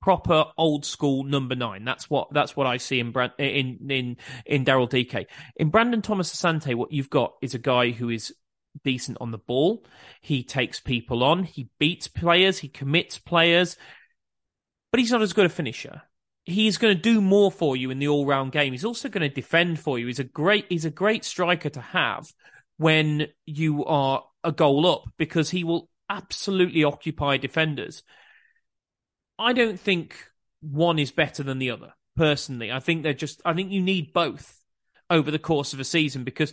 proper 0.00 0.46
old 0.56 0.86
school 0.86 1.24
number 1.24 1.54
nine. 1.54 1.84
That's 1.84 2.08
what 2.08 2.32
that's 2.32 2.56
what 2.56 2.66
I 2.66 2.78
see 2.78 3.00
in 3.00 3.12
Brand, 3.12 3.32
in 3.38 3.90
in 3.90 4.16
in 4.46 4.64
Daryl 4.64 4.88
Dike. 4.88 5.30
In 5.56 5.68
Brandon 5.68 6.00
Thomas 6.00 6.34
Asante, 6.34 6.74
what 6.74 6.90
you've 6.90 7.10
got 7.10 7.34
is 7.42 7.52
a 7.52 7.58
guy 7.58 7.90
who 7.90 8.08
is 8.08 8.34
decent 8.82 9.18
on 9.20 9.30
the 9.30 9.38
ball. 9.38 9.84
He 10.22 10.42
takes 10.42 10.80
people 10.80 11.22
on. 11.22 11.44
He 11.44 11.68
beats 11.78 12.08
players. 12.08 12.60
He 12.60 12.68
commits 12.68 13.18
players, 13.18 13.76
but 14.90 15.00
he's 15.00 15.12
not 15.12 15.20
as 15.20 15.34
good 15.34 15.46
a 15.46 15.50
finisher 15.50 16.02
he's 16.46 16.78
going 16.78 16.96
to 16.96 17.02
do 17.02 17.20
more 17.20 17.52
for 17.52 17.76
you 17.76 17.90
in 17.90 17.98
the 17.98 18.08
all-round 18.08 18.52
game. 18.52 18.72
He's 18.72 18.86
also 18.86 19.10
going 19.10 19.20
to 19.20 19.28
defend 19.28 19.78
for 19.78 19.98
you. 19.98 20.06
He's 20.06 20.18
a 20.18 20.24
great 20.24 20.64
he's 20.70 20.86
a 20.86 20.90
great 20.90 21.26
striker 21.26 21.68
to 21.68 21.80
have 21.82 22.32
when 22.78 23.26
you 23.44 23.84
are 23.84 24.24
a 24.42 24.52
goal 24.52 24.86
up 24.86 25.04
because 25.18 25.50
he 25.50 25.64
will 25.64 25.90
absolutely 26.08 26.84
occupy 26.84 27.36
defenders. 27.36 28.02
I 29.38 29.52
don't 29.52 29.78
think 29.78 30.16
one 30.60 30.98
is 30.98 31.10
better 31.12 31.42
than 31.42 31.58
the 31.58 31.70
other, 31.70 31.92
personally. 32.16 32.72
I 32.72 32.80
think 32.80 33.02
they're 33.02 33.12
just, 33.12 33.42
I 33.44 33.52
think 33.52 33.70
you 33.70 33.82
need 33.82 34.12
both 34.12 34.58
over 35.10 35.30
the 35.30 35.38
course 35.38 35.72
of 35.72 35.80
a 35.80 35.84
season 35.84 36.24
because 36.24 36.52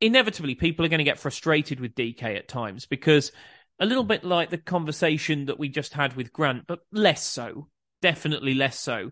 inevitably 0.00 0.54
people 0.54 0.84
are 0.84 0.88
going 0.88 0.98
to 0.98 1.04
get 1.04 1.18
frustrated 1.18 1.80
with 1.80 1.94
Dike 1.94 2.22
at 2.22 2.48
times 2.48 2.86
because 2.86 3.32
a 3.78 3.86
little 3.86 4.04
bit 4.04 4.24
like 4.24 4.50
the 4.50 4.58
conversation 4.58 5.46
that 5.46 5.58
we 5.58 5.68
just 5.68 5.94
had 5.94 6.14
with 6.14 6.32
Grant, 6.32 6.66
but 6.66 6.80
less 6.92 7.24
so, 7.24 7.68
definitely 8.02 8.54
less 8.54 8.78
so. 8.78 9.10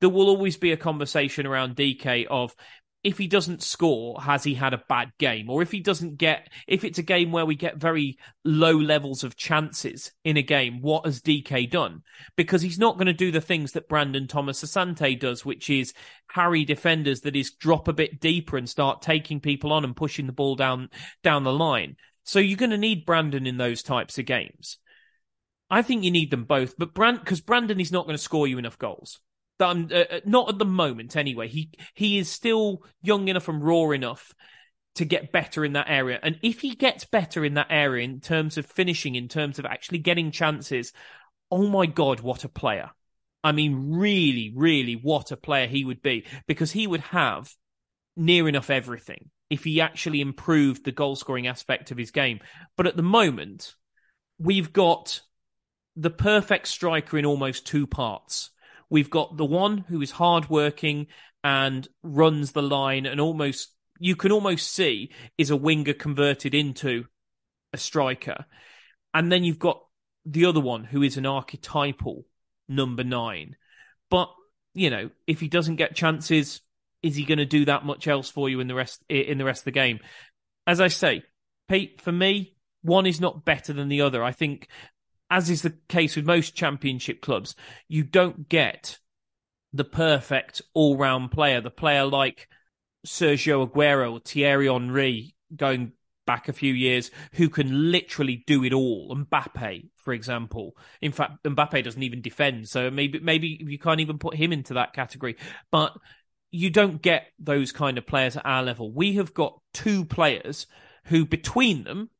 There 0.00 0.10
will 0.10 0.28
always 0.28 0.56
be 0.56 0.72
a 0.72 0.76
conversation 0.76 1.46
around 1.46 1.76
Dike 1.76 2.26
of 2.30 2.54
if 3.02 3.16
he 3.16 3.26
doesn't 3.26 3.62
score, 3.62 4.20
has 4.20 4.44
he 4.44 4.54
had 4.54 4.74
a 4.74 4.82
bad 4.88 5.12
game? 5.18 5.48
Or 5.48 5.62
if 5.62 5.72
he 5.72 5.80
doesn't 5.80 6.18
get, 6.18 6.48
if 6.66 6.84
it's 6.84 6.98
a 6.98 7.02
game 7.02 7.32
where 7.32 7.46
we 7.46 7.54
get 7.54 7.78
very 7.78 8.18
low 8.44 8.72
levels 8.72 9.24
of 9.24 9.36
chances 9.36 10.12
in 10.22 10.36
a 10.36 10.42
game, 10.42 10.82
what 10.82 11.06
has 11.06 11.22
Dike 11.22 11.70
done? 11.70 12.02
Because 12.36 12.60
he's 12.60 12.78
not 12.78 12.96
going 12.96 13.06
to 13.06 13.14
do 13.14 13.30
the 13.30 13.40
things 13.40 13.72
that 13.72 13.88
Brandon 13.88 14.26
Thomas 14.26 14.62
Asante 14.62 15.18
does, 15.18 15.44
which 15.44 15.70
is 15.70 15.94
harry 16.28 16.64
defenders, 16.64 17.22
that 17.22 17.36
is 17.36 17.52
drop 17.52 17.88
a 17.88 17.94
bit 17.94 18.20
deeper 18.20 18.58
and 18.58 18.68
start 18.68 19.00
taking 19.00 19.40
people 19.40 19.72
on 19.72 19.84
and 19.84 19.96
pushing 19.96 20.26
the 20.26 20.32
ball 20.32 20.54
down, 20.54 20.90
down 21.22 21.44
the 21.44 21.52
line. 21.52 21.96
So 22.24 22.38
you're 22.38 22.58
going 22.58 22.70
to 22.70 22.78
need 22.78 23.06
Brandon 23.06 23.46
in 23.46 23.56
those 23.56 23.82
types 23.82 24.18
of 24.18 24.26
games. 24.26 24.76
I 25.70 25.80
think 25.80 26.04
you 26.04 26.10
need 26.10 26.30
them 26.30 26.44
both, 26.44 26.74
but 26.76 26.92
Brand, 26.92 27.20
because 27.20 27.40
Brandon 27.40 27.80
is 27.80 27.92
not 27.92 28.04
going 28.04 28.16
to 28.16 28.22
score 28.22 28.46
you 28.46 28.58
enough 28.58 28.78
goals. 28.78 29.20
Uh, 29.60 30.04
uh, 30.10 30.20
not 30.24 30.48
at 30.48 30.58
the 30.58 30.64
moment 30.64 31.16
anyway. 31.16 31.48
He 31.48 31.70
he 31.94 32.18
is 32.18 32.30
still 32.30 32.82
young 33.02 33.28
enough 33.28 33.48
and 33.48 33.62
raw 33.62 33.90
enough 33.90 34.34
to 34.96 35.04
get 35.04 35.32
better 35.32 35.64
in 35.64 35.74
that 35.74 35.86
area. 35.88 36.18
And 36.22 36.38
if 36.42 36.60
he 36.60 36.74
gets 36.74 37.04
better 37.04 37.44
in 37.44 37.54
that 37.54 37.68
area 37.70 38.04
in 38.04 38.20
terms 38.20 38.58
of 38.58 38.66
finishing, 38.66 39.14
in 39.14 39.28
terms 39.28 39.58
of 39.58 39.64
actually 39.64 39.98
getting 39.98 40.30
chances, 40.30 40.92
oh 41.50 41.68
my 41.68 41.86
god, 41.86 42.20
what 42.20 42.44
a 42.44 42.48
player! 42.48 42.90
I 43.42 43.52
mean, 43.52 43.92
really, 43.92 44.52
really, 44.54 44.94
what 44.94 45.30
a 45.30 45.36
player 45.36 45.66
he 45.66 45.84
would 45.84 46.02
be 46.02 46.26
because 46.46 46.72
he 46.72 46.86
would 46.86 47.00
have 47.00 47.54
near 48.16 48.48
enough 48.48 48.70
everything 48.70 49.30
if 49.48 49.64
he 49.64 49.80
actually 49.80 50.20
improved 50.20 50.84
the 50.84 50.92
goal 50.92 51.16
scoring 51.16 51.46
aspect 51.46 51.90
of 51.90 51.98
his 51.98 52.10
game. 52.10 52.40
But 52.76 52.86
at 52.86 52.96
the 52.96 53.02
moment, 53.02 53.74
we've 54.38 54.72
got 54.72 55.22
the 55.96 56.10
perfect 56.10 56.68
striker 56.68 57.18
in 57.18 57.26
almost 57.26 57.66
two 57.66 57.86
parts. 57.86 58.50
We've 58.90 59.10
got 59.10 59.36
the 59.36 59.44
one 59.44 59.78
who 59.78 60.02
is 60.02 60.10
hardworking 60.10 61.06
and 61.42 61.88
runs 62.02 62.52
the 62.52 62.62
line 62.62 63.06
and 63.06 63.20
almost 63.20 63.72
you 64.00 64.16
can 64.16 64.32
almost 64.32 64.72
see 64.72 65.12
is 65.38 65.50
a 65.50 65.56
winger 65.56 65.92
converted 65.92 66.54
into 66.54 67.04
a 67.72 67.78
striker. 67.78 68.46
And 69.14 69.30
then 69.30 69.44
you've 69.44 69.58
got 69.58 69.80
the 70.24 70.46
other 70.46 70.60
one 70.60 70.84
who 70.84 71.02
is 71.02 71.16
an 71.16 71.26
archetypal 71.26 72.24
number 72.68 73.04
nine. 73.04 73.56
But, 74.10 74.30
you 74.74 74.90
know, 74.90 75.10
if 75.26 75.40
he 75.40 75.48
doesn't 75.48 75.76
get 75.76 75.94
chances, 75.94 76.62
is 77.02 77.16
he 77.16 77.24
going 77.24 77.38
to 77.38 77.46
do 77.46 77.66
that 77.66 77.84
much 77.84 78.08
else 78.08 78.30
for 78.30 78.48
you 78.48 78.60
in 78.60 78.68
the 78.68 78.74
rest 78.74 79.02
in 79.08 79.38
the 79.38 79.44
rest 79.44 79.60
of 79.60 79.66
the 79.66 79.70
game? 79.72 80.00
As 80.66 80.80
I 80.80 80.88
say, 80.88 81.22
Pete, 81.68 82.00
for 82.00 82.12
me, 82.12 82.54
one 82.82 83.06
is 83.06 83.20
not 83.20 83.44
better 83.44 83.72
than 83.72 83.88
the 83.88 84.02
other. 84.02 84.22
I 84.22 84.32
think 84.32 84.68
as 85.30 85.48
is 85.48 85.62
the 85.62 85.76
case 85.88 86.16
with 86.16 86.26
most 86.26 86.54
championship 86.54 87.20
clubs, 87.20 87.54
you 87.88 88.02
don't 88.02 88.48
get 88.48 88.98
the 89.72 89.84
perfect 89.84 90.60
all 90.74 90.96
round 90.96 91.30
player, 91.30 91.60
the 91.60 91.70
player 91.70 92.04
like 92.04 92.48
Sergio 93.06 93.70
Aguero 93.70 94.12
or 94.12 94.20
Thierry 94.20 94.66
Henry 94.66 95.34
going 95.54 95.92
back 96.26 96.48
a 96.48 96.52
few 96.52 96.72
years 96.72 97.10
who 97.32 97.48
can 97.48 97.90
literally 97.90 98.44
do 98.46 98.64
it 98.64 98.72
all. 98.72 99.14
Mbappe, 99.16 99.88
for 99.96 100.12
example. 100.12 100.76
In 101.00 101.12
fact, 101.12 101.42
Mbappe 101.44 101.82
doesn't 101.82 102.02
even 102.02 102.20
defend, 102.20 102.68
so 102.68 102.90
maybe 102.90 103.20
maybe 103.20 103.58
you 103.60 103.78
can't 103.78 104.00
even 104.00 104.18
put 104.18 104.34
him 104.34 104.52
into 104.52 104.74
that 104.74 104.92
category. 104.92 105.36
But 105.70 105.96
you 106.50 106.70
don't 106.70 107.00
get 107.00 107.26
those 107.38 107.72
kind 107.72 107.98
of 107.98 108.06
players 108.06 108.36
at 108.36 108.46
our 108.46 108.62
level. 108.62 108.92
We 108.92 109.14
have 109.14 109.32
got 109.34 109.60
two 109.72 110.04
players 110.04 110.66
who 111.04 111.24
between 111.24 111.84
them 111.84 112.10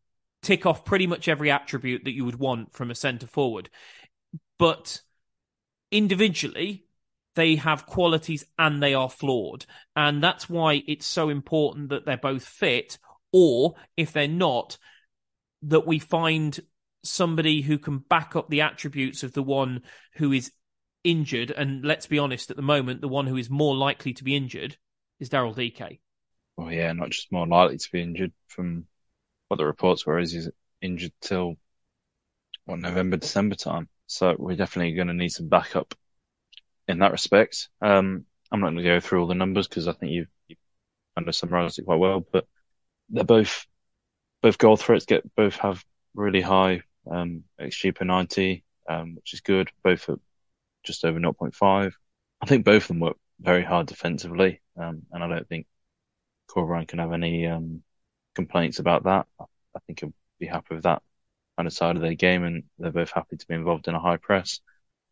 tick 0.43 0.67
off 0.67 0.85
pretty 0.85 1.07
much 1.07 1.29
every 1.29 1.51
attribute 1.51 2.05
that 2.05 2.15
you 2.15 2.25
would 2.25 2.39
want 2.39 2.73
from 2.73 2.91
a 2.91 2.95
centre 2.95 3.27
forward. 3.27 3.71
But 4.59 5.01
individually, 5.91 6.87
they 7.35 7.57
have 7.57 7.87
qualities 7.87 8.45
and 8.59 8.83
they 8.83 8.95
are 8.95 9.11
flawed. 9.11 9.67
And 9.95 10.23
that's 10.23 10.49
why 10.49 10.83
it's 10.87 11.07
so 11.07 11.29
important 11.29 11.91
that 11.91 12.05
they're 12.05 12.17
both 12.17 12.45
fit, 12.45 12.99
or 13.33 13.75
if 13.97 14.13
they're 14.13 14.29
not, 14.29 14.79
that 15.63 15.87
we 15.87 15.99
find 15.99 16.59
somebody 17.03 17.63
who 17.63 17.79
can 17.79 17.99
back 17.99 18.37
up 18.37 18.49
the 18.49 18.63
attributes 18.63 19.23
of 19.23 19.33
the 19.33 19.43
one 19.43 19.83
who 20.15 20.33
is 20.33 20.53
injured. 21.05 21.51
And 21.51 21.85
let's 21.85 22.07
be 22.07 22.19
honest, 22.19 22.51
at 22.51 22.57
the 22.57 22.63
moment, 22.63 23.01
the 23.01 23.09
one 23.09 23.27
who 23.27 23.37
is 23.37 23.49
more 23.49 23.77
likely 23.77 24.13
to 24.15 24.25
be 24.25 24.37
injured 24.37 24.77
is 25.19 25.31
Daryl 25.31 25.55
Dike. 25.55 26.01
Well, 26.57 26.73
yeah, 26.73 26.93
not 26.93 27.11
just 27.11 27.33
more 27.33 27.47
likely 27.47 27.79
to 27.79 27.89
be 27.93 28.03
injured 28.03 28.33
from 28.49 28.87
what 29.51 29.57
the 29.57 29.67
reports 29.67 30.07
were 30.07 30.21
is 30.21 30.31
he's 30.31 30.49
injured 30.81 31.13
till 31.21 31.57
what 32.67 32.79
November, 32.79 33.17
December 33.17 33.57
time. 33.57 33.89
So 34.07 34.37
we're 34.39 34.55
definitely 34.55 34.95
going 34.95 35.09
to 35.09 35.15
need 35.15 35.31
some 35.31 35.49
backup 35.49 35.93
in 36.87 37.01
that 37.01 37.11
respect. 37.11 37.69
Um, 37.83 38.27
I'm 38.53 38.61
not 38.61 38.67
going 38.67 38.77
to 38.77 38.83
go 38.85 39.01
through 39.01 39.23
all 39.23 39.27
the 39.27 39.35
numbers 39.35 39.67
because 39.67 39.89
I 39.89 39.93
think 39.93 40.13
you've, 40.13 40.29
you've 40.47 40.59
kind 41.17 41.29
of 41.29 41.35
summarised 41.35 41.81
it 41.81 41.85
quite 41.85 41.99
well, 41.99 42.21
but 42.21 42.47
they're 43.09 43.25
both 43.25 43.67
both 44.41 44.57
goal 44.57 44.77
threats 44.77 45.05
get 45.05 45.35
both 45.35 45.57
have 45.57 45.85
really 46.15 46.41
high 46.41 46.83
um, 47.11 47.43
XG 47.61 47.93
per 47.93 48.05
90, 48.05 48.65
um, 48.89 49.17
which 49.17 49.35
is 49.35 49.41
good. 49.41 49.69
Both 49.83 50.09
at 50.09 50.19
just 50.85 51.05
over 51.05 51.19
0.5. 51.19 51.93
I 52.41 52.47
think 52.47 52.65
both 52.65 52.85
of 52.85 52.89
them 52.89 53.01
work 53.01 53.17
very 53.41 53.65
hard 53.65 53.89
defensively, 53.89 54.61
um, 54.81 55.03
and 55.11 55.25
I 55.25 55.29
don't 55.29 55.49
think 55.49 55.67
Corberan 56.49 56.87
can 56.87 57.01
have 57.01 57.13
any 57.13 57.49
um, 57.49 57.83
complaints 58.35 58.79
about 58.79 59.05
that. 59.05 59.27
I 59.41 59.79
think 59.87 60.01
he'll 60.01 60.15
be 60.39 60.47
happy 60.47 60.75
with 60.75 60.85
that 60.85 61.03
kind 61.57 61.67
of 61.67 61.73
side 61.73 61.97
of 61.97 62.03
their 62.03 62.15
game, 62.15 62.45
and 62.45 62.65
they're 62.79 62.91
both 62.91 63.11
happy 63.11 63.37
to 63.37 63.47
be 63.47 63.55
involved 63.55 63.89
in 63.89 63.95
a 63.95 64.01
high 64.01 64.17
press. 64.17 64.61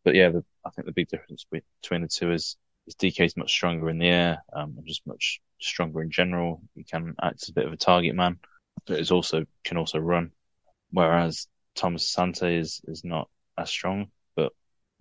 But 0.04 0.14
yeah, 0.14 0.30
the, 0.30 0.44
I 0.64 0.70
think 0.70 0.86
the 0.86 0.92
big 0.92 1.08
difference 1.08 1.44
between 1.50 2.02
the 2.02 2.08
two 2.08 2.32
is 2.32 2.56
is 2.86 2.94
Dike's 2.94 3.36
much 3.36 3.50
stronger 3.50 3.90
in 3.90 3.98
the 3.98 4.08
air, 4.08 4.42
um, 4.52 4.74
and 4.78 4.86
just 4.86 5.06
much 5.06 5.40
stronger 5.60 6.00
in 6.00 6.10
general. 6.10 6.62
He 6.74 6.84
can 6.84 7.14
act 7.22 7.42
as 7.42 7.50
a 7.50 7.52
bit 7.52 7.66
of 7.66 7.72
a 7.72 7.76
target 7.76 8.14
man, 8.14 8.38
but 8.86 8.98
is 8.98 9.10
also 9.10 9.44
can 9.64 9.76
also 9.76 9.98
run. 9.98 10.32
Whereas 10.90 11.46
Thomas 11.74 12.10
Asante 12.10 12.58
is 12.58 12.80
is 12.84 13.04
not 13.04 13.28
as 13.58 13.68
strong, 13.70 14.10
but 14.36 14.52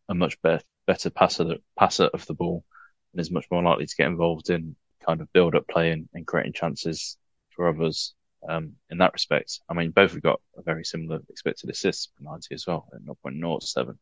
a 0.10 0.16
much 0.16 0.42
better 0.42 0.64
better 0.86 1.10
passer 1.10 1.58
passer 1.78 2.06
of 2.14 2.26
the 2.26 2.34
ball, 2.34 2.66
and 3.14 3.22
is 3.22 3.32
much 3.32 3.46
more 3.50 3.64
likely 3.64 3.86
to 3.86 3.96
get 3.96 4.08
involved 4.08 4.50
in 4.50 4.76
kind 5.06 5.22
of 5.22 5.32
build 5.32 5.56
up 5.56 5.68
play 5.68 5.92
and, 5.92 6.10
and 6.14 6.28
creating 6.28 6.52
chances 6.54 7.18
for 7.58 7.68
others 7.68 8.14
um, 8.48 8.74
in 8.90 9.00
that 9.00 9.12
respect. 9.12 9.60
I 9.68 9.74
mean, 9.74 9.92
both 9.92 10.14
have 10.14 10.22
got 10.22 10.40
a 10.58 10.62
very 10.62 10.86
similar 10.86 11.20
expected 11.30 11.70
assists 11.70 12.08
per 12.08 12.24
90 12.24 12.56
as 12.56 12.66
well 12.66 12.88
at 12.94 13.02
0.07, 13.04 13.98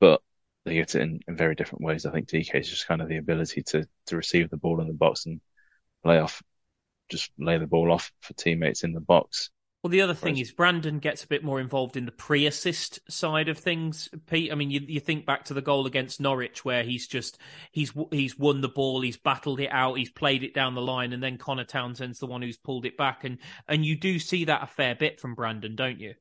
but 0.00 0.22
they 0.64 0.74
get 0.74 0.94
it 0.94 1.02
in, 1.02 1.20
in 1.28 1.36
very 1.36 1.54
different 1.54 1.84
ways. 1.84 2.06
I 2.06 2.12
think 2.12 2.28
Dike 2.28 2.54
is 2.54 2.70
just 2.70 2.86
kind 2.86 3.02
of 3.02 3.08
the 3.08 3.18
ability 3.18 3.62
to, 3.64 3.86
to 4.06 4.16
receive 4.16 4.48
the 4.48 4.56
ball 4.56 4.80
in 4.80 4.86
the 4.86 4.94
box 4.94 5.26
and 5.26 5.40
lay 6.04 6.18
off, 6.18 6.42
just 7.10 7.30
lay 7.38 7.58
the 7.58 7.66
ball 7.66 7.92
off 7.92 8.12
for 8.20 8.32
teammates 8.34 8.84
in 8.84 8.92
the 8.92 9.00
box. 9.00 9.50
Well, 9.82 9.90
the 9.90 10.02
other 10.02 10.14
thing 10.14 10.36
is 10.36 10.52
Brandon 10.52 10.98
gets 10.98 11.24
a 11.24 11.26
bit 11.26 11.42
more 11.42 11.58
involved 11.58 11.96
in 11.96 12.04
the 12.04 12.12
pre-assist 12.12 13.00
side 13.10 13.48
of 13.48 13.56
things. 13.56 14.10
Pete, 14.26 14.52
I 14.52 14.54
mean, 14.54 14.70
you, 14.70 14.80
you 14.86 15.00
think 15.00 15.24
back 15.24 15.44
to 15.46 15.54
the 15.54 15.62
goal 15.62 15.86
against 15.86 16.20
Norwich 16.20 16.66
where 16.66 16.82
he's 16.82 17.06
just 17.06 17.38
he's 17.72 17.94
he's 18.10 18.38
won 18.38 18.60
the 18.60 18.68
ball, 18.68 19.00
he's 19.00 19.16
battled 19.16 19.58
it 19.58 19.72
out, 19.72 19.94
he's 19.94 20.10
played 20.10 20.42
it 20.42 20.52
down 20.52 20.74
the 20.74 20.82
line, 20.82 21.14
and 21.14 21.22
then 21.22 21.38
Conor 21.38 21.64
Townsend's 21.64 22.18
the 22.18 22.26
one 22.26 22.42
who's 22.42 22.58
pulled 22.58 22.84
it 22.84 22.98
back, 22.98 23.24
and 23.24 23.38
and 23.68 23.82
you 23.82 23.96
do 23.96 24.18
see 24.18 24.44
that 24.44 24.62
a 24.62 24.66
fair 24.66 24.94
bit 24.94 25.18
from 25.18 25.34
Brandon, 25.34 25.74
don't 25.76 25.98
you? 25.98 26.12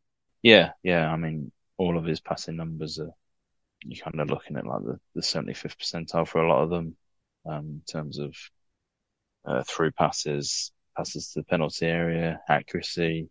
Yeah, 0.41 0.71
yeah. 0.81 1.11
I 1.11 1.17
mean, 1.17 1.51
all 1.77 1.97
of 1.97 2.05
his 2.05 2.21
passing 2.21 2.55
numbers 2.55 2.97
are 2.97 3.11
you're 3.83 4.03
kind 4.03 4.21
of 4.21 4.29
looking 4.29 4.55
at 4.55 4.65
like 4.65 4.83
the, 4.83 4.99
the 5.15 5.21
75th 5.21 5.75
percentile 5.77 6.27
for 6.27 6.41
a 6.41 6.49
lot 6.49 6.63
of 6.63 6.69
them 6.69 6.95
um, 7.45 7.65
in 7.65 7.81
terms 7.89 8.19
of 8.19 8.35
uh, 9.45 9.63
through 9.63 9.91
passes, 9.91 10.71
passes 10.95 11.31
to 11.31 11.39
the 11.39 11.45
penalty 11.45 11.85
area, 11.85 12.39
accuracy, 12.47 13.29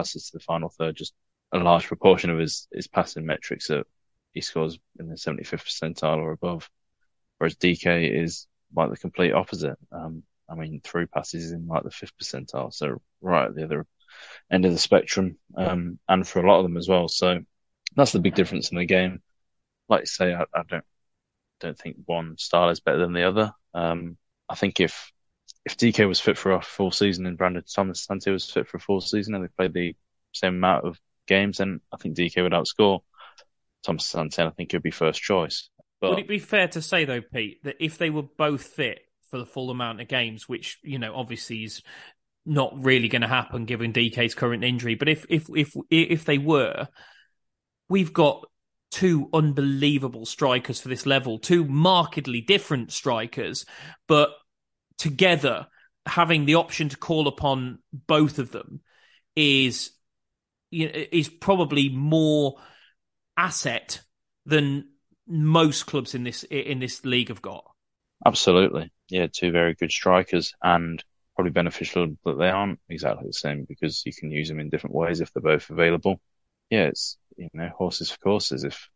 passes 0.00 0.30
to 0.30 0.38
the 0.38 0.44
final 0.44 0.68
third. 0.68 0.96
Just 0.96 1.14
a 1.52 1.58
large 1.58 1.86
proportion 1.86 2.30
of 2.30 2.38
his, 2.38 2.68
his 2.72 2.86
passing 2.86 3.26
metrics 3.26 3.68
that 3.68 3.86
he 4.32 4.40
scores 4.40 4.78
in 4.98 5.08
the 5.08 5.16
75th 5.16 5.64
percentile 5.64 6.18
or 6.18 6.32
above. 6.32 6.70
Whereas 7.38 7.56
Dike 7.56 7.86
is 7.86 8.46
like 8.74 8.90
the 8.90 8.96
complete 8.96 9.32
opposite. 9.32 9.78
Um, 9.92 10.22
I 10.48 10.54
mean, 10.54 10.80
through 10.82 11.06
passes 11.08 11.52
in 11.52 11.66
like 11.66 11.84
the 11.84 11.90
fifth 11.90 12.16
percentile. 12.16 12.72
So 12.72 13.00
right 13.20 13.46
at 13.46 13.54
the 13.54 13.64
other 13.64 13.86
end 14.50 14.64
of 14.64 14.72
the 14.72 14.78
spectrum. 14.78 15.38
Um, 15.56 15.98
and 16.08 16.26
for 16.26 16.44
a 16.44 16.48
lot 16.48 16.58
of 16.58 16.64
them 16.64 16.76
as 16.76 16.88
well. 16.88 17.08
So 17.08 17.40
that's 17.96 18.12
the 18.12 18.20
big 18.20 18.34
difference 18.34 18.70
in 18.70 18.78
the 18.78 18.84
game 18.86 19.20
like 19.90 20.02
you 20.02 20.06
say, 20.06 20.32
I, 20.32 20.44
I 20.54 20.62
don't 20.66 20.84
don't 21.58 21.78
think 21.78 21.96
one 22.06 22.38
style 22.38 22.70
is 22.70 22.80
better 22.80 22.98
than 22.98 23.12
the 23.12 23.24
other. 23.24 23.52
Um, 23.74 24.16
I 24.48 24.54
think 24.54 24.80
if 24.80 25.12
if 25.70 25.76
Dike 25.76 26.06
was 26.06 26.20
fit 26.20 26.36
for 26.36 26.52
a 26.52 26.62
full 26.62 26.90
season 26.90 27.26
and 27.26 27.38
Brandon 27.38 27.62
Thomas 27.72 28.06
Asante 28.06 28.32
was 28.32 28.50
fit 28.50 28.66
for 28.66 28.78
a 28.78 28.80
full 28.80 29.00
season 29.00 29.34
and 29.34 29.44
they 29.44 29.48
played 29.56 29.72
the 29.72 29.94
same 30.32 30.56
amount 30.56 30.84
of 30.84 30.98
games, 31.26 31.58
then 31.58 31.80
I 31.92 31.96
think 31.96 32.16
Dike 32.16 32.34
would 32.36 32.52
outscore 32.52 33.00
Thomas 33.84 34.12
Asante. 34.12 34.46
I 34.46 34.50
think 34.50 34.72
he'd 34.72 34.82
be 34.82 34.90
first 34.90 35.22
choice. 35.22 35.68
But... 36.00 36.10
Would 36.10 36.18
it 36.20 36.28
be 36.28 36.38
fair 36.38 36.68
to 36.68 36.82
say 36.82 37.04
though, 37.04 37.20
Pete, 37.20 37.62
that 37.64 37.76
if 37.78 37.98
they 37.98 38.10
were 38.10 38.22
both 38.22 38.62
fit 38.62 39.00
for 39.30 39.38
the 39.38 39.46
full 39.46 39.70
amount 39.70 40.00
of 40.00 40.08
games, 40.08 40.48
which 40.48 40.78
you 40.82 40.98
know 40.98 41.14
obviously 41.14 41.64
is 41.64 41.82
not 42.44 42.72
really 42.84 43.08
going 43.08 43.22
to 43.22 43.28
happen 43.28 43.64
given 43.64 43.92
Dike's 43.92 44.34
current 44.34 44.64
injury, 44.64 44.96
but 44.96 45.08
if 45.08 45.24
if 45.28 45.46
if 45.54 45.74
if 45.90 46.24
they 46.24 46.38
were, 46.38 46.88
we've 47.88 48.12
got 48.12 48.44
two 48.90 49.28
unbelievable 49.32 50.26
strikers 50.26 50.80
for 50.80 50.88
this 50.88 51.06
level, 51.06 51.38
two 51.38 51.64
markedly 51.64 52.40
different 52.40 52.90
strikers, 52.90 53.64
but 54.08 54.30
together 55.00 55.66
having 56.04 56.44
the 56.44 56.56
option 56.56 56.90
to 56.90 56.96
call 56.96 57.26
upon 57.26 57.78
both 58.06 58.38
of 58.38 58.50
them 58.52 58.80
is 59.34 59.92
you 60.70 60.86
know, 60.86 61.04
is 61.10 61.28
probably 61.28 61.88
more 61.88 62.56
asset 63.36 64.02
than 64.44 64.88
most 65.26 65.86
clubs 65.86 66.14
in 66.14 66.22
this 66.22 66.44
in 66.44 66.80
this 66.80 67.02
league 67.04 67.28
have 67.28 67.40
got. 67.40 67.64
Absolutely, 68.26 68.92
yeah, 69.08 69.26
two 69.32 69.52
very 69.52 69.74
good 69.74 69.90
strikers, 69.90 70.52
and 70.62 71.02
probably 71.34 71.50
beneficial 71.50 72.08
that 72.26 72.38
they 72.38 72.50
aren't 72.50 72.78
exactly 72.90 73.26
the 73.26 73.32
same 73.32 73.64
because 73.66 74.02
you 74.04 74.12
can 74.12 74.30
use 74.30 74.48
them 74.48 74.60
in 74.60 74.68
different 74.68 74.94
ways 74.94 75.22
if 75.22 75.32
they're 75.32 75.42
both 75.42 75.70
available. 75.70 76.20
Yeah, 76.68 76.84
it's 76.84 77.16
you 77.38 77.48
know, 77.54 77.70
horses 77.74 78.10
for 78.10 78.18
courses. 78.18 78.64
If 78.64 78.90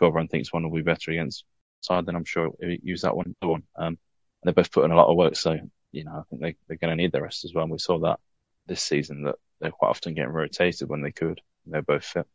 Corberan 0.00 0.30
thinks 0.30 0.52
one 0.52 0.62
will 0.62 0.76
be 0.76 0.82
better 0.82 1.10
against 1.10 1.44
side, 1.80 2.06
then 2.06 2.14
I'm 2.14 2.24
sure 2.24 2.50
he'll 2.60 2.78
use 2.82 3.02
that 3.02 3.16
one. 3.16 3.34
One. 3.40 3.64
Um, 3.76 3.98
they're 4.44 4.54
both 4.54 4.72
putting 4.72 4.92
a 4.92 4.96
lot 4.96 5.08
of 5.08 5.16
work, 5.16 5.36
so 5.36 5.58
you 5.92 6.04
know, 6.04 6.12
I 6.12 6.22
think 6.28 6.42
they, 6.42 6.56
they're 6.66 6.76
going 6.76 6.96
to 6.96 7.02
need 7.02 7.12
the 7.12 7.22
rest 7.22 7.44
as 7.44 7.54
well. 7.54 7.62
And 7.62 7.72
we 7.72 7.78
saw 7.78 7.98
that 8.00 8.18
this 8.66 8.82
season 8.82 9.22
that 9.24 9.36
they're 9.60 9.70
quite 9.70 9.90
often 9.90 10.14
getting 10.14 10.32
rotated 10.32 10.88
when 10.88 11.02
they 11.02 11.12
could. 11.12 11.40
They're 11.66 11.82
both 11.82 12.04
fit. 12.04 12.26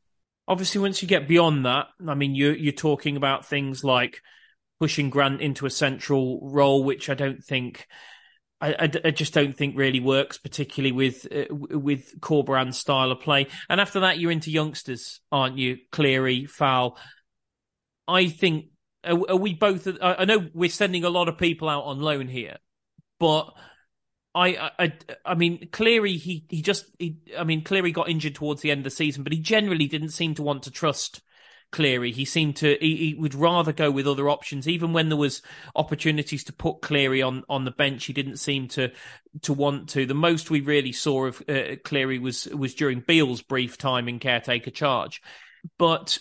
Obviously, 0.48 0.82
once 0.82 1.02
you 1.02 1.08
get 1.08 1.28
beyond 1.28 1.66
that, 1.66 1.88
I 2.08 2.16
mean, 2.16 2.36
you're 2.36 2.56
you're 2.56 2.74
talking 2.74 3.18
about 3.18 3.46
things 3.46 3.84
like 3.84 4.22
pushing 4.80 5.10
Grant 5.10 5.42
into 5.42 5.66
a 5.66 5.70
central 5.70 6.40
role, 6.42 6.84
which 6.84 7.10
I 7.10 7.14
don't 7.14 7.44
think 7.44 7.86
I, 8.62 8.74
I, 8.74 8.92
I, 9.06 9.12
just 9.12 9.34
don't 9.34 9.56
think 9.56 9.78
really 9.78 10.00
works, 10.00 10.38
particularly 10.38 10.92
with 10.92 11.28
uh, 11.32 11.54
with 11.54 12.20
Corberan's 12.20 12.78
style 12.78 13.12
of 13.12 13.20
play. 13.20 13.48
And 13.70 13.80
after 13.80 14.02
that, 14.02 14.20
you're 14.20 14.32
into 14.32 14.52
youngsters, 14.52 15.22
aren't 15.32 15.58
you? 15.58 15.78
Cleary, 15.92 16.46
Faal. 16.46 16.98
I 18.08 18.28
think 18.28 18.66
are, 19.04 19.32
are 19.32 19.36
we 19.36 19.54
both? 19.54 19.88
I, 20.02 20.26
know 20.26 20.50
we're 20.54 20.70
sending 20.70 21.04
a 21.04 21.10
lot 21.10 21.30
of 21.30 21.38
people 21.38 21.70
out 21.70 21.84
on 21.86 22.00
loan 22.00 22.28
here, 22.28 22.58
but 23.20 23.54
I, 24.36 24.72
I, 24.78 24.94
I 25.26 25.36
mean, 25.36 25.70
Cleary, 25.72 26.18
he, 26.18 26.46
he 26.50 26.62
just, 26.62 26.86
he, 27.00 27.18
I 27.38 27.44
mean, 27.44 27.64
Cleary 27.64 27.92
got 27.92 28.10
injured 28.10 28.36
towards 28.36 28.62
the 28.62 28.72
end 28.72 28.80
of 28.80 28.84
the 28.86 28.90
season, 28.92 29.24
but 29.24 29.34
he 29.34 29.40
generally 29.40 29.88
didn't 29.88 30.10
seem 30.10 30.36
to 30.36 30.44
want 30.44 30.64
to 30.64 30.72
trust 30.72 31.22
Cleary. 31.72 32.12
He 32.12 32.26
seemed 32.26 32.56
to 32.58 32.78
he, 32.80 32.96
he, 32.96 33.14
would 33.16 33.36
rather 33.36 33.74
go 33.74 33.92
with 33.92 34.08
other 34.08 34.30
options, 34.30 34.68
even 34.68 34.94
when 34.94 35.10
there 35.10 35.18
was 35.18 35.42
opportunities 35.76 36.44
to 36.46 36.54
put 36.54 36.82
Cleary 36.82 37.22
on 37.22 37.44
on 37.48 37.66
the 37.66 37.72
bench. 37.72 38.06
He 38.06 38.14
didn't 38.14 38.38
seem 38.38 38.68
to 38.70 38.92
to 39.44 39.54
want 39.54 39.90
to. 39.90 40.06
The 40.06 40.16
most 40.16 40.50
we 40.50 40.62
really 40.62 40.92
saw 40.92 41.26
of 41.26 41.44
uh, 41.48 41.76
Cleary 41.84 42.18
was 42.18 42.46
was 42.48 42.74
during 42.74 43.02
Beale's 43.02 43.44
brief 43.44 43.78
time 43.78 44.10
in 44.10 44.18
caretaker 44.18 44.72
charge. 44.72 45.22
But 45.78 46.18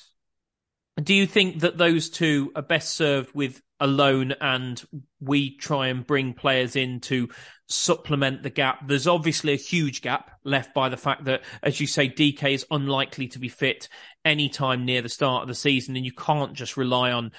do 1.03 1.15
you 1.15 1.27
think 1.27 1.61
that 1.61 1.79
those 1.79 2.11
two 2.11 2.53
are 2.57 2.63
best 2.63 2.95
served 2.95 3.35
with 3.35 3.61
a 3.81 3.87
loan 3.87 4.33
and 4.41 4.83
we 5.21 5.57
try 5.57 5.89
and 5.89 6.07
bring 6.07 6.35
players 6.35 6.75
in 6.77 7.01
to 7.01 7.29
supplement 7.69 8.43
the 8.43 8.51
gap? 8.51 8.87
There's 8.87 9.07
obviously 9.07 9.53
a 9.53 9.57
huge 9.57 10.03
gap 10.03 10.33
left 10.45 10.75
by 10.75 10.89
the 10.89 10.97
fact 10.97 11.25
that, 11.25 11.43
as 11.63 11.81
you 11.81 11.87
say, 11.87 12.09
Dike 12.09 12.43
is 12.45 12.67
unlikely 12.71 13.29
to 13.29 13.39
be 13.39 13.49
fit 13.49 13.89
anytime 14.25 14.85
near 14.85 15.03
the 15.03 15.09
start 15.09 15.43
of 15.43 15.49
the 15.49 15.55
season, 15.55 15.97
and 15.97 16.05
you 16.05 16.13
can't 16.13 16.55
just 16.55 16.77
rely 16.77 17.13
on 17.13 17.33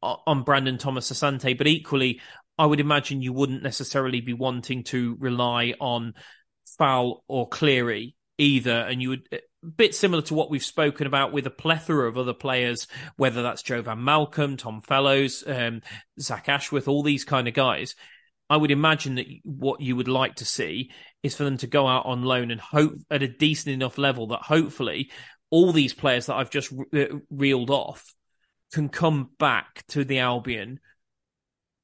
on 0.00 0.42
Brandon 0.42 0.78
Thomas 0.78 1.10
Asante. 1.10 1.56
But 1.56 1.66
equally, 1.66 2.20
I 2.58 2.66
would 2.66 2.80
imagine 2.80 3.22
you 3.22 3.32
wouldn't 3.32 3.62
necessarily 3.62 4.20
be 4.20 4.34
wanting 4.34 4.84
to 4.84 5.16
rely 5.18 5.74
on 5.80 6.14
Faal 6.78 7.24
or 7.26 7.48
Cleary 7.48 8.14
either, 8.36 8.80
and 8.80 9.00
you 9.00 9.10
would 9.10 9.28
bit 9.66 9.94
similar 9.94 10.22
to 10.22 10.34
what 10.34 10.50
we've 10.50 10.64
spoken 10.64 11.06
about 11.06 11.32
with 11.32 11.46
a 11.46 11.50
plethora 11.50 12.08
of 12.08 12.16
other 12.16 12.34
players, 12.34 12.86
whether 13.16 13.42
that's 13.42 13.62
Jovan 13.62 14.04
Malcolm, 14.04 14.56
Tom 14.56 14.80
Fellows, 14.80 15.44
um, 15.46 15.82
Zach 16.20 16.48
Ashworth, 16.48 16.88
all 16.88 17.02
these 17.02 17.24
kind 17.24 17.48
of 17.48 17.54
guys. 17.54 17.94
I 18.50 18.56
would 18.56 18.70
imagine 18.70 19.16
that 19.16 19.26
what 19.44 19.80
you 19.80 19.94
would 19.96 20.08
like 20.08 20.36
to 20.36 20.44
see 20.44 20.90
is 21.22 21.36
for 21.36 21.44
them 21.44 21.58
to 21.58 21.66
go 21.66 21.86
out 21.86 22.06
on 22.06 22.22
loan 22.22 22.50
and 22.50 22.60
hope 22.60 22.94
at 23.10 23.22
a 23.22 23.28
decent 23.28 23.74
enough 23.74 23.98
level 23.98 24.28
that 24.28 24.42
hopefully 24.42 25.10
all 25.50 25.72
these 25.72 25.92
players 25.92 26.26
that 26.26 26.36
I've 26.36 26.50
just 26.50 26.72
re- 26.72 27.10
uh, 27.10 27.18
reeled 27.30 27.70
off 27.70 28.14
can 28.72 28.88
come 28.88 29.30
back 29.38 29.84
to 29.88 30.04
the 30.04 30.20
Albion 30.20 30.80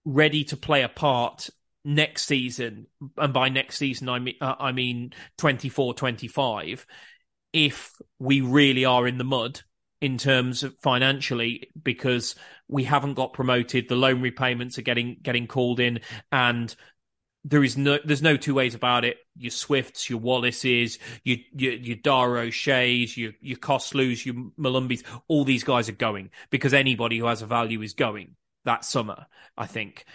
ready 0.04 0.44
to 0.44 0.56
play 0.56 0.82
a 0.82 0.88
part 0.88 1.50
next 1.84 2.26
season. 2.26 2.86
And 3.16 3.32
by 3.32 3.48
next 3.48 3.76
season, 3.78 4.08
I 4.08 4.18
mean, 4.18 4.34
uh, 4.40 4.54
I 4.58 4.72
mean 4.72 5.12
24, 5.38 5.94
25 5.94 6.86
if 7.54 7.92
we 8.18 8.42
really 8.42 8.84
are 8.84 9.06
in 9.06 9.16
the 9.16 9.24
mud 9.24 9.60
in 10.00 10.18
terms 10.18 10.62
of 10.62 10.76
financially 10.82 11.70
because 11.82 12.34
we 12.68 12.84
haven't 12.84 13.14
got 13.14 13.32
promoted 13.32 13.88
the 13.88 13.94
loan 13.94 14.20
repayments 14.20 14.76
are 14.76 14.82
getting 14.82 15.16
getting 15.22 15.46
called 15.46 15.80
in 15.80 16.00
and 16.30 16.76
there 17.44 17.62
is 17.62 17.76
no 17.76 17.98
there's 18.04 18.22
no 18.22 18.36
two 18.36 18.54
ways 18.54 18.74
about 18.74 19.04
it. 19.04 19.18
Your 19.36 19.50
swifts 19.50 20.08
your 20.08 20.18
wallaces 20.18 20.98
your 21.22 21.38
your, 21.54 21.72
your 21.74 21.96
dara 21.96 22.40
O'Shea's, 22.40 23.16
your 23.16 23.32
your 23.40 23.58
Costloos, 23.58 24.24
your 24.24 24.34
Molumbis 24.58 25.04
all 25.28 25.44
these 25.44 25.64
guys 25.64 25.88
are 25.88 25.92
going 25.92 26.30
because 26.50 26.74
anybody 26.74 27.18
who 27.18 27.26
has 27.26 27.42
a 27.42 27.46
value 27.46 27.82
is 27.82 27.94
going 27.94 28.36
that 28.64 28.84
summer 28.84 29.26
i 29.56 29.66
think. 29.66 30.06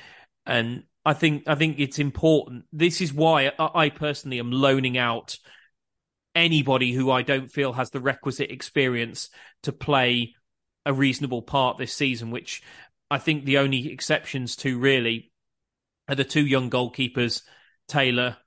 And 0.46 0.84
i 1.06 1.14
think 1.14 1.44
i 1.48 1.56
think 1.56 1.80
it's 1.80 2.00
important. 2.00 2.66
This 2.74 3.00
is 3.00 3.14
why 3.14 3.52
i, 3.60 3.86
I 3.86 3.90
personally 3.90 4.40
am 4.40 4.52
loaning 4.52 4.98
out 4.98 5.38
anybody 6.36 6.94
who 6.94 7.12
I 7.12 7.22
don't 7.22 7.52
feel 7.52 7.74
has 7.74 7.90
the 7.90 8.00
requisite 8.00 8.52
experience 8.52 9.30
to 9.64 9.72
play 9.72 10.36
a 10.86 10.94
reasonable 10.94 11.42
part 11.42 11.78
this 11.78 11.94
season, 11.94 12.32
which 12.32 12.62
I 13.12 13.18
think 13.18 13.46
the 13.46 13.58
only 13.58 13.92
exceptions 13.92 14.56
to 14.58 14.78
really 14.80 15.32
are 16.08 16.16
the 16.16 16.24
two 16.24 16.46
young 16.46 16.70
goalkeepers, 16.70 17.44
Taylor, 17.88 18.38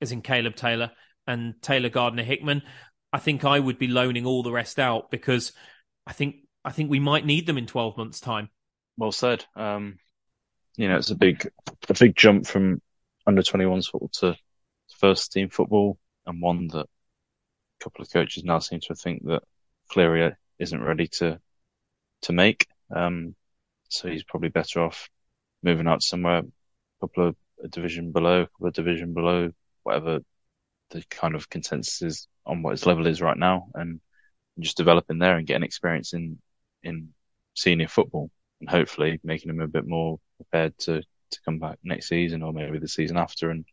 as 0.00 0.12
in 0.12 0.22
Caleb 0.22 0.56
Taylor, 0.56 0.92
and 1.26 1.54
Taylor 1.62 1.88
Gardner 1.88 2.22
Hickman. 2.22 2.62
I 3.12 3.18
think 3.18 3.44
I 3.44 3.58
would 3.58 3.78
be 3.78 3.88
loaning 3.88 4.26
all 4.26 4.42
the 4.42 4.52
rest 4.52 4.78
out 4.78 5.10
because 5.10 5.52
I 6.06 6.12
think 6.12 6.36
I 6.64 6.70
think 6.72 6.90
we 6.90 7.00
might 7.00 7.26
need 7.26 7.46
them 7.46 7.58
in 7.58 7.66
twelve 7.66 7.96
months' 7.96 8.20
time. 8.20 8.50
Well 8.96 9.12
said. 9.12 9.44
Um, 9.54 9.98
you 10.76 10.88
know, 10.88 10.96
it's 10.96 11.10
a 11.10 11.16
big 11.16 11.48
a 11.88 11.94
big 11.94 12.16
jump 12.16 12.46
from 12.46 12.80
under 13.26 13.42
twenty 13.42 13.66
ones 13.66 13.86
football 13.86 14.10
to 14.14 14.36
first 14.96 15.32
team 15.32 15.48
football, 15.48 15.98
and 16.26 16.42
one 16.42 16.68
that 16.68 16.86
couple 17.84 18.02
of 18.02 18.12
coaches 18.12 18.44
now 18.44 18.58
seem 18.58 18.80
to 18.80 18.94
think 18.94 19.24
that 19.26 19.42
Cleary 19.90 20.32
isn't 20.58 20.82
ready 20.82 21.06
to 21.06 21.38
to 22.22 22.32
make. 22.32 22.66
Um, 22.94 23.34
so 23.88 24.08
he's 24.08 24.24
probably 24.24 24.48
better 24.48 24.80
off 24.80 25.08
moving 25.62 25.86
out 25.86 26.02
somewhere, 26.02 26.38
a 26.38 26.44
couple 27.00 27.28
of 27.28 27.36
a 27.62 27.68
division 27.68 28.12
below, 28.12 28.42
a 28.42 28.46
couple 28.46 28.68
of 28.68 28.74
division 28.74 29.14
below, 29.14 29.50
whatever 29.82 30.20
the 30.90 31.04
kind 31.10 31.34
of 31.34 31.48
consensus 31.48 32.02
is 32.02 32.28
on 32.46 32.62
what 32.62 32.72
his 32.72 32.86
level 32.86 33.06
is 33.06 33.20
right 33.20 33.36
now, 33.36 33.68
and 33.74 34.00
just 34.58 34.76
developing 34.76 35.18
there 35.18 35.36
and 35.36 35.46
getting 35.46 35.62
experience 35.62 36.14
in 36.14 36.38
in 36.82 37.10
senior 37.54 37.88
football, 37.88 38.30
and 38.60 38.70
hopefully 38.70 39.20
making 39.22 39.50
him 39.50 39.60
a 39.60 39.68
bit 39.68 39.86
more 39.86 40.18
prepared 40.36 40.76
to 40.78 41.02
to 41.30 41.40
come 41.44 41.58
back 41.58 41.78
next 41.82 42.08
season 42.08 42.42
or 42.42 42.52
maybe 42.52 42.78
the 42.78 42.88
season 42.88 43.16
after 43.16 43.50
and 43.50 43.64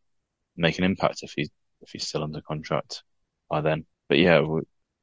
make 0.58 0.78
an 0.78 0.84
impact 0.84 1.24
if 1.24 1.34
he's 1.36 1.50
if 1.82 1.90
he's 1.92 2.08
still 2.08 2.24
under 2.24 2.42
contract 2.42 3.04
by 3.50 3.62
then. 3.62 3.86
But 4.12 4.20
yeah, 4.20 4.46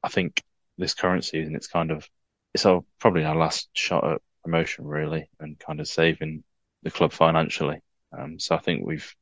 I 0.03 0.09
think 0.09 0.43
this 0.77 0.93
current 0.93 1.25
season 1.25 1.55
it's 1.55 1.65
kind 1.65 1.89
of 1.89 2.07
it's 2.53 2.67
our, 2.67 2.83
probably 2.99 3.25
our 3.25 3.35
last 3.35 3.67
shot 3.73 4.03
at 4.03 4.21
promotion 4.43 4.85
really, 4.85 5.31
and 5.39 5.57
kind 5.57 5.79
of 5.79 5.87
saving 5.87 6.43
the 6.83 6.91
club 6.91 7.11
financially. 7.11 7.79
Um, 8.15 8.37
so 8.37 8.53
I 8.53 8.59
think 8.59 8.85
we've 8.85 9.15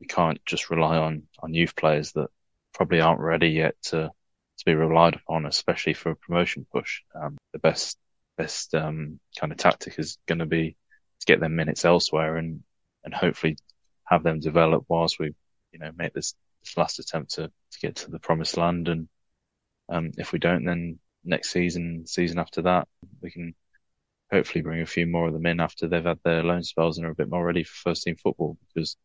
we 0.00 0.06
can't 0.06 0.42
just 0.46 0.70
rely 0.70 0.96
on 0.96 1.24
on 1.40 1.52
youth 1.52 1.76
players 1.76 2.12
that 2.12 2.28
probably 2.72 3.02
aren't 3.02 3.20
ready 3.20 3.48
yet 3.48 3.74
to 3.82 4.10
to 4.56 4.64
be 4.64 4.74
relied 4.74 5.14
upon, 5.14 5.44
especially 5.44 5.92
for 5.92 6.12
a 6.12 6.16
promotion 6.16 6.66
push. 6.72 7.02
Um, 7.14 7.36
the 7.52 7.58
best 7.58 7.98
best 8.38 8.74
um, 8.74 9.20
kind 9.38 9.52
of 9.52 9.58
tactic 9.58 9.98
is 9.98 10.16
going 10.24 10.38
to 10.38 10.46
be 10.46 10.74
to 11.20 11.26
get 11.26 11.38
them 11.38 11.54
minutes 11.54 11.84
elsewhere 11.84 12.38
and 12.38 12.62
and 13.04 13.12
hopefully 13.12 13.58
have 14.04 14.22
them 14.22 14.40
develop 14.40 14.86
whilst 14.88 15.18
we 15.18 15.34
you 15.70 15.80
know 15.80 15.90
make 15.94 16.14
this, 16.14 16.34
this 16.62 16.78
last 16.78 16.98
attempt 16.98 17.34
to 17.34 17.48
to 17.48 17.78
get 17.82 17.96
to 17.96 18.10
the 18.10 18.18
promised 18.18 18.56
land. 18.56 18.88
And 18.88 19.06
um, 19.88 20.12
if 20.16 20.32
we 20.32 20.38
don't, 20.38 20.64
then 20.64 20.98
next 21.24 21.50
season, 21.50 22.06
season 22.06 22.38
after 22.38 22.62
that, 22.62 22.88
we 23.20 23.30
can 23.30 23.54
hopefully 24.30 24.62
bring 24.62 24.80
a 24.80 24.86
few 24.86 25.06
more 25.06 25.26
of 25.26 25.32
them 25.32 25.46
in 25.46 25.60
after 25.60 25.86
they've 25.86 26.04
had 26.04 26.18
their 26.24 26.42
loan 26.42 26.62
spells 26.62 26.98
and 26.98 27.06
are 27.06 27.10
a 27.10 27.14
bit 27.14 27.30
more 27.30 27.44
ready 27.44 27.62
for 27.62 27.90
first 27.90 28.02
team 28.02 28.16
football 28.16 28.56
because 28.68 28.96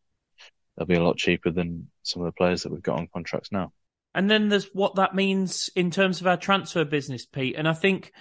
they'll 0.76 0.86
be 0.86 0.94
a 0.94 1.02
lot 1.02 1.16
cheaper 1.16 1.50
than 1.50 1.88
some 2.02 2.22
of 2.22 2.26
the 2.26 2.32
players 2.32 2.62
that 2.62 2.72
we've 2.72 2.82
got 2.82 2.98
on 2.98 3.08
contracts 3.12 3.52
now. 3.52 3.72
And 4.14 4.30
then 4.30 4.48
there's 4.48 4.68
what 4.72 4.96
that 4.96 5.14
means 5.14 5.70
in 5.76 5.90
terms 5.90 6.20
of 6.20 6.26
our 6.26 6.36
transfer 6.36 6.84
business, 6.84 7.26
Pete. 7.26 7.54
And 7.56 7.68
I 7.68 7.74
think, 7.74 8.12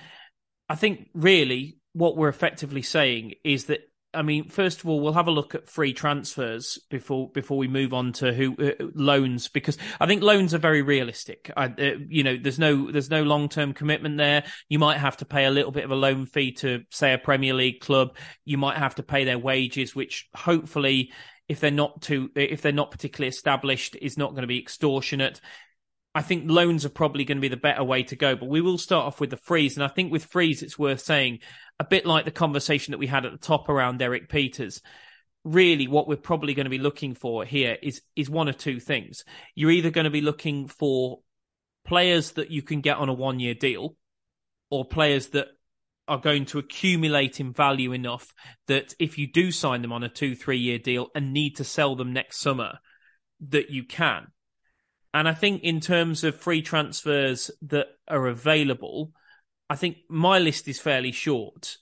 I 0.68 0.76
think 0.76 1.10
really 1.14 1.78
what 1.94 2.16
we're 2.16 2.30
effectively 2.30 2.84
saying 2.84 3.34
is 3.44 3.66
that 3.66 3.89
I 4.12 4.24
mean, 4.24 4.50
first 4.50 4.80
of 4.80 4.88
all, 4.88 5.02
we'll 5.02 5.14
have 5.14 5.28
a 5.28 5.32
look 5.32 5.54
at 5.54 5.70
free 5.70 5.94
transfers 5.94 6.80
before 6.90 7.30
before 7.30 7.58
we 7.58 7.68
move 7.68 7.94
on 7.94 8.12
to 8.14 8.34
who 8.34 8.56
uh, 8.58 8.86
loans 8.96 9.50
because 9.50 9.78
I 10.00 10.08
think 10.08 10.24
loans 10.24 10.56
are 10.56 10.60
very 10.60 10.82
realistic. 10.82 11.52
I, 11.56 11.66
uh, 11.66 11.92
you 12.08 12.24
know, 12.24 12.36
there's 12.36 12.58
no 12.58 12.92
there's 12.92 13.12
no 13.12 13.22
long 13.22 13.50
term 13.50 13.74
commitment 13.74 14.18
there. 14.18 14.46
You 14.68 14.80
might 14.80 14.98
have 14.98 15.18
to 15.18 15.26
pay 15.26 15.46
a 15.46 15.52
little 15.52 15.72
bit 15.72 15.84
of 15.84 15.92
a 15.92 15.96
loan 15.96 16.26
fee 16.26 16.54
to 16.54 16.82
say 16.90 17.14
a 17.14 17.20
Premier 17.20 17.54
League 17.54 17.82
club. 17.82 18.18
You 18.46 18.58
might 18.58 18.78
have 18.78 18.96
to 18.96 19.04
pay 19.04 19.26
their 19.26 19.40
wages, 19.40 19.96
which 19.96 20.28
hopefully, 20.36 21.12
if 21.48 21.60
they're 21.60 21.70
not 21.70 22.02
too 22.02 22.32
if 22.36 22.64
they're 22.64 22.72
not 22.72 22.90
particularly 22.90 23.30
established, 23.30 23.96
is 24.02 24.18
not 24.18 24.32
going 24.32 24.42
to 24.42 24.48
be 24.48 24.60
extortionate. 24.60 25.40
I 26.16 26.22
think 26.22 26.50
loans 26.50 26.86
are 26.86 26.90
probably 26.90 27.24
going 27.24 27.38
to 27.38 27.42
be 27.42 27.50
the 27.50 27.58
better 27.58 27.84
way 27.84 28.04
to 28.04 28.16
go, 28.16 28.36
but 28.36 28.50
we 28.50 28.62
will 28.62 28.78
start 28.80 29.06
off 29.06 29.20
with 29.20 29.30
the 29.30 29.38
freeze. 29.38 29.78
And 29.78 29.84
I 29.84 29.88
think 29.88 30.12
with 30.12 30.26
freeze, 30.26 30.64
it's 30.64 30.80
worth 30.80 31.02
saying 31.02 31.40
a 31.80 31.84
bit 31.84 32.06
like 32.06 32.26
the 32.26 32.32
conversation 32.32 32.92
that 32.92 32.98
we 32.98 33.08
had 33.08 33.26
at 33.26 33.32
the 33.32 33.38
top 33.38 33.70
around 33.70 34.02
Erik 34.02 34.28
Pieters. 34.28 34.82
Really, 35.44 35.88
what 35.88 36.08
we're 36.08 36.18
probably 36.18 36.54
going 36.54 36.66
to 36.66 36.72
be 36.72 36.80
looking 36.80 37.14
for 37.14 37.46
here 37.46 37.78
is 37.82 38.02
is 38.16 38.30
one 38.30 38.50
or 38.50 38.54
two 38.54 38.80
things. 38.80 39.24
You're 39.56 39.72
either 39.72 39.92
going 39.92 40.06
to 40.06 40.10
be 40.10 40.22
looking 40.22 40.68
for 40.68 41.20
players 41.86 42.32
that 42.34 42.52
you 42.52 42.62
can 42.62 42.82
get 42.82 42.98
on 42.98 43.08
a 43.08 43.14
one 43.14 43.40
year 43.40 43.54
deal, 43.54 43.96
or 44.70 44.86
players 44.86 45.28
that 45.30 45.48
are 46.10 46.18
going 46.18 46.46
to 46.46 46.60
accumulate 46.60 47.40
in 47.40 47.54
value 47.54 47.94
enough 47.94 48.34
that 48.68 48.96
if 49.00 49.18
you 49.18 49.32
do 49.32 49.52
sign 49.52 49.84
them 49.84 49.94
on 49.94 50.04
a 50.04 50.10
two 50.10 50.36
three 50.36 50.58
year 50.58 50.80
deal 50.80 51.08
and 51.14 51.32
need 51.32 51.56
to 51.56 51.64
sell 51.64 51.96
them 51.96 52.12
next 52.12 52.40
summer, 52.40 52.80
that 53.40 53.70
you 53.70 53.84
can. 53.86 54.28
And 55.14 55.28
I 55.28 55.34
think 55.34 55.64
in 55.64 55.80
terms 55.80 56.24
of 56.24 56.40
free 56.40 56.62
transfers 56.62 57.50
that 57.64 57.88
are 58.08 58.28
available, 58.28 59.12
I 59.70 59.76
think 59.76 59.98
my 60.10 60.40
list 60.40 60.68
is 60.68 60.80
fairly 60.80 61.12
short. 61.12 61.78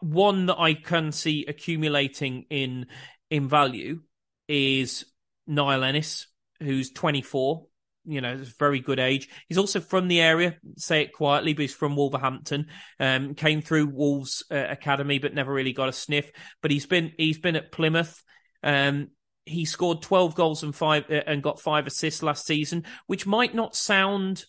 One 0.00 0.46
that 0.46 0.58
I 0.58 0.74
can 0.74 1.12
see 1.12 1.44
accumulating 1.46 2.46
in 2.50 2.86
in 3.30 3.48
value 3.48 4.02
is 4.48 5.04
Niall 5.46 5.84
Ennis, 5.84 6.26
who's 6.60 6.92
24. 6.92 7.66
You 8.04 8.20
know, 8.20 8.34
it's 8.34 8.50
very 8.50 8.80
good 8.80 8.98
age. 8.98 9.28
He's 9.48 9.58
also 9.58 9.80
from 9.80 10.08
the 10.08 10.20
area. 10.20 10.56
Say 10.76 11.02
it 11.02 11.12
quietly, 11.12 11.54
but 11.54 11.62
he's 11.62 11.74
from 11.74 11.94
Wolverhampton. 11.94 12.66
Um, 12.98 13.34
came 13.34 13.62
through 13.62 13.86
Wolves 13.86 14.42
uh, 14.50 14.66
academy, 14.68 15.18
but 15.18 15.34
never 15.34 15.52
really 15.52 15.72
got 15.72 15.88
a 15.88 15.92
sniff. 15.92 16.30
But 16.62 16.72
he's 16.72 16.86
been 16.86 17.12
he's 17.16 17.38
been 17.38 17.56
at 17.56 17.72
Plymouth. 17.72 18.22
Um, 18.62 19.08
he 19.44 19.64
scored 19.64 20.02
12 20.02 20.34
goals 20.34 20.62
and 20.62 20.74
five 20.74 21.04
uh, 21.10 21.22
and 21.26 21.42
got 21.42 21.60
five 21.60 21.86
assists 21.86 22.22
last 22.22 22.46
season, 22.46 22.84
which 23.06 23.26
might 23.26 23.54
not 23.54 23.74
sound 23.76 24.44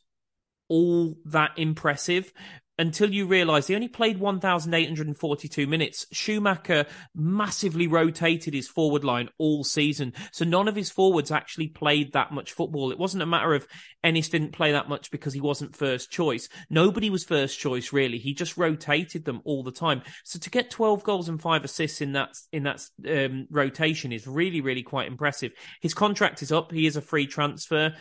all 0.69 1.17
that 1.25 1.51
impressive, 1.57 2.31
until 2.79 3.11
you 3.11 3.27
realise 3.27 3.67
he 3.67 3.75
only 3.75 3.87
played 3.87 4.19
1,842 4.19 5.67
minutes. 5.67 6.07
Schumacher 6.11 6.85
massively 7.15 7.87
rotated 7.87 8.53
his 8.53 8.67
forward 8.67 9.03
line 9.03 9.29
all 9.37 9.63
season. 9.63 10.13
So 10.31 10.43
none 10.43 10.67
of 10.67 10.75
his 10.75 10.89
forwards 10.89 11.31
actually 11.31 11.67
played 11.67 12.13
that 12.13 12.31
much 12.31 12.51
football. 12.53 12.91
It 12.91 12.97
wasn't 12.97 13.23
a 13.23 13.27
matter 13.27 13.53
of 13.53 13.67
Ennis 14.03 14.29
didn't 14.29 14.53
play 14.53 14.71
that 14.71 14.89
much 14.89 15.11
because 15.11 15.33
he 15.33 15.41
wasn't 15.41 15.75
first 15.75 16.11
choice. 16.11 16.49
Nobody 16.69 17.09
was 17.09 17.23
first 17.23 17.59
choice 17.59 17.93
really. 17.93 18.17
He 18.17 18.33
just 18.33 18.57
rotated 18.57 19.25
them 19.25 19.41
all 19.45 19.63
the 19.63 19.71
time. 19.71 20.01
So 20.23 20.39
to 20.39 20.49
get 20.49 20.71
12 20.71 21.03
goals 21.03 21.29
and 21.29 21.41
five 21.41 21.63
assists 21.63 22.01
in 22.01 22.13
that, 22.13 22.35
in 22.51 22.63
that 22.63 22.83
um, 23.07 23.47
rotation 23.51 24.11
is 24.11 24.27
really, 24.27 24.61
really 24.61 24.83
quite 24.83 25.07
impressive. 25.07 25.51
His 25.81 25.93
contract 25.93 26.41
is 26.41 26.51
up. 26.51 26.71
He 26.71 26.87
is 26.87 26.95
a 26.95 27.01
free 27.01 27.27
transfer 27.27 27.93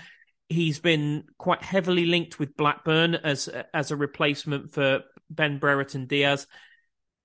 he's 0.53 0.79
been 0.79 1.25
quite 1.39 1.63
heavily 1.63 2.07
linked 2.07 2.39
with 2.39 2.57
Blackburn 2.57 3.15
as 3.15 3.49
as 3.73 3.91
a 3.91 3.97
replacement 3.97 4.73
for 4.73 5.03
Ben 5.31 5.59
Brereton 5.59 6.07
Diaz. 6.07 6.47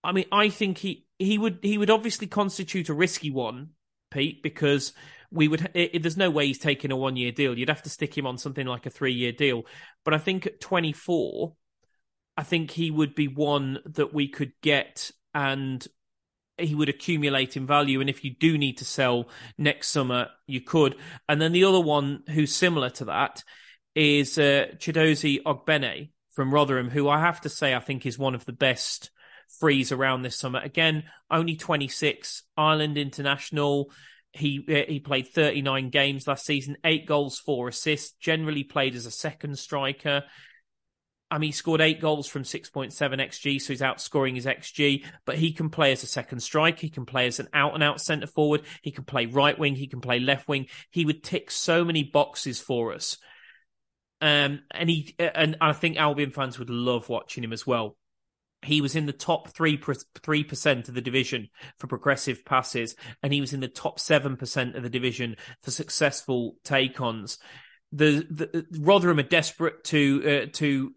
I 0.03 0.11
mean, 0.11 0.25
I 0.31 0.49
think 0.49 0.77
he 0.77 1.05
he 1.19 1.37
would 1.37 1.59
he 1.61 1.77
would 1.77 1.89
obviously 1.89 2.27
constitute 2.27 2.89
a 2.89 2.93
risky 2.93 3.31
one, 3.31 3.69
Pete, 4.11 4.41
because 4.41 4.93
we 5.31 5.47
would 5.47 5.69
it, 5.73 6.01
there's 6.01 6.17
no 6.17 6.29
way 6.29 6.47
he's 6.47 6.59
taking 6.59 6.91
a 6.91 6.95
one 6.97 7.15
year 7.15 7.31
deal. 7.31 7.57
You'd 7.57 7.69
have 7.69 7.83
to 7.83 7.89
stick 7.89 8.17
him 8.17 8.27
on 8.27 8.37
something 8.37 8.65
like 8.65 8.85
a 8.85 8.91
three 8.91 9.13
year 9.13 9.31
deal. 9.31 9.63
But 10.05 10.13
I 10.13 10.17
think 10.17 10.45
at 10.45 10.61
24, 10.61 11.53
I 12.37 12.43
think 12.43 12.71
he 12.71 12.91
would 12.91 13.15
be 13.15 13.27
one 13.27 13.79
that 13.85 14.13
we 14.13 14.27
could 14.29 14.53
get 14.61 15.11
and 15.33 15.85
he 16.57 16.75
would 16.75 16.89
accumulate 16.89 17.57
in 17.57 17.67
value. 17.67 18.01
And 18.01 18.09
if 18.09 18.23
you 18.23 18.31
do 18.31 18.57
need 18.57 18.77
to 18.77 18.85
sell 18.85 19.29
next 19.57 19.89
summer, 19.89 20.29
you 20.45 20.61
could. 20.61 20.95
And 21.29 21.41
then 21.41 21.51
the 21.51 21.65
other 21.65 21.79
one 21.79 22.23
who's 22.29 22.55
similar 22.55 22.89
to 22.91 23.05
that 23.05 23.43
is 23.95 24.37
uh, 24.37 24.67
Chiedozie 24.77 25.41
Ogbene 25.43 26.09
from 26.31 26.53
Rotherham, 26.53 26.89
who 26.89 27.09
I 27.09 27.19
have 27.19 27.41
to 27.41 27.49
say 27.49 27.73
I 27.73 27.79
think 27.79 28.05
is 28.05 28.19
one 28.19 28.35
of 28.35 28.45
the 28.45 28.53
best 28.53 29.09
frees 29.59 29.91
around 29.91 30.21
this 30.21 30.35
summer. 30.35 30.59
Again, 30.59 31.03
only 31.31 31.55
26, 31.55 32.43
Ireland 32.55 32.97
international. 32.97 33.91
He 34.31 34.63
uh, 34.69 34.91
he 34.91 34.99
played 34.99 35.27
39 35.29 35.89
games 35.89 36.27
last 36.27 36.45
season, 36.45 36.77
eight 36.83 37.07
goals, 37.07 37.39
four 37.39 37.69
assists. 37.69 38.11
Generally 38.19 38.65
played 38.65 38.93
as 38.93 39.05
a 39.05 39.11
second 39.11 39.57
striker. 39.57 40.23
I 41.29 41.37
mean, 41.37 41.49
he 41.49 41.53
scored 41.53 41.81
eight 41.81 41.99
goals 41.99 42.27
from 42.27 42.43
6.7 42.43 42.91
XG, 42.93 43.61
so 43.61 43.73
he's 43.73 43.81
outscoring 43.81 44.35
his 44.35 44.45
XG, 44.45 45.03
but 45.25 45.35
he 45.35 45.51
can 45.51 45.69
play 45.69 45.91
as 45.91 46.03
a 46.03 46.07
second 46.07 46.39
striker. 46.39 46.79
He 46.79 46.89
can 46.89 47.05
play 47.05 47.27
as 47.27 47.39
an 47.39 47.49
out 47.53 47.73
and 47.73 47.83
out 47.83 47.99
centre 47.99 48.27
forward. 48.27 48.61
He 48.81 48.91
can 48.91 49.03
play 49.03 49.25
right 49.25 49.57
wing. 49.57 49.75
He 49.75 49.87
can 49.87 49.99
play 49.99 50.19
left 50.19 50.47
wing. 50.47 50.67
He 50.89 51.05
would 51.05 51.23
tick 51.23 51.51
so 51.51 51.83
many 51.83 52.03
boxes 52.03 52.61
for 52.61 52.93
us. 52.93 53.17
Um, 54.21 54.61
and 54.71 54.89
he, 54.89 55.15
and 55.19 55.57
I 55.59 55.73
think 55.73 55.97
Albion 55.97 56.31
fans 56.31 56.57
would 56.59 56.69
love 56.69 57.09
watching 57.09 57.43
him 57.43 57.53
as 57.53 57.67
well. 57.67 57.97
He 58.63 58.81
was 58.81 58.95
in 58.95 59.05
the 59.05 59.13
top 59.13 59.49
three 59.49 59.79
three 60.23 60.43
percent 60.43 60.89
of 60.89 60.95
the 60.95 61.01
division 61.01 61.49
for 61.77 61.85
progressive 61.85 62.43
passes, 62.43 62.95
and 63.21 63.31
he 63.31 63.41
was 63.41 63.53
in 63.53 63.59
the 63.59 63.67
top 63.67 63.99
seven 63.99 64.35
percent 64.35 64.75
of 64.75 64.81
the 64.81 64.89
division 64.89 65.35
for 65.61 65.69
successful 65.69 66.55
take-ons 66.63 67.37
the, 67.91 68.27
the 68.29 68.65
Rotherham 68.79 69.19
are 69.19 69.23
desperate 69.23 69.83
to 69.85 70.43
uh, 70.43 70.51
to 70.53 70.93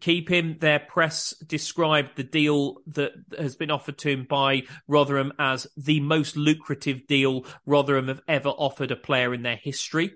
keep 0.00 0.30
him. 0.30 0.56
Their 0.58 0.78
press 0.78 1.34
described 1.46 2.16
the 2.16 2.24
deal 2.24 2.78
that 2.88 3.12
has 3.38 3.56
been 3.56 3.70
offered 3.70 3.98
to 3.98 4.10
him 4.10 4.26
by 4.28 4.62
Rotherham 4.88 5.32
as 5.38 5.66
the 5.76 6.00
most 6.00 6.36
lucrative 6.36 7.06
deal 7.06 7.44
Rotherham 7.66 8.08
have 8.08 8.22
ever 8.26 8.48
offered 8.48 8.90
a 8.90 8.96
player 8.96 9.34
in 9.34 9.42
their 9.42 9.56
history. 9.56 10.12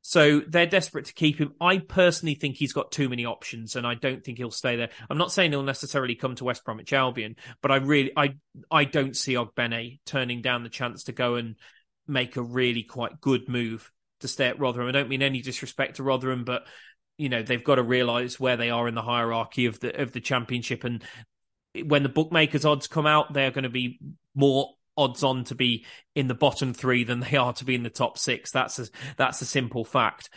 So 0.00 0.40
they're 0.40 0.64
desperate 0.64 1.06
to 1.06 1.12
keep 1.12 1.38
him. 1.38 1.52
I 1.60 1.78
personally 1.78 2.34
think 2.34 2.56
he's 2.56 2.72
got 2.72 2.90
too 2.90 3.10
many 3.10 3.26
options, 3.26 3.76
and 3.76 3.86
I 3.86 3.94
don't 3.94 4.24
think 4.24 4.38
he'll 4.38 4.50
stay 4.50 4.76
there. 4.76 4.88
I'm 5.10 5.18
not 5.18 5.32
saying 5.32 5.50
he'll 5.50 5.62
necessarily 5.62 6.14
come 6.14 6.34
to 6.36 6.44
West 6.44 6.64
Bromwich 6.64 6.94
Albion, 6.94 7.36
but 7.60 7.72
I 7.72 7.76
really, 7.76 8.12
I, 8.16 8.36
I 8.70 8.84
don't 8.84 9.14
see 9.14 9.34
Ogbene 9.34 9.98
turning 10.06 10.40
down 10.40 10.62
the 10.62 10.70
chance 10.70 11.04
to 11.04 11.12
go 11.12 11.34
and 11.34 11.56
make 12.06 12.36
a 12.36 12.42
really 12.42 12.84
quite 12.84 13.20
good 13.20 13.50
move 13.50 13.92
to 14.20 14.28
stay 14.28 14.46
at 14.46 14.58
Rotherham. 14.58 14.88
I 14.88 14.92
don't 14.92 15.08
mean 15.08 15.22
any 15.22 15.40
disrespect 15.40 15.96
to 15.96 16.02
Rotherham, 16.02 16.44
but 16.44 16.66
you 17.16 17.28
know 17.28 17.42
they've 17.42 17.64
got 17.64 17.76
to 17.76 17.82
realise 17.82 18.38
where 18.38 18.56
they 18.56 18.70
are 18.70 18.88
in 18.88 18.94
the 18.94 19.02
hierarchy 19.02 19.66
of 19.66 19.80
the 19.80 20.00
of 20.00 20.12
the 20.12 20.20
championship, 20.20 20.84
and 20.84 21.02
when 21.84 22.02
the 22.02 22.08
bookmakers' 22.08 22.64
odds 22.64 22.86
come 22.86 23.06
out, 23.06 23.32
they're 23.32 23.50
going 23.50 23.64
to 23.64 23.70
be 23.70 23.98
more 24.34 24.70
odds 24.96 25.22
on 25.22 25.44
to 25.44 25.54
be 25.54 25.86
in 26.14 26.26
the 26.26 26.34
bottom 26.34 26.74
three 26.74 27.04
than 27.04 27.20
they 27.20 27.36
are 27.36 27.52
to 27.54 27.64
be 27.64 27.74
in 27.74 27.84
the 27.84 27.90
top 27.90 28.18
six. 28.18 28.50
That's 28.50 28.78
a 28.78 28.86
that's 29.16 29.40
a 29.40 29.46
simple 29.46 29.84
fact. 29.84 30.30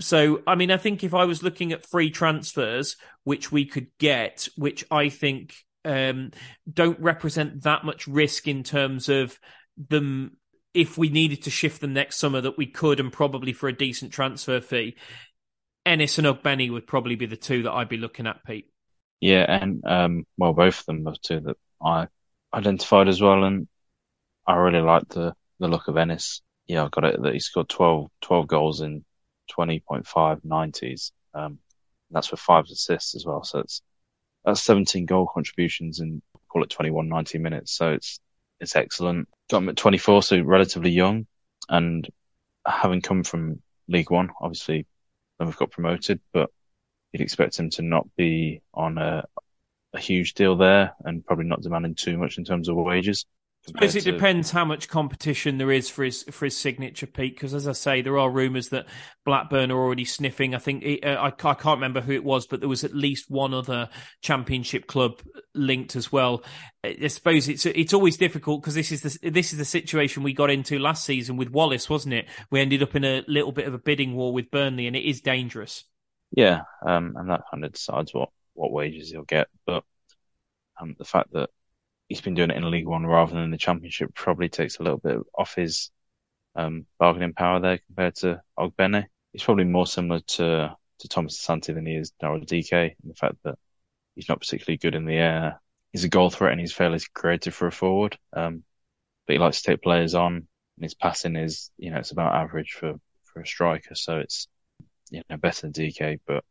So, 0.00 0.42
I 0.46 0.56
mean, 0.56 0.72
I 0.72 0.76
think 0.76 1.04
if 1.04 1.14
I 1.14 1.24
was 1.24 1.44
looking 1.44 1.72
at 1.72 1.86
free 1.86 2.10
transfers, 2.10 2.96
which 3.22 3.52
we 3.52 3.64
could 3.64 3.88
get, 3.98 4.48
which 4.56 4.84
I 4.90 5.08
think 5.08 5.54
um, 5.84 6.32
don't 6.70 6.98
represent 7.00 7.62
that 7.62 7.84
much 7.84 8.08
risk 8.08 8.48
in 8.48 8.64
terms 8.64 9.08
of 9.08 9.38
them 9.88 10.36
if 10.74 10.98
we 10.98 11.08
needed 11.08 11.42
to 11.44 11.50
shift 11.50 11.80
them 11.80 11.92
next 11.92 12.16
summer 12.16 12.40
that 12.40 12.58
we 12.58 12.66
could 12.66 13.00
and 13.00 13.12
probably 13.12 13.52
for 13.52 13.68
a 13.68 13.76
decent 13.76 14.12
transfer 14.12 14.60
fee. 14.60 14.96
Ennis 15.86 16.18
and 16.18 16.26
Ogbene 16.26 16.72
would 16.72 16.86
probably 16.86 17.14
be 17.14 17.26
the 17.26 17.36
two 17.36 17.62
that 17.62 17.72
I'd 17.72 17.88
be 17.88 17.96
looking 17.96 18.26
at, 18.26 18.44
Pete. 18.44 18.70
Yeah, 19.20 19.44
and 19.48 19.82
um, 19.86 20.26
well, 20.36 20.52
both 20.52 20.80
of 20.80 20.86
them 20.86 21.06
are 21.06 21.14
two 21.22 21.40
that 21.40 21.56
I 21.82 22.08
identified 22.52 23.08
as 23.08 23.20
well, 23.20 23.44
and 23.44 23.68
I 24.46 24.56
really 24.56 24.80
like 24.80 25.08
the 25.08 25.34
the 25.60 25.68
look 25.68 25.88
of 25.88 25.96
Ennis. 25.96 26.42
Yeah, 26.66 26.84
I 26.84 26.88
got 26.88 27.04
it 27.04 27.22
that 27.22 27.32
he 27.32 27.40
scored 27.40 27.68
12, 27.68 28.10
12 28.22 28.46
goals 28.46 28.80
in 28.80 29.04
20.5 29.56 30.40
90s. 30.44 31.12
Um, 31.34 31.58
that's 32.10 32.28
for 32.28 32.36
five 32.36 32.64
assists 32.66 33.14
as 33.14 33.24
well. 33.26 33.44
So 33.44 33.60
it's 33.60 33.82
that's 34.44 34.62
17 34.62 35.06
goal 35.06 35.28
contributions 35.32 36.00
in 36.00 36.22
call 36.48 36.62
it 36.62 36.70
21, 36.70 37.08
90 37.08 37.38
minutes. 37.38 37.76
So 37.76 37.92
it's 37.92 38.20
it's 38.60 38.76
excellent. 38.76 39.28
Got 39.50 39.58
him 39.58 39.68
at 39.68 39.76
24, 39.76 40.22
so 40.22 40.40
relatively 40.40 40.90
young, 40.90 41.26
and 41.68 42.08
having 42.66 43.02
come 43.02 43.24
from 43.24 43.62
League 43.88 44.10
One, 44.10 44.30
obviously, 44.40 44.86
we've 45.38 45.56
got 45.56 45.70
promoted, 45.70 46.20
but 46.32 46.50
you'd 47.12 47.22
expect 47.22 47.58
him 47.58 47.70
to 47.70 47.82
not 47.82 48.06
be 48.16 48.62
on 48.72 48.98
a, 48.98 49.24
a 49.92 49.98
huge 50.00 50.34
deal 50.34 50.56
there 50.56 50.94
and 51.04 51.24
probably 51.24 51.44
not 51.46 51.62
demanding 51.62 51.94
too 51.94 52.16
much 52.16 52.38
in 52.38 52.44
terms 52.44 52.68
of 52.68 52.76
wages. 52.76 53.26
I 53.66 53.70
suppose 53.70 53.96
it 53.96 54.04
to... 54.04 54.12
depends 54.12 54.50
how 54.50 54.64
much 54.64 54.88
competition 54.88 55.56
there 55.56 55.72
is 55.72 55.88
for 55.88 56.04
his 56.04 56.22
for 56.24 56.44
his 56.44 56.56
signature 56.56 57.06
Pete. 57.06 57.34
Because 57.34 57.54
as 57.54 57.66
I 57.66 57.72
say, 57.72 58.02
there 58.02 58.18
are 58.18 58.30
rumours 58.30 58.68
that 58.68 58.86
Blackburn 59.24 59.70
are 59.70 59.78
already 59.78 60.04
sniffing. 60.04 60.54
I 60.54 60.58
think 60.58 60.84
uh, 61.02 61.08
I, 61.08 61.26
I 61.28 61.30
can't 61.30 61.78
remember 61.78 62.02
who 62.02 62.12
it 62.12 62.24
was, 62.24 62.46
but 62.46 62.60
there 62.60 62.68
was 62.68 62.84
at 62.84 62.94
least 62.94 63.30
one 63.30 63.54
other 63.54 63.88
Championship 64.20 64.86
club 64.86 65.22
linked 65.54 65.96
as 65.96 66.12
well. 66.12 66.44
I 66.84 67.08
suppose 67.08 67.48
it's 67.48 67.64
it's 67.64 67.94
always 67.94 68.18
difficult 68.18 68.60
because 68.60 68.74
this 68.74 68.92
is 68.92 69.00
the 69.00 69.30
this 69.30 69.52
is 69.52 69.58
the 69.58 69.64
situation 69.64 70.22
we 70.22 70.34
got 70.34 70.50
into 70.50 70.78
last 70.78 71.06
season 71.06 71.36
with 71.36 71.48
Wallace, 71.48 71.88
wasn't 71.88 72.14
it? 72.14 72.26
We 72.50 72.60
ended 72.60 72.82
up 72.82 72.94
in 72.94 73.04
a 73.04 73.24
little 73.26 73.52
bit 73.52 73.66
of 73.66 73.72
a 73.72 73.78
bidding 73.78 74.14
war 74.14 74.32
with 74.34 74.50
Burnley, 74.50 74.86
and 74.86 74.94
it 74.94 75.08
is 75.08 75.22
dangerous. 75.22 75.84
Yeah, 76.32 76.62
um, 76.86 77.14
and 77.16 77.30
that 77.30 77.42
kind 77.50 77.64
of 77.64 77.72
decides 77.72 78.12
what 78.12 78.28
what 78.52 78.72
wages 78.72 79.10
he'll 79.10 79.22
get, 79.22 79.48
but 79.64 79.84
um, 80.78 80.96
the 80.98 81.04
fact 81.04 81.32
that 81.32 81.48
he's 82.08 82.20
been 82.20 82.34
doing 82.34 82.50
it 82.50 82.56
in 82.56 82.70
League 82.70 82.86
One 82.86 83.06
rather 83.06 83.34
than 83.34 83.50
the 83.50 83.58
Championship 83.58 84.14
probably 84.14 84.48
takes 84.48 84.78
a 84.78 84.82
little 84.82 84.98
bit 84.98 85.18
off 85.36 85.54
his 85.54 85.90
um, 86.54 86.86
bargaining 86.98 87.32
power 87.32 87.60
there 87.60 87.78
compared 87.78 88.16
to 88.16 88.42
Ogbene. 88.58 89.06
He's 89.32 89.42
probably 89.42 89.64
more 89.64 89.86
similar 89.86 90.20
to 90.20 90.76
to 91.00 91.08
Thomas 91.08 91.40
Asante 91.40 91.74
than 91.74 91.86
he 91.86 91.96
is 91.96 92.12
Daryl 92.22 92.46
Dike 92.46 92.96
in 93.02 93.08
the 93.08 93.14
fact 93.14 93.36
that 93.44 93.58
he's 94.14 94.28
not 94.28 94.40
particularly 94.40 94.78
good 94.78 94.94
in 94.94 95.06
the 95.06 95.16
air. 95.16 95.60
He's 95.92 96.04
a 96.04 96.08
goal 96.08 96.30
threat 96.30 96.52
and 96.52 96.60
he's 96.60 96.72
fairly 96.72 97.00
creative 97.12 97.54
for 97.54 97.66
a 97.66 97.72
forward. 97.72 98.16
Um, 98.32 98.64
but 99.26 99.34
he 99.34 99.38
likes 99.38 99.62
to 99.62 99.70
take 99.70 99.82
players 99.82 100.14
on 100.14 100.34
and 100.34 100.82
his 100.82 100.94
passing 100.94 101.36
is, 101.36 101.70
you 101.76 101.90
know, 101.90 101.98
it's 101.98 102.10
about 102.10 102.34
average 102.34 102.72
for, 102.72 102.94
for 103.24 103.40
a 103.40 103.46
striker. 103.46 103.94
So 103.94 104.18
it's, 104.18 104.48
you 105.10 105.22
know, 105.28 105.36
better 105.36 105.68
than 105.68 105.72
Dike, 105.72 106.20
but 106.26 106.44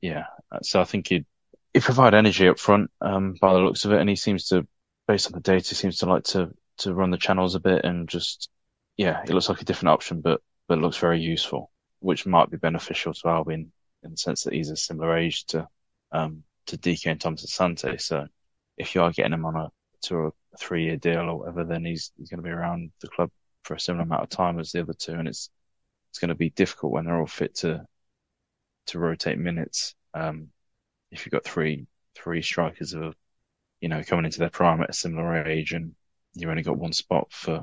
yeah. 0.00 0.24
So 0.62 0.80
I 0.80 0.84
think 0.84 1.08
he'd, 1.08 1.26
he'd 1.72 1.82
provide 1.82 2.14
energy 2.14 2.48
up 2.48 2.58
front, 2.58 2.90
um, 3.00 3.34
by 3.40 3.52
the 3.52 3.60
looks 3.60 3.84
of 3.84 3.92
it. 3.92 4.00
And 4.00 4.08
he 4.08 4.16
seems 4.16 4.48
to 4.48 4.66
based 5.06 5.26
on 5.26 5.32
the 5.32 5.40
data, 5.40 5.74
seems 5.74 5.98
to 5.98 6.06
like 6.06 6.24
to 6.24 6.50
to 6.78 6.94
run 6.94 7.10
the 7.10 7.18
channels 7.18 7.54
a 7.54 7.60
bit 7.60 7.84
and 7.84 8.08
just 8.08 8.50
yeah, 8.96 9.22
it 9.22 9.30
looks 9.30 9.48
like 9.48 9.60
a 9.62 9.64
different 9.64 9.90
option, 9.90 10.20
but 10.20 10.40
but 10.68 10.78
looks 10.78 10.96
very 10.96 11.20
useful, 11.20 11.70
which 12.00 12.26
might 12.26 12.50
be 12.50 12.56
beneficial 12.56 13.14
to 13.14 13.28
Albion 13.28 13.72
in 14.02 14.10
the 14.10 14.16
sense 14.16 14.44
that 14.44 14.54
he's 14.54 14.70
a 14.70 14.76
similar 14.76 15.16
age 15.16 15.44
to 15.46 15.68
um 16.12 16.42
to 16.66 16.76
Dike 16.76 17.06
and 17.06 17.20
Thomas 17.20 17.46
Asante. 17.46 18.00
So 18.00 18.26
if 18.76 18.94
you 18.94 19.02
are 19.02 19.12
getting 19.12 19.32
him 19.32 19.44
on 19.44 19.56
a 19.56 19.70
to 20.02 20.26
a 20.26 20.30
three 20.58 20.84
year 20.84 20.96
deal 20.96 21.28
or 21.28 21.38
whatever, 21.38 21.64
then 21.64 21.84
he's 21.84 22.12
he's 22.16 22.30
going 22.30 22.38
to 22.38 22.44
be 22.44 22.50
around 22.50 22.90
the 23.00 23.08
club 23.08 23.30
for 23.64 23.74
a 23.74 23.80
similar 23.80 24.04
amount 24.04 24.22
of 24.22 24.28
time 24.28 24.58
as 24.58 24.72
the 24.72 24.80
other 24.80 24.94
two, 24.94 25.14
and 25.14 25.28
it's 25.28 25.50
it's 26.10 26.18
going 26.18 26.28
to 26.28 26.34
be 26.34 26.50
difficult 26.50 26.92
when 26.92 27.04
they're 27.04 27.18
all 27.18 27.26
fit 27.26 27.54
to 27.56 27.84
to 28.86 28.98
rotate 28.98 29.38
minutes. 29.38 29.94
Um, 30.14 30.48
if 31.10 31.26
you've 31.26 31.32
got 31.32 31.44
three 31.44 31.86
three 32.14 32.42
strikers 32.42 32.94
of 32.94 33.14
you 33.80 33.88
know, 33.88 34.02
coming 34.02 34.24
into 34.24 34.38
their 34.38 34.50
prime 34.50 34.80
at 34.82 34.90
a 34.90 34.94
similar 34.94 35.46
age 35.46 35.72
and 35.72 35.94
you've 36.34 36.50
only 36.50 36.62
got 36.62 36.78
one 36.78 36.92
spot 36.92 37.28
for 37.30 37.62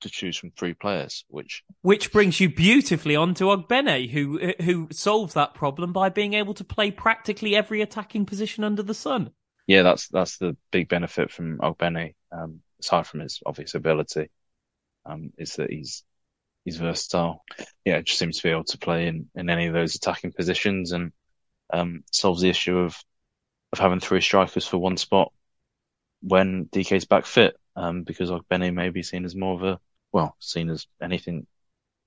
to 0.00 0.08
choose 0.08 0.36
from 0.36 0.50
three 0.52 0.74
players, 0.74 1.24
which 1.28 1.64
which 1.82 2.12
brings 2.12 2.38
you 2.38 2.48
beautifully 2.48 3.16
on 3.16 3.34
to 3.34 3.44
Ogbene, 3.44 4.08
who 4.10 4.52
who 4.60 4.88
solves 4.92 5.34
that 5.34 5.54
problem 5.54 5.92
by 5.92 6.08
being 6.08 6.34
able 6.34 6.54
to 6.54 6.64
play 6.64 6.90
practically 6.90 7.56
every 7.56 7.82
attacking 7.82 8.26
position 8.26 8.64
under 8.64 8.82
the 8.82 8.94
sun. 8.94 9.30
Yeah, 9.66 9.82
that's 9.82 10.08
that's 10.08 10.38
the 10.38 10.56
big 10.70 10.88
benefit 10.88 11.30
from 11.30 11.58
Ogbene, 11.58 12.14
um, 12.32 12.60
aside 12.80 13.06
from 13.06 13.20
his 13.20 13.40
obvious 13.44 13.74
ability, 13.74 14.30
um, 15.04 15.32
is 15.36 15.54
that 15.54 15.70
he's 15.70 16.04
he's 16.64 16.76
versatile. 16.76 17.44
Yeah, 17.84 18.00
just 18.00 18.18
seems 18.18 18.36
to 18.38 18.42
be 18.44 18.50
able 18.50 18.64
to 18.64 18.78
play 18.78 19.08
in, 19.08 19.28
in 19.34 19.50
any 19.50 19.66
of 19.66 19.74
those 19.74 19.94
attacking 19.94 20.32
positions 20.32 20.92
and 20.92 21.12
um, 21.72 22.04
solves 22.12 22.40
the 22.40 22.50
issue 22.50 22.78
of 22.78 22.96
of 23.72 23.78
having 23.78 24.00
three 24.00 24.20
strikers 24.20 24.66
for 24.66 24.78
one 24.78 24.96
spot 24.96 25.32
when 26.20 26.68
Dike's 26.70 27.04
back 27.04 27.26
fit, 27.26 27.56
um, 27.76 28.02
because 28.02 28.30
Ogbene 28.30 28.74
may 28.74 28.90
be 28.90 29.02
seen 29.02 29.24
as 29.24 29.36
more 29.36 29.54
of 29.54 29.62
a, 29.62 29.80
well, 30.12 30.36
seen 30.40 30.70
as 30.70 30.86
anything, 31.02 31.46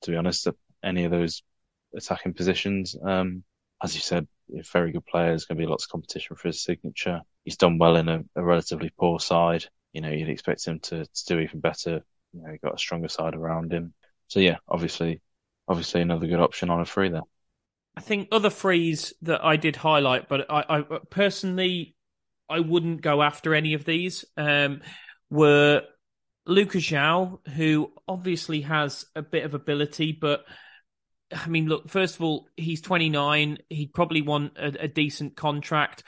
to 0.01 0.11
be 0.11 0.17
honest, 0.17 0.47
at 0.47 0.55
any 0.83 1.05
of 1.05 1.11
those 1.11 1.43
attacking 1.95 2.33
positions. 2.33 2.95
Um, 3.01 3.43
as 3.83 3.95
you 3.95 4.01
said, 4.01 4.27
a 4.57 4.63
very 4.63 4.91
good 4.91 5.05
player. 5.05 5.29
There's 5.29 5.45
going 5.45 5.57
to 5.57 5.63
be 5.63 5.69
lots 5.69 5.85
of 5.85 5.91
competition 5.91 6.35
for 6.35 6.47
his 6.47 6.63
signature. 6.63 7.21
He's 7.45 7.57
done 7.57 7.77
well 7.77 7.95
in 7.95 8.09
a, 8.09 8.23
a 8.35 8.43
relatively 8.43 8.91
poor 8.97 9.19
side. 9.19 9.65
You 9.93 10.01
know, 10.01 10.09
you'd 10.09 10.29
expect 10.29 10.65
him 10.65 10.79
to, 10.81 11.05
to 11.05 11.25
do 11.25 11.39
even 11.39 11.59
better. 11.59 12.01
You 12.33 12.41
know, 12.41 12.51
he 12.51 12.57
got 12.57 12.75
a 12.75 12.79
stronger 12.79 13.07
side 13.07 13.35
around 13.35 13.73
him. 13.73 13.93
So 14.27 14.39
yeah, 14.39 14.57
obviously, 14.67 15.21
obviously 15.67 16.01
another 16.01 16.27
good 16.27 16.39
option 16.39 16.69
on 16.69 16.81
a 16.81 16.85
free 16.85 17.09
there. 17.09 17.21
I 17.95 18.01
think 18.01 18.29
other 18.31 18.49
frees 18.49 19.13
that 19.23 19.43
I 19.43 19.57
did 19.57 19.75
highlight, 19.75 20.29
but 20.29 20.49
I, 20.49 20.63
I 20.69 20.81
personally 21.09 21.95
I 22.51 22.59
wouldn't 22.59 23.01
go 23.01 23.21
after 23.21 23.55
any 23.55 23.73
of 23.73 23.85
these 23.85 24.25
um, 24.37 24.81
were 25.29 25.83
Lucas 26.45 26.83
João, 26.83 27.45
who 27.47 27.91
obviously 28.07 28.61
has 28.61 29.05
a 29.15 29.21
bit 29.21 29.45
of 29.45 29.53
ability, 29.53 30.11
but 30.11 30.43
I 31.33 31.47
mean, 31.47 31.67
look, 31.67 31.89
first 31.89 32.15
of 32.15 32.23
all, 32.23 32.47
he's 32.57 32.81
29. 32.81 33.59
He'd 33.69 33.93
probably 33.93 34.21
want 34.21 34.57
a, 34.57 34.83
a 34.83 34.87
decent 34.87 35.35
contract. 35.35 36.03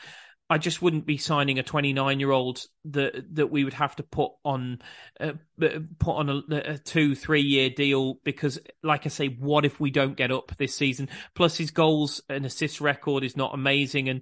I 0.49 0.57
just 0.57 0.81
wouldn't 0.81 1.05
be 1.05 1.17
signing 1.17 1.57
a 1.57 1.63
29 1.63 2.19
year 2.19 2.31
old 2.31 2.63
that 2.85 3.35
that 3.35 3.47
we 3.47 3.63
would 3.63 3.73
have 3.73 3.95
to 3.95 4.03
put 4.03 4.31
on 4.43 4.79
uh, 5.19 5.33
put 5.57 6.11
on 6.11 6.29
a, 6.29 6.55
a, 6.55 6.77
two 6.77 7.15
three 7.15 7.41
year 7.41 7.69
deal 7.69 8.15
because, 8.25 8.59
like 8.83 9.05
I 9.05 9.09
say, 9.09 9.27
what 9.27 9.65
if 9.65 9.79
we 9.79 9.89
don't 9.89 10.17
get 10.17 10.31
up 10.31 10.51
this 10.57 10.75
season? 10.75 11.09
Plus, 11.33 11.57
his 11.57 11.71
goals 11.71 12.21
and 12.29 12.45
assist 12.45 12.81
record 12.81 13.23
is 13.23 13.37
not 13.37 13.53
amazing, 13.53 14.09
and 14.09 14.21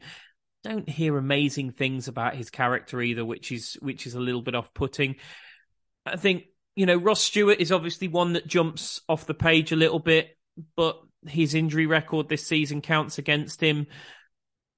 don't 0.64 0.88
hear 0.88 1.18
amazing 1.18 1.72
things 1.72 2.08
about 2.08 2.36
his 2.36 2.50
character 2.50 3.02
either, 3.02 3.26
which 3.26 3.52
is 3.52 3.78
which 3.82 4.06
is 4.06 4.16
a 4.16 4.20
little 4.20 4.42
bit 4.42 4.56
off 4.56 4.74
putting. 4.74 5.16
I 6.06 6.18
think 6.18 6.46
you 6.76 6.86
know 6.86 6.98
Ross 6.98 7.22
Stewart 7.22 7.60
is 7.60 7.72
obviously 7.72 8.08
one 8.08 8.34
that 8.34 8.48
jumps 8.48 9.02
off 9.10 9.26
the 9.26 9.34
page 9.34 9.72
a 9.72 9.78
little 9.78 10.00
bit, 10.00 10.38
but 10.76 11.00
his 11.26 11.56
injury 11.56 11.86
record 11.86 12.30
this 12.30 12.46
season 12.46 12.82
counts 12.82 13.18
against 13.18 13.62
him. 13.62 13.88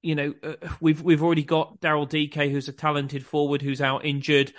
You 0.01 0.15
know, 0.15 0.33
uh, 0.43 0.55
we've 0.81 1.01
we've 1.01 1.23
already 1.23 1.43
got 1.43 1.79
Daryl 1.79 2.09
Dike, 2.09 2.49
who's 2.49 2.67
a 2.67 2.73
talented 2.73 3.25
forward 3.25 3.61
who's 3.61 3.81
out 3.81 4.05
injured. 4.05 4.53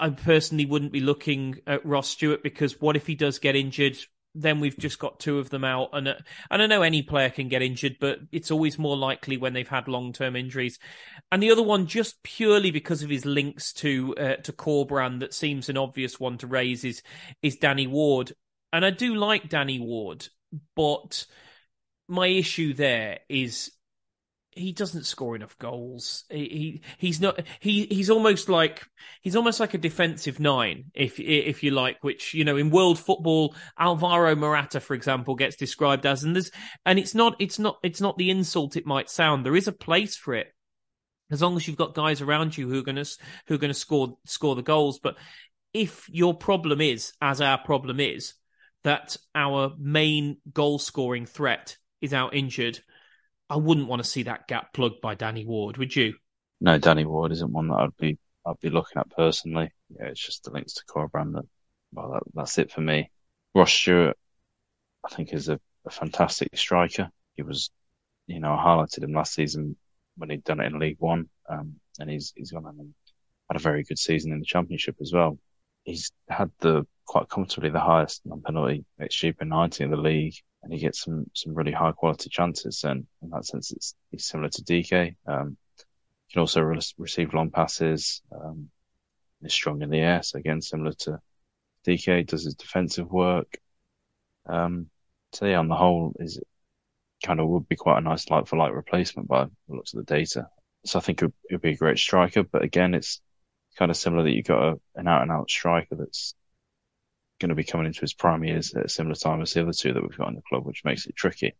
I 0.00 0.10
personally 0.10 0.64
wouldn't 0.64 0.92
be 0.92 1.00
looking 1.00 1.56
at 1.66 1.84
Ross 1.84 2.08
Stewart 2.08 2.42
because 2.42 2.80
what 2.80 2.96
if 2.96 3.06
he 3.06 3.14
does 3.14 3.38
get 3.38 3.54
injured? 3.54 3.98
Then 4.34 4.60
we've 4.60 4.76
just 4.76 4.98
got 4.98 5.20
two 5.20 5.38
of 5.38 5.50
them 5.50 5.64
out. 5.64 5.90
And, 5.92 6.08
uh, 6.08 6.14
and 6.50 6.60
I 6.62 6.66
know 6.66 6.82
any 6.82 7.02
player 7.02 7.30
can 7.30 7.48
get 7.48 7.62
injured, 7.62 7.96
but 8.00 8.18
it's 8.32 8.50
always 8.50 8.78
more 8.78 8.96
likely 8.96 9.36
when 9.36 9.52
they've 9.52 9.68
had 9.68 9.88
long 9.88 10.12
term 10.12 10.36
injuries. 10.36 10.78
And 11.30 11.42
the 11.42 11.50
other 11.50 11.62
one, 11.62 11.86
just 11.86 12.22
purely 12.22 12.70
because 12.70 13.02
of 13.02 13.10
his 13.10 13.24
links 13.24 13.72
to 13.74 14.14
uh, 14.16 14.36
to 14.36 14.52
Corberan, 14.52 15.20
that 15.20 15.34
seems 15.34 15.68
an 15.68 15.76
obvious 15.76 16.18
one 16.18 16.38
to 16.38 16.46
raise 16.46 16.84
is 16.84 17.02
is 17.42 17.56
Danny 17.56 17.86
Ward. 17.86 18.32
And 18.72 18.84
I 18.84 18.90
do 18.90 19.14
like 19.14 19.48
Danny 19.48 19.78
Ward, 19.78 20.26
but 20.74 21.26
my 22.08 22.26
issue 22.26 22.74
there 22.74 23.20
is 23.28 23.70
he 24.56 24.72
doesn't 24.72 25.06
score 25.06 25.36
enough 25.36 25.58
goals. 25.58 26.24
He, 26.30 26.38
he 26.38 26.80
he's 26.98 27.20
not 27.20 27.40
he 27.60 27.86
he's 27.86 28.10
almost 28.10 28.48
like 28.48 28.86
he's 29.22 29.36
almost 29.36 29.60
like 29.60 29.74
a 29.74 29.78
defensive 29.78 30.40
nine, 30.40 30.86
if 30.94 31.18
if 31.20 31.62
you 31.62 31.70
like. 31.70 32.02
Which 32.02 32.34
you 32.34 32.44
know 32.44 32.56
in 32.56 32.70
world 32.70 32.98
football, 32.98 33.54
Alvaro 33.78 34.34
Morata, 34.36 34.80
for 34.80 34.94
example, 34.94 35.34
gets 35.34 35.56
described 35.56 36.06
as, 36.06 36.24
and 36.24 36.34
there's 36.34 36.50
and 36.86 36.98
it's 36.98 37.14
not 37.14 37.36
it's 37.38 37.58
not 37.58 37.78
it's 37.82 38.00
not 38.00 38.18
the 38.18 38.30
insult 38.30 38.76
it 38.76 38.86
might 38.86 39.10
sound. 39.10 39.44
There 39.44 39.56
is 39.56 39.68
a 39.68 39.72
place 39.72 40.16
for 40.16 40.34
it 40.34 40.48
as 41.30 41.42
long 41.42 41.56
as 41.56 41.66
you've 41.66 41.76
got 41.76 41.94
guys 41.94 42.20
around 42.20 42.56
you 42.56 42.68
who 42.68 42.80
are 42.80 42.92
to 42.92 43.16
who 43.46 43.54
are 43.54 43.58
to 43.58 43.74
score 43.74 44.16
score 44.24 44.54
the 44.54 44.62
goals. 44.62 45.00
But 45.00 45.16
if 45.72 46.08
your 46.08 46.34
problem 46.34 46.80
is, 46.80 47.12
as 47.20 47.40
our 47.40 47.58
problem 47.58 48.00
is, 48.00 48.34
that 48.84 49.16
our 49.34 49.74
main 49.78 50.38
goal 50.52 50.78
scoring 50.78 51.26
threat 51.26 51.76
is 52.00 52.14
out 52.14 52.34
injured, 52.34 52.80
I 53.50 53.56
wouldn't 53.56 53.88
want 53.88 54.02
to 54.02 54.08
see 54.08 54.24
that 54.24 54.48
gap 54.48 54.72
plugged 54.72 55.00
by 55.00 55.14
Danny 55.14 55.44
Ward, 55.44 55.76
would 55.76 55.94
you? 55.94 56.14
No, 56.60 56.78
Danny 56.78 57.04
Ward 57.04 57.32
isn't 57.32 57.52
one 57.52 57.68
that 57.68 57.76
I'd 57.76 57.96
be 57.98 58.18
I'd 58.46 58.60
be 58.60 58.70
looking 58.70 58.98
at 58.98 59.10
personally. 59.10 59.70
Yeah, 59.90 60.06
it's 60.06 60.24
just 60.24 60.44
the 60.44 60.50
links 60.50 60.74
to 60.74 60.84
Corberan 60.86 61.32
that 61.34 61.44
well 61.92 62.12
that, 62.12 62.22
that's 62.34 62.58
it 62.58 62.72
for 62.72 62.80
me. 62.80 63.10
Ross 63.54 63.72
Stewart, 63.72 64.16
I 65.04 65.14
think 65.14 65.32
is 65.32 65.48
a, 65.48 65.60
a 65.86 65.90
fantastic 65.90 66.56
striker. 66.56 67.10
He 67.36 67.42
was, 67.42 67.70
you 68.26 68.40
know, 68.40 68.52
I 68.52 68.64
highlighted 68.64 69.04
him 69.04 69.12
last 69.12 69.34
season 69.34 69.76
when 70.16 70.30
he'd 70.30 70.44
done 70.44 70.60
it 70.60 70.66
in 70.66 70.78
League 70.78 70.96
One, 70.98 71.28
um, 71.48 71.74
and 71.98 72.10
he's 72.10 72.32
he's 72.34 72.52
gone 72.52 72.66
and 72.66 72.94
had 73.50 73.56
a 73.56 73.62
very 73.62 73.84
good 73.84 73.98
season 73.98 74.32
in 74.32 74.40
the 74.40 74.46
Championship 74.46 74.96
as 75.00 75.12
well. 75.12 75.38
He's 75.84 76.10
had 76.28 76.50
the 76.60 76.86
quite 77.06 77.28
comfortably 77.28 77.70
the 77.70 77.80
highest 77.80 78.22
non-penalty 78.24 78.84
XG 79.00 79.36
per 79.36 79.44
90 79.44 79.84
in 79.84 79.90
the 79.90 79.96
league, 79.96 80.34
and 80.64 80.72
he 80.72 80.80
gets 80.80 81.04
some 81.04 81.30
some 81.34 81.54
really 81.54 81.72
high 81.72 81.92
quality 81.92 82.30
chances. 82.30 82.84
And 82.84 83.06
in 83.22 83.30
that 83.30 83.46
sense, 83.46 83.70
it's 83.70 83.94
he's 84.10 84.26
similar 84.26 84.48
to 84.48 84.64
Dike. 84.64 85.16
Um, 85.26 85.56
can 86.32 86.40
also 86.40 86.62
re- 86.62 86.80
receive 86.98 87.34
long 87.34 87.50
passes. 87.50 88.22
Um, 88.32 88.70
he's 89.42 89.52
strong 89.52 89.82
in 89.82 89.90
the 89.90 90.00
air, 90.00 90.22
so 90.22 90.38
again 90.38 90.60
similar 90.62 90.92
to 91.00 91.20
Dike. 91.84 92.26
Does 92.26 92.44
his 92.44 92.54
defensive 92.54 93.10
work. 93.10 93.58
Um, 94.46 94.90
so 95.32 95.46
yeah, 95.46 95.58
on 95.58 95.68
the 95.68 95.76
whole, 95.76 96.14
is 96.18 96.40
kind 97.24 97.40
of 97.40 97.48
would 97.48 97.68
be 97.68 97.76
quite 97.76 97.98
a 97.98 98.00
nice 98.00 98.28
like 98.30 98.46
for 98.46 98.56
like 98.56 98.72
replacement 98.72 99.28
by 99.28 99.46
looks 99.68 99.94
of 99.94 100.04
the 100.04 100.14
data. 100.14 100.48
So 100.86 100.98
I 100.98 101.02
think 101.02 101.22
it 101.22 101.32
would 101.50 101.62
be 101.62 101.72
a 101.72 101.76
great 101.76 101.98
striker, 101.98 102.42
but 102.42 102.62
again, 102.62 102.94
it's 102.94 103.20
kind 103.78 103.90
of 103.90 103.96
similar 103.96 104.24
that 104.24 104.32
you've 104.32 104.46
got 104.46 104.62
a, 104.62 104.80
an 104.96 105.08
out 105.08 105.22
and 105.22 105.32
out 105.32 105.50
striker 105.50 105.96
that's 105.96 106.34
going 107.40 107.48
to 107.48 107.54
be 107.54 107.64
coming 107.64 107.86
into 107.86 108.00
his 108.00 108.14
prime 108.14 108.44
years 108.44 108.74
at 108.74 108.86
a 108.86 108.88
similar 108.88 109.16
time 109.16 109.42
as 109.42 109.52
the 109.52 109.62
other 109.62 109.72
two 109.72 109.92
that 109.92 110.02
we've 110.02 110.16
got 110.16 110.28
in 110.28 110.34
the 110.34 110.42
club, 110.48 110.64
which 110.64 110.84
makes 110.84 111.06
it 111.06 111.16
tricky. 111.16 111.54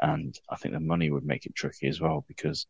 And 0.00 0.38
I 0.48 0.56
think 0.56 0.74
the 0.74 0.80
money 0.80 1.10
would 1.10 1.24
make 1.24 1.46
it 1.46 1.54
tricky 1.54 1.88
as 1.88 2.00
well 2.00 2.24
because, 2.26 2.66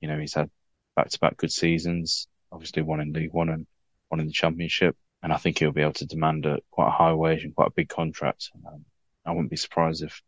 you 0.00 0.08
know, 0.08 0.18
he's 0.18 0.34
had 0.34 0.50
back 0.96 1.08
to 1.10 1.18
back 1.18 1.36
good 1.36 1.52
seasons, 1.52 2.28
obviously 2.52 2.82
one 2.82 3.00
in 3.00 3.12
League 3.12 3.32
One 3.32 3.48
and 3.48 3.66
one 4.08 4.20
in 4.20 4.26
the 4.26 4.32
Championship. 4.32 4.96
And 5.22 5.32
I 5.32 5.36
think 5.36 5.58
he'll 5.58 5.72
be 5.72 5.82
able 5.82 5.92
to 5.94 6.06
demand 6.06 6.46
a 6.46 6.58
quite 6.70 6.88
a 6.88 6.92
high 6.92 7.14
wage 7.14 7.44
and 7.44 7.54
quite 7.54 7.68
a 7.68 7.74
big 7.74 7.88
contract. 7.88 8.50
Um, 8.66 8.84
I 9.24 9.30
wouldn't 9.30 9.50
be 9.50 9.56
surprised 9.56 10.02
if, 10.02 10.22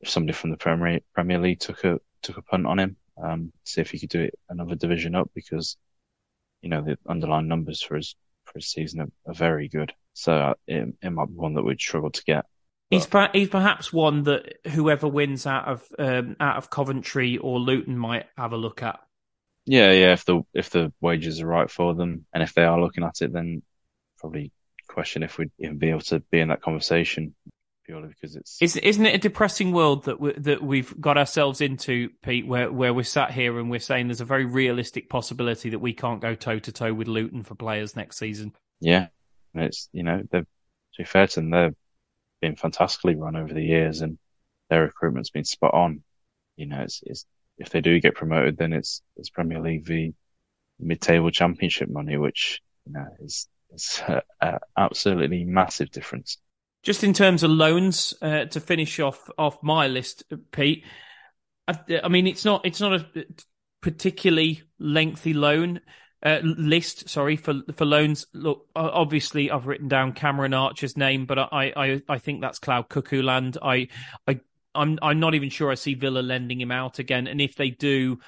if 0.00 0.08
somebody 0.08 0.32
from 0.32 0.50
the 0.50 0.56
Premier 0.56 1.00
Premier 1.14 1.38
League 1.38 1.60
took 1.60 1.84
a 1.84 2.00
took 2.22 2.36
a 2.36 2.42
punt 2.42 2.66
on 2.66 2.78
him, 2.78 2.96
um, 3.22 3.52
see 3.64 3.80
if 3.80 3.90
he 3.90 3.98
could 3.98 4.10
do 4.10 4.22
it 4.22 4.38
another 4.48 4.74
division 4.74 5.14
up 5.14 5.30
because, 5.34 5.76
you 6.62 6.68
know, 6.68 6.82
the 6.82 6.98
underlying 7.08 7.48
numbers 7.48 7.80
for 7.82 7.96
his 7.96 8.16
for 8.44 8.58
his 8.58 8.68
season 8.68 9.00
are, 9.00 9.10
are 9.26 9.34
very 9.34 9.68
good. 9.68 9.92
So 10.18 10.32
uh, 10.32 10.54
it, 10.66 10.94
it 11.00 11.10
might 11.10 11.28
be 11.28 11.34
one 11.34 11.54
that 11.54 11.62
we'd 11.62 11.80
struggle 11.80 12.10
to 12.10 12.24
get. 12.24 12.44
He's 12.90 13.06
per- 13.06 13.30
he's 13.32 13.48
perhaps 13.48 13.92
one 13.92 14.24
that 14.24 14.54
whoever 14.66 15.06
wins 15.06 15.46
out 15.46 15.68
of 15.68 15.84
um, 15.98 16.36
out 16.40 16.56
of 16.56 16.70
Coventry 16.70 17.36
or 17.36 17.60
Luton 17.60 17.98
might 17.98 18.26
have 18.36 18.52
a 18.52 18.56
look 18.56 18.82
at. 18.82 18.98
Yeah, 19.66 19.92
yeah. 19.92 20.12
If 20.14 20.24
the 20.24 20.42
if 20.54 20.70
the 20.70 20.92
wages 21.00 21.40
are 21.40 21.46
right 21.46 21.70
for 21.70 21.94
them, 21.94 22.24
and 22.32 22.42
if 22.42 22.54
they 22.54 22.64
are 22.64 22.80
looking 22.80 23.04
at 23.04 23.20
it, 23.20 23.32
then 23.32 23.62
probably 24.18 24.50
question 24.88 25.22
if 25.22 25.38
we'd 25.38 25.50
even 25.58 25.78
be 25.78 25.90
able 25.90 26.00
to 26.00 26.18
be 26.18 26.40
in 26.40 26.48
that 26.48 26.62
conversation 26.62 27.34
purely 27.84 28.08
because 28.08 28.36
it's 28.36 28.60
isn't 28.60 28.82
isn't 28.82 29.06
it 29.06 29.14
a 29.14 29.18
depressing 29.18 29.72
world 29.72 30.04
that 30.04 30.18
we, 30.18 30.32
that 30.32 30.62
we've 30.62 30.98
got 31.00 31.16
ourselves 31.16 31.60
into, 31.60 32.10
Pete, 32.22 32.46
where 32.46 32.72
where 32.72 32.92
we're 32.92 33.04
sat 33.04 33.30
here 33.30 33.58
and 33.58 33.70
we're 33.70 33.80
saying 33.80 34.08
there's 34.08 34.20
a 34.20 34.26
very 34.26 34.46
realistic 34.46 35.08
possibility 35.08 35.70
that 35.70 35.78
we 35.78 35.92
can't 35.92 36.20
go 36.20 36.34
toe 36.34 36.58
to 36.58 36.72
toe 36.72 36.92
with 36.92 37.06
Luton 37.06 37.44
for 37.44 37.54
players 37.54 37.96
next 37.96 38.18
season. 38.18 38.54
Yeah, 38.80 39.08
and 39.54 39.64
it's 39.64 39.88
you 39.92 40.02
know 40.02 40.22
they're 40.30 40.46
to 40.98 41.02
be 41.02 41.04
fair 41.04 41.26
to 41.26 41.34
them, 41.36 41.50
they've 41.50 41.74
been 42.40 42.56
fantastically 42.56 43.14
run 43.14 43.36
over 43.36 43.52
the 43.52 43.62
years, 43.62 44.00
and 44.00 44.18
their 44.68 44.82
recruitment's 44.82 45.30
been 45.30 45.44
spot 45.44 45.74
on. 45.74 46.02
You 46.56 46.66
know, 46.66 46.80
it's, 46.80 47.00
it's 47.04 47.24
if 47.56 47.70
they 47.70 47.80
do 47.80 48.00
get 48.00 48.14
promoted, 48.14 48.56
then 48.56 48.72
it's 48.72 49.02
it's 49.16 49.30
Premier 49.30 49.60
League 49.60 49.86
v 49.86 50.14
mid-table 50.80 51.30
Championship 51.30 51.88
money, 51.88 52.16
which 52.16 52.60
you 52.86 52.92
know 52.92 53.06
is 53.20 53.48
is 53.72 54.02
absolutely 54.76 55.44
massive 55.44 55.90
difference. 55.90 56.38
Just 56.82 57.04
in 57.04 57.12
terms 57.12 57.42
of 57.42 57.50
loans, 57.50 58.14
uh, 58.22 58.44
to 58.46 58.60
finish 58.60 59.00
off 59.00 59.30
off 59.38 59.62
my 59.62 59.88
list, 59.88 60.24
Pete. 60.52 60.84
I, 61.66 61.78
I 62.02 62.08
mean, 62.08 62.26
it's 62.26 62.44
not 62.44 62.64
it's 62.64 62.80
not 62.80 63.00
a 63.00 63.26
particularly 63.80 64.62
lengthy 64.78 65.34
loan 65.34 65.80
uh, 66.24 66.40
list, 66.42 67.08
sorry, 67.08 67.36
for 67.36 67.62
for 67.74 67.84
loans. 67.84 68.26
Look, 68.32 68.66
obviously, 68.74 69.50
I've 69.50 69.66
written 69.66 69.88
down 69.88 70.12
Cameron 70.12 70.54
Archer's 70.54 70.96
name, 70.96 71.26
but 71.26 71.38
I 71.38 71.72
I, 71.76 72.02
I 72.08 72.18
think 72.18 72.40
that's 72.40 72.58
Cloud 72.58 72.88
Cuckoo 72.88 73.22
land. 73.22 73.56
I 73.62 73.88
I 74.26 74.40
I'm 74.74 74.98
I'm 75.00 75.20
not 75.20 75.34
even 75.34 75.50
sure 75.50 75.70
I 75.70 75.74
see 75.74 75.94
Villa 75.94 76.20
lending 76.20 76.60
him 76.60 76.72
out 76.72 76.98
again, 76.98 77.26
and 77.26 77.40
if 77.40 77.56
they 77.56 77.70
do. 77.70 78.18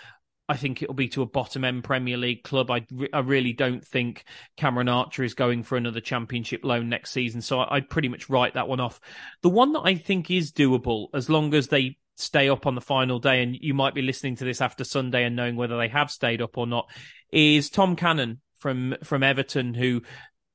I 0.48 0.56
think 0.56 0.82
it'll 0.82 0.96
be 0.96 1.06
to 1.10 1.22
a 1.22 1.26
bottom 1.26 1.64
end 1.64 1.84
Premier 1.84 2.16
League 2.16 2.42
club. 2.42 2.72
I, 2.72 2.84
I 3.12 3.20
really 3.20 3.52
don't 3.52 3.86
think 3.86 4.24
Cameron 4.56 4.88
Archer 4.88 5.22
is 5.22 5.34
going 5.34 5.62
for 5.62 5.76
another 5.76 6.00
championship 6.00 6.64
loan 6.64 6.88
next 6.88 7.12
season. 7.12 7.40
So 7.40 7.60
I, 7.60 7.76
I'd 7.76 7.88
pretty 7.88 8.08
much 8.08 8.28
write 8.28 8.54
that 8.54 8.66
one 8.66 8.80
off. 8.80 9.00
The 9.42 9.48
one 9.48 9.72
that 9.74 9.82
I 9.84 9.94
think 9.94 10.28
is 10.28 10.50
doable, 10.50 11.06
as 11.14 11.30
long 11.30 11.54
as 11.54 11.68
they 11.68 11.98
stay 12.20 12.48
up 12.48 12.66
on 12.66 12.74
the 12.74 12.80
final 12.80 13.18
day, 13.18 13.42
and 13.42 13.56
you 13.58 13.74
might 13.74 13.94
be 13.94 14.02
listening 14.02 14.36
to 14.36 14.44
this 14.44 14.60
after 14.60 14.84
Sunday 14.84 15.24
and 15.24 15.36
knowing 15.36 15.56
whether 15.56 15.76
they 15.76 15.88
have 15.88 16.10
stayed 16.10 16.42
up 16.42 16.58
or 16.58 16.66
not, 16.66 16.88
is 17.32 17.70
Tom 17.70 17.96
Cannon 17.96 18.40
from 18.58 18.94
from 19.02 19.22
Everton, 19.22 19.74
who 19.74 20.02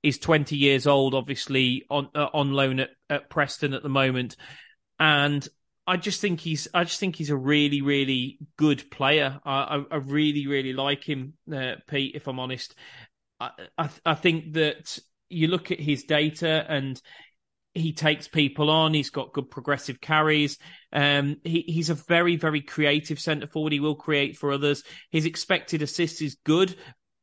is 0.04 0.20
20 0.20 0.56
years 0.56 0.86
old, 0.86 1.16
obviously 1.16 1.84
on 1.90 2.10
uh, 2.16 2.28
on 2.34 2.52
loan 2.52 2.80
at, 2.80 2.92
at 3.10 3.30
Preston 3.30 3.74
at 3.74 3.84
the 3.84 3.90
moment, 3.90 4.36
and 5.00 5.48
I 5.88 5.98
just 5.98 6.22
think 6.22 6.40
he's 6.40 6.68
I 6.74 6.84
just 6.84 7.00
think 7.00 7.16
he's 7.16 7.30
a 7.30 7.38
really 7.38 7.82
really 7.82 8.40
good 8.58 8.90
player. 8.90 9.40
I 9.44 9.52
I, 9.52 9.84
I 9.92 9.96
really 9.98 10.48
really 10.48 10.74
like 10.74 11.04
him, 11.04 11.34
uh, 11.54 11.74
Pete. 11.88 12.16
If 12.16 12.28
I'm 12.28 12.40
honest, 12.40 12.76
I, 13.40 13.52
I 13.78 13.90
I 14.06 14.16
think 14.16 14.54
that 14.54 15.00
you 15.30 15.48
look 15.48 15.72
at 15.72 15.80
his 15.80 16.04
data 16.04 16.66
and 16.70 17.02
he 17.76 17.92
takes 17.92 18.28
people 18.28 18.70
on. 18.70 18.94
He's 18.94 19.10
got 19.10 19.34
good 19.34 19.52
progressive 19.52 20.00
carries. 20.00 20.58
Um, 20.94 21.38
he, 21.44 21.62
he's 21.68 21.90
a 21.90 21.96
very, 21.96 22.38
very 22.38 22.62
creative 22.62 23.20
centre 23.20 23.48
forward. 23.48 23.74
He 23.74 23.82
will 23.82 23.96
create 23.96 24.38
for 24.38 24.54
others. 24.54 24.84
His 25.12 25.26
expected 25.26 25.82
assist 25.82 26.22
is 26.22 26.38
good, 26.46 26.76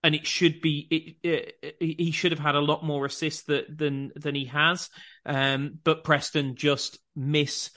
and 0.02 0.14
it 0.14 0.26
should 0.26 0.60
be. 0.60 1.16
It, 1.22 1.28
it, 1.62 1.76
he 1.80 2.10
should 2.10 2.32
have 2.32 2.38
had 2.38 2.54
a 2.54 2.60
lot 2.60 2.84
more 2.84 3.06
assists 3.06 3.44
that, 3.44 3.76
than 3.76 4.12
than 4.14 4.34
he 4.34 4.44
has. 4.44 4.90
Um, 5.24 5.78
but 5.82 6.04
Preston 6.04 6.54
just 6.54 6.98
miss 7.16 7.70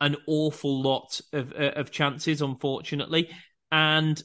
an 0.00 0.16
awful 0.26 0.82
lot 0.82 1.20
of 1.34 1.52
uh, 1.52 1.72
of 1.76 1.90
chances, 1.90 2.40
unfortunately, 2.40 3.30
and 3.70 4.20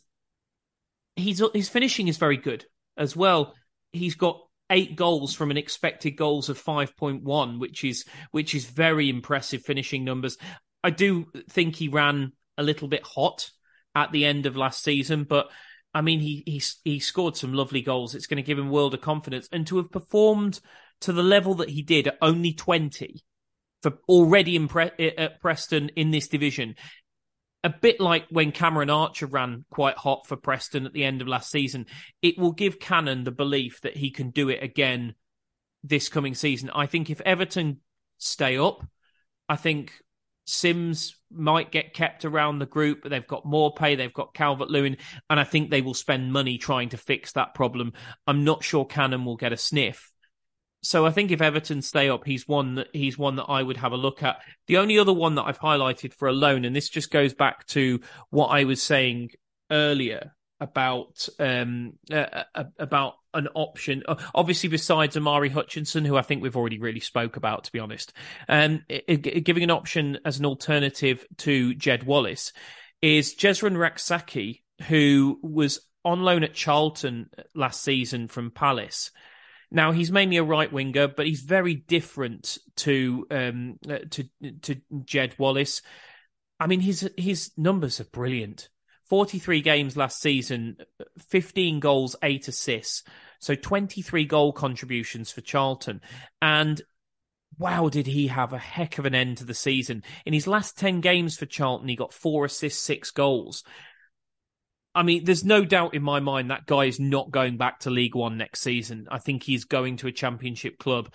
he's 1.18 1.42
his 1.54 1.68
finishing 1.68 2.08
is 2.08 2.18
very 2.18 2.38
good 2.38 2.66
as 2.96 3.14
well. 3.14 3.56
He's 3.92 4.16
got 4.16 4.40
eight 4.74 4.96
goals 4.96 5.34
from 5.34 5.52
an 5.52 5.58
expected 5.58 6.12
goals 6.12 6.50
of 6.50 6.62
5.1 6.62 7.60
which 7.60 7.84
is 7.84 8.06
which 8.32 8.56
is 8.56 8.66
very 8.66 9.08
impressive 9.10 9.64
finishing 9.64 10.04
numbers. 10.04 10.38
I 10.84 10.90
do 10.90 11.28
think 11.50 11.76
he 11.76 11.88
ran 11.88 12.34
a 12.58 12.64
little 12.64 12.88
bit 12.88 13.04
hot 13.06 13.50
at 13.96 14.12
the 14.12 14.26
end 14.26 14.48
of 14.48 14.58
last 14.58 14.84
season 14.84 15.24
but 15.24 15.50
i 15.94 16.02
mean 16.02 16.20
he 16.20 16.44
he 16.46 16.62
he 16.84 17.00
scored 17.00 17.38
some 17.38 17.54
lovely 17.54 17.82
goals. 17.82 18.16
It's 18.16 18.28
going 18.28 18.44
to 18.44 18.48
give 18.48 18.60
him 18.60 18.70
world 18.70 18.96
of 18.96 19.02
confidence. 19.02 19.48
And 19.52 19.66
to 19.68 19.78
have 19.78 19.92
performed 19.92 20.60
to 21.02 21.14
the 21.14 21.24
level 21.24 21.56
that 21.56 21.70
he 21.70 21.84
did 21.84 22.08
at 22.08 22.18
only 22.22 22.54
20 22.54 23.24
for 23.84 24.00
already 24.10 24.56
in 24.56 24.68
Pre- 24.68 24.92
uh, 25.00 25.12
at 25.18 25.40
Preston 25.40 25.90
in 25.96 26.10
this 26.10 26.28
division 26.28 26.76
a 27.64 27.70
bit 27.70 28.00
like 28.00 28.26
when 28.30 28.52
Cameron 28.52 28.90
Archer 28.90 29.26
ran 29.26 29.66
quite 29.70 29.98
hot 29.98 30.28
for 30.28 30.36
Preston 30.36 30.86
at 30.86 30.94
the 30.94 31.04
end 31.04 31.22
of 31.22 31.28
last 31.28 31.50
season, 31.50 31.86
it 32.22 32.38
will 32.38 32.52
give 32.52 32.80
Cannon 32.80 33.24
the 33.24 33.32
belief 33.32 33.82
that 33.82 33.98
he 33.98 34.12
can 34.12 34.32
do 34.32 34.50
it 34.50 34.62
again 34.62 35.16
this 35.84 36.10
coming 36.10 36.36
season. 36.36 36.70
I 36.74 36.86
think 36.86 37.10
if 37.10 37.22
Everton 37.22 37.80
stay 38.18 38.58
up, 38.58 38.86
I 39.48 39.56
think 39.56 39.92
Simms 40.46 41.16
might 41.32 41.72
get 41.72 41.94
kept 41.94 42.26
around 42.26 42.60
the 42.60 42.66
group, 42.66 43.02
but 43.02 43.10
they've 43.10 43.26
got 43.26 43.46
Maupay, 43.46 43.98
they've 43.98 44.14
got 44.14 44.34
Calvert 44.34 44.70
Lewin, 44.70 44.98
and 45.30 45.40
I 45.40 45.44
think 45.44 45.70
they 45.70 45.82
will 45.82 45.94
spend 45.94 46.34
money 46.34 46.58
trying 46.58 46.90
to 46.90 46.98
fix 46.98 47.34
that 47.34 47.54
problem. 47.54 47.94
I'm 48.28 48.44
not 48.44 48.64
sure 48.64 48.86
Cannon 48.86 49.26
will 49.26 49.38
get 49.38 49.54
a 49.54 49.58
sniff, 49.58 50.13
so 50.84 51.06
I 51.06 51.12
think 51.12 51.32
if 51.32 51.42
Everton 51.42 51.82
stay 51.82 52.10
up, 52.10 52.26
he's 52.26 52.48
one 52.48 52.76
that 52.76 52.88
he's 52.94 53.18
one 53.18 53.38
that 53.38 53.46
I 53.46 53.64
would 53.64 53.78
have 53.78 53.94
a 53.94 53.98
look 53.98 54.22
at. 54.22 54.42
The 54.68 54.78
only 54.78 55.00
other 55.00 55.14
one 55.14 55.36
that 55.36 55.44
I've 55.44 55.60
highlighted 55.60 56.14
for 56.14 56.28
a 56.28 56.34
loan, 56.34 56.66
and 56.66 56.76
this 56.76 56.90
just 56.90 57.10
goes 57.10 57.34
back 57.34 57.66
to 57.68 58.02
what 58.30 58.48
I 58.48 58.66
was 58.66 58.84
saying 58.84 59.32
earlier 59.72 60.36
about 60.60 61.28
um 61.40 61.94
uh, 62.12 62.44
uh 62.56 62.64
about 62.80 63.16
an 63.34 63.48
option 63.54 64.04
uh, 64.08 64.16
obviously 64.34 64.70
besides 64.70 65.18
Omari 65.18 65.50
Hutchinson 65.50 66.06
who 66.06 66.16
I 66.16 66.22
think 66.22 66.42
we've 66.42 66.56
already 66.56 66.80
really 66.80 67.00
spoke 67.02 67.36
about 67.36 67.66
to 67.66 67.72
be 67.72 67.80
honest 67.80 68.14
um 68.48 68.82
giving 69.20 69.64
an 69.64 69.72
option 69.72 70.20
as 70.24 70.40
an 70.40 70.46
alternative 70.46 71.26
to 71.40 71.74
Jed 71.74 72.04
Wallace 72.04 72.54
is 73.02 73.36
Jesurun 73.36 73.78
Rak-Sakyi 73.78 74.62
who 74.88 75.40
was 75.42 75.82
on 76.06 76.22
loan 76.22 76.44
at 76.44 76.54
Charlton 76.54 77.30
last 77.54 77.82
season 77.82 78.28
from 78.28 78.52
Palace 78.52 79.12
Now 79.74 79.92
he's 79.92 80.12
mainly 80.12 80.38
a 80.38 80.44
right 80.44 80.72
winger, 80.72 81.08
but 81.08 81.26
he's 81.26 81.42
very 81.42 81.74
different 81.74 82.60
to 82.78 83.26
um, 83.32 83.80
uh, 83.90 83.98
to 84.12 84.30
to 84.62 84.76
Jed 85.04 85.36
Wallace. 85.40 85.82
I 86.60 86.68
mean, 86.68 86.80
his 86.80 87.10
his 87.18 87.52
numbers 87.58 88.00
are 88.00 88.06
brilliant. 88.06 88.70
Forty 89.04 89.40
three 89.40 89.62
games 89.62 89.98
last 89.98 90.22
season, 90.22 90.78
fifteen 91.28 91.80
goals, 91.80 92.16
eight 92.22 92.48
assists, 92.48 93.04
so 93.40 93.56
twenty 93.56 94.04
three 94.04 94.26
goal 94.26 94.54
contributions 94.54 95.32
for 95.32 95.42
Charlton, 95.42 96.02
and 96.40 96.80
wow, 97.58 97.90
did 97.90 98.06
he 98.06 98.28
have 98.28 98.54
a 98.54 98.60
heck 98.60 99.00
of 99.00 99.06
an 99.06 99.16
end 99.16 99.38
to 99.38 99.46
the 99.46 99.54
season. 99.54 100.04
In 100.26 100.34
his 100.34 100.48
last 100.48 100.76
10 100.78 101.02
games 101.02 101.38
for 101.38 101.46
Charlton, 101.46 101.88
he 101.88 101.96
got 101.96 102.12
four 102.12 102.46
assists, 102.46 102.82
six 102.82 103.12
goals. 103.12 103.64
I 104.96 105.04
mean, 105.04 105.24
there's 105.24 105.44
no 105.44 105.66
doubt 105.66 105.96
in 105.96 106.04
my 106.04 106.20
mind 106.20 106.52
that 106.52 106.66
guy 106.66 106.86
is 106.86 107.00
not 107.00 107.32
going 107.32 107.58
back 107.58 107.80
to 107.82 107.90
League 107.90 108.16
One 108.16 108.38
next 108.38 108.62
season. 108.62 109.08
I 109.10 109.20
think 109.20 109.44
he's 109.44 109.66
going 109.66 109.98
to 109.98 110.08
a 110.08 110.12
championship 110.12 110.78
club. 110.78 111.12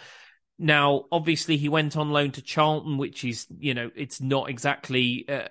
Now, 0.59 1.05
obviously, 1.13 1.57
he 1.57 1.69
went 1.69 1.97
on 1.97 2.11
loan 2.11 2.33
to 2.33 2.43
Charlton, 2.43 2.99
which 2.99 3.25
is, 3.25 3.47
you 3.59 3.75
know, 3.75 3.91
it's 3.95 4.21
not 4.21 4.51
exactly 4.51 5.25
uh, 5.29 5.49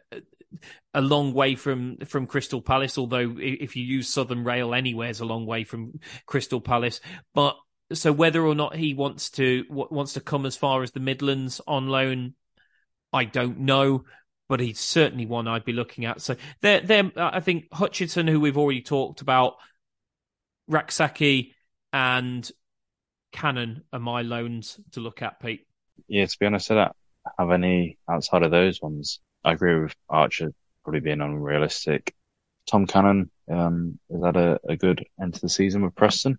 a 0.94 1.02
long 1.02 1.34
way 1.34 1.56
from 1.56 1.98
from 2.06 2.28
Crystal 2.28 2.62
Palace. 2.62 2.98
Although, 2.98 3.36
if 3.40 3.78
you 3.78 3.84
use 3.84 4.10
Southern 4.10 4.44
Rail, 4.44 4.74
anywhere 4.74 5.10
is 5.10 5.22
a 5.22 5.26
long 5.26 5.46
way 5.46 5.64
from 5.64 6.00
Crystal 6.26 6.60
Palace. 6.60 7.00
But 7.34 7.56
so 7.94 8.12
whether 8.12 8.46
or 8.46 8.56
not 8.56 8.76
he 8.76 8.94
wants 8.94 9.30
to 9.32 9.64
wants 9.70 10.14
to 10.14 10.20
come 10.20 10.46
as 10.46 10.58
far 10.58 10.84
as 10.84 10.92
the 10.92 11.00
Midlands 11.00 11.62
on 11.66 11.88
loan, 11.88 12.34
I 13.14 13.24
don't 13.24 13.60
know, 13.60 14.04
but 14.48 14.60
he's 14.60 14.80
certainly 14.80 15.26
one 15.26 15.48
I'd 15.48 15.66
be 15.66 15.74
looking 15.74 16.06
at. 16.06 16.22
So 16.22 16.36
there, 16.62 16.82
there, 16.82 17.12
I 17.16 17.40
think 17.40 17.66
Hutchinson, 17.72 18.28
who 18.28 18.40
we've 18.40 18.58
already 18.58 18.82
talked 18.82 19.22
about, 19.22 19.56
Rak-Sakyi, 20.68 21.54
and 21.94 22.50
Cannon 23.32 23.84
are 23.94 24.00
my 24.00 24.22
loans 24.22 24.80
to 24.92 25.00
look 25.00 25.22
at, 25.22 25.40
Pete. 25.40 25.68
Yeah, 26.08 26.26
to 26.26 26.38
be 26.40 26.46
honest, 26.46 26.72
I 26.72 26.76
don't 26.76 26.96
have 27.38 27.52
any 27.52 27.98
outside 28.10 28.44
of 28.44 28.52
those 28.52 28.82
ones. 28.82 29.20
I 29.44 29.54
agree 29.54 29.80
with 29.80 29.96
Archer 30.10 30.54
probably 30.84 31.02
being 31.02 31.22
unrealistic. 31.22 32.14
Tom 32.70 32.86
Cannon 32.86 33.30
um, 33.50 34.00
has 34.12 34.24
had 34.24 34.38
a, 34.38 34.60
a 34.68 34.76
good 34.76 35.06
end 35.22 35.34
to 35.36 35.42
the 35.42 35.50
season 35.50 35.84
with 35.84 35.96
Preston 35.96 36.38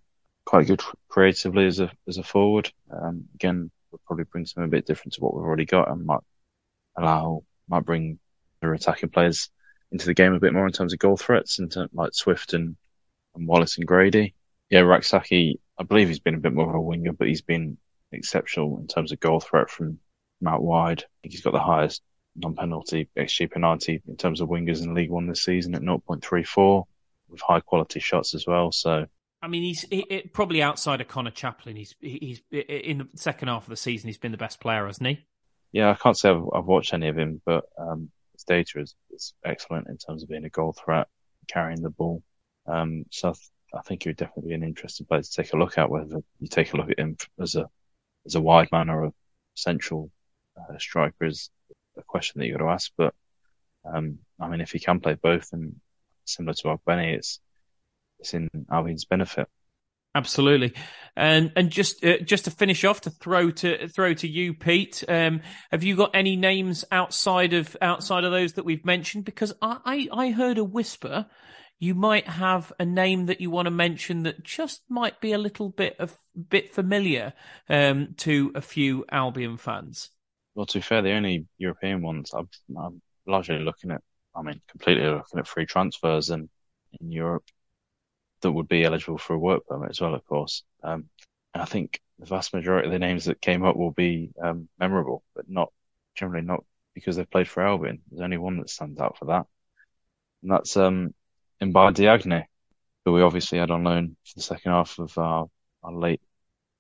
quite 0.48 0.66
good 0.66 0.80
creatively 1.10 1.66
as 1.66 1.78
a 1.78 1.93
as 2.09 2.16
a 2.16 2.22
forward. 2.22 2.72
Um, 2.90 3.24
again, 3.35 3.70
would 3.90 4.02
probably 4.06 4.24
bring 4.24 4.47
something 4.47 4.64
a 4.64 4.76
bit 4.76 4.86
different 4.86 5.12
to 5.14 5.20
what 5.20 5.35
we've 5.35 5.44
already 5.44 5.66
got, 5.66 5.90
and 5.90 6.06
might 6.06 6.20
allow 6.97 7.43
might 7.68 7.84
bring 7.84 8.18
their 8.60 8.74
attacking 8.74 9.10
players 9.10 9.50
into 9.90 10.06
the 10.06 10.14
game 10.14 10.34
a 10.34 10.40
bit 10.40 10.52
more 10.52 10.66
in 10.66 10.72
terms 10.72 10.92
of 10.92 10.98
goal 10.98 11.16
threats, 11.16 11.58
into 11.58 11.88
like 11.92 12.14
Swift 12.14 12.52
and, 12.54 12.76
and 13.34 13.46
Wallace 13.46 13.78
and 13.78 13.86
Grady. 13.86 14.34
Yeah, 14.70 14.80
Rak-Sakyi, 14.80 15.54
I 15.78 15.82
believe 15.84 16.08
he's 16.08 16.18
been 16.18 16.34
a 16.34 16.40
bit 16.40 16.52
more 16.52 16.68
of 16.68 16.74
a 16.74 16.80
winger, 16.80 17.12
but 17.12 17.28
he's 17.28 17.42
been 17.42 17.78
exceptional 18.12 18.78
in 18.78 18.86
terms 18.86 19.12
of 19.12 19.20
goal 19.20 19.40
threat 19.40 19.70
from, 19.70 19.98
from 20.38 20.48
out 20.48 20.62
wide. 20.62 21.00
I 21.02 21.12
think 21.22 21.32
he's 21.32 21.42
got 21.42 21.52
the 21.52 21.60
highest 21.60 22.02
non-penalty 22.36 23.08
XG 23.16 23.50
penalty 23.50 24.02
in 24.06 24.16
terms 24.16 24.40
of 24.40 24.48
wingers 24.48 24.82
in 24.82 24.94
League 24.94 25.10
One 25.10 25.26
this 25.26 25.42
season 25.42 25.74
at 25.74 25.82
0.34 25.82 26.84
with 27.28 27.40
high 27.40 27.60
quality 27.60 28.00
shots 28.00 28.34
as 28.34 28.46
well. 28.46 28.72
So 28.72 29.06
I 29.40 29.48
mean, 29.48 29.62
he's 29.62 29.82
he, 29.90 30.30
probably 30.32 30.62
outside 30.62 31.00
of 31.00 31.08
Conor 31.08 31.30
Chaplin. 31.30 31.76
He's 31.76 31.94
he's 32.00 32.42
in 32.50 32.98
the 32.98 33.08
second 33.14 33.48
half 33.48 33.64
of 33.64 33.70
the 33.70 33.76
season. 33.76 34.08
He's 34.08 34.18
been 34.18 34.32
the 34.32 34.38
best 34.38 34.60
player, 34.60 34.86
hasn't 34.86 35.06
he? 35.06 35.26
Yeah, 35.72 35.90
I 35.90 35.94
can't 35.94 36.16
say 36.16 36.30
I've, 36.30 36.44
I've 36.54 36.64
watched 36.64 36.94
any 36.94 37.08
of 37.08 37.18
him, 37.18 37.40
but 37.44 37.64
um, 37.78 38.10
his 38.32 38.44
data 38.44 38.80
is, 38.80 38.94
is, 39.10 39.34
excellent 39.44 39.88
in 39.88 39.98
terms 39.98 40.22
of 40.22 40.28
being 40.28 40.44
a 40.44 40.50
goal 40.50 40.72
threat, 40.72 41.08
carrying 41.46 41.82
the 41.82 41.90
ball. 41.90 42.22
Um, 42.66 43.04
so 43.10 43.30
I, 43.30 43.32
th- 43.32 43.50
I, 43.74 43.80
think 43.82 44.02
he 44.02 44.08
would 44.08 44.16
definitely 44.16 44.50
be 44.50 44.54
an 44.54 44.62
interesting 44.62 45.06
player 45.06 45.22
to 45.22 45.30
take 45.30 45.52
a 45.52 45.56
look 45.56 45.76
at. 45.76 45.90
Whether 45.90 46.22
you 46.40 46.48
take 46.48 46.72
a 46.72 46.76
look 46.76 46.90
at 46.90 46.98
him 46.98 47.16
as 47.40 47.54
a 47.54 47.68
as 48.26 48.34
a 48.34 48.40
wide 48.40 48.68
man 48.72 48.90
or 48.90 49.06
a 49.06 49.12
central 49.54 50.10
uh, 50.56 50.78
striker 50.78 51.24
is 51.24 51.50
a 51.96 52.02
question 52.02 52.40
that 52.40 52.46
you 52.46 52.52
got 52.52 52.64
to 52.64 52.70
ask. 52.70 52.90
But 52.96 53.14
um, 53.84 54.18
I 54.40 54.48
mean, 54.48 54.60
if 54.60 54.72
he 54.72 54.78
can 54.78 55.00
play 55.00 55.14
both, 55.14 55.52
and 55.52 55.76
similar 56.24 56.54
to 56.54 56.68
Ogbene, 56.68 57.14
it's 57.14 57.40
it's 58.20 58.34
in 58.34 58.48
Albion's 58.70 59.04
benefit. 59.04 59.48
Absolutely, 60.18 60.74
and 61.14 61.52
and 61.54 61.70
just 61.70 62.04
uh, 62.04 62.18
just 62.18 62.46
to 62.46 62.50
finish 62.50 62.84
off, 62.84 63.02
to 63.02 63.10
throw 63.10 63.52
to 63.52 63.86
throw 63.86 64.14
to 64.14 64.26
you, 64.26 64.52
Pete. 64.52 65.04
Um, 65.06 65.42
have 65.70 65.84
you 65.84 65.94
got 65.94 66.10
any 66.12 66.34
names 66.34 66.84
outside 66.90 67.52
of 67.52 67.76
outside 67.80 68.24
of 68.24 68.32
those 68.32 68.54
that 68.54 68.64
we've 68.64 68.84
mentioned? 68.84 69.24
Because 69.24 69.54
I, 69.62 69.78
I, 69.84 70.24
I 70.24 70.30
heard 70.32 70.58
a 70.58 70.64
whisper, 70.64 71.26
you 71.78 71.94
might 71.94 72.26
have 72.26 72.72
a 72.80 72.84
name 72.84 73.26
that 73.26 73.40
you 73.40 73.48
want 73.48 73.66
to 73.66 73.70
mention 73.70 74.24
that 74.24 74.42
just 74.42 74.82
might 74.88 75.20
be 75.20 75.30
a 75.30 75.38
little 75.38 75.68
bit 75.68 75.94
of 76.00 76.18
bit 76.48 76.74
familiar 76.74 77.32
um, 77.68 78.14
to 78.16 78.50
a 78.56 78.60
few 78.60 79.04
Albion 79.12 79.56
fans. 79.56 80.10
Well, 80.56 80.66
to 80.66 80.78
be 80.78 80.82
fair, 80.82 81.00
the 81.00 81.12
only 81.12 81.46
European 81.58 82.02
ones 82.02 82.32
I'm, 82.34 82.48
I'm 82.76 83.00
largely 83.24 83.60
looking 83.60 83.92
at. 83.92 84.02
I 84.34 84.42
mean, 84.42 84.60
completely 84.68 85.06
looking 85.06 85.38
at 85.38 85.46
free 85.46 85.66
transfers 85.66 86.30
and 86.30 86.48
in 87.00 87.12
Europe 87.12 87.44
that 88.40 88.52
would 88.52 88.69
be 88.69 88.85
eligible 88.85 89.19
for 89.19 89.35
a 89.35 89.39
work 89.39 89.66
permit 89.66 89.90
as 89.90 90.01
well, 90.01 90.15
of 90.15 90.24
course. 90.27 90.62
Um, 90.82 91.09
and 91.55 91.62
I 91.62 91.65
think 91.65 92.01
the 92.19 92.27
vast 92.27 92.55
majority 92.55 92.86
of 92.89 92.93
the 92.93 92.98
names 92.98 93.24
that 93.27 93.40
came 93.40 93.65
up 93.65 93.77
will 93.77 93.90
be 93.90 94.31
um, 94.43 94.69
memorable, 94.78 95.23
but 95.35 95.48
not 95.48 95.73
generally 96.15 96.44
not 96.44 96.65
because 96.94 97.16
they've 97.16 97.31
played 97.31 97.48
for 97.48 97.66
Albion. 97.66 98.01
There's 98.10 98.23
only 98.23 98.39
one 98.39 98.59
that 98.59 98.70
stands 98.70 99.01
out 99.01 99.19
for 99.19 99.27
that, 99.27 99.47
and 100.43 100.52
that's 100.52 100.77
um, 100.77 101.15
M'Baye 101.60 101.94
Diagne, 101.94 102.47
who 103.05 103.12
we 103.12 103.23
obviously 103.23 103.59
had 103.59 103.70
on 103.70 103.85
loan 103.85 104.16
for 104.24 104.35
the 104.36 104.43
second 104.43 104.73
half 104.73 104.98
of 104.98 105.16
our, 105.19 105.48
our 105.82 105.93
late, 105.93 106.20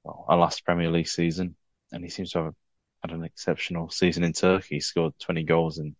well, 0.04 0.24
our 0.28 0.38
last 0.38 0.64
Premier 0.64 0.90
League 0.90 1.08
season, 1.08 1.56
and 1.92 2.04
he 2.04 2.10
seems 2.10 2.32
to 2.32 2.44
have 2.44 2.54
had 3.02 3.12
an 3.12 3.24
exceptional 3.24 3.90
season 3.90 4.24
in 4.24 4.32
Turkey. 4.32 4.76
He 4.76 4.80
scored 4.80 5.14
20 5.20 5.44
goals 5.44 5.78
in, 5.78 5.94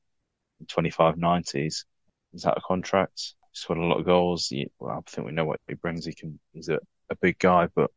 in 0.60 0.66
25 0.66 1.16
90s. 1.16 1.84
He's 2.32 2.44
out 2.44 2.56
of 2.56 2.62
contract 2.62 3.34
scored 3.58 3.78
a 3.78 3.82
lot 3.82 4.00
of 4.00 4.06
goals. 4.06 4.48
He, 4.48 4.68
well, 4.78 5.02
I 5.06 5.10
think 5.10 5.26
we 5.26 5.32
know 5.32 5.44
what 5.44 5.60
he 5.68 5.74
brings. 5.74 6.04
He 6.04 6.14
can. 6.14 6.38
He's 6.52 6.68
a, 6.68 6.78
a 7.10 7.16
big 7.16 7.38
guy, 7.38 7.68
but 7.74 7.90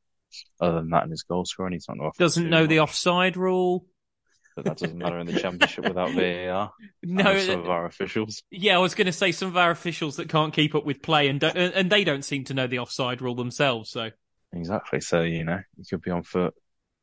other 0.59 0.77
than 0.77 0.89
that, 0.91 1.03
in 1.03 1.11
his 1.11 1.23
goal 1.23 1.45
scoring, 1.45 1.73
he's 1.73 1.87
not. 1.87 1.97
No 1.97 2.11
Doesn't 2.17 2.49
know 2.49 2.61
much. 2.61 2.69
the 2.69 2.79
offside 2.79 3.37
rule. 3.37 3.85
But 4.55 4.65
that 4.65 4.77
doesn't 4.79 4.97
matter 4.97 5.17
in 5.17 5.27
the 5.27 5.39
championship 5.39 5.85
without 5.85 6.11
VAR. 6.13 6.71
No, 7.03 7.39
some 7.39 7.61
of 7.61 7.67
uh, 7.67 7.71
our 7.71 7.85
officials. 7.85 8.43
Yeah, 8.51 8.75
I 8.75 8.79
was 8.79 8.95
going 8.95 9.05
to 9.05 9.13
say 9.13 9.31
some 9.31 9.47
of 9.47 9.55
our 9.55 9.71
officials 9.71 10.17
that 10.17 10.27
can't 10.27 10.53
keep 10.53 10.75
up 10.75 10.85
with 10.85 11.01
play, 11.01 11.29
and 11.29 11.39
don't, 11.39 11.55
and 11.55 11.89
they 11.89 12.03
don't 12.03 12.25
seem 12.25 12.43
to 12.45 12.53
know 12.53 12.67
the 12.67 12.79
offside 12.79 13.21
rule 13.21 13.35
themselves. 13.35 13.89
So 13.89 14.09
exactly. 14.51 14.99
So 14.99 15.21
you 15.21 15.45
know, 15.45 15.59
he 15.77 15.85
could 15.85 16.01
be 16.01 16.11
on 16.11 16.23
for 16.23 16.51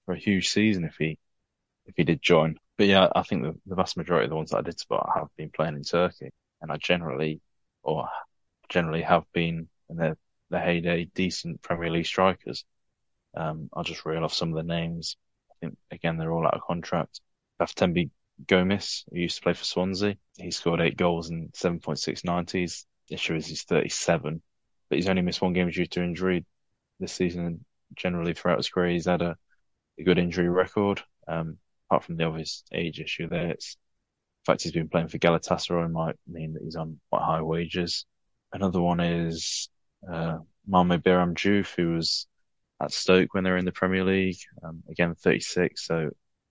for 0.04 0.14
a 0.14 0.18
huge 0.18 0.50
season 0.50 0.84
if 0.84 0.96
he 0.98 1.18
if 1.86 1.94
he 1.96 2.04
did 2.04 2.20
join. 2.20 2.58
But 2.76 2.86
yeah, 2.86 3.08
I 3.14 3.22
think 3.22 3.42
the, 3.42 3.54
the 3.66 3.74
vast 3.74 3.96
majority 3.96 4.24
of 4.24 4.30
the 4.30 4.36
ones 4.36 4.50
that 4.50 4.58
I 4.58 4.62
did 4.62 4.78
spot 4.78 5.08
have 5.14 5.28
been 5.36 5.50
playing 5.50 5.74
in 5.76 5.84
Turkey, 5.84 6.30
and 6.60 6.70
I 6.70 6.76
generally 6.76 7.40
or 7.82 8.08
generally 8.68 9.02
have 9.02 9.24
been 9.32 9.68
in 9.88 9.96
their, 9.96 10.16
their 10.50 10.60
heyday 10.60 11.04
decent 11.14 11.62
Premier 11.62 11.90
League 11.90 12.06
strikers. 12.06 12.64
Um, 13.36 13.68
I'll 13.72 13.84
just 13.84 14.04
reel 14.04 14.24
off 14.24 14.34
some 14.34 14.50
of 14.50 14.56
the 14.56 14.62
names. 14.62 15.16
I 15.50 15.54
think 15.60 15.78
again 15.90 16.16
they're 16.16 16.32
all 16.32 16.46
out 16.46 16.54
of 16.54 16.62
contract. 16.62 17.20
Bafétimbi 17.60 18.10
Gomis, 18.46 19.04
who 19.10 19.18
used 19.18 19.36
to 19.36 19.42
play 19.42 19.52
for 19.52 19.64
Swansea, 19.64 20.16
he 20.36 20.50
scored 20.50 20.80
eight 20.80 20.96
goals 20.96 21.30
in 21.30 21.48
7.690s. 21.50 22.84
Issue 23.10 23.34
is 23.34 23.46
he's 23.46 23.64
37, 23.64 24.42
but 24.88 24.96
he's 24.96 25.08
only 25.08 25.22
missed 25.22 25.42
one 25.42 25.54
game 25.54 25.70
due 25.70 25.86
to 25.86 26.02
injury 26.02 26.44
this 27.00 27.12
season. 27.12 27.46
And 27.46 27.64
generally 27.94 28.34
throughout 28.34 28.58
his 28.58 28.68
career, 28.68 28.92
he's 28.92 29.06
had 29.06 29.22
a, 29.22 29.36
a 29.98 30.02
good 30.02 30.18
injury 30.18 30.48
record. 30.48 31.02
Um, 31.26 31.58
apart 31.88 32.04
from 32.04 32.16
the 32.16 32.24
obvious 32.24 32.62
age 32.72 33.00
issue 33.00 33.28
there, 33.28 33.50
it's 33.50 33.76
fact 34.48 34.62
he's 34.62 34.72
been 34.72 34.88
playing 34.88 35.08
for 35.08 35.18
Galatasaray 35.18 35.90
might 35.90 36.16
mean 36.26 36.54
that 36.54 36.62
he's 36.62 36.76
on 36.76 36.98
quite 37.10 37.22
high 37.22 37.42
wages. 37.42 38.06
Another 38.52 38.80
one 38.80 39.00
is 39.00 39.68
uh, 40.10 40.38
Mame 40.66 41.00
Biram 41.00 41.34
Diouf, 41.34 41.74
who 41.76 41.94
was 41.94 42.26
at 42.80 42.92
Stoke 42.92 43.34
when 43.34 43.44
they 43.44 43.50
were 43.50 43.56
in 43.56 43.64
the 43.64 43.72
Premier 43.72 44.04
League. 44.04 44.38
Um, 44.62 44.82
again, 44.88 45.14
36, 45.14 45.84
so 45.84 46.10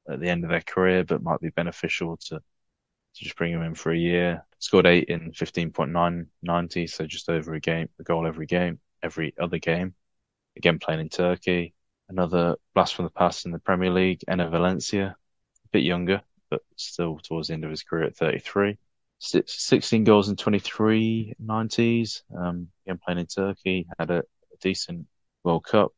at 0.09 0.19
the 0.19 0.29
end 0.29 0.43
of 0.43 0.49
their 0.49 0.61
career, 0.61 1.03
but 1.03 1.23
might 1.23 1.39
be 1.39 1.49
beneficial 1.49 2.17
to 2.17 2.41
to 3.17 3.23
just 3.23 3.35
bring 3.35 3.51
him 3.51 3.63
in 3.63 3.73
for 3.75 3.91
a 3.91 3.97
year. 3.97 4.45
Scored 4.59 4.85
eight 4.85 5.09
in 5.09 5.31
15.990, 5.31 6.89
so 6.89 7.05
just 7.05 7.29
over 7.29 7.53
a 7.53 7.59
game, 7.59 7.89
a 7.99 8.03
goal 8.03 8.27
every 8.27 8.45
game, 8.45 8.79
every 9.01 9.33
other 9.39 9.57
game. 9.57 9.95
Again, 10.55 10.79
playing 10.79 11.01
in 11.01 11.09
Turkey. 11.09 11.73
Another 12.09 12.55
blast 12.73 12.95
from 12.95 13.05
the 13.05 13.11
past 13.11 13.45
in 13.45 13.51
the 13.51 13.59
Premier 13.59 13.91
League, 13.91 14.23
Enner 14.29 14.49
Valencia, 14.49 15.15
a 15.65 15.67
bit 15.71 15.83
younger, 15.83 16.21
but 16.49 16.61
still 16.75 17.17
towards 17.17 17.47
the 17.47 17.53
end 17.55 17.63
of 17.65 17.69
his 17.69 17.83
career 17.83 18.05
at 18.05 18.15
33. 18.15 18.77
16 19.19 20.03
goals 20.03 20.29
in 20.29 20.35
23 20.35 21.33
90s. 21.43 22.21
Um, 22.37 22.67
again, 22.85 22.99
playing 23.03 23.19
in 23.19 23.27
Turkey, 23.27 23.87
had 23.97 24.11
a, 24.11 24.19
a 24.19 24.57
decent 24.61 25.07
World 25.43 25.63
Cup. 25.63 25.91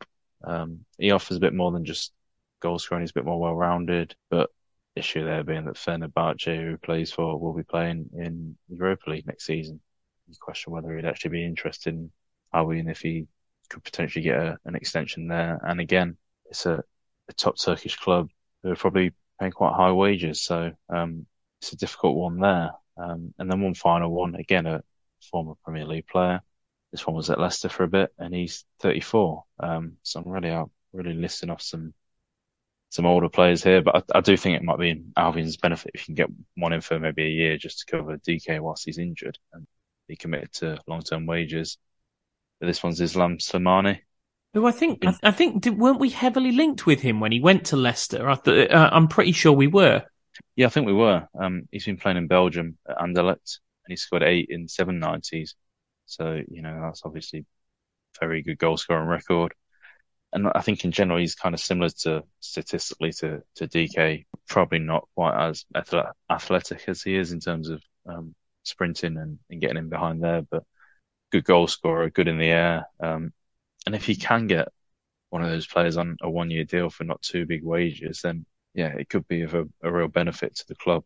Um, 0.44 0.86
he 0.98 1.12
offers 1.12 1.38
a 1.38 1.42
bit 1.42 1.54
more 1.54 1.72
than 1.72 1.86
just 1.86 2.14
goal 2.62 2.80
scoring. 2.80 3.04
He's 3.04 3.12
a 3.12 3.16
bit 3.16 3.26
more 3.26 3.40
well 3.40 3.56
rounded, 3.56 4.16
but 4.30 4.50
issue 4.96 5.26
there 5.26 5.44
being 5.44 5.66
that 5.66 5.76
Fenerbahce, 5.76 6.56
who 6.56 6.78
plays 6.78 7.12
for, 7.12 7.40
will 7.40 7.54
be 7.54 7.64
playing 7.64 8.10
in 8.14 8.58
Europa 8.70 9.10
League 9.10 9.28
next 9.28 9.46
season. 9.46 9.80
You 10.28 10.36
question 10.40 10.72
whether 10.72 10.96
he'd 10.96 11.06
actually 11.06 11.32
be 11.32 11.46
interested 11.46 11.94
in 11.94 12.12
Albion 12.54 12.88
if 12.88 13.02
he 13.02 13.28
could 13.70 13.84
potentially 13.84 14.24
get 14.24 14.38
a, 14.38 14.58
an 14.66 14.76
extension 14.76 15.28
there. 15.28 15.60
And 15.64 15.80
again, 15.80 16.18
it's 16.46 16.66
a, 16.66 16.84
a 17.28 17.34
top 17.34 17.60
Turkish 17.60 17.96
club 17.96 18.30
who 18.62 18.72
are 18.72 18.76
probably 18.76 19.14
paying 19.40 19.52
quite 19.52 19.76
high 19.76 19.92
wages. 19.92 20.42
So 20.42 20.72
um, 20.90 21.26
it's 21.62 21.74
a 21.74 21.78
difficult 21.78 22.16
one 22.16 22.40
there. 22.40 22.72
Um, 23.00 23.34
and 23.38 23.50
then 23.50 23.62
one 23.62 23.74
final 23.74 24.12
one, 24.12 24.36
again, 24.36 24.66
a 24.66 24.84
former 25.32 25.54
Premier 25.64 25.86
League 25.86 26.08
player. 26.08 26.42
This 26.92 27.06
one 27.06 27.16
was 27.16 27.30
at 27.30 27.40
Leicester 27.40 27.70
for 27.70 27.84
a 27.84 27.88
bit, 27.88 28.12
and 28.18 28.34
he's 28.34 28.66
34. 28.80 29.44
Um, 29.60 29.94
so 30.04 30.20
I'm 30.20 30.32
really 30.32 30.50
out, 30.50 30.72
really 30.92 31.14
listing 31.14 31.50
off 31.50 31.62
some 31.62 31.94
some 32.90 33.06
older 33.06 33.30
players 33.30 33.64
here, 33.64 33.82
but 33.82 33.96
I, 33.96 34.18
I, 34.18 34.22
do 34.22 34.36
think 34.36 34.56
it 34.56 34.64
might 34.64 34.80
be 34.80 34.90
in 34.90 35.14
Albion's 35.16 35.58
benefit 35.58 35.92
if 35.94 36.02
you 36.02 36.16
can 36.16 36.16
get 36.16 36.30
one 36.56 36.74
in 36.74 36.82
for 36.82 37.00
maybe 37.00 37.24
a 37.24 37.30
year 37.30 37.56
just 37.56 37.80
to 37.80 37.86
cover 37.86 38.18
Dike 38.18 38.60
whilst 38.60 38.86
he's 38.86 38.98
injured 38.98 39.38
and 39.54 39.68
be 40.08 40.16
committed 40.16 40.52
to 40.54 40.80
long 40.88 41.02
term 41.02 41.28
wages. 41.28 41.78
But 42.60 42.66
this 42.66 42.82
one's 42.82 43.00
Islam 43.00 43.38
Slimani. 43.38 44.00
Who 44.56 44.66
I 44.66 44.72
think 44.72 45.06
I, 45.06 45.14
I 45.22 45.32
think 45.32 45.62
did, 45.62 45.78
weren't 45.78 46.00
we 46.00 46.10
heavily 46.10 46.52
linked 46.52 46.88
with 46.88 47.02
him 47.02 47.20
when 47.20 47.32
he 47.32 47.40
went 47.40 47.68
to 47.68 47.78
Leicester? 47.78 48.28
I 48.28 48.36
th- 48.36 48.72
uh, 48.72 48.90
I'm 48.92 49.08
pretty 49.08 49.34
sure 49.34 49.54
we 49.54 49.68
were. 49.68 50.04
Yeah, 50.56 50.68
I 50.68 50.70
think 50.70 50.88
we 50.88 50.94
were. 50.94 51.28
Um, 51.40 51.64
he's 51.72 51.86
been 51.86 51.98
playing 51.98 52.18
in 52.18 52.28
Belgium 52.28 52.78
at 52.88 52.98
Anderlecht, 52.98 53.60
and 53.86 53.90
he 53.90 53.96
scored 53.96 54.24
eight 54.24 54.48
in 54.50 54.68
seven 54.68 55.00
nineties. 55.00 55.56
So 56.06 56.42
you 56.50 56.62
know 56.62 56.82
that's 56.82 57.04
obviously 57.06 57.46
very 58.20 58.42
good 58.42 58.58
goal 58.58 58.78
scoring 58.78 59.08
record. 59.08 59.54
And 60.32 60.48
I 60.54 60.62
think 60.62 60.86
in 60.86 60.92
general 60.92 61.20
he's 61.20 61.36
kind 61.36 61.56
of 61.56 61.62
similar 61.62 61.90
to 62.02 62.24
statistically 62.40 63.14
to 63.14 63.42
to 63.56 63.68
Dike. 63.68 64.28
Probably 64.48 64.80
not 64.80 65.08
quite 65.16 65.50
as 65.50 65.66
athletic 66.30 66.88
as 66.88 67.02
he 67.02 67.16
is 67.16 67.32
in 67.32 67.40
terms 67.40 67.70
of 67.70 67.82
um, 68.08 68.36
sprinting 68.64 69.18
and, 69.18 69.40
and, 69.50 69.62
getting 69.62 69.78
in 69.78 69.90
behind 69.90 70.24
there, 70.24 70.42
but 70.42 70.64
good 71.32 71.44
goal 71.44 71.68
scorer, 71.68 72.10
good 72.10 72.28
in 72.28 72.38
the 72.38 72.48
air. 72.48 72.88
Um, 73.00 73.34
and 73.86 73.96
if 73.96 74.06
he 74.06 74.16
can 74.16 74.48
get 74.48 74.70
one 75.30 75.44
of 75.44 75.50
those 75.50 75.68
players 75.68 75.98
on 75.98 76.18
a 76.22 76.30
one 76.30 76.52
year 76.52 76.64
deal 76.64 76.90
for 76.90 77.04
not 77.04 77.22
too 77.22 77.46
big 77.46 77.64
wages, 77.64 78.22
then 78.24 78.46
yeah, 78.74 78.94
it 78.98 79.10
could 79.10 79.28
be 79.28 79.42
of 79.42 79.54
a, 79.54 79.66
a 79.84 79.92
real 79.92 80.08
benefit 80.08 80.56
to 80.56 80.68
the 80.68 80.76
club. 80.76 81.04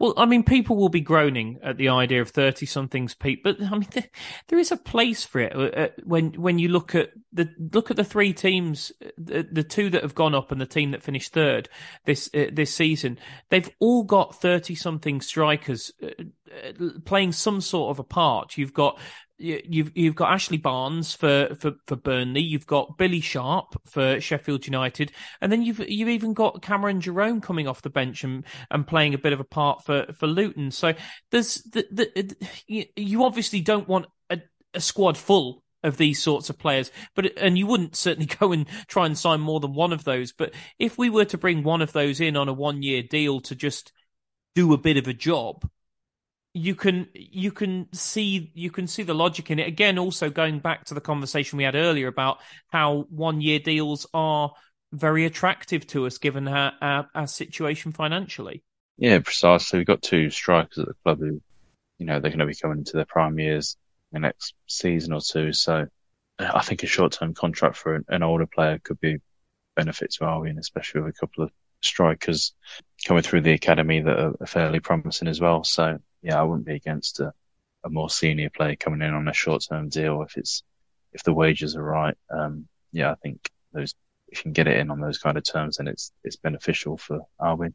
Well, 0.00 0.14
I 0.16 0.26
mean, 0.26 0.42
people 0.42 0.74
will 0.74 0.88
be 0.88 1.00
groaning 1.00 1.60
at 1.62 1.76
the 1.76 1.88
idea 1.88 2.20
of 2.20 2.30
thirty 2.30 2.66
somethings, 2.66 3.14
Pete. 3.14 3.44
But 3.44 3.62
I 3.62 3.70
mean, 3.70 3.86
there, 3.92 4.08
there 4.48 4.58
is 4.58 4.72
a 4.72 4.76
place 4.76 5.24
for 5.24 5.40
it 5.40 5.54
uh, 5.54 5.88
when 6.02 6.32
when 6.32 6.58
you 6.58 6.68
look 6.68 6.96
at 6.96 7.10
the 7.32 7.48
look 7.72 7.92
at 7.92 7.96
the 7.96 8.02
three 8.02 8.32
teams, 8.32 8.90
the, 9.16 9.46
the 9.50 9.62
two 9.62 9.90
that 9.90 10.02
have 10.02 10.16
gone 10.16 10.34
up 10.34 10.50
and 10.50 10.60
the 10.60 10.66
team 10.66 10.90
that 10.90 11.02
finished 11.04 11.32
third 11.32 11.68
this 12.06 12.28
uh, 12.34 12.46
this 12.52 12.74
season. 12.74 13.18
They've 13.50 13.70
all 13.78 14.02
got 14.02 14.40
thirty 14.40 14.74
something 14.74 15.20
strikers 15.20 15.92
uh, 16.02 16.08
uh, 16.52 16.88
playing 17.04 17.30
some 17.30 17.60
sort 17.60 17.90
of 17.90 18.00
a 18.00 18.04
part. 18.04 18.58
You've 18.58 18.74
got 18.74 18.98
you've 19.38 19.96
you've 19.96 20.14
got 20.14 20.32
Ashley 20.32 20.58
Barnes 20.58 21.14
for, 21.14 21.54
for, 21.58 21.72
for 21.86 21.96
Burnley, 21.96 22.40
you've 22.40 22.66
got 22.66 22.96
Billy 22.96 23.20
Sharp 23.20 23.80
for 23.86 24.20
Sheffield 24.20 24.66
United, 24.66 25.12
and 25.40 25.50
then 25.50 25.62
you've 25.62 25.80
you've 25.88 26.08
even 26.08 26.34
got 26.34 26.62
Cameron 26.62 27.00
Jerome 27.00 27.40
coming 27.40 27.66
off 27.66 27.82
the 27.82 27.90
bench 27.90 28.24
and, 28.24 28.44
and 28.70 28.86
playing 28.86 29.14
a 29.14 29.18
bit 29.18 29.32
of 29.32 29.40
a 29.40 29.44
part 29.44 29.84
for, 29.84 30.06
for 30.14 30.26
Luton. 30.26 30.70
So 30.70 30.94
there's 31.30 31.62
the, 31.62 31.86
the 31.90 32.46
you 32.96 33.24
obviously 33.24 33.60
don't 33.60 33.88
want 33.88 34.06
a, 34.30 34.40
a 34.72 34.80
squad 34.80 35.16
full 35.16 35.64
of 35.84 35.98
these 35.98 36.20
sorts 36.20 36.50
of 36.50 36.58
players. 36.58 36.90
But 37.14 37.36
and 37.36 37.56
you 37.56 37.66
wouldn't 37.66 37.94
certainly 37.94 38.26
go 38.40 38.52
and 38.52 38.66
try 38.88 39.06
and 39.06 39.16
sign 39.16 39.40
more 39.40 39.60
than 39.60 39.74
one 39.74 39.92
of 39.92 40.04
those. 40.04 40.32
But 40.32 40.52
if 40.78 40.98
we 40.98 41.10
were 41.10 41.26
to 41.26 41.38
bring 41.38 41.62
one 41.62 41.82
of 41.82 41.92
those 41.92 42.20
in 42.20 42.36
on 42.36 42.48
a 42.48 42.52
one 42.52 42.82
year 42.82 43.02
deal 43.02 43.40
to 43.42 43.54
just 43.54 43.92
do 44.54 44.72
a 44.72 44.78
bit 44.78 44.96
of 44.96 45.06
a 45.06 45.12
job, 45.12 45.68
you 46.54 46.76
can 46.76 47.08
you 47.12 47.50
can 47.50 47.88
see 47.92 48.52
you 48.54 48.70
can 48.70 48.86
see 48.86 49.02
the 49.02 49.14
logic 49.14 49.50
in 49.50 49.58
it. 49.58 49.66
Again 49.66 49.98
also 49.98 50.30
going 50.30 50.60
back 50.60 50.84
to 50.86 50.94
the 50.94 51.00
conversation 51.00 51.58
we 51.58 51.64
had 51.64 51.74
earlier 51.74 52.06
about 52.06 52.38
how 52.68 53.06
one 53.10 53.40
year 53.40 53.58
deals 53.58 54.06
are 54.14 54.52
very 54.92 55.26
attractive 55.26 55.84
to 55.88 56.06
us 56.06 56.18
given 56.18 56.46
our, 56.46 56.72
our, 56.80 57.10
our 57.12 57.26
situation 57.26 57.90
financially. 57.90 58.62
Yeah 58.96 59.18
precisely. 59.18 59.80
We've 59.80 59.86
got 59.86 60.02
two 60.02 60.30
strikers 60.30 60.78
at 60.78 60.86
the 60.86 60.94
club 61.02 61.18
who 61.18 61.42
you 61.98 62.06
know 62.06 62.20
they're 62.20 62.30
going 62.30 62.38
to 62.38 62.46
be 62.46 62.54
coming 62.54 62.78
into 62.78 62.96
their 62.96 63.04
prime 63.04 63.38
years 63.40 63.76
in 64.12 64.22
the 64.22 64.28
next 64.28 64.54
season 64.68 65.12
or 65.12 65.20
two. 65.20 65.52
So 65.52 65.86
i 66.36 66.62
think 66.62 66.82
a 66.82 66.86
short-term 66.86 67.32
contract 67.32 67.76
for 67.76 67.94
an, 67.94 68.04
an 68.08 68.24
older 68.24 68.46
player 68.46 68.80
could 68.82 69.00
be 69.00 69.18
benefit 69.76 70.10
to 70.10 70.24
Albion 70.24 70.58
especially 70.58 71.00
with 71.00 71.14
a 71.14 71.20
couple 71.20 71.44
of 71.44 71.50
strikers 71.80 72.54
coming 73.06 73.22
through 73.22 73.40
the 73.42 73.52
academy 73.52 74.00
that 74.00 74.18
are 74.18 74.46
fairly 74.46 74.80
promising 74.80 75.28
as 75.28 75.40
well. 75.40 75.62
So 75.62 75.98
yeah, 76.24 76.40
I 76.40 76.42
wouldn't 76.42 76.66
be 76.66 76.74
against 76.74 77.20
a, 77.20 77.32
a 77.84 77.90
more 77.90 78.08
senior 78.08 78.50
player 78.50 78.76
coming 78.76 79.02
in 79.02 79.12
on 79.14 79.28
a 79.28 79.32
short 79.34 79.62
term 79.68 79.90
deal 79.90 80.22
if 80.22 80.36
it's 80.36 80.64
if 81.12 81.22
the 81.22 81.34
wages 81.34 81.76
are 81.76 81.84
right. 81.84 82.16
Um, 82.30 82.66
yeah, 82.92 83.12
I 83.12 83.14
think 83.16 83.50
those 83.72 83.94
if 84.28 84.38
you 84.38 84.42
can 84.44 84.52
get 84.52 84.66
it 84.66 84.78
in 84.78 84.90
on 84.90 85.00
those 85.00 85.18
kind 85.18 85.36
of 85.36 85.44
terms, 85.44 85.76
then 85.76 85.86
it's 85.86 86.10
it's 86.24 86.36
beneficial 86.36 86.96
for 86.96 87.20
Albion. 87.40 87.74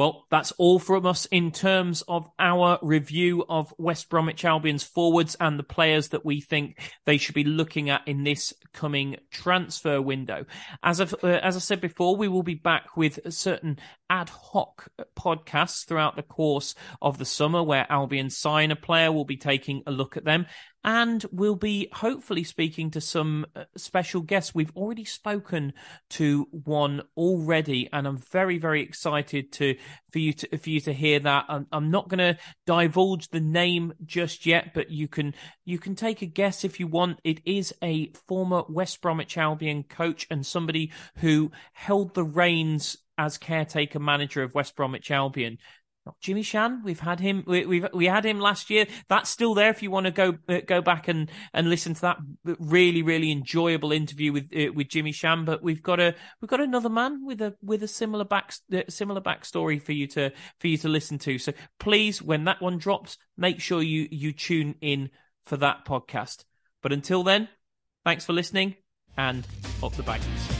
Well, 0.00 0.24
that's 0.30 0.52
all 0.52 0.78
from 0.78 1.04
us 1.04 1.26
in 1.26 1.50
terms 1.50 2.02
of 2.08 2.26
our 2.38 2.78
review 2.80 3.44
of 3.46 3.74
West 3.76 4.08
Bromwich 4.08 4.46
Albion's 4.46 4.82
forwards 4.82 5.36
and 5.38 5.58
the 5.58 5.62
players 5.62 6.08
that 6.08 6.24
we 6.24 6.40
think 6.40 6.80
they 7.04 7.18
should 7.18 7.34
be 7.34 7.44
looking 7.44 7.90
at 7.90 8.08
in 8.08 8.24
this 8.24 8.54
coming 8.72 9.16
transfer 9.30 10.00
window. 10.00 10.46
As, 10.82 11.02
uh, 11.02 11.26
as 11.26 11.54
I 11.54 11.58
said 11.58 11.82
before, 11.82 12.16
we 12.16 12.28
will 12.28 12.42
be 12.42 12.54
back 12.54 12.96
with 12.96 13.30
certain 13.30 13.78
ad 14.08 14.30
hoc 14.30 14.88
podcasts 15.18 15.86
throughout 15.86 16.16
the 16.16 16.22
course 16.22 16.74
of 17.02 17.18
the 17.18 17.26
summer 17.26 17.62
where 17.62 17.84
Albion 17.92 18.30
sign 18.30 18.70
a 18.70 18.76
player. 18.76 19.12
We'll 19.12 19.26
be 19.26 19.36
taking 19.36 19.82
a 19.86 19.90
look 19.90 20.16
at 20.16 20.24
them 20.24 20.46
and 20.82 21.24
we'll 21.30 21.56
be 21.56 21.88
hopefully 21.92 22.44
speaking 22.44 22.90
to 22.90 23.00
some 23.00 23.46
uh, 23.54 23.64
special 23.76 24.22
guests. 24.22 24.54
We've 24.54 24.74
already 24.76 25.04
spoken 25.04 25.74
to 26.10 26.48
one 26.50 27.02
already, 27.16 27.88
and 27.92 28.06
I'm 28.06 28.16
very, 28.16 28.58
very 28.58 28.82
excited 28.82 29.52
to 29.52 29.76
for 30.10 30.18
you 30.18 30.32
to 30.32 30.58
for 30.58 30.70
you 30.70 30.80
to 30.80 30.92
hear 30.92 31.20
that. 31.20 31.44
I'm, 31.48 31.66
I'm 31.70 31.90
not 31.90 32.08
going 32.08 32.18
to 32.18 32.38
divulge 32.66 33.28
the 33.28 33.40
name 33.40 33.92
just 34.04 34.46
yet, 34.46 34.72
but 34.74 34.90
you 34.90 35.08
can 35.08 35.34
you 35.64 35.78
can 35.78 35.94
take 35.94 36.22
a 36.22 36.26
guess 36.26 36.64
if 36.64 36.80
you 36.80 36.86
want. 36.86 37.20
It 37.24 37.40
is 37.44 37.74
a 37.82 38.12
former 38.26 38.62
West 38.68 39.00
Bromwich 39.00 39.36
Albion 39.36 39.82
coach 39.82 40.26
and 40.30 40.46
somebody 40.46 40.92
who 41.16 41.50
held 41.72 42.14
the 42.14 42.24
reins 42.24 42.96
as 43.18 43.36
caretaker 43.36 43.98
manager 43.98 44.42
of 44.42 44.54
West 44.54 44.74
Bromwich 44.74 45.10
Albion 45.10 45.58
Jimmy 46.20 46.42
Shan, 46.42 46.82
we've 46.82 47.00
had 47.00 47.20
him. 47.20 47.44
We, 47.46 47.66
we've 47.66 47.86
we 47.92 48.06
had 48.06 48.24
him 48.24 48.40
last 48.40 48.70
year. 48.70 48.86
That's 49.08 49.28
still 49.28 49.54
there 49.54 49.70
if 49.70 49.82
you 49.82 49.90
want 49.90 50.06
to 50.06 50.12
go 50.12 50.38
uh, 50.48 50.60
go 50.66 50.80
back 50.80 51.08
and, 51.08 51.30
and 51.52 51.68
listen 51.68 51.94
to 51.94 52.00
that 52.00 52.16
really 52.58 53.02
really 53.02 53.30
enjoyable 53.30 53.92
interview 53.92 54.32
with 54.32 54.50
uh, 54.56 54.72
with 54.72 54.88
Jimmy 54.88 55.12
Shan. 55.12 55.44
But 55.44 55.62
we've 55.62 55.82
got 55.82 56.00
a 56.00 56.14
we've 56.40 56.48
got 56.48 56.60
another 56.60 56.88
man 56.88 57.24
with 57.24 57.40
a 57.42 57.54
with 57.62 57.82
a 57.82 57.88
similar 57.88 58.24
back 58.24 58.54
uh, 58.72 58.82
similar 58.88 59.20
backstory 59.20 59.80
for 59.80 59.92
you 59.92 60.06
to 60.08 60.30
for 60.58 60.68
you 60.68 60.78
to 60.78 60.88
listen 60.88 61.18
to. 61.20 61.38
So 61.38 61.52
please, 61.78 62.22
when 62.22 62.44
that 62.44 62.62
one 62.62 62.78
drops, 62.78 63.18
make 63.36 63.60
sure 63.60 63.82
you 63.82 64.08
you 64.10 64.32
tune 64.32 64.76
in 64.80 65.10
for 65.44 65.56
that 65.58 65.84
podcast. 65.84 66.44
But 66.82 66.92
until 66.92 67.22
then, 67.22 67.48
thanks 68.04 68.24
for 68.24 68.32
listening 68.32 68.76
and 69.16 69.46
up 69.82 69.92
the 69.92 70.02
baggies. 70.02 70.59